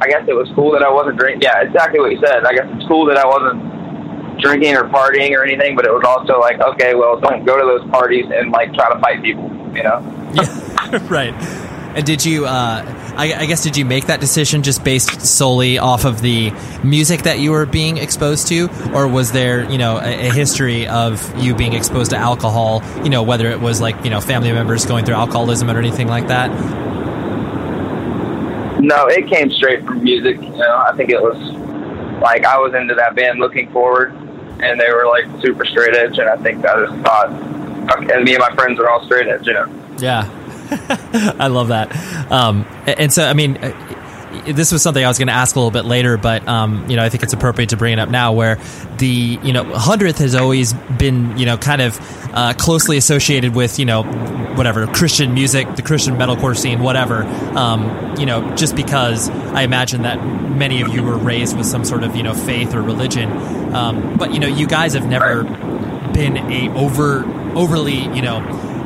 I 0.00 0.08
guess 0.08 0.26
it 0.26 0.34
was 0.34 0.50
cool 0.54 0.72
that 0.72 0.82
I 0.82 0.90
wasn't 0.90 1.18
drinking. 1.18 1.42
Yeah, 1.42 1.62
exactly 1.62 2.00
what 2.00 2.10
you 2.10 2.18
said. 2.24 2.44
I 2.44 2.54
guess 2.54 2.66
it's 2.70 2.86
cool 2.88 3.04
that 3.06 3.18
I 3.18 3.26
wasn't 3.26 4.40
drinking 4.40 4.74
or 4.74 4.84
partying 4.84 5.36
or 5.36 5.44
anything, 5.44 5.76
but 5.76 5.84
it 5.84 5.92
was 5.92 6.02
also 6.04 6.40
like, 6.40 6.60
okay, 6.60 6.94
well, 6.94 7.20
don't 7.20 7.44
go 7.44 7.58
to 7.58 7.64
those 7.64 7.88
parties 7.90 8.24
and 8.34 8.50
like 8.50 8.72
try 8.74 8.92
to 8.92 8.98
fight 9.00 9.22
people, 9.22 9.48
you 9.74 9.82
know? 9.82 10.00
yeah, 10.34 10.98
right. 11.08 11.34
And 11.94 12.06
did 12.06 12.24
you? 12.24 12.46
Uh, 12.46 12.84
I, 13.16 13.34
I 13.34 13.46
guess 13.46 13.62
did 13.62 13.76
you 13.76 13.84
make 13.84 14.06
that 14.06 14.20
decision 14.20 14.62
just 14.62 14.82
based 14.82 15.20
solely 15.20 15.78
off 15.78 16.06
of 16.06 16.22
the 16.22 16.50
music 16.82 17.22
that 17.22 17.38
you 17.38 17.50
were 17.50 17.66
being 17.66 17.98
exposed 17.98 18.48
to, 18.48 18.68
or 18.94 19.06
was 19.06 19.32
there, 19.32 19.70
you 19.70 19.76
know, 19.76 19.98
a, 19.98 20.28
a 20.28 20.32
history 20.32 20.86
of 20.86 21.36
you 21.42 21.54
being 21.54 21.74
exposed 21.74 22.12
to 22.12 22.16
alcohol? 22.16 22.82
You 23.04 23.10
know, 23.10 23.22
whether 23.22 23.50
it 23.50 23.60
was 23.60 23.80
like 23.80 24.02
you 24.04 24.10
know 24.10 24.20
family 24.20 24.52
members 24.52 24.86
going 24.86 25.04
through 25.04 25.16
alcoholism 25.16 25.70
or 25.70 25.78
anything 25.78 26.08
like 26.08 26.28
that. 26.28 26.50
No, 28.80 29.06
it 29.06 29.28
came 29.28 29.50
straight 29.50 29.84
from 29.84 30.02
music. 30.02 30.40
You 30.40 30.48
know, 30.48 30.84
I 30.86 30.96
think 30.96 31.10
it 31.10 31.20
was 31.20 31.36
like 32.22 32.44
I 32.44 32.58
was 32.58 32.74
into 32.74 32.94
that 32.94 33.14
band 33.14 33.38
looking 33.38 33.70
forward, 33.70 34.12
and 34.60 34.80
they 34.80 34.90
were 34.90 35.06
like 35.06 35.24
super 35.42 35.64
straight 35.66 35.94
edge, 35.94 36.18
and 36.18 36.28
I 36.28 36.36
think 36.36 36.64
I 36.64 36.86
just 36.86 36.98
thought, 37.04 37.30
okay, 37.96 38.14
and 38.14 38.24
me 38.24 38.34
and 38.34 38.40
my 38.40 38.54
friends 38.54 38.80
are 38.80 38.88
all 38.88 39.04
straight 39.04 39.28
edge, 39.28 39.46
you 39.46 39.52
know. 39.52 39.66
Yeah, 39.98 40.28
I 41.38 41.48
love 41.48 41.68
that. 41.68 41.94
Um, 42.30 42.66
and 42.86 43.12
so, 43.12 43.24
I 43.24 43.32
mean, 43.32 43.56
uh, 43.58 43.72
this 44.46 44.72
was 44.72 44.82
something 44.82 45.04
I 45.04 45.08
was 45.08 45.18
going 45.18 45.28
to 45.28 45.34
ask 45.34 45.54
a 45.54 45.58
little 45.58 45.70
bit 45.70 45.84
later, 45.84 46.16
but 46.16 46.46
um, 46.48 46.88
you 46.88 46.96
know, 46.96 47.04
I 47.04 47.08
think 47.08 47.22
it's 47.22 47.32
appropriate 47.32 47.70
to 47.70 47.76
bring 47.76 47.92
it 47.92 47.98
up 47.98 48.08
now. 48.08 48.32
Where 48.32 48.56
the 48.98 49.06
you 49.42 49.52
know 49.52 49.64
hundredth 49.64 50.18
has 50.18 50.34
always 50.34 50.72
been 50.72 51.36
you 51.36 51.46
know 51.46 51.56
kind 51.56 51.82
of 51.82 51.98
uh, 52.32 52.54
closely 52.54 52.96
associated 52.96 53.54
with 53.54 53.78
you 53.78 53.84
know 53.84 54.02
whatever 54.02 54.86
Christian 54.86 55.34
music, 55.34 55.76
the 55.76 55.82
Christian 55.82 56.16
metalcore 56.16 56.56
scene, 56.56 56.80
whatever. 56.80 57.24
Um, 57.24 58.16
you 58.18 58.26
know, 58.26 58.54
just 58.56 58.74
because 58.74 59.28
I 59.30 59.62
imagine 59.62 60.02
that 60.02 60.16
many 60.24 60.82
of 60.82 60.88
you 60.88 61.02
were 61.02 61.16
raised 61.16 61.56
with 61.56 61.66
some 61.66 61.84
sort 61.84 62.02
of 62.02 62.16
you 62.16 62.22
know 62.22 62.34
faith 62.34 62.74
or 62.74 62.82
religion, 62.82 63.30
um, 63.74 64.16
but 64.16 64.32
you 64.32 64.40
know, 64.40 64.48
you 64.48 64.66
guys 64.66 64.94
have 64.94 65.06
never 65.06 65.44
been 66.12 66.36
a 66.36 66.68
over 66.74 67.24
overly 67.54 68.02
you 68.14 68.22
know 68.22 68.40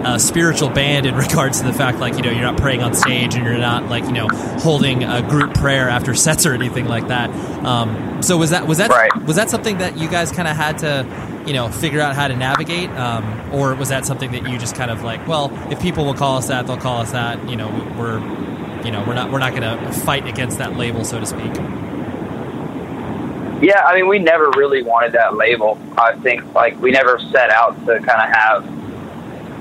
uh, 0.04 0.18
spiritual 0.18 0.68
band 0.70 1.06
in 1.06 1.14
regards 1.26 1.60
to 1.60 1.66
the 1.66 1.72
fact 1.72 1.98
like 1.98 2.14
you 2.14 2.22
know 2.22 2.30
you're 2.30 2.42
not 2.42 2.56
praying 2.56 2.82
on 2.82 2.94
stage 2.94 3.34
and 3.34 3.44
you're 3.44 3.58
not 3.58 3.88
like 3.88 4.04
you 4.04 4.12
know 4.12 4.28
holding 4.58 5.04
a 5.04 5.22
group 5.22 5.54
prayer 5.54 5.88
after 5.88 6.14
sets 6.26 6.46
or 6.46 6.54
anything 6.54 6.86
like 6.86 7.08
that. 7.08 7.30
Um, 7.64 8.22
so 8.22 8.36
was 8.36 8.50
that 8.50 8.66
was 8.66 8.78
that 8.78 8.90
was 9.24 9.36
that 9.36 9.50
something 9.50 9.78
that 9.78 9.98
you 9.98 10.08
guys 10.08 10.32
kind 10.32 10.48
of 10.48 10.56
had 10.56 10.78
to 10.78 11.44
you 11.46 11.52
know 11.52 11.68
figure 11.68 12.00
out 12.00 12.14
how 12.14 12.28
to 12.28 12.36
navigate? 12.36 12.90
Um, 12.90 13.52
or 13.52 13.74
was 13.74 13.88
that 13.90 14.06
something 14.06 14.32
that 14.32 14.48
you 14.48 14.58
just 14.58 14.74
kind 14.74 14.90
of 14.90 15.02
like 15.02 15.26
well 15.26 15.50
if 15.70 15.80
people 15.80 16.04
will 16.04 16.14
call 16.14 16.38
us 16.38 16.48
that 16.48 16.66
they'll 16.66 16.76
call 16.76 17.00
us 17.00 17.12
that 17.12 17.48
you 17.48 17.56
know 17.56 17.68
we're 17.98 18.18
you 18.84 18.90
know 18.90 19.04
we're 19.06 19.14
not 19.14 19.30
we're 19.30 19.38
not 19.38 19.54
going 19.54 19.62
to 19.62 19.92
fight 19.92 20.26
against 20.26 20.58
that 20.58 20.76
label 20.76 21.04
so 21.04 21.20
to 21.20 21.26
speak? 21.26 21.54
Yeah, 23.62 23.86
I 23.86 23.94
mean, 23.94 24.06
we 24.06 24.18
never 24.18 24.50
really 24.50 24.82
wanted 24.82 25.12
that 25.12 25.34
label. 25.34 25.78
I 25.96 26.14
think 26.16 26.54
like 26.54 26.78
we 26.78 26.90
never 26.90 27.18
set 27.18 27.50
out 27.50 27.74
to 27.86 27.98
kind 28.00 28.20
of 28.20 28.36
have 28.36 28.75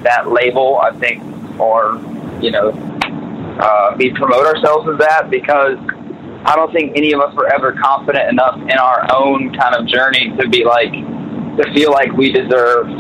that 0.06 0.32
label. 0.32 0.80
I 0.82 0.92
think, 0.98 1.22
or 1.60 2.02
you 2.42 2.52
know, 2.52 2.70
uh, 3.60 3.96
we 3.98 4.12
promote 4.12 4.46
ourselves 4.46 4.88
as 4.90 4.98
that 5.00 5.30
because 5.30 5.78
I 6.46 6.56
don't 6.56 6.72
think 6.72 6.96
any 6.96 7.12
of 7.12 7.22
us 7.22 7.36
were 7.36 7.52
ever 7.54 7.74
confident 7.74 8.30
enough 8.30 8.60
in 8.62 8.78
our 8.78 9.08
own 9.14 9.54
kind 9.56 9.76
of 9.76 9.88
journey 9.88 10.32
to 10.38 10.48
be 10.48 10.64
like 10.64 10.92
to 10.92 11.74
feel 11.74 11.92
like 11.92 12.12
we 12.14 12.32
deserved 12.32 12.92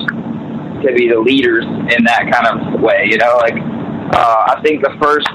to 0.83 0.93
be 0.93 1.09
the 1.09 1.19
leaders 1.19 1.63
in 1.65 2.03
that 2.05 2.29
kind 2.31 2.47
of 2.47 2.81
way. 2.81 3.07
You 3.09 3.17
know, 3.17 3.37
like 3.37 3.55
uh, 3.55 4.55
I 4.55 4.61
think 4.63 4.83
the 4.83 4.95
first 5.01 5.29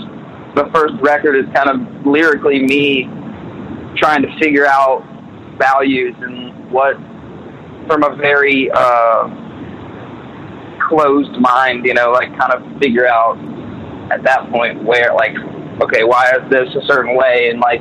the 0.54 0.68
first 0.74 0.94
record 1.00 1.36
is 1.36 1.46
kind 1.54 1.70
of 1.70 2.06
lyrically 2.06 2.62
me 2.66 3.04
trying 3.96 4.22
to 4.22 4.38
figure 4.38 4.66
out 4.66 5.04
values 5.58 6.14
and 6.20 6.70
what 6.70 6.96
from 7.86 8.02
a 8.02 8.16
very 8.16 8.70
uh, 8.72 9.28
closed 10.90 11.30
mind, 11.38 11.86
you 11.86 11.94
know, 11.94 12.10
like 12.10 12.28
kind 12.36 12.52
of 12.52 12.60
figure 12.82 13.06
out 13.06 13.38
at 14.10 14.22
that 14.24 14.50
point 14.50 14.82
where 14.82 15.14
like, 15.14 15.32
okay, 15.80 16.02
why 16.02 16.28
is 16.34 16.50
this 16.50 16.68
a 16.74 16.84
certain 16.86 17.16
way? 17.16 17.48
And 17.48 17.60
like, 17.60 17.80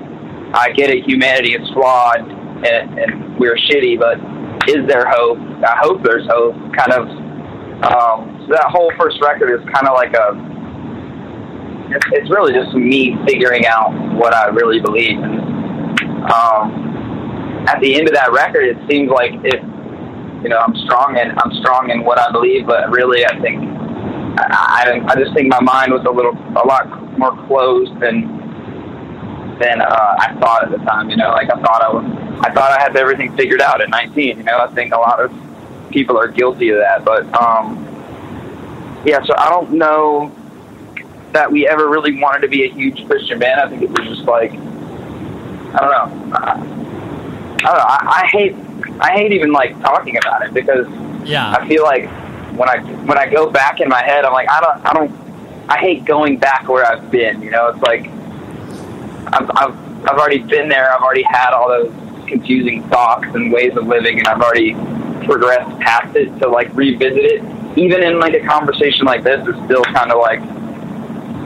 I 0.53 0.71
get 0.77 0.89
it, 0.89 1.03
humanity 1.03 1.53
is 1.53 1.67
flawed 1.73 2.21
and, 2.21 2.99
and 2.99 3.39
we're 3.39 3.57
shitty, 3.57 3.97
but 3.97 4.21
is 4.69 4.85
there 4.87 5.05
hope? 5.09 5.39
I 5.65 5.77
hope 5.81 6.03
there's 6.03 6.27
hope. 6.29 6.55
Kind 6.77 6.93
of. 6.93 7.07
Um, 7.79 8.45
so 8.45 8.53
that 8.53 8.67
whole 8.69 8.91
first 8.99 9.21
record 9.21 9.49
is 9.49 9.65
kind 9.73 9.87
of 9.87 9.95
like 9.95 10.13
a. 10.13 10.49
It's, 12.13 12.29
really 12.29 12.53
just 12.53 12.75
me 12.75 13.17
figuring 13.25 13.65
out 13.65 13.89
what 14.13 14.35
I 14.35 14.49
really 14.49 14.79
believe. 14.79 15.17
And, 15.17 15.41
um, 16.29 17.65
at 17.67 17.79
the 17.81 17.95
end 17.95 18.07
of 18.07 18.13
that 18.13 18.31
record, 18.31 18.63
it 18.63 18.77
seems 18.89 19.09
like 19.09 19.31
it, 19.43 19.57
you 20.43 20.49
know, 20.49 20.57
I'm 20.57 20.75
strong 20.75 21.17
and 21.17 21.37
I'm 21.39 21.51
strong 21.53 21.89
in 21.89 22.03
what 22.03 22.17
I 22.17 22.31
believe, 22.31 22.65
but 22.65 22.89
really, 22.89 23.25
I 23.25 23.39
think 23.41 23.61
I, 24.39 25.01
I, 25.07 25.11
I 25.11 25.15
just 25.15 25.33
think 25.33 25.49
my 25.49 25.59
mind 25.59 25.91
was 25.91 26.05
a 26.05 26.11
little, 26.11 26.33
a 26.33 26.65
lot 26.65 26.87
more 27.17 27.35
closed 27.47 27.99
than 27.99 28.37
than 29.59 29.81
uh, 29.81 30.15
I 30.17 30.37
thought 30.39 30.63
at 30.63 30.71
the 30.71 30.77
time. 30.85 31.09
You 31.09 31.17
know, 31.17 31.29
like 31.31 31.49
I 31.51 31.59
thought 31.59 31.83
I 31.83 31.89
was, 31.89 32.39
I 32.41 32.53
thought 32.53 32.71
I 32.71 32.81
had 32.81 32.95
everything 32.95 33.35
figured 33.35 33.61
out 33.61 33.81
at 33.81 33.89
19. 33.89 34.37
You 34.37 34.43
know, 34.43 34.59
I 34.59 34.67
think 34.73 34.93
a 34.93 34.99
lot 34.99 35.19
of 35.19 35.33
people 35.91 36.17
are 36.17 36.29
guilty 36.29 36.69
of 36.69 36.77
that, 36.77 37.03
but 37.03 37.25
um, 37.35 37.85
yeah. 39.05 39.21
So 39.25 39.33
I 39.37 39.49
don't 39.49 39.73
know 39.73 40.33
that 41.33 41.51
we 41.51 41.67
ever 41.67 41.89
really 41.89 42.19
wanted 42.19 42.41
to 42.41 42.47
be 42.47 42.63
a 42.63 42.69
huge 42.69 43.05
Christian 43.07 43.39
band. 43.39 43.59
I 43.59 43.69
think 43.69 43.81
it 43.81 43.89
was 43.89 44.07
just 44.07 44.23
like, 44.23 44.51
I 44.51 45.79
don't 45.79 45.91
know. 45.91 46.35
Uh, 46.35 46.39
I 46.41 47.61
don't 47.61 47.63
know. 47.63 47.85
I, 47.85 48.23
I 48.23 48.27
hate 48.31 48.55
I 48.99 49.11
hate 49.11 49.31
even 49.31 49.51
like 49.51 49.79
talking 49.81 50.17
about 50.17 50.45
it 50.45 50.53
because 50.53 50.87
yeah 51.23 51.51
I 51.51 51.67
feel 51.67 51.83
like 51.83 52.09
when 52.57 52.67
I 52.67 52.79
when 53.05 53.17
I 53.17 53.29
go 53.29 53.49
back 53.49 53.79
in 53.79 53.89
my 53.89 54.03
head, 54.03 54.25
I'm 54.25 54.33
like 54.33 54.49
I 54.49 54.59
don't 54.59 54.85
I 54.85 54.93
don't 54.93 55.29
I 55.69 55.77
hate 55.77 56.05
going 56.05 56.37
back 56.37 56.67
where 56.67 56.85
I've 56.85 57.09
been. 57.11 57.41
You 57.41 57.51
know, 57.51 57.67
it's 57.67 57.81
like 57.81 58.07
I've 59.33 59.49
I've 59.55 59.89
I've 60.07 60.17
already 60.17 60.39
been 60.39 60.69
there. 60.69 60.91
I've 60.91 61.01
already 61.01 61.23
had 61.23 61.51
all 61.53 61.69
those 61.69 61.93
confusing 62.27 62.87
thoughts 62.89 63.25
and 63.33 63.51
ways 63.51 63.75
of 63.77 63.87
living, 63.87 64.19
and 64.19 64.27
I've 64.27 64.41
already 64.41 64.73
progressed 65.25 65.79
past 65.79 66.15
it. 66.15 66.37
To 66.39 66.47
like 66.47 66.73
revisit 66.75 67.17
it, 67.17 67.77
even 67.77 68.03
in 68.03 68.19
like 68.19 68.33
a 68.33 68.45
conversation 68.45 69.05
like 69.05 69.23
this, 69.23 69.47
is 69.47 69.55
still 69.65 69.83
kind 69.83 70.11
of 70.11 70.19
like, 70.19 70.39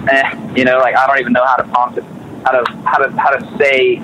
eh, 0.10 0.54
you 0.56 0.66
know, 0.66 0.80
like 0.80 0.96
I 0.96 1.06
don't 1.06 1.20
even 1.20 1.34
know 1.34 1.46
how 1.46 1.58
to 1.58 1.64
prompt 1.66 1.98
it, 1.98 2.04
how 2.46 2.52
to 2.62 2.72
how 2.86 2.98
to 2.98 3.12
how 3.20 3.30
to 3.32 3.58
say 3.58 4.02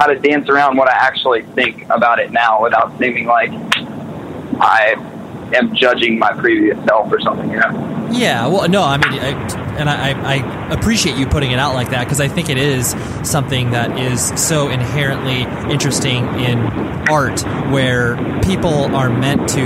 how 0.00 0.06
to 0.06 0.18
dance 0.18 0.48
around 0.48 0.78
what 0.78 0.88
I 0.88 0.94
actually 0.94 1.42
think 1.42 1.84
about 1.90 2.18
it 2.18 2.32
now 2.32 2.62
without 2.62 2.98
seeming 2.98 3.26
like 3.26 3.50
I 4.58 4.94
am 5.54 5.74
judging 5.74 6.18
my 6.18 6.32
previous 6.32 6.82
self 6.86 7.12
or 7.12 7.20
something, 7.20 7.50
you 7.50 7.58
know? 7.58 8.08
Yeah, 8.10 8.46
well, 8.46 8.66
no, 8.66 8.82
I 8.82 8.96
mean, 8.96 9.20
I, 9.20 9.76
and 9.78 9.90
I, 9.90 10.36
I 10.36 10.72
appreciate 10.72 11.16
you 11.16 11.26
putting 11.26 11.50
it 11.50 11.58
out 11.58 11.74
like 11.74 11.90
that 11.90 12.04
because 12.04 12.18
I 12.18 12.28
think 12.28 12.48
it 12.48 12.56
is 12.56 12.96
something 13.22 13.72
that 13.72 13.98
is 14.00 14.32
so 14.42 14.68
inherently 14.70 15.42
interesting 15.70 16.24
in 16.40 16.58
art 17.10 17.42
where 17.70 18.16
people 18.42 18.96
are 18.96 19.10
meant 19.10 19.50
to 19.50 19.64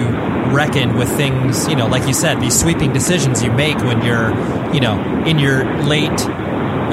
reckon 0.53 0.97
with 0.97 1.09
things, 1.16 1.68
you 1.68 1.76
know, 1.76 1.87
like 1.87 2.09
you 2.09 2.12
said, 2.12 2.41
these 2.41 2.59
sweeping 2.59 2.93
decisions 2.93 3.41
you 3.41 3.53
make 3.53 3.76
when 3.78 4.05
you're, 4.05 4.30
you 4.74 4.80
know, 4.80 5.01
in 5.26 5.39
your 5.39 5.64
late 5.85 6.11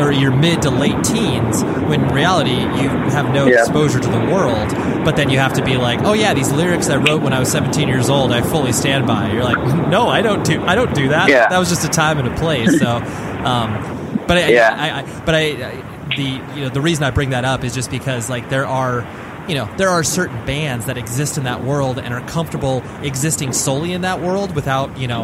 or 0.02 0.12
your 0.12 0.32
mid 0.32 0.62
to 0.64 0.70
late 0.70 1.04
teens 1.04 1.64
when 1.90 2.02
in 2.04 2.14
reality 2.14 2.52
you 2.52 2.90
have 2.90 3.34
no 3.34 3.46
Yeah. 3.48 3.60
exposure 3.60 4.00
to 4.00 4.08
the 4.10 4.20
world 4.20 4.70
but 5.06 5.16
then 5.16 5.30
you 5.30 5.38
have 5.40 5.54
to 5.54 5.64
be 5.64 5.78
like 5.78 6.00
oh 6.04 6.14
yeah 6.14 6.34
these 6.34 6.52
lyrics 6.52 6.90
i 6.90 6.96
wrote 6.98 7.22
when 7.22 7.34
i 7.34 7.40
was 7.40 7.50
17 7.52 7.88
years 7.88 8.10
old 8.10 8.32
i 8.32 8.42
fully 8.42 8.72
stand 8.74 9.06
by 9.08 9.32
you're 9.32 9.44
like 9.44 9.58
no 9.90 10.08
i 10.08 10.22
don't 10.22 10.44
do 10.46 10.62
i 10.66 10.76
don't 10.76 10.94
do 10.96 11.10
that 11.10 11.30
Yeah. 11.30 11.48
that 11.50 11.58
was 11.60 11.70
just 11.70 11.86
a 11.86 11.90
time 11.90 12.18
and 12.18 12.28
a 12.28 12.36
place 12.38 12.80
so 12.80 12.88
um 13.46 14.24
but 14.28 14.38
I, 14.38 14.48
Yeah. 14.50 14.76
I, 14.78 15.00
I 15.02 15.22
but 15.26 15.36
I, 15.36 15.40
I 15.42 15.84
the 16.16 16.24
you 16.56 16.62
know 16.64 16.70
the 16.70 16.82
reason 16.82 17.04
i 17.06 17.12
bring 17.12 17.30
that 17.32 17.46
up 17.46 17.64
is 17.64 17.74
just 17.74 17.90
because 17.90 18.30
like 18.30 18.50
there 18.50 18.66
are 18.68 19.08
you 19.48 19.56
know 19.56 19.68
there 19.78 19.90
are 19.90 20.04
certain 20.04 20.46
bands 20.46 20.86
that 20.86 20.98
exist 20.98 21.38
in 21.38 21.46
that 21.46 21.64
world 21.64 21.98
and 21.98 22.14
are 22.14 22.22
comfortable 22.28 22.84
existing 23.02 23.54
solely 23.54 23.94
in 23.94 24.02
that 24.02 24.22
world 24.22 24.54
without 24.56 24.98
you 25.00 25.08
know 25.08 25.24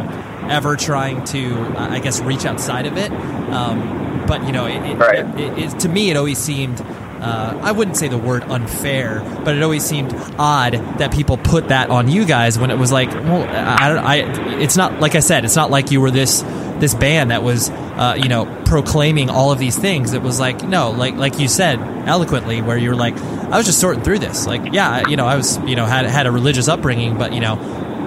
ever 0.50 0.76
trying 0.76 1.22
to 1.24 1.54
i 1.76 1.98
guess 2.00 2.20
reach 2.20 2.44
outside 2.46 2.86
of 2.86 2.96
it 2.96 3.12
um, 3.52 4.07
but 4.28 4.44
you 4.46 4.52
know 4.52 4.66
it, 4.66 4.76
it, 4.84 4.96
Right. 4.98 5.24
it, 5.58 5.80
to 5.80 5.88
me 5.88 6.10
it 6.10 6.16
always 6.16 6.38
seemed 6.38 6.80
uh, 7.20 7.58
I 7.64 7.72
wouldn't 7.72 7.96
say 7.96 8.06
the 8.06 8.16
word 8.16 8.44
unfair, 8.44 9.18
but 9.44 9.56
it 9.56 9.62
always 9.64 9.82
seemed 9.84 10.14
odd 10.38 10.74
that 10.98 11.10
people 11.12 11.36
put 11.36 11.66
that 11.70 11.90
on 11.90 12.08
you 12.08 12.24
guys 12.24 12.60
when 12.60 12.70
it 12.70 12.78
was 12.78 12.92
like, 12.92 13.10
well, 13.10 13.42
I, 13.42 13.90
I 13.96 14.16
it's 14.60 14.76
not 14.76 15.00
like 15.00 15.16
I 15.16 15.18
said, 15.18 15.44
it's 15.44 15.56
not 15.56 15.68
like 15.68 15.90
you 15.90 16.00
were 16.00 16.12
this 16.12 16.42
this 16.78 16.94
band 16.94 17.32
that 17.32 17.42
was, 17.42 17.70
uh, 17.70 18.14
you 18.16 18.28
know, 18.28 18.46
proclaiming 18.66 19.30
all 19.30 19.50
of 19.50 19.58
these 19.58 19.76
things. 19.76 20.12
It 20.12 20.22
was 20.22 20.38
like, 20.38 20.62
no, 20.62 20.92
like 20.92 21.16
like 21.16 21.40
you 21.40 21.48
said 21.48 21.80
eloquently, 22.06 22.62
where 22.62 22.78
you 22.78 22.90
were 22.90 22.94
like, 22.96 23.16
I 23.18 23.56
was 23.56 23.66
just 23.66 23.80
sorting 23.80 24.04
through 24.04 24.20
this. 24.20 24.46
Like, 24.46 24.72
yeah, 24.72 24.88
I- 24.88 25.08
you 25.10 25.16
know, 25.16 25.26
I 25.26 25.34
was, 25.34 25.58
you 25.66 25.74
know, 25.74 25.86
had 25.86 26.06
had 26.06 26.28
a 26.28 26.30
religious 26.30 26.68
upbringing, 26.68 27.18
but 27.18 27.32
you 27.32 27.40
know, 27.40 27.54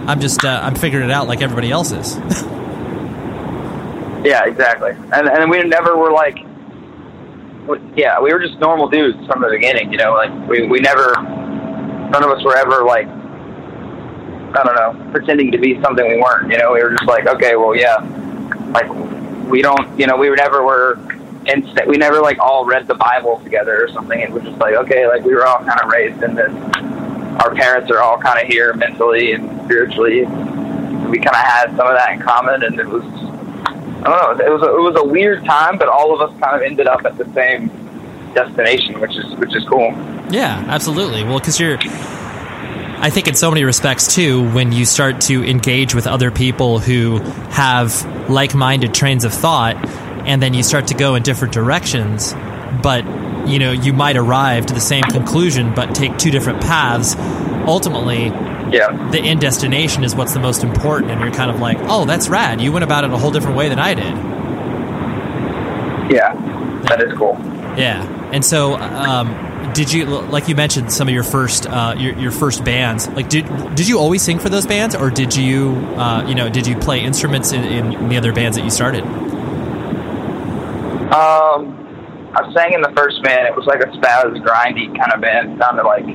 I'm 0.07 0.21
just 0.21 0.45
uh, 0.45 0.61
I'm 0.63 0.75
figuring 0.75 1.09
it 1.09 1.11
out 1.11 1.27
like 1.27 1.41
everybody 1.41 1.69
else 1.69 1.91
is. 1.91 2.15
Yeah, 4.23 4.45
exactly. 4.45 4.91
And 5.13 5.27
and 5.27 5.49
we 5.49 5.63
never 5.63 5.97
were 5.97 6.11
like, 6.11 6.37
yeah, 7.95 8.19
we 8.19 8.33
were 8.33 8.39
just 8.39 8.59
normal 8.59 8.87
dudes 8.87 9.25
from 9.25 9.41
the 9.41 9.49
beginning. 9.49 9.91
You 9.91 9.97
know, 9.97 10.13
like 10.13 10.31
we 10.47 10.67
we 10.67 10.79
never, 10.79 11.13
none 11.13 12.23
of 12.23 12.29
us 12.29 12.43
were 12.43 12.55
ever 12.55 12.83
like, 12.83 13.07
I 13.07 14.63
don't 14.63 14.75
know, 14.75 15.11
pretending 15.11 15.51
to 15.51 15.57
be 15.57 15.81
something 15.81 16.07
we 16.07 16.17
weren't. 16.17 16.51
You 16.51 16.57
know, 16.57 16.73
we 16.73 16.83
were 16.83 16.91
just 16.91 17.05
like, 17.05 17.27
okay, 17.27 17.55
well, 17.55 17.75
yeah, 17.75 17.97
like 18.73 18.89
we 19.49 19.61
don't, 19.61 19.99
you 19.99 20.07
know, 20.07 20.17
we 20.17 20.29
never 20.29 20.63
were. 20.63 20.99
Instant, 21.47 21.87
we 21.87 21.97
never 21.97 22.21
like 22.21 22.37
all 22.37 22.65
read 22.65 22.85
the 22.85 22.93
Bible 22.93 23.39
together 23.43 23.83
or 23.83 23.87
something. 23.89 24.19
It 24.19 24.29
was 24.29 24.43
just 24.43 24.59
like 24.59 24.75
okay, 24.75 25.07
like 25.07 25.23
we 25.23 25.33
were 25.33 25.43
all 25.43 25.57
kind 25.57 25.81
of 25.81 25.89
raised 25.89 26.21
in 26.21 26.35
this. 26.35 26.51
Our 27.41 27.55
parents 27.55 27.89
are 27.89 27.97
all 27.97 28.19
kind 28.19 28.39
of 28.39 28.45
here 28.47 28.75
mentally 28.75 29.31
and 29.31 29.49
spiritually. 29.65 30.25
We 30.25 31.17
kind 31.17 31.35
of 31.35 31.43
had 31.43 31.75
some 31.75 31.87
of 31.87 31.97
that 31.97 32.11
in 32.13 32.21
common, 32.21 32.61
and 32.61 32.79
it 32.79 32.85
was 32.85 33.03
I 34.03 34.09
don't 34.09 34.39
know. 34.39 34.45
It 34.45 34.49
was 34.49 34.61
a, 34.63 34.65
it 34.65 34.81
was 34.81 34.95
a 34.99 35.07
weird 35.07 35.45
time, 35.45 35.77
but 35.77 35.87
all 35.87 36.13
of 36.13 36.27
us 36.27 36.39
kind 36.39 36.55
of 36.55 36.63
ended 36.63 36.87
up 36.87 37.05
at 37.05 37.17
the 37.17 37.25
same 37.33 37.69
destination, 38.33 38.99
which 38.99 39.15
is 39.15 39.25
which 39.35 39.55
is 39.55 39.63
cool. 39.67 39.91
Yeah, 40.31 40.63
absolutely. 40.67 41.23
Well, 41.23 41.39
because 41.39 41.59
you're, 41.59 41.77
I 41.79 43.09
think 43.11 43.27
in 43.27 43.35
so 43.35 43.51
many 43.51 43.63
respects 43.63 44.15
too, 44.15 44.49
when 44.51 44.71
you 44.71 44.85
start 44.85 45.21
to 45.21 45.43
engage 45.43 45.93
with 45.93 46.07
other 46.07 46.31
people 46.31 46.79
who 46.79 47.19
have 47.51 48.29
like-minded 48.29 48.93
trains 48.93 49.23
of 49.23 49.33
thought, 49.33 49.75
and 50.25 50.41
then 50.41 50.53
you 50.53 50.63
start 50.63 50.87
to 50.87 50.93
go 50.93 51.15
in 51.15 51.23
different 51.23 51.53
directions, 51.53 52.33
but 52.81 53.05
you 53.47 53.59
know 53.59 53.71
you 53.71 53.93
might 53.93 54.17
arrive 54.17 54.65
to 54.67 54.73
the 54.73 54.81
same 54.81 55.03
conclusion, 55.03 55.75
but 55.75 55.93
take 55.93 56.17
two 56.17 56.31
different 56.31 56.61
paths. 56.61 57.15
Ultimately, 57.67 58.31
Yeah, 58.71 59.09
the 59.11 59.19
end 59.19 59.41
destination 59.41 60.03
is 60.03 60.15
what's 60.15 60.33
the 60.33 60.39
most 60.39 60.63
important, 60.63 61.11
and 61.11 61.19
you're 61.19 61.33
kind 61.33 61.51
of 61.51 61.59
like, 61.59 61.77
oh, 61.81 62.05
that's 62.05 62.29
rad. 62.29 62.61
You 62.61 62.71
went 62.71 62.83
about 62.83 63.03
it 63.03 63.11
a 63.11 63.17
whole 63.17 63.31
different 63.31 63.57
way 63.57 63.67
than 63.69 63.79
I 63.79 63.93
did. 63.93 64.13
yeah, 66.11 66.33
that 66.87 67.01
is 67.01 67.13
cool. 67.17 67.37
Yeah, 67.77 68.03
and 68.31 68.43
so 68.43 68.75
um, 68.75 69.73
did 69.73 69.91
you 69.91 70.05
like 70.05 70.47
you 70.47 70.55
mentioned 70.55 70.91
some 70.91 71.07
of 71.07 71.13
your 71.13 71.23
first 71.23 71.67
uh, 71.67 71.95
your, 71.97 72.17
your 72.17 72.31
first 72.31 72.63
bands? 72.63 73.07
Like, 73.09 73.29
did 73.29 73.45
did 73.75 73.87
you 73.87 73.99
always 73.99 74.21
sing 74.21 74.39
for 74.39 74.49
those 74.49 74.65
bands, 74.65 74.95
or 74.95 75.09
did 75.09 75.35
you 75.35 75.71
uh, 75.97 76.25
you 76.27 76.35
know 76.35 76.49
did 76.49 76.67
you 76.67 76.77
play 76.77 77.01
instruments 77.01 77.51
in, 77.51 77.63
in 77.63 78.09
the 78.09 78.17
other 78.17 78.33
bands 78.33 78.57
that 78.57 78.63
you 78.63 78.71
started? 78.71 79.03
Um, 81.11 81.77
I 82.33 82.49
sang 82.53 82.73
in 82.73 82.81
the 82.81 82.93
first 82.95 83.21
band. 83.23 83.47
It 83.47 83.55
was 83.55 83.65
like 83.65 83.81
a 83.81 83.87
spaz, 83.87 84.33
grindy 84.43 84.97
kind 84.97 85.13
of 85.13 85.21
band. 85.21 85.53
It 85.53 85.59
sounded 85.59 85.83
like 85.83 86.05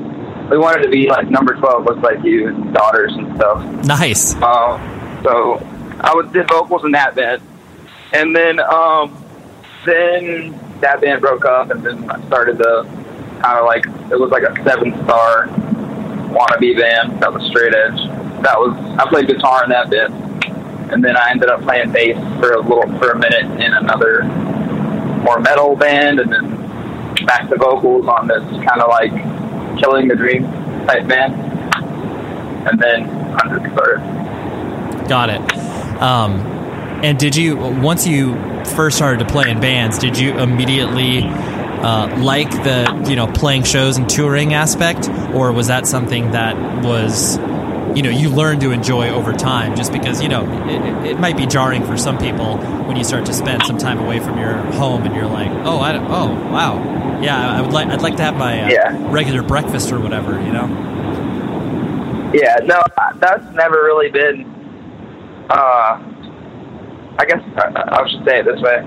we 0.51 0.59
wanted 0.59 0.83
to 0.83 0.89
be 0.89 1.09
like 1.09 1.29
number 1.29 1.55
twelve, 1.55 1.85
looks 1.85 2.03
like 2.03 2.23
you, 2.25 2.49
and 2.49 2.73
daughters 2.73 3.13
and 3.15 3.35
stuff. 3.37 3.65
Nice. 3.85 4.35
Um, 4.37 4.81
so 5.23 5.59
I 6.01 6.15
was 6.15 6.31
did 6.33 6.49
vocals 6.49 6.85
in 6.85 6.93
that 6.93 7.15
band, 7.15 7.43
and 8.13 8.35
then 8.35 8.61
um, 8.61 9.25
then 9.85 10.59
that 10.81 11.01
band 11.01 11.21
broke 11.21 11.45
up, 11.45 11.71
and 11.71 11.85
then 11.85 12.09
I 12.11 12.25
started 12.27 12.59
the 12.59 12.83
kind 13.41 13.59
of 13.59 13.65
like 13.65 13.87
it 14.11 14.19
was 14.19 14.31
like 14.31 14.45
a 14.45 14.55
seven 14.63 14.93
star 15.05 15.49
wannabe 16.29 16.79
band 16.79 17.21
that 17.21 17.33
was 17.33 17.45
straight 17.47 17.75
edge. 17.75 17.99
That 18.43 18.59
was 18.59 18.77
I 18.99 19.09
played 19.09 19.27
guitar 19.27 19.65
in 19.65 19.71
that 19.71 19.91
band, 19.91 20.15
and 20.93 21.03
then 21.05 21.17
I 21.17 21.31
ended 21.31 21.49
up 21.49 21.63
playing 21.63 21.91
bass 21.93 22.17
for 22.39 22.53
a 22.53 22.61
little 22.61 22.87
for 22.99 23.11
a 23.11 23.19
minute 23.19 23.45
in 23.61 23.73
another 23.73 24.25
more 25.25 25.41
metal 25.41 25.75
band, 25.75 26.21
and 26.21 26.31
then 26.31 26.57
back 27.27 27.49
to 27.49 27.57
vocals 27.57 28.07
on 28.07 28.29
this 28.29 28.43
kind 28.65 28.81
of 28.81 28.89
like 28.89 29.13
killing 29.79 30.09
the 30.09 30.17
dream 30.17 30.45
type 30.87 31.07
band, 31.07 31.35
and 32.69 32.79
then 32.79 33.05
Hundredth 33.35 33.73
started. 33.73 35.09
Got 35.09 35.31
it. 35.31 36.03
Um, 36.03 36.41
and 37.03 37.19
did 37.19 37.37
you 37.37 37.57
once 37.57 38.07
you 38.07 38.35
first 38.65 38.97
started 38.97 39.25
to 39.25 39.31
play 39.31 39.51
in 39.51 39.61
bands, 39.61 39.99
did 39.99 40.19
you 40.19 40.39
immediately 40.39 41.23
uh, 41.23 42.19
like 42.19 42.51
the 42.51 43.07
you 43.09 43.17
know 43.17 43.27
playing 43.27 43.63
shows 43.65 43.97
and 43.97 44.09
touring 44.09 44.55
aspect, 44.55 45.09
or 45.35 45.53
was 45.53 45.69
that 45.69 45.87
something 45.87 46.31
that 46.33 46.57
was 46.85 47.39
you 47.97 48.03
know 48.03 48.11
you 48.11 48.29
learn 48.29 48.61
to 48.61 48.71
enjoy 48.73 49.09
over 49.09 49.33
time? 49.33 49.75
Just 49.75 49.91
because 49.93 50.23
you 50.23 50.29
know 50.29 50.45
it, 50.69 51.13
it 51.13 51.19
might 51.19 51.37
be 51.37 51.47
jarring 51.47 51.85
for 51.85 51.97
some 51.97 52.19
people 52.19 52.59
when 52.87 52.97
you 52.97 53.05
start 53.05 53.25
to 53.27 53.33
spend 53.33 53.63
some 53.65 53.79
time 53.79 53.99
away 53.99 54.21
from 54.21 54.39
your 54.39 54.53
home 54.73 55.05
and 55.05 55.15
you're 55.15 55.27
like, 55.27 55.51
oh, 55.65 55.79
I 55.79 55.97
oh, 55.97 56.29
wow, 56.53 57.21
yeah, 57.23 57.57
I 57.57 57.63
would 57.63 57.73
like 57.73 57.89
I'd 57.89 58.03
like 58.03 58.17
to 58.17 58.23
have 58.23 58.37
my 58.37 58.63
uh, 58.63 58.69
Yeah. 58.71 59.11
regular 59.11 59.43
breakfast 59.43 59.91
or 59.93 59.99
whatever, 59.99 60.33
you 60.43 60.53
know. 60.53 60.67
Yeah, 62.35 62.57
no, 62.65 62.83
that's 63.17 63.45
never 63.55 63.85
really 63.85 64.11
been. 64.11 64.45
Uh, 65.49 66.03
I 67.19 67.25
guess 67.27 67.41
I, 67.57 68.03
I 68.03 68.09
should 68.11 68.25
say 68.27 68.41
it 68.41 68.45
this 68.45 68.61
way: 68.61 68.83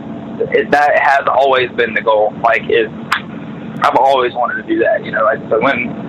it, 0.51 0.70
that 0.70 0.99
has 0.99 1.26
always 1.28 1.72
been 1.72 1.95
the 1.95 2.01
goal. 2.01 2.32
Like, 2.43 2.62
is 2.70 2.89
I've 3.82 3.95
always 3.95 4.34
wanted 4.34 4.62
to 4.62 4.68
do 4.68 4.78
that. 4.80 5.03
You 5.03 5.12
know, 5.12 5.24
like 5.24 5.39
so 5.49 5.60
when 5.62 6.09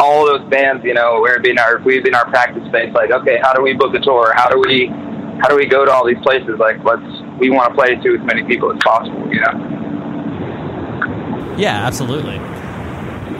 all 0.00 0.26
those 0.26 0.48
bands, 0.50 0.84
you 0.84 0.94
know, 0.94 1.20
we've 1.20 1.42
been 1.42 1.58
our 1.58 1.78
we've 1.84 2.02
been 2.02 2.14
our 2.14 2.24
practice 2.30 2.66
space. 2.68 2.92
Like, 2.94 3.10
okay, 3.10 3.38
how 3.42 3.52
do 3.52 3.60
we 3.62 3.74
book 3.74 3.94
a 3.94 4.00
tour? 4.00 4.32
How 4.34 4.48
do 4.48 4.58
we 4.58 4.86
how 5.40 5.48
do 5.48 5.56
we 5.56 5.66
go 5.66 5.84
to 5.84 5.92
all 5.92 6.06
these 6.06 6.22
places? 6.22 6.58
Like, 6.58 6.82
let's 6.84 7.02
we 7.38 7.50
want 7.50 7.68
to 7.70 7.74
play 7.74 7.96
to 7.96 8.14
as 8.14 8.20
many 8.24 8.44
people 8.44 8.72
as 8.72 8.78
possible. 8.82 9.28
You 9.32 9.40
know. 9.40 9.52
Yeah, 11.58 11.86
absolutely. 11.86 12.38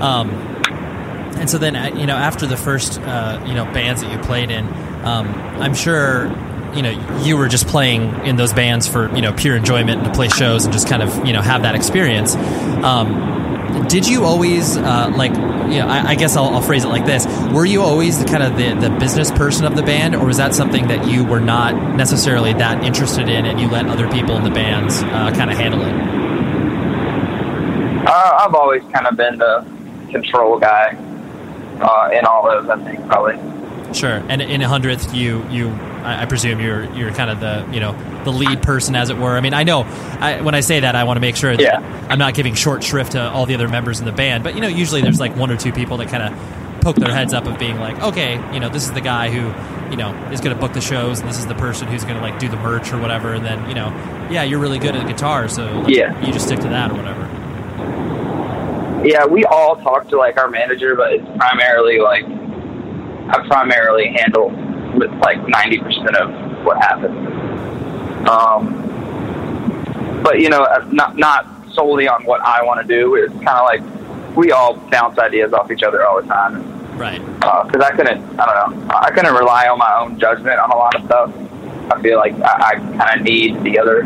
Um, 0.01 0.31
and 1.41 1.49
so 1.49 1.57
then, 1.57 1.75
uh, 1.75 1.91
you 1.95 2.07
know, 2.07 2.17
after 2.17 2.47
the 2.47 2.57
first, 2.57 3.01
uh, 3.01 3.43
you 3.47 3.55
know, 3.55 3.65
bands 3.65 4.03
that 4.03 4.13
you 4.13 4.19
played 4.19 4.51
in, 4.51 4.67
um, 5.05 5.29
I'm 5.59 5.75
sure, 5.75 6.27
you 6.75 6.83
know, 6.83 7.23
you 7.23 7.39
were 7.39 7.49
just 7.49 7.67
playing 7.67 8.27
in 8.27 8.37
those 8.37 8.53
bands 8.53 8.87
for, 8.87 9.15
you 9.15 9.23
know, 9.23 9.33
pure 9.33 9.57
enjoyment 9.57 10.03
and 10.03 10.07
to 10.07 10.13
play 10.13 10.29
shows 10.29 10.65
and 10.65 10.73
just 10.73 10.87
kind 10.87 11.03
of, 11.03 11.27
you 11.27 11.33
know, 11.33 11.41
have 11.41 11.63
that 11.63 11.75
experience. 11.75 12.35
Um, 12.35 13.60
did 13.89 14.07
you 14.07 14.25
always 14.25 14.77
uh, 14.77 15.13
like? 15.17 15.33
You 15.71 15.79
know, 15.79 15.87
I, 15.87 16.09
I 16.09 16.15
guess 16.17 16.37
I'll, 16.37 16.47
I'll, 16.47 16.63
phrase 16.63 16.85
it 16.85 16.89
like 16.89 17.07
this: 17.07 17.27
Were 17.53 17.65
you 17.65 17.83
always 17.83 18.19
the 18.19 18.25
kind 18.25 18.43
of 18.43 18.57
the, 18.57 18.89
the 18.89 18.95
business 18.99 19.31
person 19.31 19.67
of 19.67 19.77
the 19.77 19.83
band, 19.83 20.15
or 20.15 20.27
was 20.27 20.39
that 20.39 20.55
something 20.55 20.89
that 20.89 21.07
you 21.07 21.25
were 21.25 21.41
not 21.41 21.97
necessarily 21.97 22.53
that 22.55 22.85
interested 22.85 23.29
in, 23.29 23.47
and 23.47 23.61
you 23.61 23.69
let 23.69 23.87
other 23.87 24.11
people 24.11 24.37
in 24.37 24.45
the 24.45 24.51
bands 24.51 25.03
uh, 25.03 25.33
kind 25.33 25.51
of 25.51 25.57
handle 25.57 25.81
it? 25.83 25.95
Uh, 28.07 28.39
I've 28.41 28.55
always 28.55 28.83
kind 28.93 29.07
of 29.07 29.17
been 29.17 29.39
the 29.39 29.65
control 30.11 30.59
guy 30.59 30.97
uh, 31.81 32.11
in 32.13 32.25
all 32.25 32.45
those. 32.45 32.69
I 32.69 32.83
think 32.85 33.07
probably. 33.07 33.37
Sure, 33.95 34.23
and 34.29 34.43
in 34.43 34.63
a 34.63 34.69
hundredth, 34.69 35.15
you 35.15 35.47
you 35.51 35.69
I, 36.05 36.23
I, 36.23 36.27
presume 36.27 36.61
you're 36.61 36.85
you're 36.95 37.13
kind 37.13 37.31
of 37.31 37.41
the 37.41 37.67
you 37.73 37.81
know 37.81 37.93
the 38.25 38.31
lead 38.31 38.63
person, 38.63 38.95
as 38.95 39.11
it 39.11 39.17
were. 39.17 39.37
I 39.37 39.41
mean, 39.41 39.55
I 39.55 39.65
know 39.65 39.83
I, 40.21 40.41
when 40.41 40.55
I 40.55 40.61
say 40.61 40.81
that, 40.81 40.95
I 40.95 41.05
want 41.05 41.17
to 41.17 41.21
make 41.21 41.37
sure 41.37 41.53
yeah. 41.53 41.79
I'm 42.09 42.19
not 42.19 42.35
giving 42.35 42.55
short 42.55 42.83
shrift 42.83 43.13
to 43.13 43.31
all 43.31 43.47
the 43.47 43.55
other 43.55 43.69
members 43.69 44.01
in 44.01 44.07
the 44.07 44.13
band. 44.13 44.45
But 44.45 44.55
you 44.55 44.61
know, 44.61 44.69
usually 44.69 45.01
there's 45.01 45.21
like 45.21 45.37
one 45.37 45.51
or 45.51 45.57
two 45.57 45.73
people 45.73 45.97
that 45.99 46.09
kind 46.09 46.23
of 46.23 46.81
poke 46.81 46.97
their 46.97 47.13
heads 47.13 47.35
up 47.35 47.47
of 47.47 47.59
being 47.59 47.79
like, 47.79 48.01
okay, 48.03 48.35
you 48.55 48.61
know, 48.61 48.69
this 48.69 48.85
is 48.85 48.93
the 48.93 49.01
guy 49.01 49.31
who 49.31 49.91
you 49.91 49.97
know 49.97 50.15
is 50.31 50.41
going 50.41 50.55
to 50.55 50.61
book 50.61 50.73
the 50.73 50.81
shows, 50.81 51.21
and 51.21 51.29
this 51.29 51.39
is 51.39 51.47
the 51.47 51.55
person 51.55 51.89
who's 51.89 52.05
going 52.05 52.17
to 52.17 52.23
like 52.23 52.39
do 52.39 52.49
the 52.49 52.57
merch 52.57 52.93
or 52.93 52.99
whatever. 52.99 53.35
And 53.35 53.45
then 53.45 53.69
you 53.69 53.75
know, 53.75 53.89
yeah, 54.31 54.43
you're 54.43 54.61
really 54.61 54.79
good 54.79 54.95
at 54.95 55.07
guitar, 55.07 55.49
so 55.49 55.67
like, 55.81 55.95
yeah, 55.95 56.19
you 56.25 56.33
just 56.33 56.47
stick 56.47 56.61
to 56.61 56.69
that 56.69 56.91
or 56.91 56.95
whatever. 56.95 57.29
Yeah, 59.07 59.25
we 59.25 59.45
all 59.47 59.77
talk 59.77 60.09
to 60.09 60.19
like 60.19 60.39
our 60.39 60.51
manager, 60.51 60.95
but 60.95 61.13
it's 61.13 61.25
primarily 61.37 61.99
like 61.99 62.25
I 63.31 63.47
primarily 63.47 64.09
handle 64.09 64.51
with 64.95 65.11
like 65.21 65.47
ninety 65.49 65.79
percent 65.79 66.17
of 66.17 66.65
what 66.65 66.77
happens. 66.79 67.17
Um, 68.29 68.87
but 70.23 70.41
you 70.41 70.51
know, 70.51 70.67
not 70.91 71.17
not 71.17 71.47
solely 71.75 72.09
on 72.09 72.25
what 72.25 72.41
I 72.41 72.63
want 72.63 72.81
to 72.81 72.87
do. 72.87 73.15
It's 73.15 73.33
kind 73.35 73.49
of 73.49 73.65
like 73.65 74.37
we 74.37 74.53
all 74.53 74.77
bounce 74.91 75.19
ideas 75.19 75.53
off 75.53 75.71
each 75.71 75.83
other 75.83 76.05
all 76.07 76.21
the 76.21 76.29
time. 76.29 76.81
Right. 76.97 77.21
Because 77.25 77.83
uh, 77.83 77.85
I 77.85 77.91
couldn't, 77.93 78.39
I 78.39 78.47
don't 78.47 78.87
know, 78.87 78.95
I 78.95 79.11
couldn't 79.11 79.35
rely 79.35 79.69
on 79.69 79.79
my 79.79 80.01
own 80.01 80.19
judgment 80.19 80.59
on 80.59 80.71
a 80.71 80.77
lot 80.77 80.95
of 80.95 81.05
stuff. 81.07 81.33
I 81.91 82.01
feel 82.03 82.19
like 82.19 82.35
I, 82.41 82.71
I 82.71 82.75
kind 82.99 83.21
of 83.21 83.27
need 83.27 83.63
the 83.63 83.79
other 83.79 84.03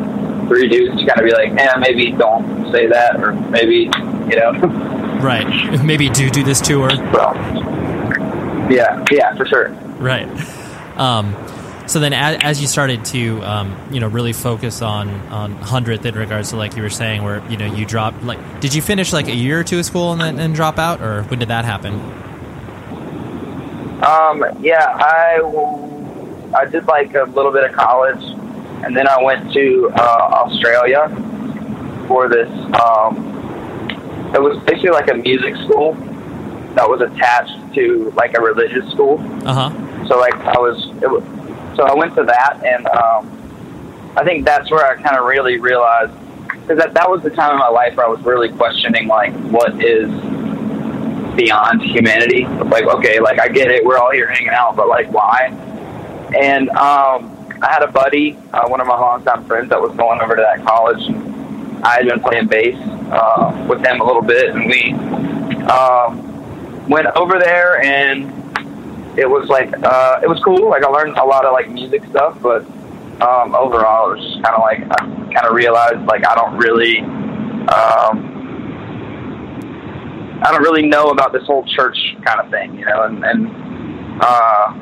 three 0.47 0.69
dudes 0.69 1.01
to 1.01 1.07
kind 1.07 1.19
of 1.19 1.25
be 1.25 1.33
like, 1.33 1.61
eh, 1.61 1.77
maybe 1.79 2.13
don't 2.13 2.71
say 2.73 2.87
that, 2.87 3.17
or 3.17 3.33
maybe, 3.33 3.91
you 4.31 4.37
know. 4.37 4.53
right. 5.21 5.83
Maybe 5.83 6.09
do 6.09 6.31
do 6.31 6.43
this 6.43 6.61
to 6.63 6.83
her. 6.83 6.89
Well, 7.13 7.35
yeah, 8.71 9.05
yeah, 9.11 9.35
for 9.35 9.45
sure. 9.45 9.71
Right. 9.99 10.29
Um, 10.97 11.35
so 11.87 12.01
then, 12.01 12.13
as, 12.15 12.39
as, 12.43 12.61
you 12.63 12.67
started 12.67 13.05
to, 13.07 13.43
um, 13.43 13.77
you 13.91 14.01
know, 14.01 14.09
really 14.09 14.33
focus 14.33 14.81
on 14.81 15.11
on 15.29 15.53
hundredth 15.57 16.07
in 16.07 16.15
regards 16.15 16.51
to 16.51 16.57
like 16.57 16.77
you 16.77 16.83
were 16.83 16.91
saying, 16.91 17.23
where 17.23 17.47
you 17.51 17.59
know 17.59 17.67
you 17.67 17.85
dropped, 17.85 18.23
like, 18.23 18.61
did 18.61 18.75
you 18.75 18.81
finish 18.81 19.13
like 19.13 19.29
a 19.29 19.35
year 19.35 19.61
or 19.61 19.65
two 19.65 19.79
of 19.79 19.85
school 19.85 20.13
and 20.13 20.21
then 20.21 20.39
and 20.39 20.55
drop 20.55 20.79
out, 20.79 21.03
or 21.03 21.25
when 21.25 21.41
did 21.41 21.49
that 21.49 21.65
happen? 21.65 21.95
Um, 24.03 24.45
yeah, 24.61 24.87
I 24.87 25.41
I 26.55 26.65
did 26.65 26.87
like 26.87 27.15
a 27.15 27.25
little 27.25 27.53
bit 27.53 27.65
of 27.65 27.73
college, 27.73 28.23
and 28.85 28.97
then 28.97 29.07
I 29.07 29.23
went 29.23 29.53
to 29.53 29.91
uh, 29.95 30.45
Australia 30.47 31.09
for 32.09 32.29
this. 32.29 32.49
Um, 32.81 33.35
it 34.35 34.41
was 34.41 34.59
basically 34.65 34.91
like 34.91 35.09
a 35.09 35.15
music 35.15 35.55
school 35.57 35.93
that 36.75 36.89
was 36.89 37.01
attached 37.01 37.75
to 37.75 38.11
like 38.17 38.37
a 38.37 38.41
religious 38.41 38.91
school. 38.91 39.21
Uh 39.47 39.69
huh. 39.69 39.94
So 40.07 40.19
like 40.19 40.35
I 40.35 40.59
was, 40.59 40.87
was, 41.03 41.77
so 41.77 41.85
I 41.85 41.95
went 41.95 42.15
to 42.17 42.25
that, 42.25 42.63
and 42.65 42.87
um, 42.89 44.13
I 44.17 44.25
think 44.25 44.45
that's 44.45 44.71
where 44.71 44.85
I 44.85 45.01
kind 45.03 45.17
of 45.17 45.25
really 45.25 45.59
realized 45.59 46.13
because 46.49 46.79
that 46.79 46.95
that 46.95 47.09
was 47.11 47.23
the 47.23 47.31
time 47.31 47.53
in 47.53 47.59
my 47.59 47.69
life 47.69 47.97
where 47.97 48.07
I 48.07 48.09
was 48.09 48.21
really 48.23 48.51
questioning 48.51 49.09
like 49.09 49.33
what 49.51 49.83
is 49.83 50.09
beyond 51.37 51.83
humanity. 51.83 52.45
Like 52.47 52.85
okay, 52.85 53.21
like 53.21 53.41
I 53.41 53.49
get 53.49 53.71
it, 53.71 53.85
we're 53.85 53.99
all 53.99 54.13
here 54.13 54.29
hanging 54.29 54.51
out, 54.51 54.77
but 54.77 54.89
like 54.89 55.11
why? 55.13 55.49
And 56.39 56.69
um, 56.71 57.49
I 57.63 57.73
had 57.73 57.83
a 57.83 57.91
buddy, 57.91 58.37
uh, 58.53 58.69
one 58.69 58.81
of 58.81 58.87
my 58.87 58.99
longtime 58.99 59.45
friends, 59.47 59.71
that 59.71 59.81
was 59.81 59.97
going 59.97 60.21
over 60.21 60.37
to 60.37 60.43
that 60.43 60.67
college. 60.67 61.03
I 61.83 61.97
had 61.97 62.07
been 62.07 62.21
playing 62.21 62.47
bass 62.47 62.77
uh, 63.11 63.67
with 63.69 63.85
him 63.85 64.01
a 64.01 64.05
little 64.05 64.23
bit, 64.23 64.51
and 64.55 64.67
we. 64.67 64.93
Um, 65.65 66.35
went 66.89 67.07
over 67.17 67.39
there 67.39 67.83
and 67.83 68.31
it 69.17 69.29
was 69.29 69.49
like 69.49 69.73
uh, 69.83 70.21
it 70.23 70.29
was 70.29 70.41
cool. 70.41 70.69
Like 70.69 70.83
I 70.83 70.89
learned 70.89 71.17
a 71.17 71.25
lot 71.25 71.45
of 71.45 71.53
like 71.53 71.71
music 71.71 72.05
stuff, 72.07 72.41
but 72.41 72.65
um, 73.23 73.55
overall 73.55 74.11
it 74.11 74.17
was 74.17 74.25
just 74.25 74.43
kind 74.43 74.57
of 74.57 74.63
like 74.63 74.81
I 74.91 75.05
kind 75.33 75.47
of 75.47 75.55
realized 75.55 76.05
like 76.07 76.27
I 76.27 76.35
don't 76.35 76.57
really 76.57 77.01
um, 77.01 78.33
I 80.43 80.51
don't 80.51 80.63
really 80.63 80.87
know 80.87 81.11
about 81.11 81.33
this 81.33 81.45
whole 81.45 81.65
church 81.65 81.97
kind 82.25 82.41
of 82.41 82.51
thing, 82.51 82.77
you 82.77 82.85
know, 82.85 83.05
and, 83.05 83.25
and 83.25 83.47
uh, 84.21 84.75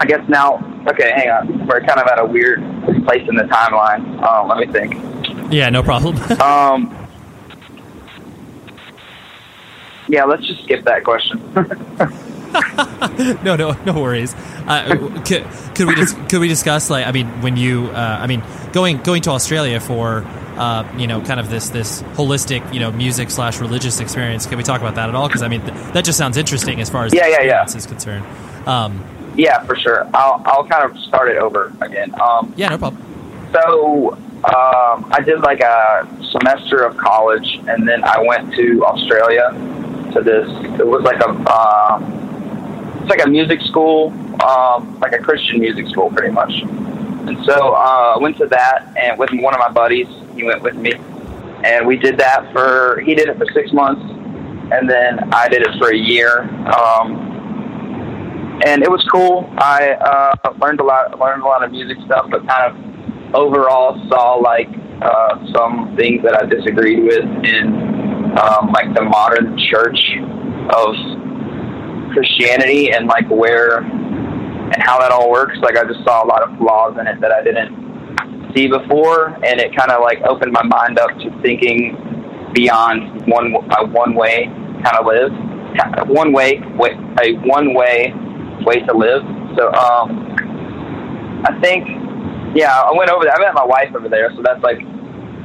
I 0.00 0.04
guess 0.06 0.26
now 0.28 0.56
okay, 0.88 1.12
hang 1.14 1.30
on, 1.30 1.66
we're 1.66 1.80
kind 1.80 2.00
of 2.00 2.06
at 2.06 2.18
a 2.18 2.24
weird 2.24 2.60
place 3.04 3.28
in 3.28 3.36
the 3.36 3.44
timeline. 3.44 4.22
Um, 4.22 4.48
let 4.48 4.58
me 4.58 4.66
think. 4.66 5.52
Yeah, 5.52 5.68
no 5.68 5.82
problem. 5.82 6.16
um, 6.40 6.96
yeah, 10.08 10.24
let's 10.24 10.46
just 10.46 10.64
skip 10.64 10.84
that 10.84 11.04
question. 11.04 11.40
no, 13.42 13.56
no, 13.56 13.72
no 13.84 14.00
worries. 14.00 14.34
Uh, 14.66 15.22
could, 15.24 15.46
could, 15.74 15.86
we 15.86 15.94
dis- 15.94 16.14
could 16.28 16.40
we 16.40 16.48
discuss 16.48 16.90
like 16.90 17.06
I 17.06 17.12
mean 17.12 17.26
when 17.42 17.56
you 17.56 17.86
uh, 17.86 18.18
I 18.20 18.26
mean 18.26 18.42
going 18.72 18.98
going 18.98 19.22
to 19.22 19.30
Australia 19.30 19.80
for 19.80 20.24
uh, 20.56 20.90
you 20.96 21.06
know 21.06 21.20
kind 21.22 21.40
of 21.40 21.50
this 21.50 21.70
this 21.70 22.02
holistic 22.14 22.72
you 22.72 22.80
know 22.80 22.92
music 22.92 23.30
slash 23.30 23.60
religious 23.60 24.00
experience? 24.00 24.46
Can 24.46 24.58
we 24.58 24.64
talk 24.64 24.80
about 24.80 24.96
that 24.96 25.08
at 25.08 25.14
all? 25.14 25.28
Because 25.28 25.42
I 25.42 25.48
mean 25.48 25.62
th- 25.62 25.74
that 25.92 26.04
just 26.04 26.18
sounds 26.18 26.36
interesting 26.36 26.80
as 26.80 26.90
far 26.90 27.04
as 27.04 27.14
yeah 27.14 27.26
yeah 27.28 27.42
yeah 27.42 27.64
is 27.64 27.86
concerned. 27.86 28.24
Um, 28.66 29.04
yeah, 29.36 29.64
for 29.64 29.76
sure. 29.76 30.08
I'll 30.14 30.42
I'll 30.44 30.66
kind 30.66 30.90
of 30.90 30.98
start 30.98 31.30
it 31.30 31.38
over 31.38 31.72
again. 31.80 32.14
Um, 32.20 32.52
yeah, 32.56 32.68
no 32.68 32.78
problem. 32.78 33.02
So 33.52 34.12
um, 34.12 35.06
I 35.12 35.20
did 35.24 35.40
like 35.40 35.60
a 35.60 36.08
semester 36.30 36.84
of 36.84 36.96
college, 36.96 37.60
and 37.68 37.86
then 37.88 38.04
I 38.04 38.20
went 38.20 38.52
to 38.54 38.84
Australia 38.84 39.50
to 40.12 40.20
this. 40.22 40.48
It 40.80 40.86
was 40.86 41.02
like 41.02 41.20
a 41.20 41.30
uh, 41.30 42.21
it's 43.02 43.10
like 43.10 43.24
a 43.24 43.28
music 43.28 43.60
school, 43.62 44.10
um, 44.44 44.98
like 45.00 45.12
a 45.12 45.18
Christian 45.18 45.58
music 45.58 45.88
school, 45.88 46.08
pretty 46.10 46.32
much. 46.32 46.52
And 46.62 47.44
so 47.44 47.74
uh, 47.74 48.14
I 48.16 48.18
went 48.18 48.36
to 48.38 48.46
that, 48.46 48.92
and 48.96 49.18
with 49.18 49.30
one 49.32 49.54
of 49.54 49.60
my 49.60 49.70
buddies, 49.70 50.06
he 50.36 50.44
went 50.44 50.62
with 50.62 50.76
me, 50.76 50.92
and 51.64 51.86
we 51.86 51.96
did 51.96 52.16
that 52.18 52.52
for. 52.52 53.00
He 53.04 53.14
did 53.14 53.28
it 53.28 53.38
for 53.38 53.46
six 53.52 53.72
months, 53.72 54.02
and 54.72 54.88
then 54.88 55.32
I 55.32 55.48
did 55.48 55.62
it 55.62 55.76
for 55.78 55.90
a 55.90 55.96
year. 55.96 56.42
Um, 56.66 58.60
and 58.64 58.82
it 58.82 58.90
was 58.90 59.04
cool. 59.12 59.52
I 59.58 59.90
uh, 59.90 60.52
learned 60.60 60.78
a 60.78 60.84
lot, 60.84 61.18
learned 61.18 61.42
a 61.42 61.46
lot 61.46 61.64
of 61.64 61.72
music 61.72 61.98
stuff, 62.06 62.28
but 62.30 62.46
kind 62.46 62.70
of 62.70 63.34
overall 63.34 64.00
saw 64.08 64.34
like 64.34 64.68
uh, 65.00 65.44
some 65.52 65.96
things 65.96 66.22
that 66.22 66.40
I 66.40 66.46
disagreed 66.46 67.02
with 67.02 67.24
in 67.24 68.38
um, 68.38 68.70
like 68.72 68.94
the 68.94 69.02
modern 69.02 69.58
church 69.58 69.98
of 70.70 71.21
Christianity 72.12 72.92
and 72.92 73.06
like 73.06 73.28
where 73.28 73.78
and 73.78 74.82
how 74.82 74.98
that 75.00 75.10
all 75.10 75.30
works. 75.30 75.58
Like 75.62 75.76
I 75.76 75.84
just 75.84 76.02
saw 76.04 76.24
a 76.24 76.26
lot 76.26 76.42
of 76.42 76.56
flaws 76.58 76.96
in 76.98 77.06
it 77.06 77.20
that 77.20 77.32
I 77.32 77.42
didn't 77.42 78.52
see 78.54 78.68
before, 78.68 79.28
and 79.44 79.60
it 79.60 79.74
kind 79.76 79.90
of 79.90 80.02
like 80.02 80.20
opened 80.22 80.52
my 80.52 80.62
mind 80.62 80.98
up 80.98 81.10
to 81.18 81.42
thinking 81.42 81.96
beyond 82.54 83.26
one 83.26 83.54
a 83.78 83.86
one 83.86 84.14
way 84.14 84.44
kind 84.84 84.96
of 84.96 85.06
live, 85.06 85.32
one 86.08 86.32
way, 86.32 86.60
way 86.76 86.96
a 87.22 87.34
one 87.46 87.74
way 87.74 88.12
way 88.64 88.80
to 88.80 88.92
live. 88.92 89.22
So 89.56 89.72
um, 89.72 90.36
I 91.44 91.58
think 91.60 91.86
yeah, 92.54 92.80
I 92.80 92.92
went 92.92 93.10
over 93.10 93.24
there. 93.24 93.34
I 93.34 93.40
met 93.40 93.54
my 93.54 93.64
wife 93.64 93.94
over 93.94 94.08
there, 94.08 94.30
so 94.34 94.42
that's 94.42 94.62
like 94.62 94.80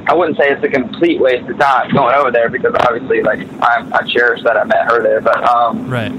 I 0.08 0.14
wouldn't 0.14 0.38
say 0.38 0.50
it's 0.50 0.64
a 0.64 0.68
complete 0.68 1.20
waste 1.20 1.48
of 1.50 1.58
time 1.58 1.92
going 1.92 2.14
over 2.14 2.30
there 2.30 2.48
because 2.48 2.74
obviously, 2.80 3.22
like, 3.22 3.40
I, 3.62 3.86
I 3.92 4.02
cherish 4.06 4.42
that 4.44 4.56
I 4.56 4.64
met 4.64 4.90
her 4.90 5.02
there. 5.02 5.20
But 5.20 5.42
um, 5.44 5.88
right, 5.88 6.12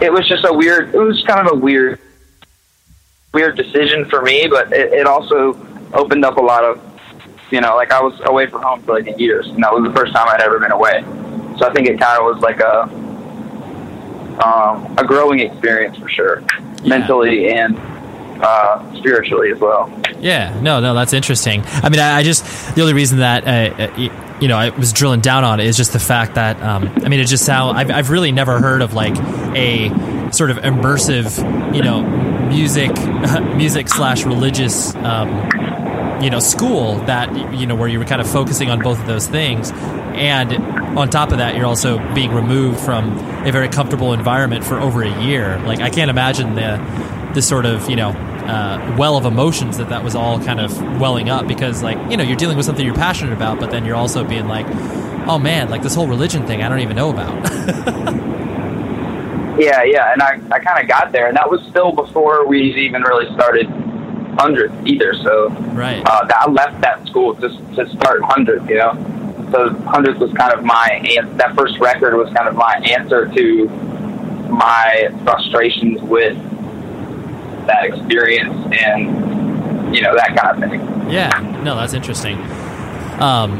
it 0.00 0.12
was 0.12 0.26
just 0.28 0.44
a 0.44 0.52
weird. 0.52 0.94
It 0.94 0.98
was 0.98 1.22
kind 1.26 1.46
of 1.46 1.54
a 1.54 1.56
weird, 1.56 1.98
weird 3.32 3.56
decision 3.56 4.04
for 4.06 4.22
me. 4.22 4.46
But 4.48 4.72
it, 4.72 4.92
it 4.92 5.06
also 5.06 5.54
opened 5.92 6.24
up 6.24 6.36
a 6.36 6.42
lot 6.42 6.64
of, 6.64 6.80
you 7.50 7.60
know, 7.60 7.74
like 7.76 7.92
I 7.92 8.00
was 8.00 8.18
away 8.24 8.46
from 8.46 8.62
home 8.62 8.82
for 8.82 8.98
like 8.98 9.06
a 9.08 9.18
year, 9.18 9.40
and 9.40 9.62
that 9.62 9.72
was 9.72 9.84
the 9.84 9.92
first 9.92 10.12
time 10.12 10.28
I'd 10.28 10.40
ever 10.40 10.58
been 10.58 10.72
away. 10.72 11.02
So 11.58 11.68
I 11.68 11.72
think 11.72 11.88
it 11.88 12.00
kind 12.00 12.18
of 12.18 12.24
was 12.24 12.42
like 12.42 12.60
a 12.60 12.82
um, 14.44 14.98
a 14.98 15.04
growing 15.04 15.40
experience 15.40 15.96
for 15.98 16.08
sure, 16.08 16.40
yeah. 16.40 16.88
mentally 16.88 17.50
and 17.50 17.76
uh, 18.42 18.94
spiritually 18.96 19.52
as 19.52 19.58
well. 19.58 19.92
Yeah, 20.18 20.58
no, 20.60 20.80
no, 20.80 20.94
that's 20.94 21.12
interesting. 21.12 21.62
I 21.66 21.88
mean, 21.88 22.00
I, 22.00 22.18
I 22.18 22.22
just 22.22 22.74
the 22.74 22.80
only 22.80 22.94
reason 22.94 23.18
that 23.18 23.46
uh, 23.46 23.82
uh 23.82 24.29
you 24.40 24.48
know 24.48 24.56
I 24.56 24.70
was 24.70 24.92
drilling 24.92 25.20
down 25.20 25.44
on 25.44 25.60
is 25.60 25.76
just 25.76 25.92
the 25.92 25.98
fact 25.98 26.34
that 26.34 26.60
um, 26.62 26.88
I 27.04 27.08
mean, 27.08 27.20
it 27.20 27.26
just 27.26 27.44
sound 27.44 27.78
I've, 27.78 27.90
I've 27.90 28.10
really 28.10 28.32
never 28.32 28.58
heard 28.58 28.82
of 28.82 28.94
like 28.94 29.16
a 29.56 29.90
sort 30.32 30.50
of 30.50 30.58
immersive, 30.58 31.74
you 31.74 31.82
know, 31.82 32.02
music 32.48 32.92
music 33.56 33.88
slash 33.88 34.24
religious. 34.24 34.94
Um, 34.96 35.48
you 36.20 36.28
know 36.28 36.38
school 36.38 36.96
that 37.06 37.54
you 37.58 37.66
know 37.66 37.74
where 37.74 37.88
you 37.88 37.98
were 37.98 38.04
kind 38.04 38.20
of 38.20 38.30
focusing 38.30 38.70
on 38.70 38.80
both 38.80 39.00
of 39.00 39.06
those 39.06 39.26
things, 39.26 39.70
and 39.72 40.52
on 40.98 41.08
top 41.08 41.32
of 41.32 41.38
that, 41.38 41.56
you're 41.56 41.66
also 41.66 41.98
being 42.14 42.32
removed 42.32 42.78
from 42.80 43.16
a 43.46 43.50
very 43.50 43.68
comfortable 43.68 44.12
environment 44.12 44.64
for 44.64 44.78
over 44.78 45.02
a 45.02 45.22
year. 45.22 45.58
Like 45.60 45.80
I 45.80 45.88
can't 45.88 46.10
imagine 46.10 46.54
the 46.54 47.30
the 47.34 47.42
sort 47.42 47.64
of 47.64 47.88
you 47.88 47.96
know 47.96 48.10
uh, 48.50 48.96
well 48.98 49.16
of 49.16 49.24
emotions 49.26 49.78
that 49.78 49.90
that 49.90 50.02
was 50.02 50.16
all 50.16 50.42
kind 50.42 50.60
of 50.60 50.76
welling 51.00 51.30
up 51.30 51.46
because 51.46 51.82
like 51.84 51.96
you 52.10 52.16
know 52.16 52.24
you're 52.24 52.36
dealing 52.36 52.56
with 52.56 52.66
something 52.66 52.84
you're 52.84 52.94
passionate 52.94 53.32
about, 53.32 53.60
but 53.60 53.70
then 53.70 53.84
you're 53.84 53.94
also 53.96 54.24
being 54.24 54.48
like, 54.48 54.66
oh 55.28 55.38
man, 55.38 55.70
like 55.70 55.82
this 55.82 55.94
whole 55.94 56.08
religion 56.08 56.46
thing 56.46 56.60
I 56.62 56.68
don't 56.68 56.80
even 56.80 56.96
know 56.96 57.10
about. 57.10 57.32
yeah, 59.60 59.84
yeah, 59.84 60.12
and 60.12 60.20
I, 60.20 60.40
I 60.50 60.58
kind 60.58 60.82
of 60.82 60.88
got 60.88 61.12
there, 61.12 61.28
and 61.28 61.36
that 61.36 61.48
was 61.48 61.62
still 61.68 61.92
before 61.92 62.44
we 62.46 62.74
even 62.74 63.02
really 63.02 63.32
started 63.34 63.68
Hundredth 64.36 64.74
either. 64.84 65.14
So 65.14 65.50
right, 65.72 66.02
uh, 66.04 66.26
I 66.28 66.50
left 66.50 66.80
that 66.80 67.06
school 67.06 67.34
just 67.34 67.56
to 67.76 67.88
start 67.90 68.20
Hundredth. 68.22 68.68
You 68.68 68.78
know, 68.78 69.48
so 69.52 69.70
Hundredth 69.84 70.18
was 70.18 70.32
kind 70.32 70.52
of 70.52 70.64
my 70.64 70.88
and 71.16 71.38
that 71.38 71.54
first 71.54 71.78
record 71.78 72.16
was 72.16 72.32
kind 72.34 72.48
of 72.48 72.56
my 72.56 72.74
answer 72.84 73.26
to 73.32 73.68
my 74.50 75.08
frustrations 75.22 76.02
with 76.02 76.36
that 77.70 77.84
experience 77.84 78.54
and 78.72 79.94
you 79.94 80.02
know 80.02 80.14
that 80.14 80.36
kind 80.36 80.62
of 80.62 80.70
thing. 80.70 81.10
Yeah, 81.10 81.30
no, 81.64 81.76
that's 81.76 81.94
interesting. 81.94 82.38
Um, 83.20 83.52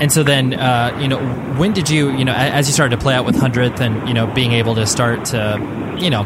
and 0.00 0.12
so 0.12 0.22
then, 0.22 0.54
uh, 0.54 0.96
you 1.00 1.08
know, 1.08 1.18
when 1.58 1.72
did 1.72 1.90
you, 1.90 2.10
you 2.16 2.24
know, 2.24 2.32
as 2.32 2.68
you 2.68 2.74
started 2.74 2.96
to 2.96 3.02
play 3.02 3.14
out 3.14 3.26
with 3.26 3.36
hundredth 3.36 3.80
and 3.80 4.06
you 4.08 4.14
know 4.14 4.26
being 4.26 4.52
able 4.52 4.74
to 4.76 4.86
start 4.86 5.24
to, 5.26 5.96
you 5.98 6.10
know, 6.10 6.24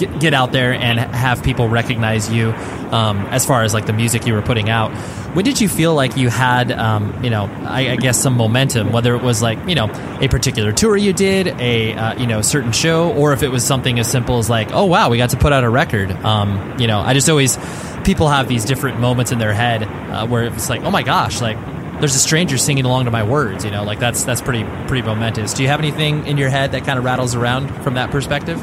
get, 0.00 0.20
get 0.20 0.34
out 0.34 0.50
there 0.52 0.72
and 0.72 0.98
have 0.98 1.42
people 1.44 1.68
recognize 1.68 2.30
you 2.30 2.50
um, 2.90 3.18
as 3.26 3.46
far 3.46 3.62
as 3.62 3.72
like 3.72 3.86
the 3.86 3.92
music 3.92 4.26
you 4.26 4.34
were 4.34 4.42
putting 4.42 4.68
out. 4.68 4.90
When 5.34 5.44
did 5.44 5.60
you 5.60 5.68
feel 5.68 5.94
like 5.94 6.16
you 6.16 6.28
had, 6.28 6.72
um, 6.72 7.22
you 7.22 7.30
know, 7.30 7.44
I, 7.44 7.90
I, 7.92 7.96
guess 7.96 8.20
some 8.20 8.36
momentum, 8.36 8.90
whether 8.90 9.14
it 9.14 9.22
was 9.22 9.40
like, 9.40 9.58
you 9.68 9.76
know, 9.76 9.88
a 10.20 10.26
particular 10.26 10.72
tour 10.72 10.96
you 10.96 11.12
did, 11.12 11.46
a, 11.60 11.94
uh, 11.94 12.18
you 12.18 12.26
know, 12.26 12.42
certain 12.42 12.72
show, 12.72 13.12
or 13.12 13.32
if 13.32 13.44
it 13.44 13.48
was 13.48 13.64
something 13.64 14.00
as 14.00 14.10
simple 14.10 14.38
as 14.38 14.50
like, 14.50 14.72
oh, 14.72 14.86
wow, 14.86 15.08
we 15.08 15.18
got 15.18 15.30
to 15.30 15.36
put 15.36 15.52
out 15.52 15.62
a 15.62 15.70
record. 15.70 16.10
Um, 16.10 16.76
you 16.80 16.88
know, 16.88 16.98
I 16.98 17.14
just 17.14 17.28
always, 17.28 17.56
people 18.02 18.28
have 18.28 18.48
these 18.48 18.64
different 18.64 18.98
moments 18.98 19.30
in 19.30 19.38
their 19.38 19.52
head 19.52 19.84
uh, 19.84 20.26
where 20.26 20.44
it's 20.44 20.68
like, 20.68 20.82
oh 20.82 20.90
my 20.90 21.04
gosh, 21.04 21.40
like, 21.40 21.58
there's 22.00 22.14
a 22.14 22.18
stranger 22.18 22.56
singing 22.56 22.86
along 22.86 23.04
to 23.04 23.10
my 23.10 23.22
words, 23.22 23.64
you 23.64 23.70
know, 23.70 23.84
like 23.84 23.98
that's 23.98 24.24
that's 24.24 24.40
pretty 24.40 24.64
pretty 24.88 25.02
momentous. 25.02 25.52
Do 25.52 25.62
you 25.62 25.68
have 25.68 25.80
anything 25.80 26.26
in 26.26 26.38
your 26.38 26.48
head 26.48 26.72
that 26.72 26.84
kind 26.84 26.98
of 26.98 27.04
rattles 27.04 27.34
around 27.34 27.68
from 27.84 27.94
that 27.94 28.10
perspective? 28.10 28.58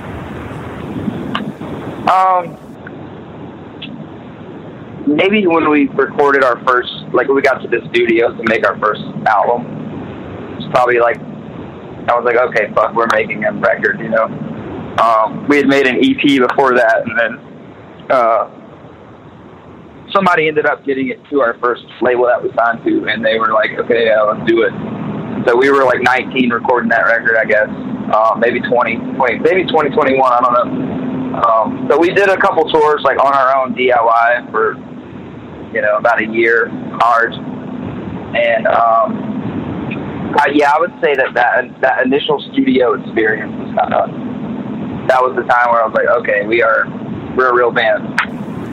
Um, 2.08 2.56
maybe 5.08 5.46
when 5.48 5.70
we 5.70 5.88
recorded 5.90 6.44
our 6.44 6.64
first, 6.66 6.92
like 7.14 7.28
when 7.28 7.36
we 7.36 7.42
got 7.42 7.62
to 7.62 7.68
the 7.68 7.86
studio 7.90 8.36
to 8.36 8.44
make 8.48 8.66
our 8.68 8.80
first 8.80 9.02
album, 9.28 9.66
it's 10.58 10.68
probably 10.72 11.00
like 11.00 11.18
I 12.08 12.16
was 12.16 12.24
like, 12.24 12.38
okay, 12.38 12.72
fuck, 12.74 12.96
we're 12.96 13.12
making 13.12 13.44
a 13.44 13.52
record, 13.52 14.00
you 14.00 14.08
know. 14.08 14.32
Um, 14.98 15.46
we 15.50 15.58
had 15.58 15.68
made 15.68 15.88
an 15.88 15.98
EP 16.00 16.40
before 16.40 16.74
that, 16.74 17.04
and 17.04 17.20
then 17.20 17.32
uh, 18.10 18.48
somebody 20.16 20.48
ended 20.48 20.66
up 20.66 20.86
getting 20.86 21.10
it 21.10 21.20
to 21.30 21.42
our 21.42 21.60
first 21.60 21.84
label 22.02 22.26
that 22.26 22.42
we 22.42 22.50
signed 22.56 22.84
to, 22.86 23.08
and 23.12 23.24
they 23.24 23.38
were 23.38 23.52
like, 23.52 23.72
okay, 23.78 24.06
yeah, 24.06 24.22
let's 24.22 24.48
do 24.50 24.64
it. 24.64 24.72
So 25.46 25.58
we 25.58 25.70
were 25.70 25.84
like 25.84 26.02
19 26.02 26.50
recording 26.50 26.90
that 26.90 27.04
record, 27.04 27.36
I 27.36 27.44
guess. 27.44 27.68
Uh, 27.68 28.36
maybe 28.40 28.62
20, 28.62 28.96
20, 29.20 29.40
maybe 29.40 29.68
2021, 29.68 30.16
I 30.24 30.40
don't 30.40 30.54
know. 30.56 30.97
Um, 31.38 31.88
so 31.90 32.00
we 32.00 32.10
did 32.14 32.30
a 32.30 32.38
couple 32.38 32.66
tours 32.70 33.02
like 33.04 33.24
on 33.24 33.34
our 33.34 33.56
own 33.58 33.76
DIY 33.76 34.52
for 34.52 34.74
you 35.74 35.82
know 35.82 35.98
about 35.98 36.22
a 36.22 36.26
year 36.26 36.70
hard, 37.00 37.34
and 37.34 38.66
um, 38.68 40.34
I, 40.36 40.52
yeah, 40.54 40.72
I 40.76 40.80
would 40.80 40.94
say 41.02 41.14
that 41.16 41.34
that 41.36 41.82
that 41.82 42.06
initial 42.06 42.42
studio 42.52 42.94
experience 42.94 43.54
was 43.60 43.76
kind 43.78 43.94
of 43.94 44.10
that 45.08 45.22
was 45.22 45.36
the 45.36 45.44
time 45.44 45.72
where 45.72 45.84
I 45.84 45.86
was 45.86 45.94
like, 45.94 46.08
okay, 46.22 46.46
we 46.48 46.62
are 46.64 46.86
we're 47.36 47.50
a 47.50 47.56
real 47.56 47.72
band. 47.72 48.20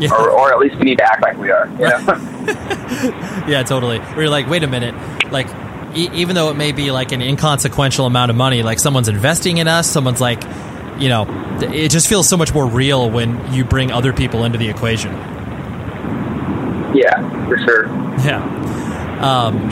Yeah. 0.01 0.11
Or, 0.13 0.31
or 0.31 0.53
at 0.53 0.59
least 0.59 0.77
we 0.77 0.87
need 0.87 0.99
to 0.99 1.05
act 1.05 1.23
like 1.23 1.37
we 1.39 1.51
are. 1.51 1.69
You 1.69 1.89
know? 1.89 3.45
yeah, 3.47 3.63
totally. 3.63 4.01
We're 4.17 4.29
like, 4.29 4.49
wait 4.49 4.65
a 4.65 4.67
minute, 4.67 4.95
like 5.31 5.47
e- 5.95 6.11
even 6.15 6.35
though 6.35 6.51
it 6.51 6.57
may 6.57 6.73
be 6.73 6.91
like 6.91 7.13
an 7.13 7.23
inconsequential 7.23 8.07
amount 8.07 8.31
of 8.31 8.37
money, 8.37 8.63
like 8.63 8.79
someone's 8.79 9.09
investing 9.09 9.59
in 9.59 9.69
us, 9.69 9.89
someone's 9.89 10.21
like 10.21 10.43
you 10.99 11.09
know, 11.09 11.27
it 11.61 11.91
just 11.91 12.09
feels 12.09 12.29
so 12.29 12.37
much 12.37 12.55
more 12.55 12.67
real 12.67 13.11
when 13.11 13.53
you 13.53 13.65
bring 13.65 13.91
other 13.91 14.13
people 14.13 14.45
into 14.45 14.59
the 14.59 14.69
equation. 14.69 15.13
Yeah, 16.95 17.47
for 17.49 17.59
sure. 17.59 17.87
Yeah. 18.25 18.41
Um, 19.21 19.69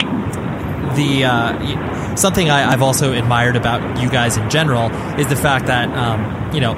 the 0.95 1.25
uh, 1.25 2.15
something 2.15 2.49
I, 2.49 2.71
have 2.71 2.81
also 2.81 3.13
admired 3.13 3.55
about 3.55 4.01
you 4.01 4.09
guys 4.09 4.37
in 4.37 4.49
general 4.49 4.91
is 5.19 5.27
the 5.27 5.35
fact 5.35 5.67
that 5.67 5.89
um, 5.89 6.53
you 6.53 6.61
know 6.61 6.73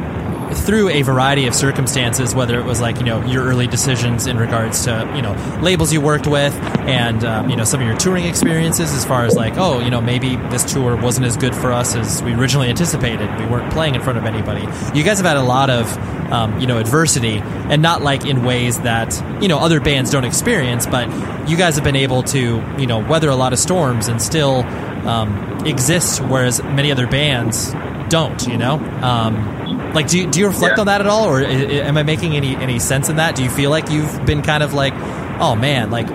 through 0.55 0.89
a 0.89 1.01
variety 1.01 1.47
of 1.47 1.55
circumstances, 1.55 2.33
whether 2.33 2.59
it 2.59 2.65
was 2.65 2.81
like 2.81 2.97
you 2.97 3.03
know 3.03 3.23
your 3.25 3.43
early 3.43 3.67
decisions 3.67 4.27
in 4.27 4.37
regards 4.37 4.83
to 4.85 5.11
you 5.15 5.21
know 5.21 5.33
labels 5.61 5.93
you 5.93 6.01
worked 6.01 6.27
with, 6.27 6.53
and 6.87 7.23
um, 7.23 7.49
you 7.49 7.55
know 7.55 7.63
some 7.63 7.81
of 7.81 7.87
your 7.87 7.97
touring 7.97 8.25
experiences, 8.25 8.91
as 8.93 9.05
far 9.05 9.25
as 9.25 9.35
like 9.35 9.53
oh 9.57 9.79
you 9.79 9.89
know 9.89 10.01
maybe 10.01 10.35
this 10.49 10.63
tour 10.71 10.95
wasn't 10.95 11.25
as 11.25 11.37
good 11.37 11.55
for 11.55 11.71
us 11.71 11.95
as 11.95 12.21
we 12.23 12.33
originally 12.33 12.69
anticipated. 12.69 13.29
We 13.39 13.45
weren't 13.45 13.71
playing 13.71 13.95
in 13.95 14.01
front 14.01 14.17
of 14.17 14.25
anybody. 14.25 14.61
You 14.97 15.03
guys 15.03 15.17
have 15.17 15.25
had 15.25 15.37
a 15.37 15.43
lot 15.43 15.69
of 15.69 15.97
um, 16.31 16.59
you 16.59 16.67
know 16.67 16.77
adversity, 16.77 17.37
and 17.37 17.81
not 17.81 18.01
like 18.01 18.25
in 18.25 18.43
ways 18.43 18.79
that 18.81 19.13
you 19.41 19.47
know 19.47 19.59
other 19.59 19.79
bands 19.79 20.11
don't 20.11 20.25
experience, 20.25 20.85
but 20.85 21.09
you 21.49 21.57
guys 21.57 21.75
have 21.75 21.83
been 21.83 21.95
able 21.95 22.23
to 22.23 22.63
you 22.77 22.87
know 22.87 22.99
weather 22.99 23.29
a 23.29 23.35
lot 23.35 23.53
of 23.53 23.59
storms 23.59 24.07
and 24.07 24.21
still 24.21 24.63
um, 25.07 25.65
exist, 25.65 26.21
whereas 26.21 26.61
many 26.63 26.91
other 26.91 27.07
bands 27.07 27.73
don't. 28.09 28.47
You 28.47 28.57
know. 28.57 28.75
Um, 29.01 29.64
like, 29.95 30.07
do 30.07 30.19
you, 30.19 30.29
do 30.29 30.39
you 30.39 30.47
reflect 30.47 30.75
yeah. 30.75 30.81
on 30.81 30.87
that 30.87 31.01
at 31.01 31.07
all, 31.07 31.27
or 31.27 31.41
am 31.41 31.97
I 31.97 32.03
making 32.03 32.35
any 32.35 32.55
any 32.55 32.79
sense 32.79 33.09
in 33.09 33.15
that? 33.15 33.35
Do 33.35 33.43
you 33.43 33.49
feel 33.49 33.69
like 33.69 33.89
you've 33.89 34.25
been 34.25 34.41
kind 34.41 34.61
of 34.61 34.73
like, 34.73 34.93
oh 35.39 35.55
man, 35.55 35.89
like 35.89 36.07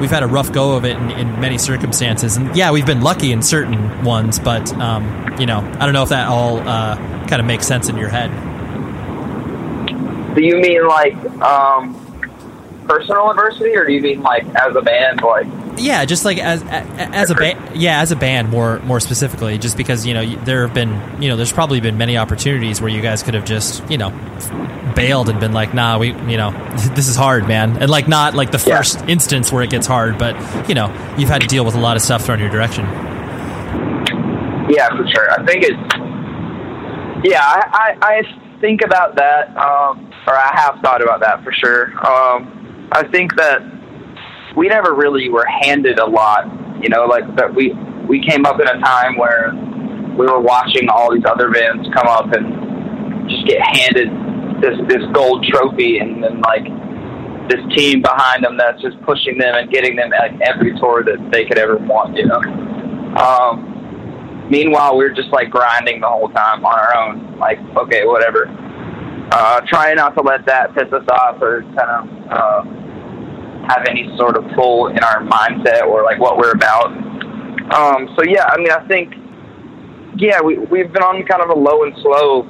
we've 0.00 0.10
had 0.10 0.22
a 0.22 0.26
rough 0.26 0.52
go 0.52 0.76
of 0.76 0.84
it 0.84 0.96
in, 0.96 1.10
in 1.10 1.40
many 1.40 1.58
circumstances, 1.58 2.36
and 2.36 2.56
yeah, 2.56 2.70
we've 2.70 2.86
been 2.86 3.02
lucky 3.02 3.32
in 3.32 3.42
certain 3.42 4.04
ones, 4.04 4.38
but 4.38 4.72
um, 4.74 5.36
you 5.38 5.46
know, 5.46 5.58
I 5.58 5.84
don't 5.84 5.92
know 5.92 6.02
if 6.02 6.10
that 6.10 6.28
all 6.28 6.58
uh, 6.58 6.96
kind 7.26 7.40
of 7.40 7.44
makes 7.44 7.66
sense 7.66 7.88
in 7.88 7.96
your 7.96 8.08
head. 8.08 8.30
Do 10.34 10.42
you 10.42 10.56
mean 10.56 10.86
like 10.86 11.14
um, 11.42 11.94
personal 12.88 13.30
adversity, 13.30 13.76
or 13.76 13.86
do 13.86 13.92
you 13.92 14.00
mean 14.00 14.22
like 14.22 14.46
as 14.54 14.74
a 14.76 14.82
band, 14.82 15.22
like? 15.22 15.46
Yeah, 15.76 16.04
just 16.04 16.24
like 16.24 16.38
as 16.38 16.62
as 16.64 17.30
a 17.30 17.34
band. 17.34 17.76
Yeah, 17.76 18.00
as 18.00 18.12
a 18.12 18.16
band, 18.16 18.50
more 18.50 18.78
more 18.80 19.00
specifically, 19.00 19.58
just 19.58 19.76
because 19.76 20.06
you 20.06 20.14
know 20.14 20.24
there 20.44 20.66
have 20.66 20.74
been 20.74 21.22
you 21.22 21.28
know 21.28 21.36
there's 21.36 21.52
probably 21.52 21.80
been 21.80 21.98
many 21.98 22.16
opportunities 22.16 22.80
where 22.80 22.90
you 22.90 23.00
guys 23.00 23.22
could 23.22 23.34
have 23.34 23.44
just 23.44 23.88
you 23.90 23.98
know 23.98 24.10
bailed 24.94 25.28
and 25.28 25.40
been 25.40 25.52
like, 25.52 25.74
nah, 25.74 25.98
we 25.98 26.08
you 26.08 26.36
know 26.36 26.50
this 26.94 27.08
is 27.08 27.16
hard, 27.16 27.48
man, 27.48 27.78
and 27.78 27.90
like 27.90 28.08
not 28.08 28.34
like 28.34 28.50
the 28.50 28.58
first 28.58 29.00
yeah. 29.00 29.06
instance 29.06 29.50
where 29.50 29.62
it 29.62 29.70
gets 29.70 29.86
hard, 29.86 30.18
but 30.18 30.34
you 30.68 30.74
know 30.74 30.86
you've 31.18 31.28
had 31.28 31.40
to 31.42 31.48
deal 31.48 31.64
with 31.64 31.74
a 31.74 31.80
lot 31.80 31.96
of 31.96 32.02
stuff 32.02 32.24
thrown 32.24 32.38
your 32.38 32.50
direction. 32.50 32.84
Yeah, 34.70 34.88
for 34.90 35.06
sure. 35.06 35.30
I 35.30 35.44
think 35.44 35.64
it's 35.64 37.28
yeah. 37.28 37.42
I 37.42 37.96
I, 38.00 38.08
I 38.08 38.60
think 38.60 38.82
about 38.82 39.16
that, 39.16 39.48
um, 39.56 40.10
or 40.26 40.34
I 40.34 40.50
have 40.54 40.80
thought 40.82 41.02
about 41.02 41.20
that 41.20 41.42
for 41.42 41.52
sure. 41.52 41.90
Um, 42.06 42.88
I 42.92 43.06
think 43.08 43.34
that 43.36 43.60
we 44.56 44.68
never 44.68 44.94
really 44.94 45.28
were 45.28 45.46
handed 45.62 45.98
a 45.98 46.06
lot. 46.06 46.46
You 46.82 46.88
know, 46.88 47.04
like 47.06 47.24
that 47.36 47.54
we 47.54 47.72
we 48.08 48.24
came 48.24 48.44
up 48.46 48.60
in 48.60 48.68
a 48.68 48.78
time 48.80 49.16
where 49.16 49.52
we 50.18 50.26
were 50.26 50.40
watching 50.40 50.88
all 50.88 51.12
these 51.12 51.24
other 51.26 51.50
bands 51.50 51.88
come 51.94 52.06
up 52.06 52.32
and 52.32 53.28
just 53.28 53.46
get 53.46 53.60
handed 53.60 54.08
this 54.62 54.78
this 54.88 55.04
gold 55.12 55.44
trophy, 55.50 55.98
and 55.98 56.22
then 56.22 56.40
like 56.40 56.64
this 57.48 57.60
team 57.76 58.00
behind 58.00 58.44
them 58.44 58.56
that's 58.56 58.80
just 58.80 59.00
pushing 59.02 59.38
them 59.38 59.54
and 59.54 59.70
getting 59.70 59.96
them 59.96 60.10
like 60.10 60.32
every 60.42 60.72
tour 60.78 61.02
that 61.04 61.30
they 61.32 61.44
could 61.44 61.58
ever 61.58 61.76
want. 61.78 62.16
You 62.16 62.26
know. 62.26 62.40
Um, 63.16 64.48
meanwhile, 64.50 64.96
we're 64.96 65.14
just 65.14 65.30
like 65.30 65.50
grinding 65.50 66.00
the 66.00 66.08
whole 66.08 66.28
time 66.28 66.64
on 66.64 66.78
our 66.78 66.96
own. 66.96 67.38
Like, 67.38 67.58
okay, 67.76 68.04
whatever. 68.04 68.46
Uh, 69.30 69.60
trying 69.66 69.96
not 69.96 70.14
to 70.16 70.22
let 70.22 70.44
that 70.46 70.74
piss 70.74 70.92
us 70.92 71.06
off 71.10 71.40
or 71.40 71.62
kind 71.62 71.80
of. 71.80 72.08
Uh, 72.30 72.83
have 73.68 73.86
any 73.88 74.14
sort 74.16 74.36
of 74.36 74.44
pull 74.54 74.88
in 74.88 74.98
our 74.98 75.22
mindset 75.22 75.82
or 75.86 76.02
like 76.02 76.18
what 76.18 76.36
we're 76.36 76.52
about. 76.52 76.92
Um, 77.74 78.14
so 78.16 78.24
yeah, 78.24 78.46
I 78.46 78.58
mean, 78.58 78.70
I 78.70 78.86
think 78.86 79.14
yeah, 80.16 80.40
we 80.40 80.58
we've 80.58 80.92
been 80.92 81.02
on 81.02 81.24
kind 81.26 81.42
of 81.42 81.50
a 81.50 81.58
low 81.58 81.84
and 81.84 81.94
slow 81.98 82.42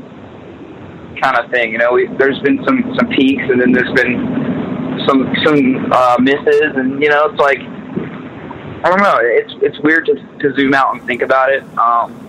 kind 1.21 1.37
of 1.37 1.51
thing. 1.51 1.73
You 1.73 1.79
know, 1.79 1.93
we, 1.93 2.07
there's 2.19 2.39
been 2.41 2.63
some 2.65 2.95
some 2.99 3.09
peaks 3.09 3.45
and 3.49 3.61
then 3.61 3.73
there's 3.73 3.93
been 3.93 5.01
some 5.07 5.35
some 5.45 5.93
uh, 5.93 6.17
misses, 6.21 6.77
and 6.77 7.03
you 7.03 7.09
know, 7.09 7.27
it's 7.27 7.39
like 7.39 7.61
I 7.61 8.91
don't 8.91 9.03
know. 9.03 9.19
It's 9.21 9.55
it's 9.63 9.79
weird 9.81 10.07
to 10.07 10.15
to 10.15 10.55
zoom 10.55 10.75
out 10.75 10.95
and 10.95 11.03
think 11.07 11.23
about 11.23 11.53
it. 11.53 11.63
Um, 11.79 12.21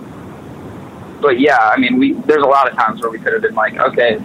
but 1.21 1.39
yeah, 1.39 1.57
I 1.57 1.77
mean, 1.77 1.97
we 1.97 2.13
there's 2.13 2.43
a 2.43 2.47
lot 2.47 2.69
of 2.69 2.77
times 2.77 3.01
where 3.01 3.11
we 3.11 3.19
could 3.19 3.33
have 3.33 3.41
been 3.41 3.55
like, 3.55 3.77
okay, 3.77 4.19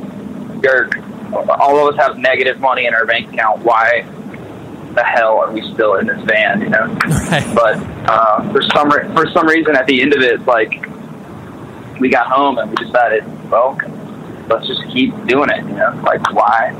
you 0.62 0.90
all 1.32 1.88
of 1.88 1.94
us 1.94 2.00
have 2.00 2.18
negative 2.18 2.60
money 2.60 2.86
in 2.86 2.94
our 2.94 3.06
bank 3.06 3.32
account. 3.32 3.62
Why 3.64 4.04
the 4.94 5.04
hell 5.04 5.38
are 5.38 5.52
we 5.52 5.62
still 5.72 5.96
in 5.96 6.06
this 6.06 6.22
band, 6.24 6.62
you 6.62 6.68
know? 6.68 6.86
Right. 7.30 7.54
But 7.54 7.76
uh, 8.08 8.52
for 8.52 8.62
some 8.62 8.90
re- 8.90 9.08
for 9.14 9.30
some 9.30 9.46
reason, 9.46 9.76
at 9.76 9.86
the 9.86 10.02
end 10.02 10.14
of 10.14 10.20
it, 10.20 10.44
like 10.46 10.84
we 12.00 12.08
got 12.08 12.26
home 12.26 12.58
and 12.58 12.70
we 12.70 12.76
decided, 12.84 13.24
well, 13.50 13.78
let's 14.48 14.66
just 14.66 14.82
keep 14.88 15.12
doing 15.26 15.50
it, 15.50 15.58
you 15.64 15.74
know? 15.76 16.00
Like 16.04 16.32
why? 16.32 16.74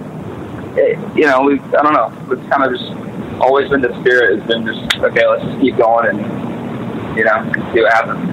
It, 0.77 0.99
you 1.17 1.27
know, 1.27 1.43
we 1.43 1.61
I 1.61 1.83
don't 1.83 1.93
know. 1.93 2.13
It's 2.33 2.49
kind 2.49 2.65
of 2.65 2.73
just 2.73 2.91
always 3.41 3.69
been 3.71 3.81
the 3.81 3.99
spirit. 4.01 4.39
Has 4.39 4.49
been 4.49 4.67
just 4.67 4.97
okay. 4.99 5.27
Let's 5.27 5.45
just 5.45 5.61
keep 5.61 5.77
going 5.77 6.09
and 6.09 7.17
you 7.17 7.25
know 7.25 7.53
see 7.73 7.83
what 7.83 7.93
happens. 7.93 8.30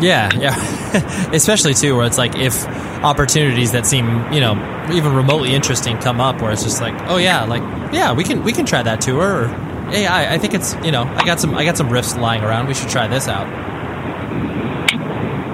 Yeah, 0.00 0.30
yeah. 0.38 1.30
Especially 1.32 1.74
too, 1.74 1.96
where 1.96 2.06
it's 2.06 2.18
like 2.18 2.36
if 2.36 2.66
opportunities 3.02 3.72
that 3.72 3.86
seem 3.86 4.32
you 4.32 4.40
know 4.40 4.54
even 4.92 5.14
remotely 5.14 5.54
interesting 5.54 5.98
come 5.98 6.20
up, 6.20 6.40
where 6.40 6.52
it's 6.52 6.62
just 6.62 6.80
like, 6.80 6.94
oh 7.08 7.16
yeah, 7.16 7.44
like 7.44 7.62
yeah, 7.92 8.12
we 8.12 8.24
can 8.24 8.44
we 8.44 8.52
can 8.52 8.66
try 8.66 8.82
that 8.82 9.00
tour. 9.00 9.44
Or 9.44 9.48
hey, 9.90 10.06
I, 10.06 10.34
I 10.34 10.38
think 10.38 10.54
it's 10.54 10.74
you 10.84 10.92
know 10.92 11.02
I 11.02 11.24
got 11.24 11.40
some 11.40 11.54
I 11.54 11.64
got 11.64 11.76
some 11.76 11.88
riffs 11.88 12.18
lying 12.18 12.42
around. 12.42 12.68
We 12.68 12.74
should 12.74 12.88
try 12.88 13.06
this 13.06 13.28
out. 13.28 13.46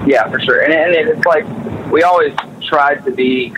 Yeah, 0.07 0.29
for 0.29 0.39
sure. 0.41 0.63
And, 0.63 0.73
and 0.73 1.09
it's 1.09 1.25
like 1.25 1.47
we 1.91 2.03
always 2.03 2.35
tried 2.69 3.05
to 3.05 3.11
be 3.11 3.55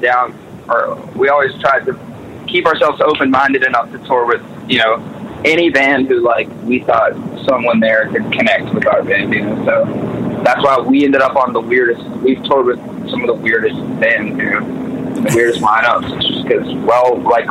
down, 0.00 0.38
or 0.68 0.94
we 1.16 1.28
always 1.28 1.52
tried 1.60 1.84
to 1.86 1.98
keep 2.46 2.66
ourselves 2.66 3.00
open 3.00 3.30
minded 3.30 3.64
enough 3.64 3.90
to 3.92 3.98
tour 3.98 4.26
with 4.26 4.42
you 4.70 4.78
know 4.78 4.96
any 5.44 5.70
band 5.70 6.08
who 6.08 6.20
like 6.20 6.48
we 6.62 6.80
thought 6.80 7.12
someone 7.46 7.80
there 7.80 8.08
could 8.08 8.30
connect 8.32 8.72
with 8.72 8.86
our 8.86 9.02
band. 9.02 9.32
You 9.32 9.42
know, 9.42 9.64
so 9.64 9.84
that's 10.44 10.62
why 10.62 10.78
we 10.78 11.04
ended 11.04 11.22
up 11.22 11.36
on 11.36 11.52
the 11.52 11.60
weirdest. 11.60 12.04
We've 12.20 12.42
toured 12.44 12.66
with 12.66 12.78
some 13.10 13.22
of 13.22 13.26
the 13.26 13.34
weirdest 13.34 13.76
bands, 13.98 14.36
know, 14.36 15.14
the 15.14 15.34
weirdest 15.34 15.60
lineups, 15.60 16.20
just 16.20 16.42
because 16.42 16.72
well, 16.84 17.18
like 17.20 17.46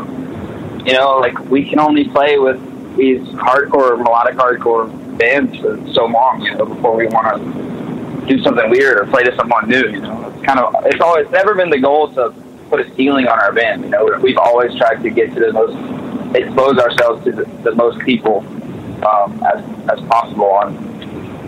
you 0.86 0.94
know, 0.94 1.18
like 1.18 1.38
we 1.50 1.68
can 1.68 1.80
only 1.80 2.08
play 2.10 2.38
with 2.38 2.60
these 2.96 3.22
hardcore, 3.30 3.98
melodic 3.98 4.36
hardcore 4.36 5.18
bands 5.18 5.58
for 5.60 5.78
so 5.94 6.06
long, 6.06 6.42
you 6.42 6.54
know, 6.56 6.66
before 6.66 6.96
we 6.96 7.08
want 7.08 7.38
to 7.38 8.28
do 8.28 8.42
something 8.44 8.70
weird 8.70 9.00
or 9.00 9.06
play 9.08 9.24
to 9.24 9.36
someone 9.36 9.68
new. 9.68 9.88
You 9.88 10.02
know, 10.02 10.30
it's 10.30 10.46
kind 10.46 10.60
of 10.60 10.76
it's 10.86 11.02
always 11.02 11.30
never 11.32 11.56
been 11.56 11.70
the 11.70 11.80
goal 11.80 12.14
to 12.14 12.34
put 12.70 12.80
a 12.80 12.96
ceiling 12.96 13.28
on 13.28 13.40
our 13.40 13.52
band. 13.52 13.84
You 13.84 13.90
know, 13.90 14.20
we've 14.22 14.38
always 14.38 14.76
tried 14.76 15.02
to 15.04 15.10
get 15.10 15.34
to 15.34 15.40
the 15.40 15.54
most 15.54 16.36
expose 16.36 16.78
ourselves 16.78 17.24
to 17.26 17.32
the, 17.32 17.46
the 17.64 17.76
most 17.76 18.00
people 18.06 18.40
um, 19.06 19.44
as 19.44 19.64
as 19.90 20.06
possible. 20.08 20.46
On 20.46 20.93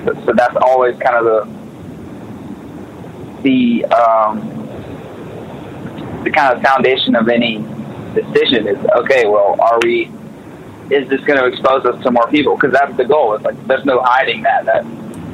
so 0.05 0.33
that's 0.33 0.55
always 0.61 0.97
kind 0.99 1.15
of 1.15 1.25
the 1.25 1.65
the 3.45 3.85
um, 3.85 4.39
the 6.23 6.31
kind 6.31 6.55
of 6.55 6.61
foundation 6.61 7.15
of 7.15 7.29
any 7.29 7.57
decision 8.13 8.67
is 8.67 8.77
okay. 8.97 9.27
Well, 9.27 9.55
are 9.59 9.79
we? 9.81 10.11
Is 10.89 11.09
this 11.09 11.21
going 11.21 11.39
to 11.39 11.45
expose 11.45 11.85
us 11.85 12.01
to 12.03 12.11
more 12.11 12.27
people? 12.29 12.55
Because 12.55 12.73
that's 12.73 12.95
the 12.97 13.05
goal. 13.05 13.33
It's 13.33 13.43
like 13.43 13.67
there's 13.67 13.85
no 13.85 14.01
hiding 14.01 14.43
that. 14.43 14.65
That 14.65 14.85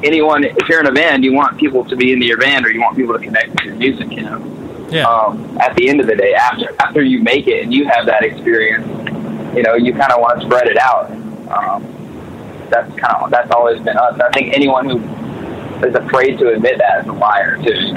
anyone, 0.02 0.44
if 0.44 0.68
you're 0.68 0.80
in 0.80 0.86
a 0.86 0.92
band, 0.92 1.24
you 1.24 1.32
want 1.32 1.58
people 1.58 1.84
to 1.84 1.96
be 1.96 2.12
into 2.12 2.26
your 2.26 2.38
band, 2.38 2.64
or 2.64 2.70
you 2.70 2.80
want 2.80 2.96
people 2.96 3.18
to 3.18 3.22
connect 3.22 3.50
with 3.50 3.64
your 3.64 3.74
music. 3.74 4.12
You 4.12 4.22
know. 4.22 4.88
Yeah. 4.90 5.06
Um, 5.06 5.58
at 5.58 5.74
the 5.74 5.88
end 5.88 6.00
of 6.00 6.06
the 6.06 6.16
day, 6.16 6.34
after 6.34 6.74
after 6.80 7.02
you 7.02 7.22
make 7.22 7.46
it 7.46 7.62
and 7.62 7.72
you 7.72 7.86
have 7.86 8.06
that 8.06 8.22
experience, 8.22 8.86
you 9.56 9.62
know, 9.62 9.74
you 9.74 9.92
kind 9.92 10.12
of 10.12 10.20
want 10.20 10.40
to 10.40 10.46
spread 10.46 10.68
it 10.68 10.76
out. 10.76 11.10
Um, 11.50 12.01
that's 12.72 12.88
kind 12.98 13.24
of 13.24 13.30
that's 13.30 13.50
always 13.52 13.80
been 13.82 13.96
us. 13.96 14.18
I 14.18 14.30
think 14.32 14.54
anyone 14.54 14.88
who 14.88 14.98
is 15.86 15.94
afraid 15.94 16.38
to 16.38 16.52
admit 16.52 16.78
that 16.78 17.02
is 17.02 17.08
a 17.08 17.12
liar 17.12 17.56
too. 17.58 17.94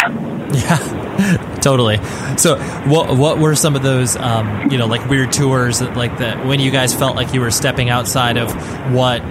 Yeah, 0.54 1.58
totally. 1.62 1.98
So, 2.38 2.58
what 2.88 3.18
what 3.18 3.40
were 3.40 3.56
some 3.56 3.76
of 3.76 3.84
those, 3.84 4.16
um, 4.18 4.70
you 4.72 4.78
know, 4.78 4.86
like 4.86 5.08
weird 5.10 5.32
tours, 5.32 5.80
that, 5.80 5.96
like 5.96 6.18
that 6.20 6.46
when 6.46 6.60
you 6.60 6.72
guys 6.72 6.94
felt 6.94 7.16
like 7.16 7.34
you 7.34 7.42
were 7.42 7.52
stepping 7.52 7.90
outside 7.90 8.38
of 8.38 8.52
what, 8.94 9.22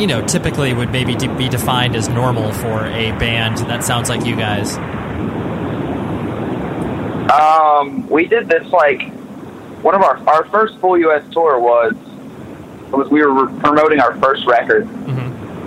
you 0.00 0.06
know, 0.06 0.24
typically 0.26 0.72
would 0.72 0.90
maybe 0.90 1.14
de- 1.14 1.34
be 1.36 1.48
defined 1.48 1.96
as 1.96 2.08
normal 2.08 2.52
for 2.52 2.86
a 2.86 3.10
band? 3.18 3.58
That 3.58 3.84
sounds 3.84 4.08
like 4.08 4.24
you 4.24 4.36
guys. 4.36 4.76
Um, 7.30 8.08
we 8.10 8.26
did 8.26 8.48
this 8.48 8.70
like 8.70 9.10
one 9.82 9.94
of 9.94 10.02
our 10.02 10.16
our 10.28 10.44
first 10.46 10.78
full 10.78 10.98
U.S. 10.98 11.24
tour 11.32 11.58
was 11.58 11.94
was 12.92 13.08
we 13.10 13.24
were 13.24 13.46
promoting 13.60 14.00
our 14.00 14.14
first 14.18 14.46
record, 14.46 14.86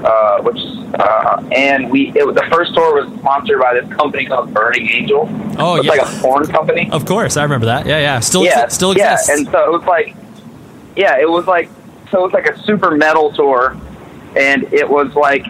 uh, 0.06 0.42
which 0.42 0.58
uh, 1.00 1.44
and 1.52 1.90
we 1.90 2.12
it, 2.16 2.26
the 2.34 2.48
first 2.52 2.74
tour 2.74 3.04
was 3.04 3.20
sponsored 3.20 3.60
by 3.60 3.74
this 3.74 3.92
company 3.94 4.26
called 4.26 4.54
Burning 4.54 4.88
Angel. 4.90 5.28
Oh, 5.58 5.76
it's 5.76 5.86
yeah. 5.86 5.94
like 5.94 6.02
a 6.02 6.22
porn 6.22 6.46
company. 6.48 6.90
Of 6.92 7.06
course, 7.06 7.38
I 7.38 7.44
remember 7.44 7.66
that. 7.68 7.86
Yeah, 7.86 8.00
yeah. 8.00 8.20
Still, 8.20 8.46
yeah, 8.46 8.68
still 8.68 8.92
exists. 8.92 9.28
Yeah, 9.28 9.36
and 9.36 9.48
so 9.48 9.66
it 9.66 9.72
was 9.72 9.84
like, 9.86 10.16
yeah, 10.96 11.18
it 11.20 11.30
was 11.30 11.48
like, 11.48 11.70
so 12.12 12.20
it 12.20 12.24
was 12.24 12.34
like 12.34 12.48
a 12.48 12.58
super 12.64 12.92
metal 12.92 13.32
tour, 13.34 13.76
and 14.36 14.64
it 14.74 14.88
was 14.88 15.14
like 15.16 15.46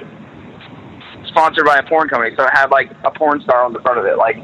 sponsored 1.28 1.66
by 1.66 1.78
a 1.80 1.84
porn 1.84 2.08
company, 2.08 2.36
so 2.36 2.46
it 2.46 2.54
had 2.54 2.72
like 2.72 2.90
a 3.04 3.12
porn 3.12 3.42
star 3.42 3.64
on 3.64 3.74
the 3.74 3.80
front 3.82 4.00
of 4.00 4.06
it. 4.06 4.18
Like, 4.18 4.38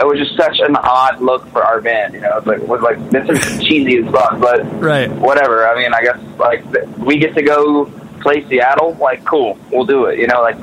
it 0.00 0.04
was 0.04 0.18
just 0.18 0.36
such 0.36 0.58
an 0.60 0.76
odd 0.76 1.20
look 1.20 1.46
for 1.48 1.62
our 1.64 1.80
band, 1.80 2.14
you 2.14 2.20
know. 2.20 2.36
It's 2.38 2.46
like, 2.46 2.58
it 2.60 2.68
was 2.68 2.80
like 2.82 3.10
this 3.10 3.28
is 3.28 3.64
cheesy 3.64 3.98
as 3.98 4.10
fuck, 4.12 4.40
but 4.40 4.64
right. 4.80 5.10
whatever. 5.10 5.68
I 5.68 5.76
mean, 5.80 5.92
I 5.94 6.02
guess 6.02 6.18
like 6.38 6.64
we 6.98 7.18
get 7.18 7.34
to 7.34 7.42
go 7.42 7.86
play 8.20 8.46
Seattle. 8.48 8.94
Like, 9.00 9.24
cool, 9.24 9.58
we'll 9.70 9.84
do 9.86 10.06
it. 10.06 10.18
You 10.18 10.26
know, 10.26 10.42
like 10.42 10.56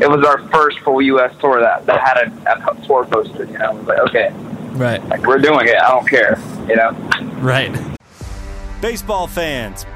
it 0.00 0.08
was 0.08 0.24
our 0.24 0.38
first 0.48 0.78
full 0.80 1.02
U.S. 1.02 1.34
tour 1.40 1.60
that 1.60 1.84
that 1.86 2.00
had 2.00 2.28
a, 2.46 2.70
a 2.72 2.86
tour 2.86 3.04
poster. 3.04 3.44
You 3.44 3.58
know, 3.58 3.70
it 3.72 3.76
was 3.76 3.86
like 3.86 3.98
okay, 4.08 4.30
Right. 4.72 5.04
like 5.08 5.26
we're 5.26 5.38
doing 5.38 5.68
it. 5.68 5.76
I 5.76 5.88
don't 5.88 6.08
care. 6.08 6.38
You 6.68 6.76
know. 6.76 6.90
Right. 7.40 7.76
Baseball 8.80 9.26
fans, 9.26 9.84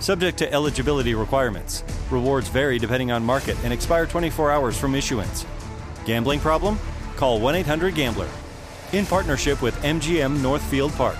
Subject 0.00 0.38
to 0.38 0.52
eligibility 0.52 1.14
requirements. 1.14 1.84
Rewards 2.10 2.48
vary 2.48 2.78
depending 2.78 3.10
on 3.10 3.24
market 3.24 3.56
and 3.64 3.72
expire 3.72 4.06
24 4.06 4.50
hours 4.50 4.78
from 4.78 4.94
issuance. 4.94 5.44
Gambling 6.04 6.40
problem? 6.40 6.78
Call 7.16 7.40
1 7.40 7.54
800 7.56 7.94
Gambler. 7.94 8.28
In 8.92 9.04
partnership 9.04 9.60
with 9.60 9.74
MGM 9.82 10.40
Northfield 10.42 10.92
Park. 10.92 11.18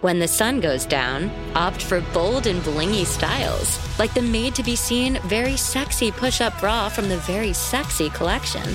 When 0.00 0.18
the 0.18 0.28
sun 0.28 0.60
goes 0.60 0.86
down, 0.86 1.30
opt 1.54 1.82
for 1.82 2.00
bold 2.14 2.46
and 2.46 2.62
blingy 2.62 3.04
styles, 3.04 3.78
like 3.98 4.14
the 4.14 4.22
made 4.22 4.54
to 4.54 4.62
be 4.62 4.74
seen, 4.74 5.20
very 5.24 5.58
sexy 5.58 6.10
push 6.10 6.40
up 6.40 6.58
bra 6.58 6.88
from 6.88 7.10
the 7.10 7.18
Very 7.18 7.52
Sexy 7.52 8.08
collection. 8.08 8.74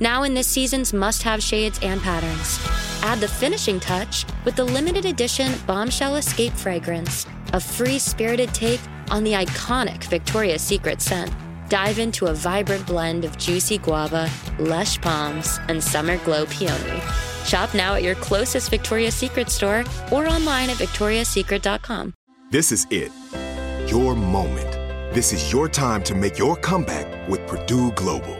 Now 0.00 0.22
in 0.22 0.32
this 0.32 0.46
season's 0.46 0.94
must 0.94 1.22
have 1.24 1.42
shades 1.42 1.78
and 1.82 2.00
patterns. 2.00 2.58
Add 3.02 3.20
the 3.20 3.28
finishing 3.28 3.78
touch 3.78 4.24
with 4.46 4.56
the 4.56 4.64
limited 4.64 5.04
edition 5.04 5.52
Bombshell 5.66 6.16
Escape 6.16 6.54
fragrance, 6.54 7.26
a 7.52 7.60
free 7.60 7.98
spirited 7.98 8.54
take 8.54 8.80
on 9.10 9.24
the 9.24 9.32
iconic 9.32 10.04
Victoria's 10.04 10.62
Secret 10.62 11.02
scent. 11.02 11.30
Dive 11.68 11.98
into 11.98 12.26
a 12.26 12.34
vibrant 12.34 12.86
blend 12.86 13.26
of 13.26 13.36
juicy 13.36 13.76
guava, 13.76 14.30
lush 14.58 14.98
palms, 15.02 15.60
and 15.68 15.84
summer 15.84 16.16
glow 16.24 16.46
peony. 16.46 17.00
Shop 17.44 17.74
now 17.74 17.94
at 17.94 18.02
your 18.02 18.14
closest 18.16 18.70
Victoria's 18.70 19.14
Secret 19.14 19.50
store 19.50 19.84
or 20.10 20.26
online 20.26 20.70
at 20.70 20.76
victoriassecret.com. 20.76 22.14
This 22.50 22.72
is 22.72 22.86
it. 22.90 23.12
Your 23.86 24.16
moment. 24.16 24.72
This 25.14 25.34
is 25.34 25.52
your 25.52 25.68
time 25.68 26.02
to 26.04 26.14
make 26.14 26.38
your 26.38 26.56
comeback 26.56 27.28
with 27.28 27.46
Purdue 27.46 27.92
Global. 27.92 28.39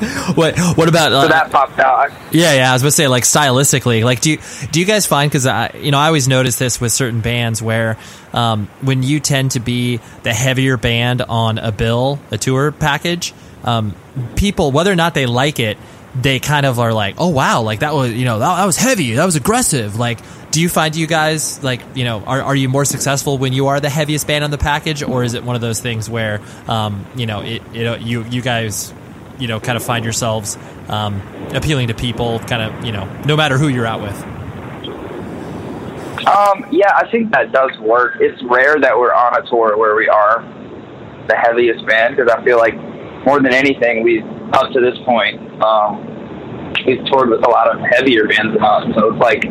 what 0.34 0.58
what 0.76 0.88
about 0.88 1.12
uh, 1.12 1.22
So 1.22 1.28
that 1.28 1.50
popped 1.50 1.78
out. 1.78 2.10
Yeah, 2.32 2.54
yeah. 2.54 2.70
I 2.70 2.72
was 2.72 2.82
gonna 2.82 2.90
say, 2.90 3.06
like 3.06 3.24
stylistically, 3.24 4.02
like 4.02 4.20
do 4.20 4.30
you 4.30 4.38
do 4.70 4.80
you 4.80 4.86
guys 4.86 5.06
find 5.06 5.30
because 5.30 5.46
I 5.46 5.72
you 5.78 5.90
know 5.90 5.98
I 5.98 6.06
always 6.06 6.26
notice 6.26 6.56
this 6.56 6.80
with 6.80 6.90
certain 6.92 7.20
bands 7.20 7.60
where 7.60 7.98
um, 8.32 8.68
when 8.80 9.02
you 9.02 9.20
tend 9.20 9.52
to 9.52 9.60
be 9.60 10.00
the 10.22 10.32
heavier 10.32 10.78
band 10.78 11.20
on 11.20 11.58
a 11.58 11.70
bill, 11.70 12.18
a 12.30 12.38
tour 12.38 12.72
package, 12.72 13.34
um, 13.64 13.94
people 14.36 14.72
whether 14.72 14.90
or 14.90 14.96
not 14.96 15.12
they 15.12 15.26
like 15.26 15.60
it, 15.60 15.76
they 16.14 16.40
kind 16.40 16.64
of 16.64 16.78
are 16.78 16.94
like, 16.94 17.16
oh 17.18 17.28
wow, 17.28 17.60
like 17.60 17.80
that 17.80 17.92
was 17.92 18.12
you 18.12 18.24
know 18.24 18.38
that, 18.38 18.56
that 18.56 18.64
was 18.64 18.78
heavy, 18.78 19.14
that 19.14 19.24
was 19.24 19.36
aggressive. 19.36 19.98
Like, 19.98 20.18
do 20.50 20.62
you 20.62 20.70
find 20.70 20.96
you 20.96 21.06
guys 21.06 21.62
like 21.62 21.82
you 21.94 22.04
know 22.04 22.20
are 22.24 22.40
are 22.40 22.56
you 22.56 22.70
more 22.70 22.86
successful 22.86 23.36
when 23.36 23.52
you 23.52 23.66
are 23.66 23.80
the 23.80 23.90
heaviest 23.90 24.26
band 24.26 24.44
on 24.44 24.50
the 24.50 24.58
package, 24.58 25.02
or 25.02 25.24
is 25.24 25.34
it 25.34 25.44
one 25.44 25.56
of 25.56 25.62
those 25.62 25.80
things 25.80 26.08
where 26.08 26.40
um, 26.68 27.04
you 27.14 27.26
know 27.26 27.42
it 27.42 27.62
know 27.74 27.96
you 27.96 28.24
you 28.24 28.40
guys 28.40 28.94
you 29.40 29.48
know 29.48 29.58
kind 29.58 29.76
of 29.76 29.82
find 29.82 30.04
yourselves 30.04 30.58
um, 30.88 31.20
appealing 31.54 31.88
to 31.88 31.94
people 31.94 32.38
kind 32.40 32.62
of 32.62 32.84
you 32.84 32.92
know 32.92 33.04
no 33.24 33.36
matter 33.36 33.58
who 33.58 33.68
you're 33.68 33.86
out 33.86 34.00
with 34.00 34.16
Um, 36.26 36.66
yeah, 36.70 36.92
I 36.94 37.08
think 37.10 37.32
that 37.32 37.50
does 37.50 37.70
work. 37.80 38.16
It's 38.20 38.40
rare 38.44 38.78
that 38.78 38.96
we're 38.96 39.14
on 39.14 39.42
a 39.42 39.48
tour 39.48 39.76
where 39.78 39.96
we 39.96 40.06
are 40.08 40.44
the 41.28 41.36
heaviest 41.36 41.86
band 41.86 42.16
because 42.16 42.30
I 42.30 42.44
feel 42.44 42.58
like 42.58 42.74
more 43.24 43.40
than 43.40 43.52
anything, 43.52 44.02
we 44.02 44.22
up 44.52 44.72
to 44.72 44.80
this 44.80 44.98
point, 45.04 45.40
um, 45.62 46.04
we've 46.86 47.04
toured 47.06 47.30
with 47.30 47.44
a 47.46 47.50
lot 47.50 47.68
of 47.72 47.80
heavier 47.80 48.26
bands 48.26 48.52
than 48.52 48.62
us. 48.62 48.84
So 48.94 49.12
it's 49.12 49.20
like 49.20 49.44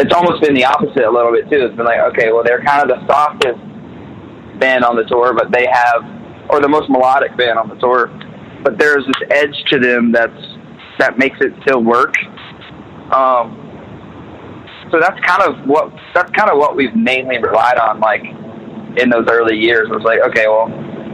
it's 0.00 0.12
almost 0.12 0.42
been 0.42 0.54
the 0.54 0.64
opposite 0.64 1.04
a 1.04 1.10
little 1.10 1.32
bit 1.32 1.48
too. 1.50 1.66
It's 1.66 1.76
been 1.76 1.86
like, 1.86 2.00
okay, 2.12 2.32
well, 2.32 2.42
they're 2.42 2.62
kind 2.62 2.82
of 2.82 2.88
the 2.88 3.06
softest 3.06 3.60
band 4.58 4.84
on 4.84 4.96
the 4.96 5.04
tour, 5.04 5.34
but 5.34 5.52
they 5.52 5.66
have, 5.70 6.02
or 6.50 6.60
the 6.60 6.68
most 6.68 6.88
melodic 6.88 7.36
band 7.36 7.58
on 7.58 7.68
the 7.68 7.76
tour, 7.76 8.08
but 8.62 8.78
there's 8.78 9.04
this 9.06 9.28
edge 9.30 9.64
to 9.70 9.78
them 9.78 10.12
that's 10.12 10.42
that 10.98 11.18
makes 11.18 11.36
it 11.40 11.52
still 11.62 11.82
work. 11.82 12.14
Um, 13.12 13.58
so 14.90 15.00
that's 15.00 15.18
kind 15.24 15.42
of 15.42 15.66
what 15.66 15.92
that's 16.14 16.30
kind 16.32 16.50
of 16.50 16.58
what 16.58 16.76
we've 16.76 16.94
mainly 16.94 17.38
relied 17.38 17.78
on, 17.78 18.00
like 18.00 18.22
in 19.00 19.08
those 19.10 19.26
early 19.28 19.56
years. 19.56 19.88
It 19.88 19.94
was 19.94 20.04
like, 20.04 20.20
okay, 20.30 20.46
well, 20.46 20.68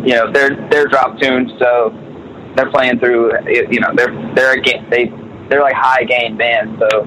you 0.05 0.15
know, 0.15 0.33
they're 0.33 0.57
they're 0.71 0.87
drop 0.87 1.19
tuned, 1.21 1.53
so 1.59 1.95
they're 2.57 2.71
playing 2.71 2.99
through. 2.99 3.33
You 3.49 3.81
know, 3.81 3.93
they're 3.95 4.13
they're 4.35 4.59
a 4.59 4.91
they 4.91 5.13
they're 5.49 5.63
like 5.63 5.75
high 5.75 6.05
gain 6.05 6.37
bands, 6.37 6.79
so 6.81 7.05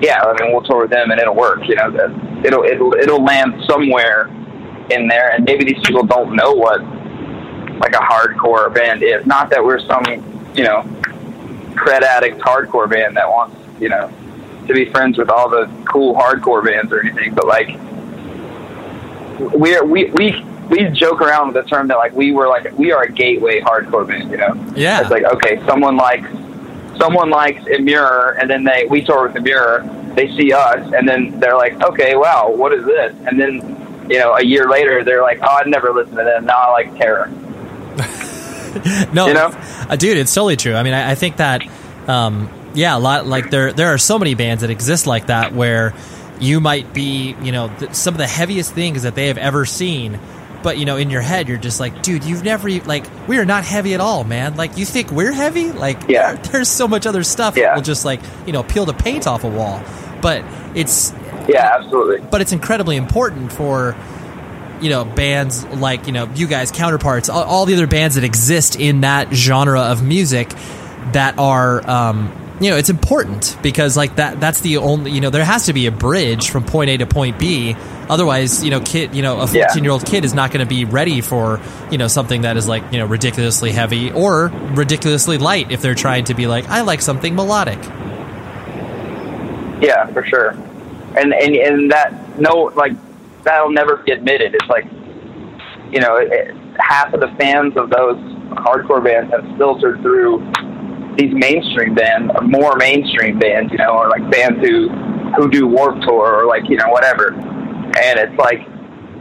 yeah, 0.00 0.22
I 0.22 0.32
mean, 0.40 0.52
we'll 0.52 0.62
tour 0.62 0.82
with 0.82 0.90
them 0.90 1.10
and 1.10 1.20
it'll 1.20 1.34
work. 1.34 1.60
You 1.66 1.74
know, 1.76 1.88
it'll 2.44 2.64
it'll 2.64 2.94
it'll 2.94 3.24
land 3.24 3.54
somewhere 3.68 4.28
in 4.90 5.08
there, 5.08 5.34
and 5.34 5.44
maybe 5.44 5.64
these 5.64 5.82
people 5.84 6.04
don't 6.04 6.36
know 6.36 6.52
what 6.52 6.80
like 7.80 7.94
a 7.94 7.98
hardcore 7.98 8.72
band 8.72 9.02
is. 9.02 9.26
Not 9.26 9.50
that 9.50 9.64
we're 9.64 9.80
some 9.80 10.04
you 10.54 10.64
know 10.64 10.82
cred 11.74 12.02
addict 12.02 12.38
hardcore 12.38 12.88
band 12.88 13.16
that 13.16 13.28
wants 13.28 13.56
you 13.80 13.88
know 13.88 14.10
to 14.66 14.74
be 14.74 14.86
friends 14.86 15.18
with 15.18 15.30
all 15.30 15.48
the 15.48 15.70
cool 15.84 16.14
hardcore 16.14 16.64
bands 16.64 16.92
or 16.92 17.00
anything, 17.00 17.34
but 17.34 17.46
like 17.46 17.68
we're 19.54 19.84
we 19.84 20.10
we 20.10 20.44
we 20.68 20.84
joke 20.90 21.20
around 21.20 21.52
with 21.52 21.64
the 21.64 21.68
term 21.68 21.88
that 21.88 21.96
like 21.96 22.12
we 22.12 22.32
were 22.32 22.48
like 22.48 22.76
we 22.78 22.92
are 22.92 23.02
a 23.02 23.12
gateway 23.12 23.60
hardcore 23.60 24.06
band, 24.06 24.30
you 24.30 24.36
know. 24.36 24.54
Yeah. 24.74 25.00
It's 25.00 25.10
like 25.10 25.24
okay, 25.24 25.64
someone 25.66 25.96
likes 25.96 26.28
someone 26.98 27.30
likes 27.30 27.66
a 27.66 27.78
mirror 27.78 28.36
and 28.40 28.48
then 28.48 28.64
they 28.64 28.86
we 28.86 29.02
tour 29.02 29.28
with 29.28 29.42
mirror 29.42 29.84
they 30.16 30.34
see 30.34 30.52
us, 30.52 30.92
and 30.94 31.06
then 31.06 31.38
they're 31.38 31.56
like, 31.56 31.80
okay, 31.82 32.16
wow, 32.16 32.50
what 32.50 32.72
is 32.72 32.84
this? 32.84 33.14
And 33.26 33.38
then 33.38 34.06
you 34.10 34.18
know 34.18 34.34
a 34.34 34.42
year 34.42 34.68
later 34.68 35.04
they're 35.04 35.22
like, 35.22 35.38
oh, 35.42 35.58
I'd 35.60 35.68
never 35.68 35.92
listened 35.92 36.16
to 36.16 36.24
them. 36.24 36.46
Now 36.46 36.56
I 36.56 36.70
like 36.72 36.96
Terror. 36.96 37.30
no 39.12 39.26
You 39.28 39.34
know? 39.34 39.48
uh, 39.88 39.96
dude 39.96 40.16
it's 40.18 40.34
totally 40.34 40.56
true 40.56 40.74
i 40.74 40.82
mean 40.82 40.92
i, 40.94 41.12
I 41.12 41.14
think 41.14 41.36
that 41.38 41.62
um, 42.08 42.48
yeah 42.74 42.96
a 42.96 43.00
lot 43.00 43.26
like 43.26 43.50
there 43.50 43.72
there 43.72 43.88
are 43.94 43.98
so 43.98 44.18
many 44.18 44.34
bands 44.34 44.60
that 44.60 44.70
exist 44.70 45.06
like 45.06 45.26
that 45.26 45.52
where 45.52 45.94
you 46.38 46.60
might 46.60 46.92
be 46.92 47.34
you 47.42 47.52
know 47.52 47.68
th- 47.78 47.94
some 47.94 48.14
of 48.14 48.18
the 48.18 48.26
heaviest 48.26 48.72
things 48.74 49.02
that 49.02 49.14
they 49.14 49.28
have 49.28 49.38
ever 49.38 49.64
seen 49.64 50.20
but 50.62 50.78
you 50.78 50.84
know 50.84 50.96
in 50.96 51.10
your 51.10 51.20
head 51.22 51.48
you're 51.48 51.56
just 51.58 51.80
like 51.80 52.02
dude 52.02 52.22
you've 52.24 52.44
never 52.44 52.68
like 52.80 53.04
we 53.28 53.38
are 53.38 53.44
not 53.44 53.64
heavy 53.64 53.94
at 53.94 54.00
all 54.00 54.22
man 54.24 54.56
like 54.56 54.76
you 54.76 54.84
think 54.84 55.10
we're 55.10 55.32
heavy 55.32 55.72
like 55.72 55.98
Yeah. 56.08 56.34
there's 56.52 56.68
so 56.68 56.86
much 56.86 57.06
other 57.06 57.22
stuff 57.24 57.54
that 57.54 57.60
Yeah. 57.60 57.74
will 57.74 57.82
just 57.82 58.04
like 58.04 58.20
you 58.46 58.52
know 58.52 58.62
peel 58.62 58.84
the 58.84 58.94
paint 58.94 59.26
off 59.26 59.42
a 59.44 59.48
wall 59.48 59.82
but 60.20 60.44
it's 60.74 61.12
Yeah, 61.48 61.72
absolutely. 61.78 62.26
but 62.30 62.40
it's 62.40 62.52
incredibly 62.52 62.96
important 62.96 63.52
for 63.52 63.96
you 64.82 64.90
know 64.90 65.04
bands 65.04 65.64
like 65.64 66.06
you 66.06 66.12
know 66.12 66.28
you 66.34 66.46
guys 66.46 66.70
counterparts 66.70 67.28
all, 67.28 67.42
all 67.42 67.66
the 67.66 67.74
other 67.74 67.86
bands 67.86 68.14
that 68.14 68.24
exist 68.24 68.76
in 68.76 69.02
that 69.02 69.32
genre 69.32 69.82
of 69.82 70.02
music 70.02 70.52
that 71.12 71.38
are 71.38 71.88
um 71.88 72.32
you 72.60 72.70
know 72.70 72.76
it's 72.76 72.88
important 72.88 73.56
because 73.62 73.96
like 73.96 74.16
that 74.16 74.40
that's 74.40 74.60
the 74.60 74.78
only 74.78 75.10
you 75.10 75.20
know 75.20 75.30
there 75.30 75.44
has 75.44 75.66
to 75.66 75.72
be 75.72 75.86
a 75.86 75.92
bridge 75.92 76.50
from 76.50 76.64
point 76.64 76.90
A 76.90 76.96
to 76.98 77.06
point 77.06 77.38
B. 77.38 77.76
Otherwise 78.08 78.64
you 78.64 78.70
know 78.70 78.80
kid 78.80 79.14
you 79.14 79.22
know 79.22 79.40
a 79.40 79.46
14 79.46 79.82
year 79.82 79.92
old 79.92 80.06
kid 80.06 80.24
is 80.24 80.32
not 80.32 80.52
going 80.52 80.64
to 80.64 80.68
be 80.68 80.84
ready 80.84 81.20
for 81.20 81.60
you 81.90 81.98
know 81.98 82.08
something 82.08 82.42
that 82.42 82.56
is 82.56 82.66
like 82.68 82.82
you 82.92 82.98
know 82.98 83.06
ridiculously 83.06 83.72
heavy 83.72 84.10
or 84.12 84.48
ridiculously 84.74 85.38
light 85.38 85.70
if 85.70 85.82
they're 85.82 85.94
trying 85.94 86.24
to 86.24 86.34
be 86.34 86.46
like 86.46 86.68
I 86.68 86.82
like 86.82 87.02
something 87.02 87.34
melodic. 87.34 87.78
Yeah, 89.82 90.06
for 90.12 90.24
sure. 90.24 90.50
And 91.16 91.34
and 91.34 91.56
and 91.56 91.90
that 91.90 92.38
no 92.38 92.72
like 92.74 92.92
that'll 93.46 93.72
never 93.72 93.96
be 93.98 94.12
admitted. 94.12 94.54
It's 94.54 94.68
like 94.68 94.84
you 95.90 96.00
know, 96.00 96.16
it, 96.16 96.54
half 96.78 97.14
of 97.14 97.20
the 97.20 97.32
fans 97.38 97.76
of 97.76 97.90
those 97.90 98.18
hardcore 98.58 99.02
bands 99.02 99.32
have 99.32 99.44
filtered 99.56 100.00
through 100.02 100.38
these 101.16 101.32
mainstream 101.32 101.94
bands, 101.94 102.30
or 102.34 102.42
more 102.42 102.76
mainstream 102.76 103.38
bands, 103.38 103.72
you 103.72 103.78
know, 103.78 103.96
or 103.96 104.08
like 104.08 104.30
bands 104.30 104.60
who 104.66 104.88
who 105.36 105.50
do 105.50 105.66
Warped 105.66 106.02
Tour 106.02 106.42
or 106.42 106.46
like 106.46 106.68
you 106.68 106.76
know 106.76 106.88
whatever. 106.88 107.32
And 107.32 108.18
it's 108.18 108.36
like 108.38 108.60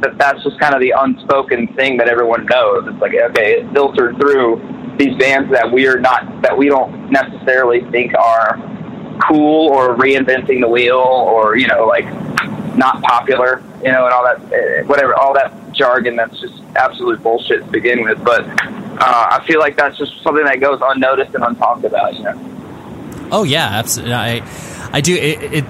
that 0.01 0.17
that's 0.17 0.43
just 0.43 0.59
kind 0.59 0.73
of 0.73 0.81
the 0.81 0.93
unspoken 0.97 1.67
thing 1.75 1.97
that 1.97 2.09
everyone 2.09 2.45
knows. 2.45 2.85
It's 2.87 2.99
like 2.99 3.13
okay, 3.13 3.61
it 3.61 3.73
filtered 3.73 4.17
through 4.19 4.95
these 4.97 5.17
bands 5.17 5.51
that 5.51 5.71
we 5.71 5.87
are 5.87 5.99
not 5.99 6.41
that 6.41 6.57
we 6.57 6.67
don't 6.67 7.09
necessarily 7.11 7.81
think 7.91 8.13
are 8.15 8.57
cool 9.29 9.69
or 9.69 9.95
reinventing 9.95 10.59
the 10.59 10.67
wheel 10.67 10.97
or 10.97 11.55
you 11.55 11.67
know 11.67 11.85
like 11.85 12.05
not 12.77 13.01
popular 13.03 13.63
you 13.83 13.91
know 13.91 14.05
and 14.05 14.13
all 14.13 14.23
that 14.23 14.53
eh, 14.53 14.83
whatever 14.83 15.15
all 15.15 15.33
that 15.33 15.53
jargon 15.73 16.15
that's 16.15 16.39
just 16.39 16.53
absolute 16.75 17.21
bullshit 17.23 17.63
to 17.63 17.71
begin 17.71 18.03
with 18.03 18.23
but 18.23 18.45
uh, 18.97 19.27
I 19.31 19.43
feel 19.45 19.59
like 19.59 19.75
that's 19.75 19.97
just 19.97 20.21
something 20.23 20.45
that 20.45 20.59
goes 20.59 20.79
unnoticed 20.81 21.33
and 21.35 21.43
untalked 21.43 21.83
about 21.83 22.13
you 22.15 22.23
know 22.23 22.55
Oh 23.31 23.43
yeah, 23.43 23.67
absolutely. 23.67 24.13
I 24.13 24.89
I 24.91 25.01
do 25.01 25.15
it, 25.15 25.53
it. 25.53 25.65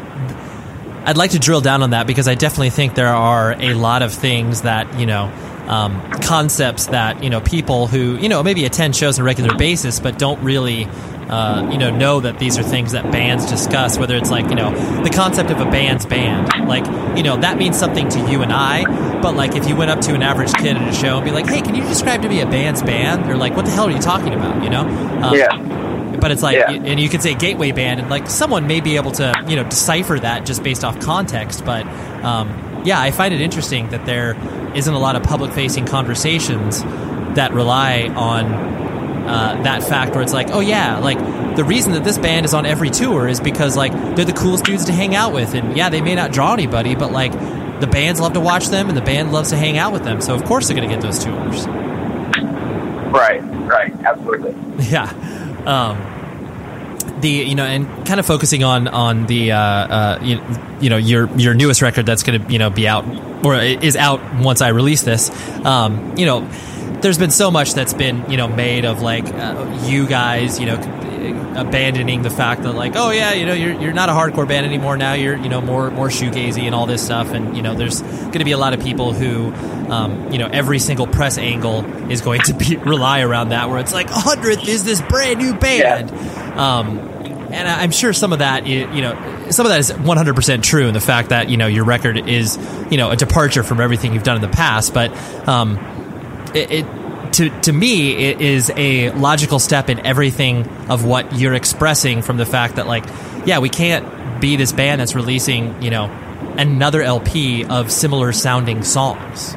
I'd 1.06 1.18
like 1.18 1.32
to 1.32 1.40
drill 1.40 1.62
down 1.62 1.84
on 1.84 1.92
that 1.92 2.08
because 2.08 2.28
I 2.28 2.36
definitely 2.36 2.72
think 2.72 2.96
there 2.96 3.08
are 3.08 3.52
a 3.60 3.74
lot 3.74 4.02
of 4.02 4.14
things 4.14 4.64
that 4.64 5.00
you 5.00 5.06
know. 5.06 5.32
Um, 5.66 6.00
concepts 6.22 6.86
that 6.90 7.24
you 7.24 7.32
know 7.32 7.42
people 7.42 7.88
who 7.88 8.18
you 8.18 8.30
know 8.30 8.44
maybe 8.44 8.66
attend 8.66 8.96
shows 8.96 9.18
on 9.18 9.24
a 9.24 9.26
regular 9.26 9.56
basis 9.56 10.00
but 10.00 10.20
don't 10.20 10.40
really 10.44 10.88
uh, 11.30 11.70
you 11.72 11.78
know, 11.78 11.90
know 11.96 12.20
that 12.20 12.40
these 12.40 12.58
are 12.58 12.64
things 12.64 12.92
that 12.92 13.12
bands 13.12 13.46
discuss. 13.50 13.98
Whether 13.98 14.16
it's 14.16 14.30
like 14.32 14.50
you 14.50 14.56
know 14.56 14.72
the 15.04 15.10
concept 15.10 15.50
of 15.52 15.60
a 15.60 15.66
band's 15.66 16.06
band, 16.06 16.68
like 16.68 16.86
you 17.18 17.24
know 17.24 17.38
that 17.38 17.58
means 17.58 17.78
something 17.78 18.08
to 18.10 18.20
you 18.32 18.42
and 18.42 18.52
I. 18.54 18.84
But 19.22 19.36
like 19.36 19.56
if 19.56 19.68
you 19.68 19.76
went 19.76 19.92
up 19.92 20.02
to 20.02 20.14
an 20.14 20.22
average 20.22 20.54
kid 20.54 20.78
at 20.78 20.88
a 20.88 20.94
show 20.96 21.18
and 21.18 21.26
be 21.26 21.32
like, 21.32 21.48
"Hey, 21.48 21.62
can 21.62 21.76
you 21.76 21.84
describe 21.84 22.22
to 22.22 22.30
me 22.30 22.42
a 22.42 22.46
band's 22.46 22.82
band?" 22.84 23.26
They're 23.26 23.38
like, 23.38 23.56
"What 23.56 23.66
the 23.66 23.72
hell 23.72 23.88
are 23.88 23.92
you 23.92 24.00
talking 24.00 24.34
about?" 24.34 24.64
You 24.64 24.70
know? 24.70 24.82
Um, 24.82 25.36
yeah. 25.36 26.18
But 26.20 26.32
it's 26.32 26.42
like, 26.42 26.56
Yeah. 26.56 26.72
and 26.72 27.00
you 27.00 27.10
could 27.10 27.22
say 27.22 27.36
gateway 27.36 27.72
band, 27.72 28.00
and 28.00 28.10
like 28.10 28.30
someone 28.30 28.68
may 28.68 28.80
be 28.82 28.96
able 28.96 29.12
to, 29.14 29.34
you 29.48 29.56
know, 29.56 29.64
decipher 29.64 30.18
that 30.20 30.46
just 30.46 30.64
based 30.64 30.84
off 30.84 31.00
context. 31.00 31.66
But 31.66 31.86
um, 32.24 32.82
yeah, 32.86 33.00
I 33.02 33.12
find 33.12 33.34
it 33.34 33.42
interesting 33.42 33.90
that 33.90 34.06
there 34.06 34.36
isn't 34.76 34.94
a 34.94 35.00
lot 35.00 35.16
of 35.16 35.24
public-facing 35.24 35.86
conversations 35.86 36.84
that 37.36 37.54
rely 37.54 38.08
on 38.16 39.05
uh, 39.28 39.62
that 39.64 39.84
fact 39.84 40.14
where 40.14 40.22
it's 40.22 40.34
like, 40.34 40.50
oh 40.52 40.60
yeah, 40.60 41.00
like 41.00 41.18
the 41.56 41.64
reason 41.64 41.94
that 41.94 42.04
this 42.04 42.18
band 42.18 42.46
is 42.46 42.54
on 42.54 42.66
every 42.66 42.90
tour 42.90 43.28
is 43.28 43.40
because 43.40 43.76
like 43.76 43.92
they're 44.16 44.26
the 44.26 44.34
coolest 44.34 44.66
dudes 44.66 44.86
to 44.86 44.92
hang 44.92 45.16
out 45.16 45.34
with, 45.34 45.54
and 45.54 45.76
yeah, 45.76 45.90
they 45.90 46.02
may 46.02 46.16
not 46.16 46.32
draw 46.32 46.54
anybody, 46.54 46.96
but 46.96 47.12
like 47.12 47.32
the 47.80 47.88
bands 47.88 48.20
love 48.20 48.34
to 48.34 48.40
watch 48.40 48.68
them, 48.68 48.88
and 48.88 48.98
the 48.98 49.02
band 49.02 49.32
loves 49.32 49.50
to 49.50 49.58
hang 49.58 49.78
out 49.78 49.94
with 49.94 50.04
them, 50.04 50.22
so 50.22 50.36
of 50.36 50.44
course 50.46 50.68
they're 50.68 50.76
gonna 50.76 50.88
get 50.88 51.02
those 51.02 51.24
tours. 51.24 51.68
Right, 51.68 53.42
right, 53.42 53.94
absolutely. 54.04 54.56
Yeah. 54.90 55.10
Um, 55.66 56.16
the 57.22 57.30
you 57.30 57.56
know, 57.56 57.64
and 57.66 57.88
kind 58.06 58.20
of 58.20 58.26
focusing 58.26 58.64
on 58.64 58.88
on 58.88 59.26
the 59.26 59.54
uh, 59.54 59.58
uh, 59.58 60.20
you, 60.22 60.42
you 60.80 60.90
know 60.90 60.98
your 60.98 61.30
your 61.38 61.54
newest 61.54 61.82
record 61.82 62.06
that's 62.06 62.24
going 62.24 62.42
to 62.42 62.52
you 62.52 62.60
know 62.60 62.70
be 62.70 62.88
out 62.88 63.06
or 63.44 63.56
is 63.56 63.96
out 63.96 64.22
once 64.36 64.62
I 64.62 64.70
release 64.70 65.02
this. 65.02 65.30
Um, 65.66 66.18
you 66.18 66.26
know, 66.26 66.50
there's 67.06 67.20
been 67.20 67.30
so 67.30 67.52
much 67.52 67.76
that's 67.76 67.94
been 67.94 68.32
you 68.32 68.36
know 68.36 68.48
made 68.48 68.84
of 68.84 69.04
like 69.04 69.26
uh, 69.26 69.84
you 69.86 70.08
guys 70.08 70.60
you 70.60 70.66
know 70.66 70.76
abandoning 71.56 72.24
the 72.24 72.32
fact 72.32 72.64
that 72.64 72.74
like 72.74 72.94
oh 72.96 73.12
yeah 73.12 73.32
you 73.32 73.46
know 73.46 73.54
you're 73.54 73.80
you're 73.80 73.94
not 73.94 74.10
a 74.10 74.12
hardcore 74.12 74.48
band 74.48 74.66
anymore. 74.66 74.98
Now 74.98 75.14
you're 75.14 75.38
you 75.38 75.48
know 75.48 75.62
more 75.62 75.92
more 75.92 76.08
shoegazy 76.08 76.64
and 76.64 76.74
all 76.74 76.88
this 76.88 77.06
stuff. 77.06 77.30
And 77.30 77.56
you 77.56 77.62
know 77.62 77.76
there's 77.76 78.02
going 78.02 78.40
to 78.40 78.44
be 78.44 78.54
a 78.54 78.58
lot 78.58 78.74
of 78.74 78.82
people 78.82 79.14
who 79.14 79.54
um, 79.92 80.32
you 80.32 80.40
know 80.40 80.48
every 80.48 80.80
single 80.80 81.06
press 81.06 81.38
angle 81.38 81.86
is 82.12 82.22
going 82.22 82.42
to 82.42 82.56
be 82.56 82.76
rely 82.86 83.22
around 83.22 83.50
that 83.50 83.70
where 83.70 83.78
it's 83.78 83.94
like 83.94 84.10
Hundredth 84.10 84.68
is 84.68 84.84
this 84.84 85.00
brand 85.04 85.38
new 85.38 85.54
band. 85.54 86.12
Um, 86.58 86.98
and 87.52 87.68
I'm 87.68 87.92
sure 87.92 88.12
some 88.12 88.34
of 88.34 88.40
that, 88.40 88.66
you 88.66 89.02
know, 89.02 89.48
some 89.52 89.66
of 89.66 89.70
that 89.70 89.80
is 89.80 89.92
100% 89.92 90.64
true 90.64 90.88
in 90.88 90.94
the 90.94 91.00
fact 91.00 91.30
that 91.30 91.50
you 91.50 91.58
know 91.58 91.68
your 91.68 91.86
record 91.86 92.28
is, 92.28 92.58
you 92.90 92.98
know, 92.98 93.12
a 93.12 93.16
departure 93.16 93.62
from 93.62 93.80
everything 93.80 94.14
you've 94.14 94.24
done 94.24 94.36
in 94.36 94.42
the 94.42 94.50
past. 94.50 94.94
But 94.94 95.16
um, 95.48 95.78
it, 96.56 96.72
it 96.72 96.86
to 97.34 97.50
to 97.62 97.74
me 97.74 98.16
it 98.16 98.42
is 98.42 98.72
a 98.76 99.12
logical 99.12 99.60
step 99.60 99.90
in 99.90 100.06
everything 100.06 100.68
of 100.90 101.06
what 101.06 101.38
you're 101.38 101.54
expressing 101.54 102.22
from 102.22 102.38
the 102.38 102.46
fact 102.46 102.78
that 102.78 102.88
like, 102.88 103.06
yeah, 103.46 103.60
we 103.60 103.70
can't 103.70 104.42
be 104.42 104.56
this 104.56 104.72
band 104.72 105.02
that's 105.02 105.16
releasing, 105.16 105.82
you 105.82 105.90
know, 105.90 106.06
another 106.58 107.02
LP 107.02 107.66
of 107.66 107.92
similar 107.92 108.32
sounding 108.32 108.84
songs. 108.84 109.56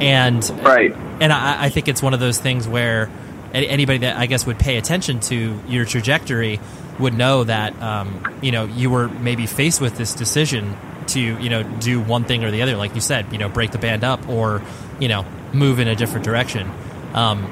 And 0.00 0.48
right, 0.64 0.94
and 1.20 1.32
I, 1.32 1.64
I 1.64 1.68
think 1.70 1.88
it's 1.88 2.02
one 2.02 2.14
of 2.14 2.20
those 2.20 2.38
things 2.38 2.68
where 2.68 3.10
anybody 3.52 3.98
that 3.98 4.16
I 4.16 4.26
guess 4.26 4.46
would 4.46 4.58
pay 4.58 4.76
attention 4.78 5.20
to 5.20 5.60
your 5.66 5.84
trajectory 5.84 6.60
would 6.98 7.14
know 7.14 7.44
that 7.44 7.80
um, 7.82 8.38
you 8.40 8.52
know 8.52 8.64
you 8.64 8.90
were 8.90 9.08
maybe 9.08 9.46
faced 9.46 9.80
with 9.80 9.96
this 9.96 10.14
decision 10.14 10.76
to 11.08 11.20
you 11.20 11.50
know 11.50 11.62
do 11.62 12.00
one 12.00 12.24
thing 12.24 12.44
or 12.44 12.50
the 12.50 12.62
other, 12.62 12.76
like 12.76 12.94
you 12.94 13.00
said, 13.00 13.32
you 13.32 13.38
know, 13.38 13.48
break 13.48 13.72
the 13.72 13.78
band 13.78 14.04
up 14.04 14.28
or 14.28 14.62
you 14.98 15.08
know 15.08 15.24
move 15.52 15.78
in 15.78 15.88
a 15.88 15.94
different 15.96 16.24
direction. 16.24 16.70
Um, 17.14 17.42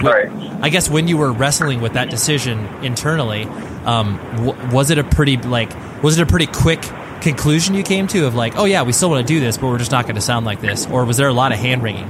wh- 0.00 0.62
I 0.62 0.68
guess 0.68 0.88
when 0.90 1.08
you 1.08 1.16
were 1.16 1.32
wrestling 1.32 1.80
with 1.80 1.94
that 1.94 2.10
decision 2.10 2.66
internally, 2.82 3.44
um, 3.84 4.18
w- 4.36 4.74
was 4.74 4.90
it 4.90 4.98
a 4.98 5.04
pretty 5.04 5.36
like 5.36 5.70
was 6.02 6.18
it 6.18 6.22
a 6.22 6.26
pretty 6.26 6.46
quick 6.46 6.82
conclusion 7.20 7.74
you 7.74 7.82
came 7.82 8.06
to 8.08 8.26
of 8.26 8.34
like, 8.34 8.56
oh 8.56 8.64
yeah, 8.64 8.82
we 8.82 8.92
still 8.92 9.10
want 9.10 9.26
to 9.26 9.32
do 9.34 9.40
this, 9.40 9.56
but 9.56 9.66
we're 9.66 9.78
just 9.78 9.90
not 9.90 10.04
going 10.04 10.14
to 10.16 10.20
sound 10.20 10.46
like 10.46 10.60
this, 10.60 10.86
or 10.86 11.04
was 11.04 11.16
there 11.16 11.28
a 11.28 11.32
lot 11.32 11.52
of 11.52 11.58
hand 11.58 11.82
wringing? 11.82 12.04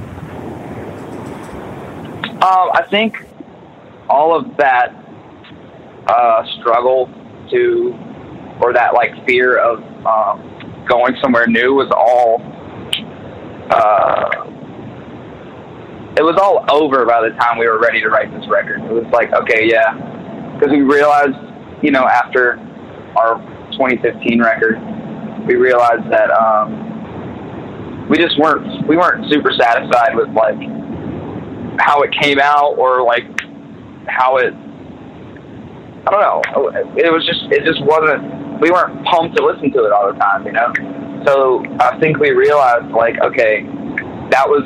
Um, 2.41 2.69
I 2.73 2.85
think 2.89 3.25
all 4.09 4.35
of 4.37 4.57
that 4.57 4.93
uh, 6.07 6.45
struggle 6.59 7.09
to, 7.49 7.97
or 8.61 8.73
that 8.73 8.93
like 8.93 9.25
fear 9.25 9.57
of 9.57 9.79
um, 10.05 10.85
going 10.87 11.15
somewhere 11.21 11.47
new 11.47 11.73
was 11.73 11.89
all, 11.91 12.39
uh, 13.71 14.47
it 16.17 16.23
was 16.23 16.37
all 16.41 16.65
over 16.71 17.05
by 17.05 17.21
the 17.21 17.35
time 17.37 17.57
we 17.57 17.67
were 17.67 17.79
ready 17.79 18.01
to 18.01 18.09
write 18.09 18.31
this 18.31 18.47
record. 18.49 18.81
It 18.81 18.91
was 18.91 19.05
like, 19.13 19.31
okay, 19.33 19.69
yeah, 19.69 19.93
because 20.53 20.71
we 20.71 20.81
realized, 20.81 21.37
you 21.83 21.91
know, 21.91 22.07
after 22.07 22.57
our 23.15 23.37
2015 23.73 24.41
record, 24.41 24.79
we 25.45 25.55
realized 25.55 26.09
that 26.11 26.31
um, 26.31 28.07
we 28.09 28.17
just 28.17 28.39
weren't 28.39 28.87
we 28.87 28.97
weren't 28.97 29.29
super 29.31 29.51
satisfied 29.51 30.15
with 30.15 30.29
like 30.29 30.57
how 31.79 32.01
it 32.01 32.11
came 32.11 32.39
out 32.39 32.73
or 32.77 33.03
like 33.03 33.25
how 34.07 34.37
it 34.37 34.53
I 36.07 36.11
don't 36.11 36.21
know. 36.21 36.41
It 36.95 37.11
was 37.11 37.25
just 37.25 37.43
it 37.51 37.63
just 37.63 37.83
wasn't 37.83 38.61
we 38.61 38.71
weren't 38.71 39.05
pumped 39.05 39.37
to 39.37 39.45
listen 39.45 39.71
to 39.71 39.85
it 39.85 39.91
all 39.91 40.11
the 40.11 40.17
time, 40.17 40.45
you 40.45 40.53
know? 40.53 40.73
So 41.25 41.63
I 41.79 41.97
think 41.99 42.19
we 42.19 42.31
realized 42.31 42.91
like, 42.91 43.19
okay, 43.21 43.63
that 44.31 44.47
was 44.47 44.63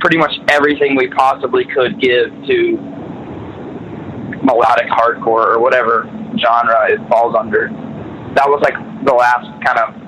pretty 0.00 0.18
much 0.18 0.32
everything 0.48 0.96
we 0.96 1.08
possibly 1.08 1.64
could 1.64 2.00
give 2.00 2.30
to 2.46 2.76
melodic 4.42 4.86
hardcore 4.86 5.56
or 5.56 5.60
whatever 5.60 6.06
genre 6.38 6.90
it 6.90 7.00
falls 7.08 7.34
under. 7.34 7.68
That 8.34 8.46
was 8.46 8.60
like 8.62 8.74
the 9.04 9.14
last 9.14 9.46
kind 9.64 9.78
of 9.78 10.06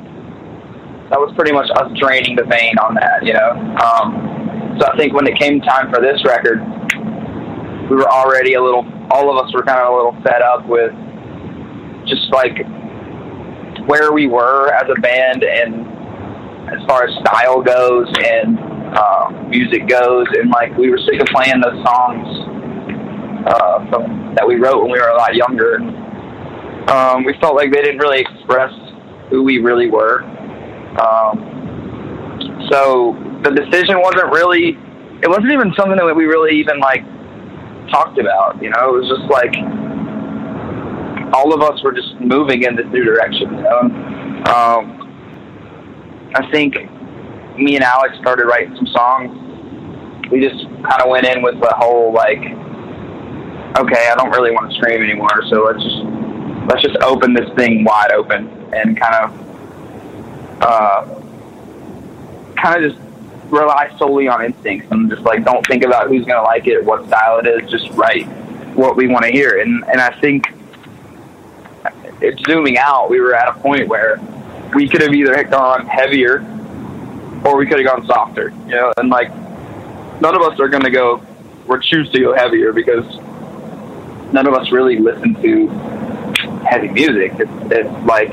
that 1.11 1.18
was 1.18 1.33
pretty 1.37 1.53
much 1.53 1.70
us 1.81 1.89
draining 1.97 2.37
the 2.37 2.45
vein 2.45 2.76
on 2.85 2.95
that, 2.95 3.24
you 3.24 3.33
know. 3.33 3.57
Um, 3.81 4.76
so 4.79 4.87
I 4.87 4.97
think 4.97 5.14
when 5.14 5.26
it 5.26 5.39
came 5.41 5.61
time 5.61 5.89
for 5.89 6.03
this 6.05 6.20
record, 6.24 6.61
we 7.89 7.97
were 7.97 8.09
already 8.09 8.55
a 8.55 8.62
little. 8.62 8.85
All 9.11 9.33
of 9.33 9.43
us 9.43 9.53
were 9.55 9.64
kind 9.64 9.81
of 9.81 9.89
a 9.89 9.97
little 9.97 10.16
fed 10.20 10.43
up 10.43 10.68
with 10.68 10.93
just 12.05 12.29
like 12.33 12.61
where 13.89 14.12
we 14.12 14.26
were 14.26 14.70
as 14.74 14.84
a 14.95 15.01
band, 15.01 15.43
and 15.43 15.86
as 16.68 16.86
far 16.86 17.05
as 17.05 17.14
style 17.24 17.62
goes 17.62 18.07
and 18.22 18.59
uh, 18.95 19.30
music 19.49 19.89
goes, 19.89 20.26
and 20.36 20.51
like 20.51 20.76
we 20.76 20.91
were 20.91 20.99
sick 20.99 21.20
of 21.20 21.26
playing 21.28 21.61
those 21.61 21.82
songs 21.84 22.28
uh, 23.49 23.89
from 23.89 24.34
that 24.36 24.47
we 24.47 24.57
wrote 24.57 24.82
when 24.82 24.93
we 24.93 25.01
were 25.01 25.09
a 25.09 25.16
lot 25.16 25.34
younger. 25.34 25.76
And, 25.76 26.91
um, 26.91 27.24
we 27.24 27.34
felt 27.41 27.57
like 27.57 27.72
they 27.72 27.82
didn't 27.82 27.99
really 27.99 28.20
express 28.20 28.72
who 29.30 29.43
we 29.43 29.59
really 29.59 29.91
were. 29.91 30.22
Um, 31.01 32.68
so 32.70 33.16
the 33.45 33.51
decision 33.51 34.01
wasn't 34.01 34.32
really, 34.32 34.76
it 35.22 35.28
wasn't 35.28 35.53
even 35.53 35.72
something 35.76 35.97
that 35.97 36.14
we 36.14 36.24
really 36.24 36.59
even 36.59 36.78
like 36.80 37.05
talked 37.91 38.18
about. 38.18 38.62
You 38.62 38.70
know, 38.70 38.95
it 38.95 39.01
was 39.01 39.09
just 39.09 39.30
like 39.32 39.53
all 41.39 41.55
of 41.55 41.62
us 41.62 41.80
were 41.84 41.93
just 41.93 42.18
moving 42.20 42.64
in 42.64 42.74
this 42.74 42.86
new 42.86 43.05
direction. 43.05 43.55
You 43.55 43.62
know, 43.62 43.80
um, 44.51 46.32
I 46.34 46.51
think 46.51 46.74
me 47.57 47.76
and 47.76 47.84
Alex 47.84 48.18
started 48.18 48.47
writing 48.47 48.74
some 48.74 48.89
songs. 48.89 49.30
We 50.32 50.41
just 50.41 50.64
kind 50.82 51.01
of 51.01 51.09
went 51.09 51.26
in 51.26 51.41
with 51.43 51.61
the 51.61 51.72
whole 51.76 52.12
like, 52.12 52.41
okay, 53.78 54.11
I 54.11 54.14
don't 54.16 54.30
really 54.30 54.51
want 54.51 54.72
to 54.72 54.76
scream 54.78 55.01
anymore, 55.01 55.45
so 55.49 55.62
let's 55.62 55.82
just 55.82 56.03
let's 56.68 56.82
just 56.82 56.97
open 57.05 57.34
this 57.34 57.49
thing 57.55 57.84
wide 57.84 58.11
open 58.11 58.49
and 58.75 58.99
kind 58.99 59.14
of 59.22 60.61
uh, 60.61 61.21
kind 62.61 62.84
of 62.84 62.92
just 62.92 63.03
rely 63.49 63.95
solely 63.96 64.26
on 64.26 64.45
instincts 64.45 64.88
and 64.91 65.08
just 65.08 65.22
like 65.22 65.45
don't 65.45 65.64
think 65.68 65.84
about 65.84 66.08
who's 66.08 66.26
gonna 66.26 66.42
like 66.42 66.67
it, 66.67 66.84
what 66.84 67.07
style 67.07 67.38
it 67.38 67.46
is, 67.46 67.71
just 67.71 67.88
write 67.92 68.26
what 68.75 68.96
we 68.96 69.07
want 69.07 69.25
to 69.25 69.30
hear. 69.30 69.61
And 69.61 69.84
and 69.87 70.00
I 70.00 70.11
think 70.21 70.58
zooming 72.46 72.78
out. 72.78 73.11
We 73.11 73.20
were 73.20 73.34
at 73.34 73.49
a 73.49 73.61
point 73.61 73.88
where 73.88 74.20
we 74.74 74.88
could 74.88 75.03
have 75.03 75.14
either 75.14 75.42
gone 75.45 75.86
heavier 75.86 76.40
or 77.45 77.57
we 77.57 77.66
could 77.66 77.78
have 77.78 77.86
gone 77.86 78.07
softer. 78.07 78.53
You 78.66 78.74
know, 78.74 78.92
and 78.96 79.08
like 79.08 79.30
none 80.20 80.34
of 80.34 80.42
us 80.42 80.58
are 80.61 80.68
gonna 80.68 80.90
go 80.90 81.22
or 81.68 81.78
choose 81.78 82.11
to 82.11 82.20
go 82.20 82.34
heavier 82.34 82.72
because 82.72 83.04
none 84.32 84.46
of 84.46 84.54
us 84.54 84.70
really 84.72 84.99
listen 84.99 85.34
to 85.42 85.68
heavy 86.64 86.88
music. 86.88 87.32
It's, 87.38 87.72
it's 87.72 88.07
like 88.07 88.30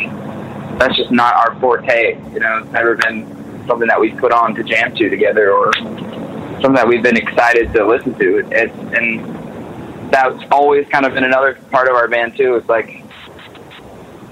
that's 0.80 0.96
just 0.98 1.12
not 1.12 1.36
our 1.36 1.60
forte. 1.60 2.20
You 2.34 2.40
know, 2.40 2.60
it's 2.60 2.72
never 2.72 2.96
been 2.96 3.26
something 3.68 3.88
that 3.88 4.00
we've 4.00 4.18
put 4.18 4.32
on 4.32 4.56
to 4.56 4.64
jam 4.64 4.96
to 4.96 5.10
together 5.10 5.52
or 5.52 5.74
something 5.74 6.74
that 6.74 6.88
we've 6.88 7.04
been 7.04 7.18
excited 7.18 7.74
to 7.74 7.86
listen 7.88 8.14
to. 8.16 8.38
It, 8.40 8.48
it's, 8.52 8.74
and 8.98 10.12
that's 10.12 10.44
always 10.52 10.88
kind 10.88 11.06
of 11.06 11.14
been 11.14 11.24
another 11.24 11.56
part 11.72 11.88
of 11.88 11.96
our 11.96 12.08
band 12.08 12.38
too. 12.38 12.56
It's 12.56 12.70
like 12.70 13.05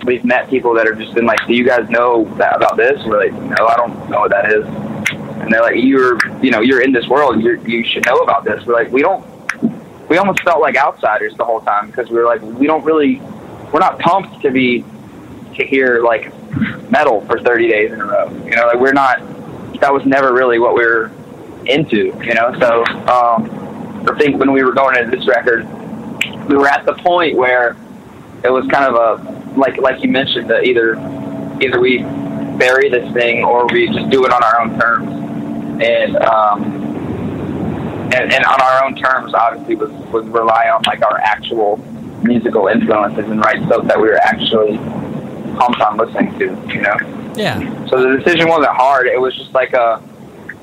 we've 0.05 0.23
met 0.23 0.49
people 0.49 0.73
that 0.75 0.87
have 0.87 0.97
just 0.97 1.13
been 1.13 1.25
like, 1.25 1.45
"Do 1.47 1.53
you 1.53 1.65
guys 1.65 1.89
know 1.89 2.25
that 2.37 2.55
about 2.55 2.77
this?" 2.77 2.99
And 3.01 3.09
we're 3.09 3.19
like, 3.19 3.33
"No, 3.33 3.67
I 3.67 3.75
don't 3.75 4.09
know 4.09 4.19
what 4.19 4.31
that 4.31 4.51
is." 4.51 4.65
And 5.41 5.51
they're 5.51 5.61
like, 5.61 5.75
"You're, 5.77 6.17
you 6.41 6.51
know, 6.51 6.61
you're 6.61 6.81
in 6.81 6.91
this 6.91 7.07
world. 7.07 7.41
You 7.41 7.61
you 7.65 7.83
should 7.83 8.05
know 8.05 8.17
about 8.17 8.43
this." 8.43 8.65
We're 8.65 8.73
like, 8.75 8.91
"We 8.91 9.01
don't." 9.01 9.25
We 10.09 10.17
almost 10.17 10.43
felt 10.43 10.61
like 10.61 10.75
outsiders 10.75 11.33
the 11.37 11.45
whole 11.45 11.61
time 11.61 11.87
because 11.87 12.09
we 12.09 12.17
were 12.17 12.25
like, 12.25 12.41
we 12.41 12.67
don't 12.67 12.83
really, 12.83 13.19
we're 13.71 13.79
not 13.79 13.97
pumped 13.99 14.41
to 14.41 14.51
be 14.51 14.83
to 15.55 15.65
hear 15.65 16.03
like 16.03 16.31
metal 16.91 17.21
for 17.25 17.39
30 17.39 17.67
days 17.67 17.91
in 17.91 18.01
a 18.01 18.05
row. 18.05 18.29
You 18.45 18.55
know, 18.55 18.67
like 18.67 18.79
we're 18.79 18.93
not. 18.93 19.19
That 19.79 19.93
was 19.93 20.05
never 20.05 20.33
really 20.33 20.59
what 20.59 20.75
we 20.75 20.85
were 20.85 21.11
into. 21.65 22.13
You 22.23 22.33
know, 22.33 22.53
so 22.59 22.85
um, 23.07 24.07
I 24.07 24.15
think 24.19 24.39
when 24.39 24.51
we 24.51 24.63
were 24.63 24.73
going 24.73 24.97
into 24.97 25.15
this 25.15 25.27
record, 25.27 25.65
we 26.47 26.55
were 26.55 26.67
at 26.67 26.85
the 26.85 26.93
point 26.93 27.37
where 27.37 27.75
it 28.43 28.49
was 28.49 28.67
kind 28.67 28.85
of 28.85 28.95
a 28.95 29.42
like 29.55 29.77
like 29.77 30.03
you 30.03 30.09
mentioned 30.09 30.49
that 30.49 30.65
either 30.65 30.95
either 31.61 31.79
we 31.79 32.03
bury 32.57 32.89
this 32.89 33.11
thing 33.13 33.43
or 33.43 33.65
we 33.67 33.87
just 33.87 34.09
do 34.09 34.25
it 34.25 34.31
on 34.31 34.43
our 34.43 34.61
own 34.61 34.79
terms. 34.79 35.09
And 35.81 36.15
um 36.17 36.83
and, 38.13 38.31
and 38.31 38.45
on 38.45 38.61
our 38.61 38.85
own 38.85 38.95
terms 38.95 39.33
obviously 39.33 39.75
was 39.75 39.91
was 40.11 40.25
rely 40.27 40.69
on 40.69 40.81
like 40.85 41.03
our 41.03 41.17
actual 41.19 41.77
musical 42.23 42.67
influences 42.67 43.25
and 43.25 43.39
write 43.43 43.63
stuff 43.65 43.85
that 43.87 43.99
we 43.99 44.07
were 44.07 44.17
actually 44.17 44.77
pumped 45.57 45.81
on 45.81 45.97
listening 45.97 46.37
to 46.39 46.45
you 46.73 46.81
know? 46.81 47.33
Yeah. 47.35 47.59
so 47.87 48.01
the 48.01 48.17
decision 48.17 48.47
wasn't 48.47 48.75
hard. 48.75 49.07
It 49.07 49.19
was 49.19 49.35
just 49.35 49.53
like 49.53 49.73
a 49.73 50.01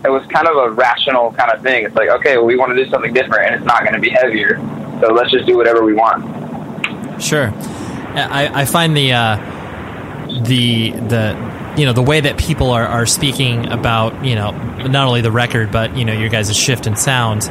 it 0.04 0.08
was 0.08 0.26
kind 0.28 0.46
of 0.46 0.56
a 0.56 0.70
rational 0.70 1.32
kind 1.32 1.50
of 1.52 1.62
thing. 1.62 1.84
It's 1.84 1.94
like 1.96 2.08
okay 2.08 2.36
well, 2.36 2.46
we 2.46 2.56
want 2.56 2.76
to 2.76 2.84
do 2.84 2.88
something 2.90 3.12
different 3.12 3.46
and 3.46 3.54
it's 3.56 3.64
not 3.64 3.82
going 3.82 3.94
to 3.94 4.00
be 4.00 4.10
heavier. 4.10 4.56
So 5.00 5.12
let's 5.12 5.30
just 5.30 5.46
do 5.46 5.56
whatever 5.56 5.84
we 5.84 5.94
want. 5.94 6.22
Sure. 7.20 7.52
I, 8.15 8.62
I 8.62 8.65
find 8.65 8.97
the 8.97 9.12
uh, 9.12 9.37
the 10.45 10.91
the 10.91 11.74
you 11.77 11.87
know 11.87 11.93
the 11.93 12.03
way 12.03 12.20
that 12.20 12.39
people 12.39 12.70
are, 12.70 12.87
are 12.87 13.07
speaking 13.07 13.66
about 13.70 14.24
you 14.24 14.35
know 14.35 14.51
not 14.51 15.07
only 15.07 15.20
the 15.20 15.31
record 15.31 15.70
but 15.70 15.97
you 15.97 16.05
know 16.05 16.12
your 16.12 16.28
guys' 16.28 16.57
shift 16.57 16.87
in 16.87 16.97
sound 16.97 17.51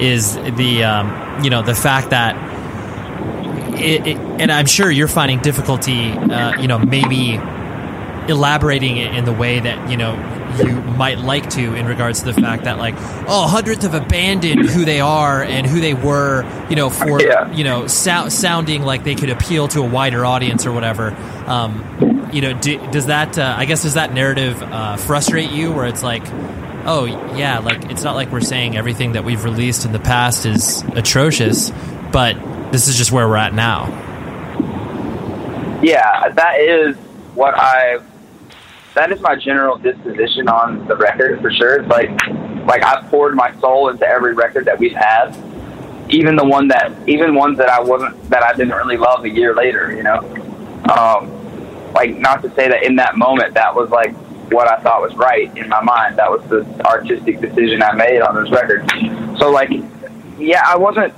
is 0.00 0.34
the 0.34 0.84
um, 0.84 1.44
you 1.44 1.50
know 1.50 1.62
the 1.62 1.74
fact 1.74 2.10
that 2.10 2.36
it, 3.80 4.06
it, 4.06 4.16
and 4.16 4.50
I'm 4.50 4.66
sure 4.66 4.90
you're 4.90 5.08
finding 5.08 5.40
difficulty 5.40 6.10
uh, 6.10 6.60
you 6.60 6.68
know 6.68 6.78
maybe 6.78 7.34
elaborating 8.28 8.98
it 8.98 9.14
in 9.14 9.24
the 9.24 9.32
way 9.32 9.60
that 9.60 9.90
you 9.90 9.96
know 9.96 10.14
you 10.58 10.72
might 10.96 11.18
like 11.18 11.48
to 11.50 11.74
in 11.74 11.86
regards 11.86 12.20
to 12.20 12.32
the 12.32 12.40
fact 12.40 12.64
that 12.64 12.78
like 12.78 12.94
oh 13.28 13.46
Hundredth 13.48 13.82
have 13.82 13.94
abandoned 13.94 14.68
who 14.68 14.84
they 14.84 15.00
are 15.00 15.42
and 15.42 15.66
who 15.66 15.80
they 15.80 15.94
were 15.94 16.44
you 16.68 16.76
know 16.76 16.90
for 16.90 17.20
Yeah. 17.22 17.50
you 17.52 17.64
know 17.64 17.86
sou- 17.86 18.30
sounding 18.30 18.82
like 18.82 19.04
they 19.04 19.14
could 19.14 19.30
appeal 19.30 19.68
to 19.68 19.80
a 19.80 19.88
wider 19.88 20.24
audience 20.24 20.66
or 20.66 20.72
whatever 20.72 21.14
um, 21.46 22.28
you 22.32 22.40
know 22.40 22.52
do, 22.58 22.78
does 22.90 23.06
that 23.06 23.38
uh, 23.38 23.54
I 23.56 23.64
guess 23.64 23.82
does 23.82 23.94
that 23.94 24.12
narrative 24.12 24.62
uh, 24.62 24.96
frustrate 24.96 25.50
you 25.50 25.72
where 25.72 25.86
it's 25.86 26.02
like 26.02 26.22
oh 26.86 27.04
yeah 27.36 27.58
like 27.58 27.90
it's 27.90 28.02
not 28.02 28.14
like 28.14 28.30
we're 28.32 28.40
saying 28.40 28.76
everything 28.76 29.12
that 29.12 29.24
we've 29.24 29.44
released 29.44 29.84
in 29.84 29.92
the 29.92 29.98
past 30.00 30.46
is 30.46 30.82
atrocious 30.94 31.70
but 32.12 32.36
this 32.72 32.88
is 32.88 32.96
just 32.96 33.12
where 33.12 33.28
we're 33.28 33.36
at 33.36 33.54
now 33.54 34.06
yeah, 35.80 36.28
that 36.30 36.60
is 36.60 36.96
what 37.34 37.54
I. 37.56 37.98
That 38.98 39.12
is 39.12 39.20
my 39.20 39.36
general 39.36 39.78
disposition 39.78 40.48
on 40.48 40.84
the 40.88 40.96
record 40.96 41.40
for 41.40 41.52
sure. 41.52 41.76
It's 41.76 41.88
like, 41.88 42.10
like 42.66 42.82
I've 42.82 43.08
poured 43.10 43.36
my 43.36 43.54
soul 43.60 43.90
into 43.90 44.04
every 44.04 44.34
record 44.34 44.64
that 44.64 44.76
we've 44.76 44.90
had, 44.90 45.36
even 46.08 46.34
the 46.34 46.44
one 46.44 46.66
that, 46.66 47.08
even 47.08 47.36
ones 47.36 47.58
that 47.58 47.68
I 47.68 47.80
wasn't, 47.80 48.20
that 48.28 48.42
I 48.42 48.54
didn't 48.54 48.74
really 48.74 48.96
love 48.96 49.24
a 49.24 49.30
year 49.30 49.54
later. 49.54 49.94
You 49.94 50.02
know, 50.02 50.18
um, 50.92 51.30
like 51.92 52.16
not 52.16 52.42
to 52.42 52.52
say 52.56 52.68
that 52.68 52.82
in 52.82 52.96
that 52.96 53.16
moment 53.16 53.54
that 53.54 53.72
was 53.72 53.88
like 53.90 54.16
what 54.50 54.66
I 54.66 54.82
thought 54.82 55.00
was 55.00 55.14
right 55.14 55.56
in 55.56 55.68
my 55.68 55.80
mind. 55.80 56.18
That 56.18 56.28
was 56.28 56.42
the 56.48 56.66
artistic 56.84 57.40
decision 57.40 57.84
I 57.84 57.92
made 57.92 58.20
on 58.20 58.34
this 58.34 58.50
record. 58.50 58.84
So 59.38 59.52
like, 59.52 59.70
yeah, 60.40 60.64
I 60.66 60.76
wasn't 60.76 61.14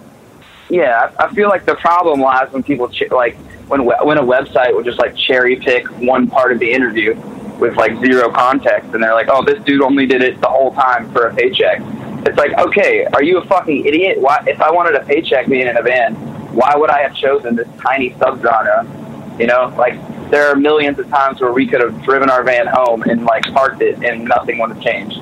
yeah, 0.69 1.11
I 1.19 1.25
I 1.25 1.35
feel 1.35 1.49
like 1.49 1.65
the 1.65 1.77
problem 1.77 2.21
lies 2.21 2.53
when 2.53 2.63
people 2.63 2.91
ch- 2.91 3.11
like 3.11 3.39
when 3.69 3.87
when 3.87 4.19
a 4.19 4.23
website 4.23 4.77
would 4.77 4.85
just 4.85 4.99
like 4.99 5.17
cherry 5.17 5.57
pick 5.57 5.87
one 5.99 6.29
part 6.29 6.53
of 6.53 6.59
the 6.59 6.71
interview 6.71 7.19
with 7.61 7.77
like 7.77 7.99
zero 8.05 8.31
context, 8.31 8.93
and 8.95 9.03
they're 9.03 9.15
like, 9.15 9.29
"Oh, 9.31 9.45
this 9.45 9.63
dude 9.65 9.83
only 9.83 10.07
did 10.07 10.23
it 10.23 10.41
the 10.41 10.49
whole 10.49 10.75
time 10.75 11.11
for 11.13 11.27
a 11.27 11.35
paycheck." 11.35 11.81
It's 12.27 12.37
like, 12.37 12.53
okay, 12.59 13.07
are 13.07 13.23
you 13.23 13.39
a 13.39 13.45
fucking 13.47 13.87
idiot? 13.87 14.21
Why, 14.21 14.43
if 14.47 14.61
I 14.61 14.71
wanted 14.71 14.95
a 14.95 15.05
paycheck 15.05 15.49
being 15.49 15.67
in 15.67 15.77
a 15.77 15.83
band, 15.83 16.17
why 16.55 16.75
would 16.77 16.91
I 16.91 17.01
have 17.03 17.15
chosen 17.15 17.57
this 17.57 17.69
tiny 17.83 18.11
subgenre? 18.13 19.41
You 19.41 19.47
know, 19.47 19.75
like 19.79 19.95
there 20.31 20.49
are 20.49 20.57
millions 20.57 20.99
of 20.99 21.09
times 21.09 21.41
where 21.41 21.53
we 21.53 21.67
could 21.67 21.81
have 21.81 22.03
driven 22.03 22.29
our 22.29 22.43
van 22.43 22.67
home 22.67 23.03
and 23.03 23.25
like 23.25 23.45
parked 23.55 23.83
it, 23.83 24.03
and 24.05 24.25
nothing 24.25 24.59
would 24.59 24.71
have 24.71 24.83
changed. 24.83 25.19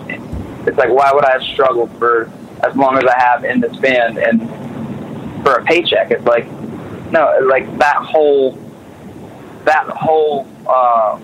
It's 0.66 0.76
like, 0.76 0.90
why 0.90 1.12
would 1.12 1.24
I 1.24 1.32
have 1.32 1.42
struggled 1.42 1.90
for 1.98 2.30
as 2.64 2.76
long 2.76 2.98
as 2.98 3.04
I 3.04 3.18
have 3.18 3.44
in 3.44 3.60
this 3.60 3.76
band 3.76 4.18
and 4.18 4.40
for 5.42 5.54
a 5.54 5.64
paycheck. 5.64 6.10
It's 6.10 6.24
like 6.24 6.50
no, 7.10 7.38
like 7.48 7.78
that 7.78 7.96
whole 7.96 8.52
that 9.64 9.86
whole 9.88 10.46
uh, 10.66 11.18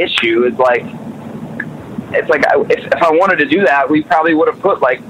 issue 0.00 0.44
is 0.44 0.58
like 0.58 0.84
it's 2.10 2.28
like 2.28 2.46
I, 2.46 2.60
if, 2.60 2.86
if 2.86 3.02
I 3.02 3.10
wanted 3.10 3.36
to 3.36 3.46
do 3.46 3.64
that, 3.64 3.88
we 3.88 4.02
probably 4.02 4.34
would 4.34 4.48
have 4.48 4.60
put 4.60 4.80
like 4.80 5.00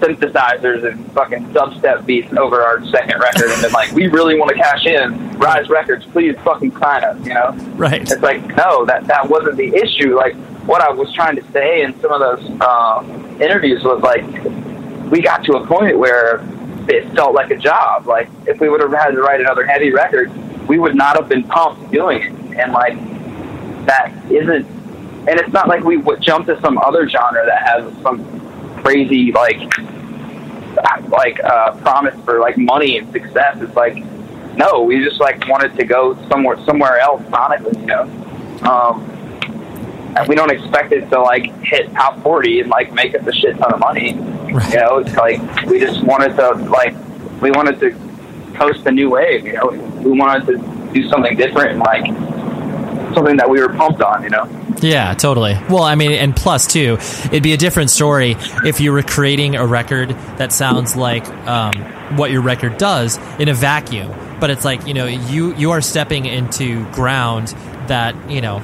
synthesizers 0.00 0.84
and 0.90 1.12
fucking 1.12 1.44
dubstep 1.46 2.06
beats 2.06 2.32
over 2.36 2.62
our 2.62 2.84
second 2.86 3.18
record 3.20 3.50
and 3.50 3.62
been 3.62 3.72
like, 3.72 3.90
we 3.92 4.06
really 4.06 4.38
want 4.38 4.50
to 4.50 4.54
cash 4.56 4.86
in. 4.86 5.38
Rise 5.38 5.68
Records, 5.68 6.04
please 6.06 6.36
fucking 6.44 6.76
sign 6.78 7.04
us. 7.04 7.24
You 7.26 7.34
know, 7.34 7.52
right 7.76 8.02
it's 8.02 8.22
like 8.22 8.44
no, 8.56 8.84
that 8.86 9.06
that 9.06 9.28
wasn't 9.28 9.56
the 9.56 9.74
issue. 9.74 10.16
Like 10.16 10.34
what 10.66 10.82
I 10.82 10.90
was 10.90 11.12
trying 11.12 11.36
to 11.36 11.52
say 11.52 11.82
in 11.82 11.98
some 12.00 12.12
of 12.12 12.20
those 12.20 12.60
um, 12.60 13.40
interviews 13.40 13.82
was 13.84 14.02
like 14.02 14.24
we 15.10 15.22
got 15.22 15.44
to 15.44 15.56
a 15.56 15.66
point 15.66 15.98
where 15.98 16.40
it 16.88 17.10
felt 17.14 17.34
like 17.34 17.50
a 17.50 17.56
job. 17.56 18.06
Like 18.06 18.28
if 18.46 18.60
we 18.60 18.68
would 18.68 18.80
have 18.80 18.92
had 18.92 19.10
to 19.10 19.20
write 19.20 19.40
another 19.40 19.66
heavy 19.66 19.92
record, 19.92 20.30
we 20.68 20.78
would 20.78 20.94
not 20.94 21.16
have 21.16 21.28
been 21.28 21.44
pumped 21.44 21.90
doing 21.92 22.22
it. 22.22 22.58
And 22.58 22.72
like 22.72 22.96
that 23.88 24.12
isn't, 24.30 24.66
and 25.28 25.40
it's 25.40 25.52
not 25.52 25.68
like 25.68 25.82
we 25.82 25.96
would 25.96 26.20
jump 26.20 26.46
to 26.46 26.60
some 26.60 26.78
other 26.78 27.08
genre 27.08 27.44
that 27.44 27.66
has 27.66 27.92
some 28.02 28.24
crazy 28.82 29.32
like 29.32 29.60
like 31.08 31.42
uh, 31.42 31.72
promise 31.78 32.14
for 32.24 32.40
like 32.40 32.56
money 32.56 32.98
and 32.98 33.10
success. 33.12 33.58
It's 33.60 33.74
like 33.74 34.04
no, 34.56 34.82
we 34.82 35.02
just 35.04 35.20
like 35.20 35.46
wanted 35.48 35.76
to 35.76 35.84
go 35.84 36.16
somewhere 36.28 36.58
somewhere 36.64 36.98
else 36.98 37.22
sonically, 37.22 37.80
you 37.80 37.86
know. 37.86 38.02
Um, 38.68 39.04
and 40.16 40.28
we 40.28 40.34
don't 40.34 40.50
expect 40.50 40.92
it 40.92 41.08
to 41.10 41.20
like 41.20 41.52
hit 41.62 41.92
top 41.92 42.20
forty 42.22 42.60
and 42.60 42.68
like 42.68 42.92
make 42.92 43.14
us 43.14 43.26
a 43.26 43.32
shit 43.32 43.56
ton 43.56 43.72
of 43.72 43.80
money. 43.80 44.12
You 44.12 44.80
know, 44.80 44.98
it's 44.98 45.14
like 45.14 45.40
we 45.66 45.78
just 45.78 46.02
wanted 46.02 46.36
to 46.36 46.54
like 46.70 46.94
we 47.40 47.50
wanted 47.50 47.78
to 47.80 47.90
coast 48.54 48.84
a 48.86 48.90
new 48.90 49.10
wave. 49.10 49.46
You 49.46 49.54
know, 49.54 49.68
we 50.02 50.18
wanted 50.18 50.46
to 50.46 50.92
do 50.92 51.08
something 51.08 51.36
different 51.36 51.72
and 51.72 51.80
like 51.80 52.04
something 53.18 53.36
that 53.36 53.50
we 53.50 53.60
were 53.60 53.72
pumped 53.74 54.00
on. 54.00 54.22
You 54.22 54.30
know. 54.30 54.48
Yeah, 54.80 55.14
totally. 55.14 55.58
Well, 55.68 55.82
I 55.82 55.94
mean, 55.94 56.12
and 56.12 56.34
plus 56.34 56.66
too, 56.66 56.98
it'd 57.26 57.42
be 57.42 57.52
a 57.52 57.56
different 57.56 57.90
story 57.90 58.36
if 58.64 58.80
you 58.80 58.92
were 58.92 59.02
creating 59.02 59.56
a 59.56 59.66
record 59.66 60.10
that 60.38 60.52
sounds 60.52 60.96
like 60.96 61.28
um, 61.46 61.72
what 62.16 62.30
your 62.30 62.42
record 62.42 62.78
does 62.78 63.18
in 63.38 63.48
a 63.48 63.54
vacuum. 63.54 64.14
But 64.40 64.50
it's 64.50 64.64
like 64.64 64.86
you 64.86 64.94
know, 64.94 65.06
you 65.06 65.54
you 65.56 65.72
are 65.72 65.80
stepping 65.80 66.26
into 66.26 66.88
ground 66.92 67.48
that 67.88 68.30
you 68.30 68.40
know 68.40 68.62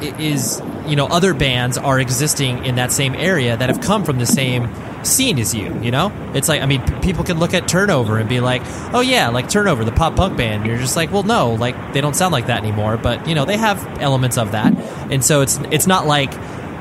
is 0.00 0.60
you 0.86 0.96
know 0.96 1.06
other 1.06 1.32
bands 1.32 1.78
are 1.78 1.98
existing 1.98 2.64
in 2.66 2.76
that 2.76 2.92
same 2.92 3.14
area 3.14 3.56
that 3.56 3.68
have 3.70 3.80
come 3.80 4.04
from 4.04 4.18
the 4.18 4.26
same 4.26 4.64
scene 5.06 5.38
as 5.38 5.54
you 5.54 5.78
you 5.80 5.90
know? 5.90 6.12
It's 6.34 6.48
like 6.48 6.62
i 6.62 6.66
mean 6.66 6.82
p- 6.82 7.00
people 7.00 7.24
can 7.24 7.38
look 7.38 7.54
at 7.54 7.68
turnover 7.68 8.18
and 8.18 8.28
be 8.28 8.40
like 8.40 8.62
oh 8.92 9.00
yeah 9.00 9.28
like 9.28 9.48
turnover 9.48 9.84
the 9.84 9.92
pop 9.92 10.16
punk 10.16 10.36
band. 10.36 10.62
And 10.62 10.66
you're 10.66 10.78
just 10.78 10.96
like 10.96 11.12
well 11.12 11.22
no 11.22 11.54
like 11.54 11.92
they 11.92 12.00
don't 12.00 12.14
sound 12.16 12.32
like 12.32 12.46
that 12.46 12.62
anymore. 12.62 12.96
But 12.96 13.28
you 13.28 13.34
know 13.34 13.44
they 13.44 13.56
have 13.56 13.84
elements 14.00 14.38
of 14.38 14.52
that. 14.52 14.76
And 15.10 15.24
so 15.24 15.40
it's 15.42 15.58
it's 15.70 15.86
not 15.86 16.06
like 16.06 16.32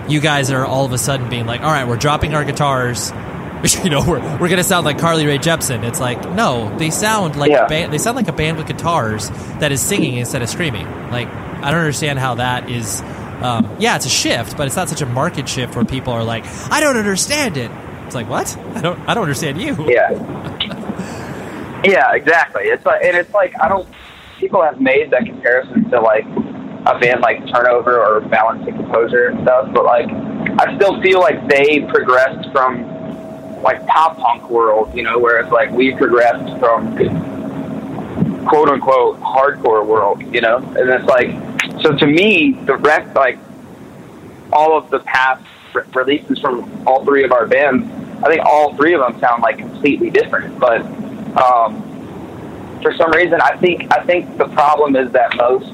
you 0.10 0.20
guys 0.20 0.52
are 0.52 0.66
all 0.66 0.86
of 0.86 0.94
a 0.94 0.98
sudden 0.98 1.30
being 1.30 1.46
like 1.46 1.62
all 1.62 1.72
right 1.72 1.88
we're 1.88 1.98
dropping 1.98 2.34
our 2.34 2.44
guitars. 2.44 3.12
You 3.84 3.90
know 3.90 4.04
we're, 4.06 4.20
we're 4.38 4.50
gonna 4.50 4.64
sound 4.64 4.86
like 4.86 5.00
Carly 5.00 5.26
Rae 5.26 5.40
Jepsen. 5.40 5.84
It's 5.84 6.00
like 6.00 6.22
no 6.36 6.78
they 6.78 6.92
sound 6.92 7.36
like 7.36 7.52
a 7.52 7.66
band 7.68 7.92
they 7.92 7.98
sound 7.98 8.16
like 8.16 8.28
a 8.28 8.34
band 8.34 8.58
with 8.58 8.68
guitars 8.68 9.30
that 9.60 9.72
is 9.72 9.82
singing 9.82 10.18
instead 10.18 10.44
of 10.44 10.50
screaming. 10.50 10.86
Like 11.10 11.28
i 11.66 11.72
don't 11.72 11.80
understand 11.80 12.20
how 12.20 12.36
that 12.36 12.70
is 12.70 13.02
um, 13.42 13.76
yeah 13.80 13.96
it's 13.96 14.06
a 14.06 14.10
shift 14.10 14.56
but 14.56 14.68
it's 14.68 14.76
not 14.76 14.88
such 14.88 15.02
a 15.02 15.06
market 15.06 15.50
shift 15.50 15.76
where 15.76 15.84
people 15.86 16.14
are 16.14 16.24
like 16.24 16.46
i 16.72 16.80
don't 16.80 16.98
understand 16.98 17.58
it 17.58 17.72
it's 18.06 18.16
like 18.16 18.30
what 18.30 18.56
i 18.76 18.82
don't 18.82 19.00
i 19.08 19.14
don't 19.14 19.24
understand 19.24 19.60
you 19.60 19.76
Yeah. 19.90 20.12
yeah, 21.84 22.14
exactly. 22.14 22.64
It's 22.64 22.86
like, 22.86 23.04
and 23.04 23.16
it's 23.16 23.34
like 23.34 23.54
I 23.62 23.68
don't. 23.70 23.88
People 24.40 24.62
have 24.64 24.82
made 24.82 25.12
that 25.12 25.26
comparison 25.26 25.90
to 25.92 26.00
like 26.02 26.26
a 26.88 26.98
band 27.00 27.22
like 27.22 27.40
Turnover 27.52 28.04
or 28.04 28.22
Balance 28.22 28.68
and 28.68 28.76
Composure 28.76 29.28
and 29.28 29.42
stuff, 29.44 29.72
but 29.74 29.86
like 29.86 30.10
I 30.60 30.76
still 30.76 31.00
feel 31.02 31.20
like 31.20 31.48
they 31.48 31.82
progressed 31.82 32.52
from 32.52 32.84
like 33.62 33.86
pop 33.88 34.18
punk 34.18 34.50
world, 34.50 34.96
you 34.96 35.04
know, 35.04 35.20
whereas 35.20 35.52
like 35.52 35.72
we 35.72 35.94
progressed 35.96 36.58
from 36.60 36.96
quote 38.48 38.70
unquote 38.70 39.20
hardcore 39.20 39.86
world, 39.86 40.22
you 40.34 40.42
know, 40.42 40.58
and 40.58 40.90
it's 40.90 41.06
like 41.06 41.30
so 41.82 41.96
to 41.96 42.08
me 42.08 42.54
the 42.66 42.78
rest 42.78 43.16
like 43.16 43.38
all 44.54 44.78
of 44.78 44.90
the 44.90 45.00
past 45.00 45.44
re- 45.76 45.84
releases 45.94 46.40
from 46.40 46.88
all 46.88 47.04
three 47.06 47.24
of 47.24 47.32
our 47.32 47.46
bands 47.46 47.88
I 48.26 48.30
think 48.30 48.44
all 48.44 48.76
three 48.76 48.94
of 48.94 49.02
them 49.02 49.20
sound 49.20 49.44
like 49.44 49.60
completely 49.60 50.10
different. 50.10 50.60
But 50.60 50.82
um, 51.38 52.80
for 52.82 52.94
some 52.96 53.12
reason, 53.12 53.40
I 53.42 53.56
think 53.58 53.94
I 53.94 54.04
think 54.04 54.38
the 54.38 54.48
problem 54.48 54.96
is 54.96 55.12
that 55.12 55.36
most 55.36 55.72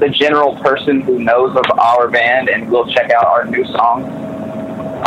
the 0.00 0.08
general 0.10 0.56
person 0.56 1.00
who 1.00 1.20
knows 1.20 1.56
of 1.56 1.64
our 1.78 2.08
band 2.08 2.50
and 2.50 2.70
will 2.70 2.86
check 2.92 3.10
out 3.12 3.24
our 3.24 3.46
new 3.46 3.64
song, 3.64 4.04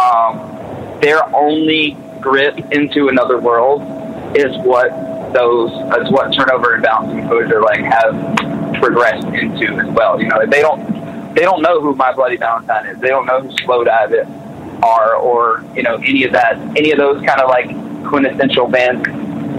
um, 0.01 0.99
their 1.01 1.23
only 1.35 1.97
grip 2.21 2.57
into 2.71 3.09
another 3.09 3.37
world 3.37 3.81
is 4.35 4.57
what 4.65 4.89
those 5.33 5.69
is 6.01 6.09
what 6.11 6.33
turnover 6.33 6.73
and 6.73 6.83
Balance 6.83 7.11
and 7.11 7.19
Composure 7.19 7.61
like 7.61 7.81
have 7.81 8.73
progressed 8.79 9.27
into 9.27 9.73
as 9.73 9.87
well. 9.93 10.19
You 10.19 10.29
know, 10.29 10.43
they 10.47 10.61
don't 10.61 10.96
they 11.37 11.43
don't 11.43 11.61
know 11.61 11.79
who 11.79 11.95
My 11.95 12.11
Bloody 12.13 12.35
Valentine 12.35 12.87
is. 12.87 12.99
They 12.99 13.09
don't 13.09 13.27
know 13.27 13.41
who 13.41 13.49
Slowdive 13.49 14.81
are, 14.81 15.15
or 15.15 15.63
you 15.75 15.83
know 15.83 15.97
any 15.97 16.23
of 16.23 16.31
that, 16.31 16.57
any 16.75 16.91
of 16.91 16.97
those 16.97 17.23
kind 17.23 17.39
of 17.39 17.47
like 17.47 17.67
quintessential 18.07 18.67
bands, 18.67 19.07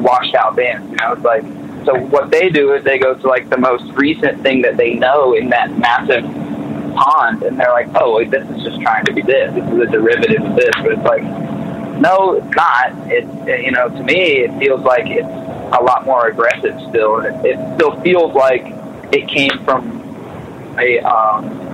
washed 0.03 0.35
out 0.35 0.57
bands. 0.57 0.91
You 0.91 0.97
know, 0.97 1.13
it's 1.13 1.23
like 1.23 1.45
so 1.85 1.95
what 2.07 2.33
they 2.33 2.49
do 2.49 2.75
is 2.75 2.83
they 2.83 2.99
go 2.99 3.15
to 3.15 3.29
like 3.29 3.49
the 3.49 3.59
most 3.59 3.85
recent 3.93 4.43
thing 4.43 4.63
that 4.63 4.77
they 4.77 4.95
know 4.95 5.35
in 5.35 5.51
that 5.51 5.79
massive 5.79 6.25
pond, 6.97 7.45
and 7.45 7.57
they're 7.57 7.71
like, 7.71 7.89
oh, 7.95 8.25
this 8.25 8.45
is 8.51 8.65
just 8.65 8.81
trying 8.81 9.05
to 9.05 9.13
be 9.13 9.23
this. 9.23 9.55
This 9.55 9.65
is 9.65 9.79
a 9.79 9.87
derivative 9.87 10.43
of 10.43 10.57
this, 10.57 10.75
but 10.79 10.93
it's 10.93 11.03
like, 11.03 11.23
no, 12.01 12.33
it's 12.33 12.57
not. 12.57 12.91
It, 13.07 13.65
you 13.65 13.71
know, 13.71 13.89
to 13.89 14.03
me, 14.03 14.41
it 14.41 14.59
feels 14.59 14.81
like 14.81 15.07
it's 15.07 15.29
a 15.29 15.81
lot 15.81 16.05
more 16.05 16.27
aggressive 16.27 16.75
still, 16.89 17.21
and 17.21 17.47
it, 17.47 17.57
it 17.57 17.75
still 17.77 18.01
feels 18.01 18.35
like 18.35 18.67
it 19.13 19.29
came 19.29 19.65
from 19.65 19.99
a 20.79 20.99
um, 21.01 21.68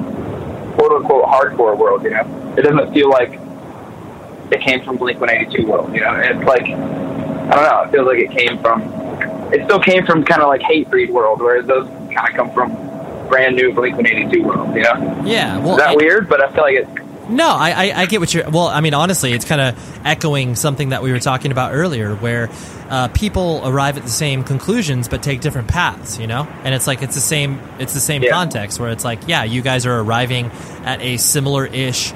quote 0.74 0.92
unquote 0.92 1.24
hardcore 1.24 1.76
world. 1.76 2.02
You 2.04 2.10
know, 2.10 2.54
it 2.56 2.62
doesn't 2.62 2.92
feel 2.92 3.10
like 3.10 3.38
it 4.50 4.60
came 4.60 4.82
from 4.84 4.96
Blink 4.96 5.20
One 5.20 5.30
Eighty 5.30 5.56
Two 5.56 5.66
world. 5.66 5.94
You 5.94 6.00
know, 6.00 6.14
it's 6.16 6.44
like 6.44 6.64
I 6.64 7.54
don't 7.54 7.64
know. 7.64 7.82
It 7.82 7.90
feels 7.90 8.06
like 8.06 8.18
it 8.18 8.30
came 8.30 8.60
from 8.60 8.82
it 9.52 9.64
still 9.64 9.80
came 9.80 10.04
from 10.04 10.24
kind 10.24 10.42
of 10.42 10.48
like 10.48 10.60
Hatebreed 10.62 11.10
world, 11.10 11.40
whereas 11.40 11.66
those 11.66 11.86
kind 11.86 12.28
of 12.28 12.34
come 12.34 12.52
from 12.52 12.74
brand 13.28 13.56
new 13.56 13.72
Blink 13.72 13.96
One 13.96 14.06
Eighty 14.06 14.28
Two 14.30 14.42
world. 14.42 14.74
You 14.74 14.82
know? 14.82 15.22
Yeah. 15.24 15.58
Well, 15.58 15.72
is 15.72 15.78
that 15.78 15.90
I, 15.90 15.96
weird? 15.96 16.28
But 16.28 16.42
I 16.42 16.52
feel 16.52 16.62
like 16.62 16.76
it. 16.76 16.88
No, 17.28 17.48
I, 17.48 17.70
I, 17.70 18.00
I, 18.02 18.06
get 18.06 18.20
what 18.20 18.32
you're. 18.34 18.48
Well, 18.48 18.68
I 18.68 18.80
mean, 18.80 18.94
honestly, 18.94 19.32
it's 19.32 19.44
kind 19.44 19.60
of 19.60 20.06
echoing 20.06 20.56
something 20.56 20.90
that 20.90 21.02
we 21.02 21.10
were 21.10 21.20
talking 21.20 21.52
about 21.52 21.72
earlier, 21.72 22.14
where 22.14 22.50
uh, 22.90 23.08
people 23.08 23.62
arrive 23.64 23.96
at 23.96 24.02
the 24.02 24.10
same 24.10 24.44
conclusions 24.44 25.08
but 25.08 25.22
take 25.22 25.40
different 25.40 25.68
paths. 25.68 26.18
You 26.18 26.26
know, 26.26 26.46
and 26.64 26.74
it's 26.74 26.86
like 26.86 27.02
it's 27.02 27.14
the 27.14 27.20
same. 27.20 27.60
It's 27.78 27.94
the 27.94 28.00
same 28.00 28.22
yeah. 28.22 28.30
context 28.30 28.78
where 28.78 28.90
it's 28.90 29.04
like, 29.04 29.20
yeah, 29.26 29.44
you 29.44 29.62
guys 29.62 29.86
are 29.86 29.98
arriving 29.98 30.50
at 30.84 31.00
a 31.00 31.16
similar-ish 31.16 32.12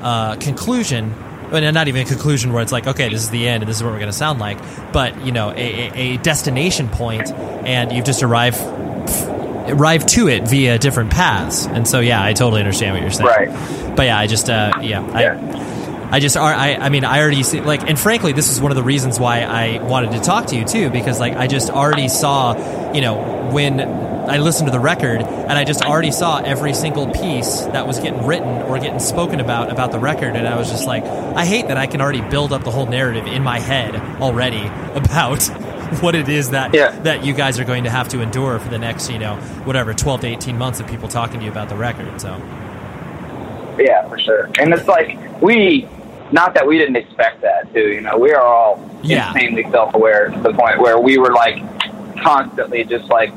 uh, 0.00 0.36
conclusion, 0.36 1.14
and 1.52 1.74
not 1.74 1.88
even 1.88 2.02
a 2.02 2.08
conclusion 2.08 2.52
where 2.52 2.62
it's 2.62 2.72
like, 2.72 2.86
okay, 2.86 3.08
this 3.08 3.22
is 3.22 3.30
the 3.30 3.48
end 3.48 3.62
and 3.62 3.68
this 3.68 3.78
is 3.78 3.82
what 3.82 3.92
we're 3.92 3.98
going 3.98 4.12
to 4.12 4.16
sound 4.16 4.38
like, 4.38 4.58
but 4.92 5.24
you 5.24 5.32
know, 5.32 5.50
a, 5.50 5.90
a 5.94 6.16
destination 6.18 6.88
point, 6.88 7.30
and 7.32 7.92
you've 7.92 8.06
just 8.06 8.22
arrived 8.22 8.58
arrived 9.70 10.08
to 10.10 10.28
it 10.28 10.48
via 10.48 10.78
different 10.78 11.10
paths. 11.10 11.66
And 11.66 11.86
so, 11.86 12.00
yeah, 12.00 12.22
I 12.22 12.32
totally 12.32 12.60
understand 12.60 12.94
what 12.94 13.02
you're 13.02 13.10
saying. 13.10 13.28
Right. 13.28 13.96
But 13.96 14.06
yeah, 14.06 14.18
I 14.18 14.26
just, 14.26 14.48
uh, 14.48 14.72
yeah, 14.82 15.18
yeah. 15.18 15.34
I, 15.34 15.70
I 16.10 16.18
just 16.18 16.36
I 16.36 16.74
I 16.74 16.88
mean 16.88 17.04
I 17.04 17.20
already 17.20 17.44
see 17.44 17.60
like 17.60 17.88
and 17.88 17.96
frankly 17.96 18.32
this 18.32 18.50
is 18.50 18.60
one 18.60 18.72
of 18.72 18.76
the 18.76 18.82
reasons 18.82 19.20
why 19.20 19.42
I 19.42 19.80
wanted 19.80 20.10
to 20.12 20.20
talk 20.20 20.46
to 20.46 20.56
you 20.56 20.64
too 20.64 20.90
because 20.90 21.20
like 21.20 21.34
I 21.34 21.46
just 21.46 21.70
already 21.70 22.08
saw 22.08 22.92
you 22.92 23.00
know 23.00 23.50
when 23.52 23.80
I 23.80 24.38
listened 24.38 24.66
to 24.66 24.72
the 24.72 24.80
record 24.80 25.22
and 25.22 25.52
I 25.52 25.64
just 25.64 25.82
already 25.82 26.10
saw 26.10 26.38
every 26.38 26.74
single 26.74 27.08
piece 27.12 27.62
that 27.62 27.86
was 27.86 28.00
getting 28.00 28.26
written 28.26 28.48
or 28.62 28.78
getting 28.80 28.98
spoken 28.98 29.38
about 29.38 29.70
about 29.70 29.92
the 29.92 30.00
record 30.00 30.34
and 30.34 30.48
I 30.48 30.56
was 30.56 30.68
just 30.68 30.84
like 30.84 31.04
I 31.04 31.44
hate 31.44 31.68
that 31.68 31.76
I 31.76 31.86
can 31.86 32.00
already 32.00 32.22
build 32.22 32.52
up 32.52 32.64
the 32.64 32.72
whole 32.72 32.86
narrative 32.86 33.26
in 33.26 33.44
my 33.44 33.60
head 33.60 33.94
already 34.20 34.66
about 34.94 35.48
what 36.00 36.14
it 36.14 36.28
is 36.28 36.50
that 36.50 36.74
yeah. 36.74 36.98
that 37.00 37.24
you 37.24 37.34
guys 37.34 37.58
are 37.58 37.64
going 37.64 37.84
to 37.84 37.90
have 37.90 38.08
to 38.08 38.20
endure 38.20 38.58
for 38.58 38.68
the 38.68 38.78
next, 38.78 39.10
you 39.10 39.18
know, 39.18 39.36
whatever 39.64 39.92
12 39.92 40.20
to 40.22 40.26
18 40.28 40.56
months 40.56 40.80
of 40.80 40.86
people 40.86 41.08
talking 41.08 41.40
to 41.40 41.44
you 41.44 41.50
about 41.50 41.68
the 41.68 41.76
record. 41.76 42.20
So 42.20 42.36
Yeah, 43.78 44.08
for 44.08 44.18
sure. 44.18 44.50
And 44.58 44.72
it's 44.72 44.86
like 44.86 45.18
we 45.42 45.88
not 46.32 46.54
that 46.54 46.66
we 46.66 46.78
didn't 46.78 46.96
expect 46.96 47.40
that 47.42 47.72
too, 47.72 47.88
you 47.92 48.00
know. 48.00 48.16
We 48.16 48.32
are 48.32 48.42
all 48.42 48.78
yeah. 49.02 49.28
insanely 49.28 49.68
self-aware 49.70 50.30
to 50.30 50.40
the 50.40 50.52
point 50.52 50.80
where 50.80 50.98
we 50.98 51.18
were 51.18 51.32
like 51.32 51.58
constantly 52.22 52.84
just 52.84 53.08
like 53.08 53.32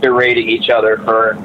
berating 0.00 0.48
each 0.48 0.68
other 0.68 0.98
for 0.98 1.36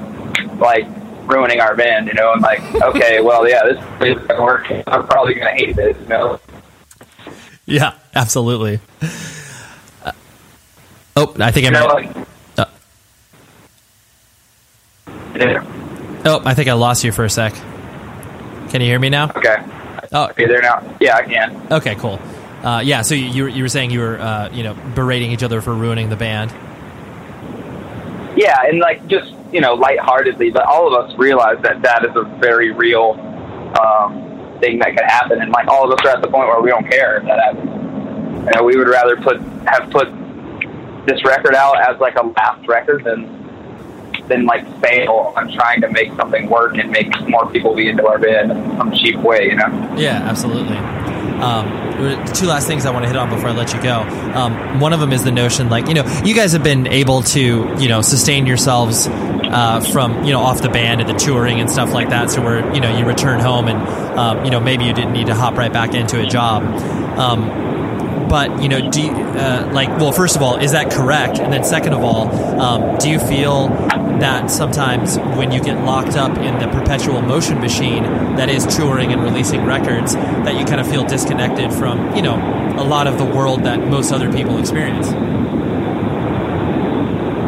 like 0.57 0.85
ruining 1.29 1.61
our 1.61 1.75
band, 1.75 2.07
you 2.07 2.13
know, 2.13 2.33
and 2.33 2.41
like, 2.41 2.61
okay, 2.81 3.21
well, 3.21 3.47
yeah, 3.47 3.63
this 3.63 3.77
is 3.77 4.27
gonna 4.27 4.43
work. 4.43 4.69
I'm 4.87 5.07
probably 5.07 5.35
gonna 5.35 5.51
hate 5.51 5.75
this, 5.75 5.97
you 6.01 6.07
know. 6.07 6.39
Yeah, 7.65 7.93
absolutely. 8.15 8.79
Oh, 11.19 11.35
I 11.39 11.51
think 11.51 11.67
I 11.67 11.69
might. 11.71 12.27
Uh, 12.57 12.65
yeah. 15.35 16.21
oh, 16.25 16.41
I 16.45 16.53
think 16.53 16.69
I 16.69 16.73
lost 16.73 17.03
you 17.03 17.11
for 17.11 17.25
a 17.25 17.29
sec. 17.29 17.53
Can 18.69 18.81
you 18.81 18.87
hear 18.87 18.99
me 18.99 19.09
now? 19.09 19.31
Okay. 19.35 19.57
Oh, 20.13 20.27
Okay, 20.29 20.45
there 20.45 20.61
now. 20.61 20.81
Yeah, 21.01 21.17
I 21.17 21.23
can. 21.23 21.67
Okay, 21.71 21.95
cool. 21.95 22.19
Uh, 22.63 22.81
yeah, 22.83 23.01
so 23.01 23.15
you 23.15 23.25
you 23.25 23.43
were, 23.43 23.49
you 23.49 23.63
were 23.63 23.69
saying 23.69 23.91
you 23.91 23.99
were 23.99 24.19
uh, 24.19 24.49
you 24.51 24.63
know 24.63 24.75
berating 24.95 25.31
each 25.31 25.43
other 25.43 25.61
for 25.61 25.73
ruining 25.73 26.09
the 26.09 26.15
band. 26.15 26.51
Yeah, 28.35 28.55
and 28.65 28.79
like 28.79 29.05
just 29.07 29.33
you 29.51 29.61
know, 29.61 29.73
lightheartedly, 29.73 30.51
but 30.51 30.65
all 30.65 30.87
of 30.87 30.93
us 31.03 31.17
realize 31.17 31.61
that 31.63 31.81
that 31.81 32.05
is 32.05 32.15
a 32.15 32.23
very 32.39 32.71
real 32.71 33.13
um, 33.79 34.57
thing 34.59 34.79
that 34.79 34.95
could 34.95 35.05
happen, 35.05 35.41
and 35.41 35.51
like 35.51 35.67
all 35.67 35.91
of 35.91 35.99
us 35.99 36.05
are 36.05 36.15
at 36.15 36.21
the 36.21 36.27
point 36.29 36.47
where 36.47 36.61
we 36.61 36.69
don't 36.69 36.89
care 36.89 37.17
if 37.17 37.23
that 37.25 37.39
happens. 37.39 38.45
You 38.45 38.51
know, 38.55 38.63
we 38.63 38.77
would 38.77 38.87
rather 38.87 39.17
put 39.17 39.41
have 39.67 39.89
put 39.89 40.07
this 41.05 41.23
record 41.25 41.55
out 41.55 41.79
as 41.89 41.99
like 41.99 42.15
a 42.15 42.25
last 42.25 42.67
record 42.67 43.03
than 43.03 43.39
than 44.27 44.45
like 44.45 44.63
fail 44.79 45.33
on 45.35 45.51
trying 45.51 45.81
to 45.81 45.89
make 45.89 46.13
something 46.13 46.47
work 46.47 46.77
and 46.77 46.89
make 46.91 47.09
more 47.27 47.49
people 47.51 47.75
be 47.75 47.89
into 47.89 48.05
our 48.07 48.19
band 48.19 48.51
in 48.51 48.77
some 48.77 48.91
cheap 48.93 49.17
way, 49.17 49.45
you 49.45 49.55
know. 49.55 49.95
Yeah, 49.97 50.21
absolutely. 50.23 50.77
Um, 50.77 52.25
two 52.33 52.45
last 52.45 52.67
things 52.67 52.85
I 52.85 52.91
want 52.91 53.03
to 53.03 53.07
hit 53.07 53.17
on 53.17 53.29
before 53.29 53.49
I 53.49 53.53
let 53.53 53.73
you 53.73 53.81
go. 53.81 54.01
Um, 54.33 54.79
one 54.79 54.93
of 54.93 54.99
them 54.99 55.11
is 55.11 55.23
the 55.23 55.31
notion, 55.31 55.69
like 55.69 55.87
you 55.87 55.93
know, 55.93 56.21
you 56.23 56.35
guys 56.35 56.53
have 56.53 56.63
been 56.63 56.87
able 56.87 57.23
to 57.23 57.39
you 57.79 57.87
know 57.89 58.01
sustain 58.01 58.45
yourselves 58.45 59.07
uh, 59.09 59.81
from 59.91 60.23
you 60.23 60.31
know 60.31 60.41
off 60.41 60.61
the 60.61 60.69
band 60.69 61.01
and 61.01 61.09
the 61.09 61.13
touring 61.13 61.59
and 61.59 61.69
stuff 61.69 61.93
like 61.93 62.09
that. 62.09 62.29
So 62.29 62.41
where 62.41 62.73
you 62.73 62.81
know 62.81 62.97
you 62.97 63.05
return 63.05 63.39
home 63.39 63.67
and 63.67 63.79
um, 64.17 64.45
you 64.45 64.51
know 64.51 64.59
maybe 64.59 64.85
you 64.85 64.93
didn't 64.93 65.13
need 65.13 65.27
to 65.27 65.35
hop 65.35 65.55
right 65.55 65.71
back 65.71 65.93
into 65.93 66.21
a 66.21 66.25
job. 66.25 66.63
But 68.29 68.61
you 68.61 68.69
know, 68.69 68.91
do 68.91 69.01
you, 69.01 69.11
uh, 69.11 69.71
like 69.73 69.89
well, 69.89 70.11
first 70.11 70.35
of 70.35 70.43
all, 70.43 70.57
is 70.57 70.73
that 70.73 70.91
correct? 70.91 71.39
And 71.39 71.51
then 71.51 71.63
second 71.63 71.93
of 71.93 72.03
all, 72.03 72.29
um, 72.61 72.97
do 72.99 73.09
you 73.09 73.19
feel 73.19 73.69
that 74.19 74.51
sometimes 74.51 75.17
when 75.17 75.51
you 75.51 75.61
get 75.61 75.83
locked 75.83 76.15
up 76.15 76.37
in 76.37 76.59
the 76.59 76.67
perpetual 76.67 77.21
motion 77.21 77.59
machine 77.59 78.03
that 78.35 78.49
is 78.49 78.65
touring 78.75 79.11
and 79.11 79.23
releasing 79.23 79.65
records, 79.65 80.13
that 80.13 80.59
you 80.59 80.65
kind 80.65 80.79
of 80.79 80.87
feel 80.87 81.05
disconnected 81.05 81.73
from 81.73 82.15
you 82.15 82.21
know 82.21 82.35
a 82.77 82.83
lot 82.83 83.07
of 83.07 83.17
the 83.17 83.25
world 83.25 83.63
that 83.63 83.79
most 83.79 84.11
other 84.11 84.31
people 84.31 84.59
experience? 84.59 85.07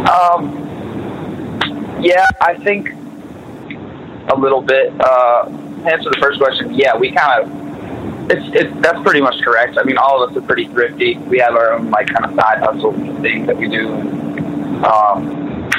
Um, 0.10 0.58
yeah, 2.02 2.26
I 2.42 2.56
think 2.56 2.90
a 4.30 4.36
little 4.36 4.62
bit. 4.62 4.94
Uh, 5.00 5.50
answer 5.86 6.10
the 6.10 6.18
first 6.20 6.40
question, 6.40 6.74
yeah, 6.74 6.96
we 6.96 7.12
kind 7.12 7.44
of 7.44 7.61
it's 8.32 8.56
it's 8.56 8.82
that's 8.82 9.02
pretty 9.02 9.22
much 9.22 9.42
correct. 9.42 9.78
I 9.78 9.84
mean, 9.84 9.98
all 9.98 10.24
of 10.24 10.32
us 10.32 10.38
are 10.38 10.46
pretty 10.46 10.68
thrifty. 10.68 11.18
We 11.18 11.40
have 11.40 11.56
our 11.56 11.74
own 11.74 11.90
like 11.90 12.08
kind 12.08 12.26
of 12.26 12.36
side 12.36 12.60
hustle 12.60 12.94
things 13.22 13.48
that 13.48 13.58
we 13.58 13.68
do. 13.68 13.90
Um, 14.86 15.70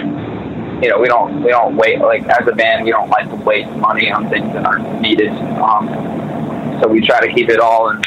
you 0.82 0.88
know, 0.90 0.98
we 0.98 1.08
don't 1.08 1.42
we 1.42 1.50
don't 1.50 1.76
wait 1.76 2.00
like 2.00 2.24
as 2.24 2.46
a 2.46 2.52
band. 2.52 2.84
We 2.84 2.90
don't 2.90 3.08
like 3.08 3.28
to 3.30 3.36
waste 3.36 3.70
money 3.76 4.10
on 4.10 4.28
things 4.28 4.52
that 4.52 4.66
aren't 4.66 5.00
needed. 5.00 5.30
Um, 5.30 5.88
so 6.80 6.88
we 6.88 7.00
try 7.06 7.20
to 7.20 7.32
keep 7.32 7.48
it 7.48 7.60
all 7.60 7.90
in. 7.90 8.02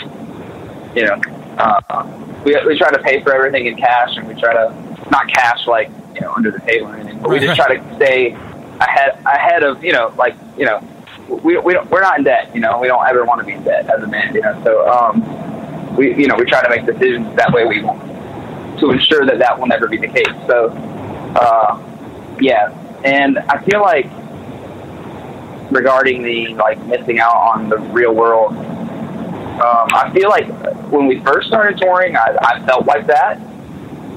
You 0.95 1.07
know, 1.07 1.21
uh, 1.57 2.41
we 2.45 2.55
we 2.65 2.77
try 2.77 2.91
to 2.91 2.99
pay 2.99 3.23
for 3.23 3.33
everything 3.33 3.65
in 3.65 3.77
cash, 3.77 4.15
and 4.17 4.27
we 4.27 4.35
try 4.35 4.53
to 4.53 4.73
not 5.09 5.27
cash 5.27 5.65
like 5.67 5.89
you 6.13 6.21
know 6.21 6.33
under 6.33 6.51
the 6.51 6.59
table 6.59 6.87
or 6.87 6.95
anything, 6.95 7.19
but 7.19 7.31
we 7.31 7.39
just 7.39 7.55
try 7.55 7.75
to 7.75 7.95
stay 7.95 8.31
ahead 8.79 9.19
ahead 9.25 9.63
of 9.63 9.83
you 9.83 9.91
know 9.91 10.13
like 10.17 10.35
you 10.57 10.65
know 10.65 10.79
we 11.27 11.57
we 11.57 11.73
don't, 11.73 11.89
we're 11.89 12.01
not 12.01 12.17
in 12.17 12.23
debt. 12.23 12.53
You 12.53 12.61
know, 12.61 12.79
we 12.79 12.87
don't 12.87 13.05
ever 13.07 13.23
want 13.25 13.41
to 13.41 13.45
be 13.45 13.53
in 13.53 13.63
debt 13.63 13.89
as 13.89 14.03
a 14.03 14.07
band. 14.07 14.35
You 14.35 14.41
know, 14.41 14.61
so 14.63 14.89
um, 14.89 15.95
we 15.95 16.15
you 16.15 16.27
know 16.27 16.35
we 16.35 16.45
try 16.45 16.61
to 16.63 16.69
make 16.69 16.85
decisions 16.85 17.35
that 17.35 17.51
way 17.51 17.65
we 17.65 17.81
want 17.81 18.01
to 18.79 18.91
ensure 18.91 19.25
that 19.25 19.39
that 19.39 19.57
will 19.59 19.67
never 19.67 19.87
be 19.87 19.97
the 19.97 20.07
case. 20.07 20.47
So 20.47 20.69
uh, 21.35 21.81
yeah, 22.39 22.69
and 23.03 23.39
I 23.39 23.63
feel 23.63 23.81
like 23.81 24.07
regarding 25.71 26.23
the 26.23 26.55
like 26.55 26.83
missing 26.85 27.19
out 27.19 27.35
on 27.35 27.69
the 27.69 27.77
real 27.77 28.13
world. 28.13 28.55
Um, 29.55 29.87
I 29.93 30.11
feel 30.13 30.29
like 30.29 30.47
when 30.91 31.07
we 31.07 31.21
first 31.21 31.47
started 31.47 31.79
touring, 31.79 32.17
I, 32.17 32.37
I 32.41 32.65
felt 32.65 32.85
like 32.85 33.07
that, 33.07 33.37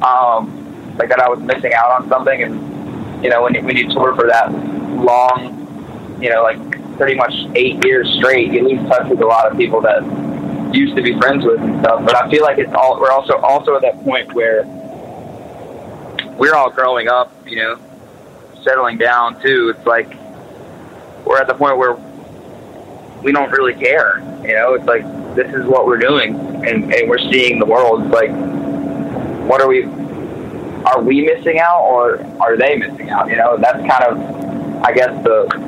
um, 0.03 0.97
like 0.99 1.09
that 1.11 1.21
I 1.21 1.29
was 1.29 1.39
missing 1.39 1.73
out 1.75 1.91
on 1.93 2.09
something, 2.09 2.43
and 2.43 3.25
you 3.25 3.31
know, 3.31 3.43
when 3.45 3.55
you, 3.55 3.63
when 3.63 3.77
you 3.77 3.89
tour 3.89 4.17
for 4.17 4.27
that 4.27 4.51
long, 4.53 6.19
you 6.21 6.29
know, 6.31 6.43
like 6.43 6.59
pretty 6.99 7.15
much 7.15 7.33
eight 7.55 7.83
years 7.85 8.13
straight, 8.19 8.53
you 8.53 8.69
lose 8.69 8.87
touch 8.89 9.09
with 9.09 9.21
a 9.21 9.27
lot 9.27 9.51
of 9.51 9.57
people 9.57 9.81
that 9.81 10.03
used 10.75 10.95
to 10.97 11.03
be 11.03 11.17
friends 11.19 11.45
with 11.45 11.61
and 11.61 11.81
stuff. 11.81 12.05
But 12.05 12.17
I 12.17 12.29
feel 12.29 12.43
like 12.43 12.59
it's 12.59 12.73
all 12.75 13.01
we're 13.01 13.13
also 13.13 13.37
also 13.39 13.77
at 13.77 13.83
that 13.83 14.03
point 14.05 14.35
where 14.35 14.65
we're 16.37 16.55
all 16.55 16.71
growing 16.71 17.09
up, 17.09 17.33
you 17.47 17.57
know, 17.57 17.79
settling 18.63 18.99
down 18.99 19.41
too. 19.41 19.73
It's 19.75 19.87
like 19.87 20.09
we're 21.25 21.39
at 21.39 21.47
the 21.47 21.55
point 21.55 21.79
where 21.79 21.95
we 23.23 23.33
don't 23.33 23.51
really 23.51 23.75
care. 23.75 24.19
You 24.43 24.55
know, 24.55 24.75
it's 24.75 24.87
like 24.87 25.03
this 25.35 25.53
is 25.55 25.65
what 25.67 25.87
we're 25.87 25.99
doing, 25.99 26.35
and 26.67 26.93
and 26.93 27.09
we're 27.09 27.19
seeing 27.19 27.59
the 27.59 27.67
world. 27.67 28.05
It's 28.05 28.13
like, 28.13 28.31
what 29.49 29.61
are 29.63 29.69
we? 29.69 29.85
Are 30.85 31.03
we 31.03 31.23
missing 31.23 31.59
out, 31.59 31.83
or 31.83 32.25
are 32.41 32.57
they 32.57 32.77
missing 32.77 33.11
out? 33.11 33.29
You 33.29 33.37
know, 33.37 33.57
that's 33.59 33.79
kind 33.79 34.05
of, 34.05 34.83
I 34.83 34.93
guess, 34.93 35.11
the 35.25 35.68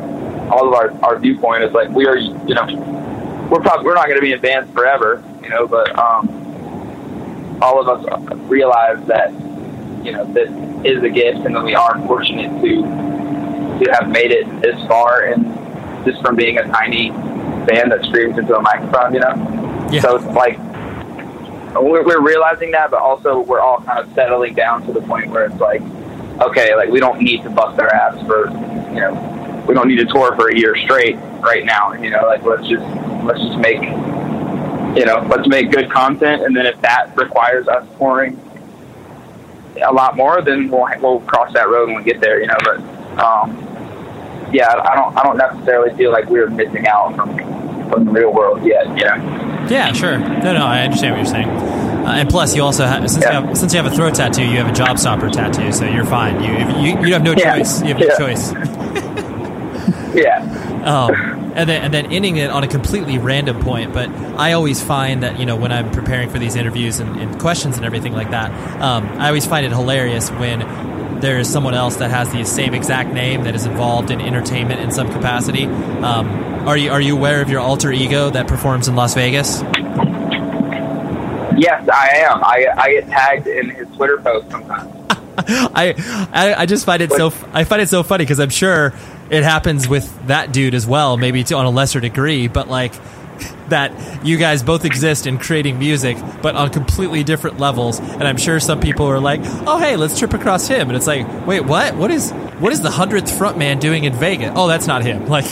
all 0.50 0.68
of 0.68 0.74
our 0.74 0.92
our 1.04 1.18
viewpoint 1.18 1.64
is 1.64 1.72
like 1.72 1.88
we 1.90 2.06
are. 2.06 2.16
You 2.16 2.54
know, 2.54 2.66
we're 3.50 3.60
probably 3.60 3.86
we're 3.86 3.94
not 3.94 4.06
going 4.06 4.18
to 4.18 4.22
be 4.22 4.32
in 4.32 4.40
bands 4.40 4.72
forever. 4.72 5.22
You 5.42 5.48
know, 5.50 5.66
but 5.66 5.96
um, 5.98 7.58
all 7.62 7.80
of 7.80 7.88
us 7.88 8.40
realize 8.48 9.04
that 9.06 9.32
you 10.04 10.12
know 10.12 10.24
this 10.32 10.50
is 10.84 11.02
a 11.02 11.10
gift, 11.10 11.46
and 11.46 11.54
that 11.54 11.64
we 11.64 11.74
are 11.74 11.98
fortunate 12.06 12.60
to 12.62 12.82
to 13.84 13.92
have 13.92 14.08
made 14.08 14.30
it 14.30 14.46
this 14.60 14.76
far, 14.86 15.24
and 15.24 15.44
just 16.04 16.20
from 16.22 16.36
being 16.36 16.58
a 16.58 16.64
tiny 16.64 17.10
band 17.66 17.92
that 17.92 18.04
screams 18.04 18.38
into 18.38 18.56
a 18.56 18.62
microphone, 18.62 19.14
you 19.14 19.20
know. 19.20 19.88
Yeah. 19.90 20.00
So 20.00 20.16
it's 20.16 20.24
like 20.26 20.58
we're, 21.74 22.04
we're 22.04 22.22
realizing 22.22 22.72
that, 22.72 22.90
but 22.90 23.00
also 23.00 23.40
we're 23.40 23.60
all 23.60 23.80
kind 23.82 23.98
of 23.98 24.12
settling 24.14 24.54
down 24.54 24.86
to 24.86 24.92
the 24.92 25.00
point 25.02 25.30
where 25.30 25.46
it's 25.46 25.60
like, 25.60 25.82
okay, 26.40 26.74
like 26.74 26.88
we 26.88 27.00
don't 27.00 27.20
need 27.20 27.42
to 27.42 27.50
bust 27.50 27.78
our 27.78 27.92
ass 27.92 28.20
for, 28.26 28.48
you 28.92 29.00
know, 29.00 29.39
we 29.66 29.74
don't 29.74 29.88
need 29.88 29.96
to 29.96 30.06
tour 30.06 30.34
for 30.36 30.48
a 30.48 30.56
year 30.56 30.76
straight 30.76 31.16
right 31.40 31.64
now. 31.64 31.92
You 31.92 32.10
know, 32.10 32.26
like 32.26 32.42
let's 32.42 32.66
just 32.68 32.84
let's 33.24 33.40
just 33.40 33.58
make, 33.58 33.80
you 33.82 35.04
know, 35.04 35.26
let's 35.28 35.46
make 35.48 35.70
good 35.70 35.90
content, 35.90 36.42
and 36.42 36.56
then 36.56 36.66
if 36.66 36.80
that 36.82 37.16
requires 37.16 37.68
us 37.68 37.86
touring 37.98 38.38
a 39.82 39.92
lot 39.92 40.16
more, 40.16 40.42
then 40.42 40.68
we'll 40.70 40.86
we'll 41.00 41.20
cross 41.20 41.52
that 41.54 41.68
road 41.68 41.88
when 41.88 41.96
we 41.96 42.02
get 42.04 42.20
there. 42.20 42.40
You 42.40 42.48
know, 42.48 42.56
but 42.64 42.78
um, 43.18 43.56
yeah, 44.52 44.68
I 44.68 44.94
don't 44.96 45.16
I 45.16 45.22
don't 45.22 45.36
necessarily 45.36 45.94
feel 45.96 46.10
like 46.10 46.26
we're 46.28 46.50
missing 46.50 46.86
out 46.86 47.14
from 47.16 47.36
from 47.90 48.04
the 48.04 48.10
real 48.12 48.32
world 48.32 48.64
yet. 48.64 48.86
You 48.98 49.04
know. 49.04 49.66
Yeah, 49.70 49.92
sure. 49.92 50.18
No, 50.18 50.52
no, 50.54 50.64
I 50.66 50.80
understand 50.82 51.14
what 51.14 51.18
you're 51.18 51.32
saying. 51.32 51.48
Uh, 51.48 52.12
and 52.14 52.28
plus, 52.28 52.56
you 52.56 52.62
also 52.62 52.86
have 52.86 53.08
since, 53.10 53.24
you 53.24 53.30
have 53.30 53.56
since 53.56 53.72
you 53.74 53.80
have 53.80 53.92
a 53.92 53.94
throat 53.94 54.14
tattoo, 54.14 54.42
you 54.42 54.56
have 54.58 54.68
a 54.68 54.72
job 54.72 54.98
stopper 54.98 55.28
tattoo, 55.28 55.70
so 55.70 55.84
you're 55.84 56.04
fine. 56.06 56.42
You 56.42 56.52
you, 56.80 57.06
you 57.06 57.12
have 57.12 57.22
no 57.22 57.32
Yeah. 57.36 57.56
choice. 57.56 57.80
You 57.82 57.88
have 57.88 57.98
no 57.98 58.06
Yeah. 58.06 58.18
choice. 58.18 58.52
Yeah. 60.14 60.40
Um, 60.84 61.14
and 61.54 61.68
then 61.68 61.82
and 61.82 61.92
then 61.94 62.06
ending 62.12 62.36
it 62.36 62.50
on 62.50 62.64
a 62.64 62.68
completely 62.68 63.18
random 63.18 63.60
point. 63.60 63.92
But 63.92 64.08
I 64.08 64.52
always 64.52 64.82
find 64.82 65.22
that 65.22 65.38
you 65.38 65.46
know 65.46 65.56
when 65.56 65.72
I'm 65.72 65.90
preparing 65.90 66.30
for 66.30 66.38
these 66.38 66.56
interviews 66.56 67.00
and, 67.00 67.20
and 67.20 67.40
questions 67.40 67.76
and 67.76 67.84
everything 67.84 68.12
like 68.12 68.30
that, 68.30 68.50
um, 68.80 69.06
I 69.20 69.28
always 69.28 69.46
find 69.46 69.66
it 69.66 69.72
hilarious 69.72 70.30
when 70.30 70.60
there 71.20 71.38
is 71.38 71.50
someone 71.50 71.74
else 71.74 71.96
that 71.96 72.10
has 72.10 72.30
the 72.32 72.44
same 72.44 72.74
exact 72.74 73.12
name 73.12 73.44
that 73.44 73.54
is 73.54 73.66
involved 73.66 74.10
in 74.10 74.20
entertainment 74.20 74.80
in 74.80 74.90
some 74.90 75.12
capacity. 75.12 75.66
Um, 75.66 76.28
are 76.66 76.76
you 76.76 76.90
are 76.90 77.00
you 77.00 77.16
aware 77.16 77.42
of 77.42 77.50
your 77.50 77.60
alter 77.60 77.92
ego 77.92 78.30
that 78.30 78.46
performs 78.46 78.88
in 78.88 78.96
Las 78.96 79.14
Vegas? 79.14 79.62
Yes, 81.56 81.86
I 81.88 82.08
am. 82.14 82.42
I 82.42 82.66
I 82.76 82.92
get 82.92 83.08
tagged 83.08 83.46
in 83.46 83.70
his 83.70 83.88
Twitter 83.96 84.18
post 84.18 84.50
sometimes. 84.50 84.90
I, 85.38 86.28
I 86.32 86.54
I 86.62 86.66
just 86.66 86.84
find 86.86 87.02
it 87.02 87.12
so 87.12 87.32
I 87.52 87.64
find 87.64 87.82
it 87.82 87.88
so 87.88 88.02
funny 88.02 88.24
because 88.24 88.40
I'm 88.40 88.50
sure 88.50 88.94
it 89.30 89.44
happens 89.44 89.88
with 89.88 90.26
that 90.26 90.52
dude 90.52 90.74
as 90.74 90.86
well, 90.86 91.16
maybe 91.16 91.44
to, 91.44 91.54
on 91.54 91.64
a 91.64 91.70
lesser 91.70 92.00
degree, 92.00 92.48
but 92.48 92.68
like 92.68 92.92
that 93.68 94.26
you 94.26 94.36
guys 94.36 94.62
both 94.62 94.84
exist 94.84 95.26
in 95.26 95.38
creating 95.38 95.78
music, 95.78 96.18
but 96.42 96.56
on 96.56 96.70
completely 96.70 97.22
different 97.22 97.58
levels. 97.58 98.00
And 98.00 98.24
I'm 98.24 98.36
sure 98.36 98.58
some 98.60 98.80
people 98.80 99.06
are 99.06 99.20
like, 99.20 99.40
"Oh, 99.66 99.78
hey, 99.78 99.96
let's 99.96 100.18
trip 100.18 100.34
across 100.34 100.66
him," 100.66 100.88
and 100.88 100.96
it's 100.96 101.06
like, 101.06 101.26
"Wait, 101.46 101.60
what? 101.60 101.96
What 101.96 102.10
is 102.10 102.32
what 102.58 102.72
is 102.72 102.82
the 102.82 102.90
Hundredth 102.90 103.30
frontman 103.30 103.80
doing 103.80 104.04
in 104.04 104.12
Vegas? 104.14 104.52
Oh, 104.56 104.66
that's 104.66 104.86
not 104.86 105.02
him." 105.02 105.26
Like, 105.30 105.50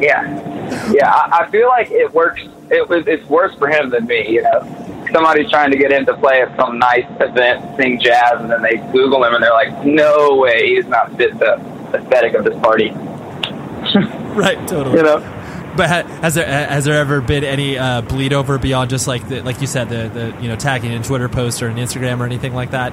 Yeah, 0.00 0.90
yeah. 0.92 1.10
I, 1.10 1.40
I 1.40 1.50
feel 1.50 1.68
like 1.68 1.90
it 1.90 2.12
works. 2.14 2.40
It 2.70 2.88
was. 2.88 3.06
It's 3.06 3.28
worse 3.28 3.54
for 3.56 3.68
him 3.68 3.90
than 3.90 4.06
me. 4.06 4.28
You 4.28 4.42
know, 4.42 5.06
somebody's 5.12 5.50
trying 5.50 5.72
to 5.72 5.76
get 5.76 5.90
in 5.92 6.06
to 6.06 6.14
play 6.16 6.42
at 6.42 6.56
some 6.56 6.78
nice 6.78 7.06
event, 7.20 7.76
sing 7.76 8.00
jazz, 8.00 8.40
and 8.40 8.50
then 8.50 8.62
they 8.62 8.76
Google 8.92 9.24
him 9.24 9.34
and 9.34 9.42
they're 9.42 9.52
like, 9.52 9.84
"No 9.84 10.36
way, 10.36 10.74
he's 10.76 10.86
not 10.86 11.14
fit 11.16 11.38
the 11.38 11.73
aesthetic 11.94 12.34
of 12.34 12.44
this 12.44 12.58
party." 12.60 12.90
right, 14.34 14.58
totally. 14.68 14.96
You 14.98 15.02
know. 15.02 15.40
But 15.76 15.88
ha- 15.88 16.02
has 16.20 16.34
there 16.34 16.46
has 16.46 16.84
there 16.84 16.98
ever 16.98 17.20
been 17.20 17.42
any 17.42 17.76
uh, 17.76 18.00
bleed 18.02 18.32
over 18.32 18.58
beyond 18.58 18.90
just 18.90 19.08
like 19.08 19.26
the, 19.28 19.42
like 19.42 19.60
you 19.60 19.66
said 19.66 19.88
the, 19.88 20.08
the 20.08 20.42
you 20.42 20.48
know 20.48 20.56
tagging 20.56 20.92
in 20.92 21.02
Twitter 21.02 21.28
post 21.28 21.62
or 21.62 21.68
an 21.68 21.76
Instagram 21.76 22.20
or 22.20 22.26
anything 22.26 22.54
like 22.54 22.70
that? 22.70 22.92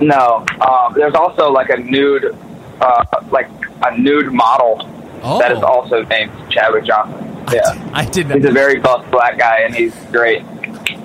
No. 0.00 0.44
Um, 0.60 0.92
there's 0.94 1.14
also 1.14 1.50
like 1.50 1.70
a 1.70 1.76
nude, 1.76 2.36
uh, 2.80 3.04
like 3.30 3.48
a 3.84 3.96
nude 3.98 4.32
model 4.32 4.88
Oh. 5.26 5.38
that 5.38 5.52
is 5.52 5.62
also 5.62 6.02
named 6.02 6.30
Chadwick 6.50 6.84
Johnson. 6.84 7.46
Yeah, 7.50 7.90
I 7.94 8.04
didn't. 8.04 8.36
He's 8.36 8.44
a 8.44 8.52
very 8.52 8.78
buff 8.78 9.10
black 9.10 9.38
guy, 9.38 9.60
and 9.60 9.74
he's 9.74 9.94
great. 10.12 10.42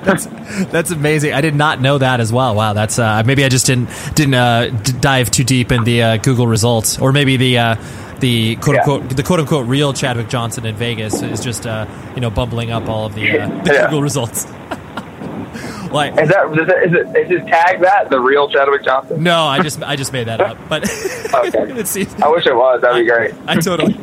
That's 0.04 0.26
that's 0.72 0.92
amazing. 0.92 1.34
I 1.34 1.42
did 1.42 1.56
not 1.56 1.82
know 1.82 1.98
that 1.98 2.20
as 2.20 2.32
well. 2.32 2.56
Wow, 2.56 2.74
that's 2.74 2.98
uh, 3.00 3.22
maybe 3.26 3.44
I 3.44 3.50
just 3.50 3.66
didn't 3.66 3.90
didn't 4.16 4.34
uh, 4.34 4.70
d- 4.70 4.94
dive 5.00 5.30
too 5.30 5.44
deep 5.44 5.72
in 5.72 5.84
the 5.84 6.02
uh, 6.04 6.18
Google 6.18 6.48
results, 6.48 6.98
or 7.00 7.12
maybe 7.12 7.36
the 7.38 7.58
uh, 7.58 7.76
the 8.20 8.56
quote 8.58 8.76
Yeah. 8.76 8.82
unquote 8.84 9.16
the 9.18 9.24
quote 9.24 9.40
unquote 9.42 9.68
real 9.68 9.92
Chadwick 9.94 10.30
Johnson 10.30 10.66
in 10.66 10.76
Vegas 10.76 11.22
is 11.22 11.42
just 11.44 11.68
uh, 11.68 11.86
you 12.16 12.22
know 12.22 12.30
bumbling 12.30 12.72
up 12.72 12.88
all 12.88 13.06
of 13.08 13.16
the, 13.16 13.40
uh, 13.40 13.48
the 13.64 13.74
Yeah. 13.74 13.86
Google 13.86 14.02
results. 14.02 14.46
like 15.92 16.14
Is 16.20 16.30
that 16.30 16.50
is 16.84 16.94
it, 16.94 17.18
is 17.18 17.32
it 17.32 17.48
tag 17.48 17.80
that 17.82 18.10
the 18.10 18.20
real 18.20 18.48
Chadwick 18.50 18.84
Johnson? 18.84 19.22
no, 19.24 19.44
I 19.44 19.62
just 19.62 19.82
I 19.84 19.96
just 19.96 20.14
made 20.14 20.28
that 20.28 20.40
up, 20.40 20.58
but 20.70 20.84
Okay. 21.34 21.72
it 21.80 21.88
seems 21.88 22.14
I 22.22 22.28
wish 22.30 22.46
it 22.46 22.56
was. 22.56 22.82
That'd 22.82 23.04
be 23.06 23.10
great. 23.10 23.34
I 23.48 23.56
totally. 23.56 23.98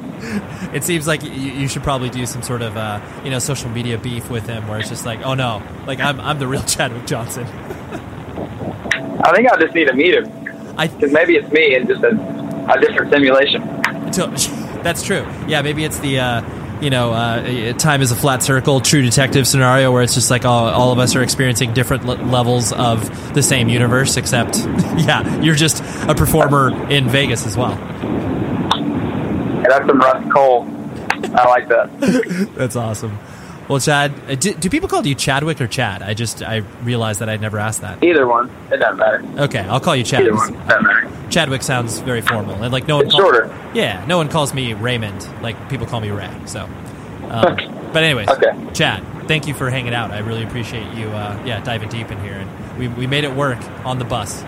It 0.72 0.84
seems 0.84 1.06
like 1.06 1.22
you, 1.22 1.30
you 1.30 1.68
should 1.68 1.82
probably 1.82 2.10
do 2.10 2.26
some 2.26 2.43
sort 2.43 2.62
of 2.62 2.76
uh, 2.76 3.01
you 3.24 3.30
know 3.30 3.38
social 3.38 3.70
media 3.70 3.98
beef 3.98 4.30
with 4.30 4.47
him, 4.47 4.66
where 4.68 4.78
it's 4.78 4.88
just 4.88 5.06
like, 5.06 5.20
oh 5.22 5.34
no, 5.34 5.62
like 5.86 6.01
I'm 6.01 6.20
I'm 6.20 6.38
the 6.38 6.47
real 6.47 6.62
Chadwick 6.64 7.06
Johnson. 7.06 7.47
I 7.47 9.32
think 9.34 9.51
I 9.51 9.60
just 9.60 9.74
need 9.74 9.88
to 9.88 9.94
meet 9.94 10.14
him. 10.14 10.74
I 10.76 10.88
because 10.88 11.12
maybe 11.12 11.36
it's 11.36 11.51
me 11.52 11.74
and 11.74 11.88
just 11.88 12.02
a, 12.02 12.10
a 12.70 12.80
different 12.80 13.12
simulation. 13.12 13.62
That's 14.82 15.02
true. 15.02 15.26
Yeah, 15.48 15.62
maybe 15.62 15.84
it's 15.84 15.98
the 15.98 16.20
uh, 16.20 16.80
you 16.80 16.90
know 16.90 17.12
uh, 17.12 17.72
time 17.74 18.02
is 18.02 18.12
a 18.12 18.16
flat 18.16 18.43
circle, 18.43 18.80
True 18.80 19.02
Detective 19.02 19.47
scenario 19.47 19.90
where 19.93 20.02
it's 20.02 20.14
just 20.14 20.30
like 20.30 20.44
all, 20.44 20.68
all 20.68 20.93
of 20.93 20.98
us 20.98 21.16
are 21.16 21.22
experiencing 21.22 21.72
different 21.74 22.05
le- 22.06 22.14
levels 22.14 22.72
of 22.72 23.34
the 23.34 23.43
same 23.43 23.68
universe, 23.68 24.16
except 24.16 24.59
yeah, 24.98 25.40
you're 25.40 25.55
just 25.55 25.82
a 26.09 26.14
performer 26.14 26.70
in 26.90 27.09
Vegas 27.09 27.47
as 27.47 27.56
well. 27.56 27.76
And 29.57 29.66
that's 29.66 29.87
some 29.87 29.99
Rust 29.99 30.31
Cohle. 30.31 30.65
I 31.35 31.49
like 31.49 31.69
that. 31.69 32.51
That's 32.57 32.77
awesome. 32.77 33.19
Well, 33.69 33.81
Chad, 33.81 34.12
uh, 34.28 34.35
do, 34.37 34.55
do 34.55 34.70
people 34.70 34.89
call 34.89 35.05
you 35.05 35.15
Chadwick 35.15 35.61
or 35.61 35.66
Chad? 35.66 36.03
I 36.03 36.15
just 36.15 36.43
I 36.43 36.59
realized 36.85 37.20
that 37.20 37.28
I'd 37.28 37.41
never 37.41 37.59
asked 37.59 37.81
that. 37.81 38.03
Either 38.05 38.27
one. 38.27 38.49
It 38.70 38.77
doesn't 38.77 38.97
matter. 38.97 39.24
Okay, 39.45 39.61
I'll 39.61 39.81
call 39.81 39.97
you 39.97 40.05
Chad. 40.05 40.23
Either 40.23 40.35
one. 40.35 40.53
Doesn't 40.53 40.83
matter. 40.85 41.11
Chadwick 41.31 41.62
sounds 41.62 41.99
very 42.01 42.20
formal, 42.20 42.62
and 42.62 42.73
like 42.73 42.87
no 42.87 42.97
one 42.97 43.07
It's 43.07 43.15
calls, 43.15 43.24
shorter. 43.24 43.59
Yeah, 43.74 44.05
no 44.07 44.19
one 44.19 44.28
calls 44.28 44.55
me 44.55 44.74
Raymond. 44.74 45.27
Like 45.43 45.57
people 45.69 45.87
call 45.87 46.01
me 46.01 46.11
Ray. 46.11 46.31
So, 46.45 46.65
um, 47.28 47.57
but 47.93 48.05
anyways, 48.05 48.28
Okay. 48.28 48.53
Chad, 48.73 49.03
thank 49.27 49.49
you 49.49 49.55
for 49.55 49.69
hanging 49.69 49.95
out. 49.95 50.12
I 50.12 50.19
really 50.19 50.45
appreciate 50.45 50.93
you. 50.95 51.09
Uh, 51.09 51.43
yeah, 51.45 51.61
diving 51.61 51.89
deep 51.89 52.11
in 52.12 52.20
here, 52.20 52.35
and 52.35 52.78
we 52.78 52.87
we 52.89 53.07
made 53.09 53.24
it 53.24 53.35
work 53.35 53.59
on 53.85 53.99
the 53.99 54.05
bus. 54.05 54.43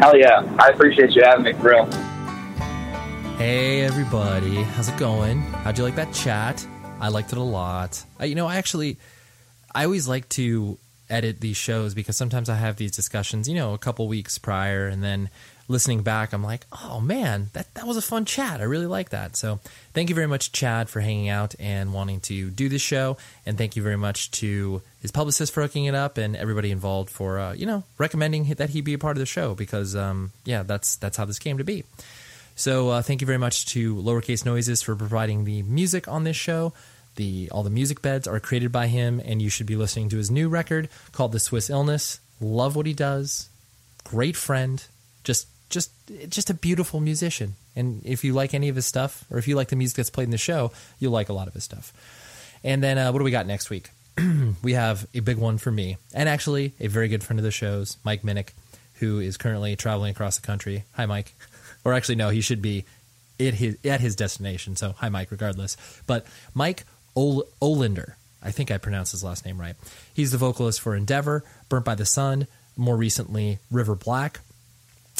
Hell 0.00 0.16
yeah. 0.16 0.42
I 0.58 0.68
appreciate 0.70 1.10
you 1.10 1.22
having 1.22 1.44
me 1.44 1.52
for 1.52 1.70
real. 1.70 1.90
Hey 3.40 3.80
everybody, 3.80 4.56
how's 4.56 4.90
it 4.90 4.98
going? 4.98 5.40
How'd 5.40 5.78
you 5.78 5.84
like 5.84 5.96
that 5.96 6.12
chat? 6.12 6.66
I 7.00 7.08
liked 7.08 7.32
it 7.32 7.38
a 7.38 7.42
lot. 7.42 8.04
Uh, 8.20 8.24
you 8.24 8.34
know, 8.34 8.46
I 8.46 8.56
actually, 8.56 8.98
I 9.74 9.86
always 9.86 10.06
like 10.06 10.28
to 10.30 10.76
edit 11.08 11.40
these 11.40 11.56
shows 11.56 11.94
because 11.94 12.18
sometimes 12.18 12.50
I 12.50 12.56
have 12.56 12.76
these 12.76 12.94
discussions, 12.94 13.48
you 13.48 13.54
know, 13.54 13.72
a 13.72 13.78
couple 13.78 14.06
weeks 14.08 14.36
prior, 14.36 14.88
and 14.88 15.02
then 15.02 15.30
listening 15.68 16.02
back, 16.02 16.34
I'm 16.34 16.44
like, 16.44 16.66
oh 16.70 17.00
man, 17.00 17.48
that 17.54 17.72
that 17.76 17.86
was 17.86 17.96
a 17.96 18.02
fun 18.02 18.26
chat. 18.26 18.60
I 18.60 18.64
really 18.64 18.84
like 18.84 19.08
that. 19.08 19.36
So 19.36 19.58
thank 19.94 20.10
you 20.10 20.14
very 20.14 20.28
much, 20.28 20.52
Chad, 20.52 20.90
for 20.90 21.00
hanging 21.00 21.30
out 21.30 21.54
and 21.58 21.94
wanting 21.94 22.20
to 22.20 22.50
do 22.50 22.68
this 22.68 22.82
show, 22.82 23.16
and 23.46 23.56
thank 23.56 23.74
you 23.74 23.82
very 23.82 23.96
much 23.96 24.32
to 24.32 24.82
his 25.00 25.12
publicist 25.12 25.54
for 25.54 25.62
hooking 25.62 25.86
it 25.86 25.94
up, 25.94 26.18
and 26.18 26.36
everybody 26.36 26.70
involved 26.70 27.08
for 27.08 27.38
uh, 27.38 27.54
you 27.54 27.64
know 27.64 27.84
recommending 27.96 28.44
that 28.44 28.68
he 28.68 28.82
be 28.82 28.92
a 28.92 28.98
part 28.98 29.16
of 29.16 29.20
the 29.20 29.24
show 29.24 29.54
because 29.54 29.96
um, 29.96 30.32
yeah, 30.44 30.62
that's 30.62 30.96
that's 30.96 31.16
how 31.16 31.24
this 31.24 31.38
came 31.38 31.56
to 31.56 31.64
be. 31.64 31.84
So 32.60 32.90
uh, 32.90 33.00
thank 33.00 33.22
you 33.22 33.26
very 33.26 33.38
much 33.38 33.64
to 33.68 33.94
Lowercase 33.94 34.44
Noises 34.44 34.82
for 34.82 34.94
providing 34.94 35.44
the 35.44 35.62
music 35.62 36.06
on 36.08 36.24
this 36.24 36.36
show. 36.36 36.74
The 37.16 37.48
all 37.50 37.62
the 37.62 37.70
music 37.70 38.02
beds 38.02 38.28
are 38.28 38.38
created 38.38 38.70
by 38.70 38.86
him, 38.86 39.18
and 39.24 39.40
you 39.40 39.48
should 39.48 39.64
be 39.64 39.76
listening 39.76 40.10
to 40.10 40.18
his 40.18 40.30
new 40.30 40.46
record 40.50 40.90
called 41.12 41.32
"The 41.32 41.40
Swiss 41.40 41.70
Illness." 41.70 42.20
Love 42.38 42.76
what 42.76 42.84
he 42.84 42.92
does. 42.92 43.48
Great 44.04 44.36
friend. 44.36 44.84
Just 45.24 45.46
just 45.70 45.90
just 46.28 46.50
a 46.50 46.54
beautiful 46.54 47.00
musician. 47.00 47.54
And 47.74 48.02
if 48.04 48.24
you 48.24 48.34
like 48.34 48.52
any 48.52 48.68
of 48.68 48.76
his 48.76 48.84
stuff, 48.84 49.24
or 49.30 49.38
if 49.38 49.48
you 49.48 49.56
like 49.56 49.68
the 49.68 49.76
music 49.76 49.96
that's 49.96 50.10
played 50.10 50.24
in 50.24 50.30
the 50.30 50.36
show, 50.36 50.70
you'll 50.98 51.12
like 51.12 51.30
a 51.30 51.32
lot 51.32 51.48
of 51.48 51.54
his 51.54 51.64
stuff. 51.64 51.94
And 52.62 52.82
then 52.82 52.98
uh, 52.98 53.10
what 53.10 53.20
do 53.20 53.24
we 53.24 53.30
got 53.30 53.46
next 53.46 53.70
week? 53.70 53.88
we 54.62 54.74
have 54.74 55.06
a 55.14 55.20
big 55.20 55.38
one 55.38 55.56
for 55.56 55.70
me, 55.70 55.96
and 56.12 56.28
actually 56.28 56.74
a 56.78 56.88
very 56.88 57.08
good 57.08 57.24
friend 57.24 57.40
of 57.40 57.44
the 57.44 57.50
show's, 57.50 57.96
Mike 58.04 58.20
Minnick, 58.20 58.50
who 58.96 59.18
is 59.18 59.38
currently 59.38 59.76
traveling 59.76 60.10
across 60.10 60.36
the 60.36 60.46
country. 60.46 60.84
Hi, 60.96 61.06
Mike. 61.06 61.32
Or 61.84 61.92
actually, 61.92 62.16
no, 62.16 62.28
he 62.28 62.40
should 62.40 62.62
be 62.62 62.84
at 63.38 63.54
his, 63.54 63.78
at 63.84 64.00
his 64.00 64.16
destination. 64.16 64.76
So, 64.76 64.92
hi, 64.98 65.08
Mike, 65.08 65.30
regardless. 65.30 65.76
But 66.06 66.26
Mike 66.54 66.84
Ol- 67.16 67.44
I 68.42 68.50
think 68.50 68.70
I 68.70 68.78
pronounced 68.78 69.12
his 69.12 69.24
last 69.24 69.44
name 69.44 69.60
right. 69.60 69.76
He's 70.14 70.32
the 70.32 70.38
vocalist 70.38 70.80
for 70.80 70.94
Endeavor, 70.94 71.44
Burnt 71.68 71.84
by 71.84 71.94
the 71.94 72.06
Sun, 72.06 72.46
more 72.76 72.96
recently, 72.96 73.58
River 73.70 73.94
Black. 73.94 74.40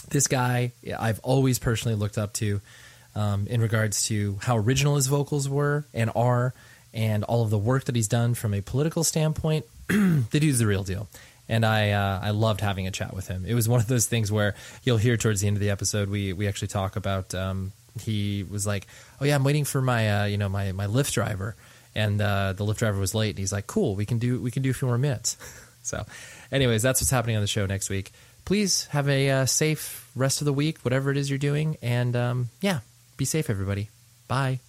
This 0.08 0.26
guy, 0.26 0.72
I've 0.98 1.20
always 1.20 1.58
personally 1.58 1.96
looked 1.96 2.18
up 2.18 2.32
to 2.34 2.60
um, 3.14 3.46
in 3.48 3.60
regards 3.60 4.04
to 4.04 4.38
how 4.42 4.56
original 4.56 4.96
his 4.96 5.06
vocals 5.06 5.48
were 5.48 5.84
and 5.92 6.10
are, 6.14 6.54
and 6.94 7.24
all 7.24 7.42
of 7.42 7.50
the 7.50 7.58
work 7.58 7.84
that 7.84 7.94
he's 7.94 8.08
done 8.08 8.34
from 8.34 8.54
a 8.54 8.60
political 8.60 9.04
standpoint. 9.04 9.66
the 9.88 10.40
dude's 10.40 10.58
the 10.58 10.66
real 10.66 10.82
deal. 10.84 11.08
And 11.50 11.66
I, 11.66 11.90
uh, 11.90 12.20
I 12.22 12.30
loved 12.30 12.60
having 12.60 12.86
a 12.86 12.92
chat 12.92 13.12
with 13.12 13.26
him. 13.26 13.44
It 13.44 13.54
was 13.54 13.68
one 13.68 13.80
of 13.80 13.88
those 13.88 14.06
things 14.06 14.30
where 14.30 14.54
you'll 14.84 14.98
hear 14.98 15.16
towards 15.16 15.40
the 15.40 15.48
end 15.48 15.56
of 15.56 15.60
the 15.60 15.70
episode, 15.70 16.08
we, 16.08 16.32
we 16.32 16.46
actually 16.46 16.68
talk 16.68 16.94
about. 16.94 17.34
Um, 17.34 17.72
he 17.98 18.44
was 18.48 18.66
like, 18.66 18.86
"Oh 19.20 19.24
yeah, 19.24 19.34
I'm 19.34 19.44
waiting 19.44 19.64
for 19.64 19.82
my, 19.82 20.22
uh, 20.22 20.24
you 20.26 20.38
know, 20.38 20.48
my 20.48 20.72
my 20.72 20.86
Lyft 20.86 21.12
driver," 21.12 21.56
and 21.94 22.20
uh, 22.20 22.52
the 22.52 22.64
Lyft 22.64 22.78
driver 22.78 23.00
was 23.00 23.14
late. 23.14 23.30
And 23.30 23.38
he's 23.38 23.52
like, 23.52 23.66
"Cool, 23.66 23.96
we 23.96 24.06
can 24.06 24.18
do 24.18 24.40
we 24.40 24.50
can 24.50 24.62
do 24.62 24.70
a 24.70 24.74
few 24.74 24.86
more 24.86 24.96
minutes." 24.98 25.36
so, 25.82 26.06
anyways, 26.52 26.82
that's 26.82 27.00
what's 27.00 27.10
happening 27.10 27.36
on 27.36 27.42
the 27.42 27.48
show 27.48 27.66
next 27.66 27.90
week. 27.90 28.12
Please 28.44 28.86
have 28.86 29.08
a 29.08 29.30
uh, 29.30 29.46
safe 29.46 30.08
rest 30.14 30.40
of 30.40 30.44
the 30.44 30.52
week, 30.52 30.78
whatever 30.82 31.10
it 31.10 31.16
is 31.16 31.28
you're 31.28 31.38
doing, 31.38 31.76
and 31.82 32.16
um, 32.16 32.48
yeah, 32.60 32.80
be 33.16 33.24
safe, 33.24 33.50
everybody. 33.50 33.88
Bye. 34.28 34.60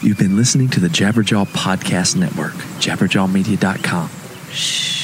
You've 0.00 0.18
been 0.18 0.36
listening 0.36 0.68
to 0.70 0.80
the 0.80 0.88
Jabberjaw 0.88 1.46
Podcast 1.46 2.14
Network, 2.16 2.52
jabberjawmedia.com. 2.52 4.10
Shh. 4.50 5.03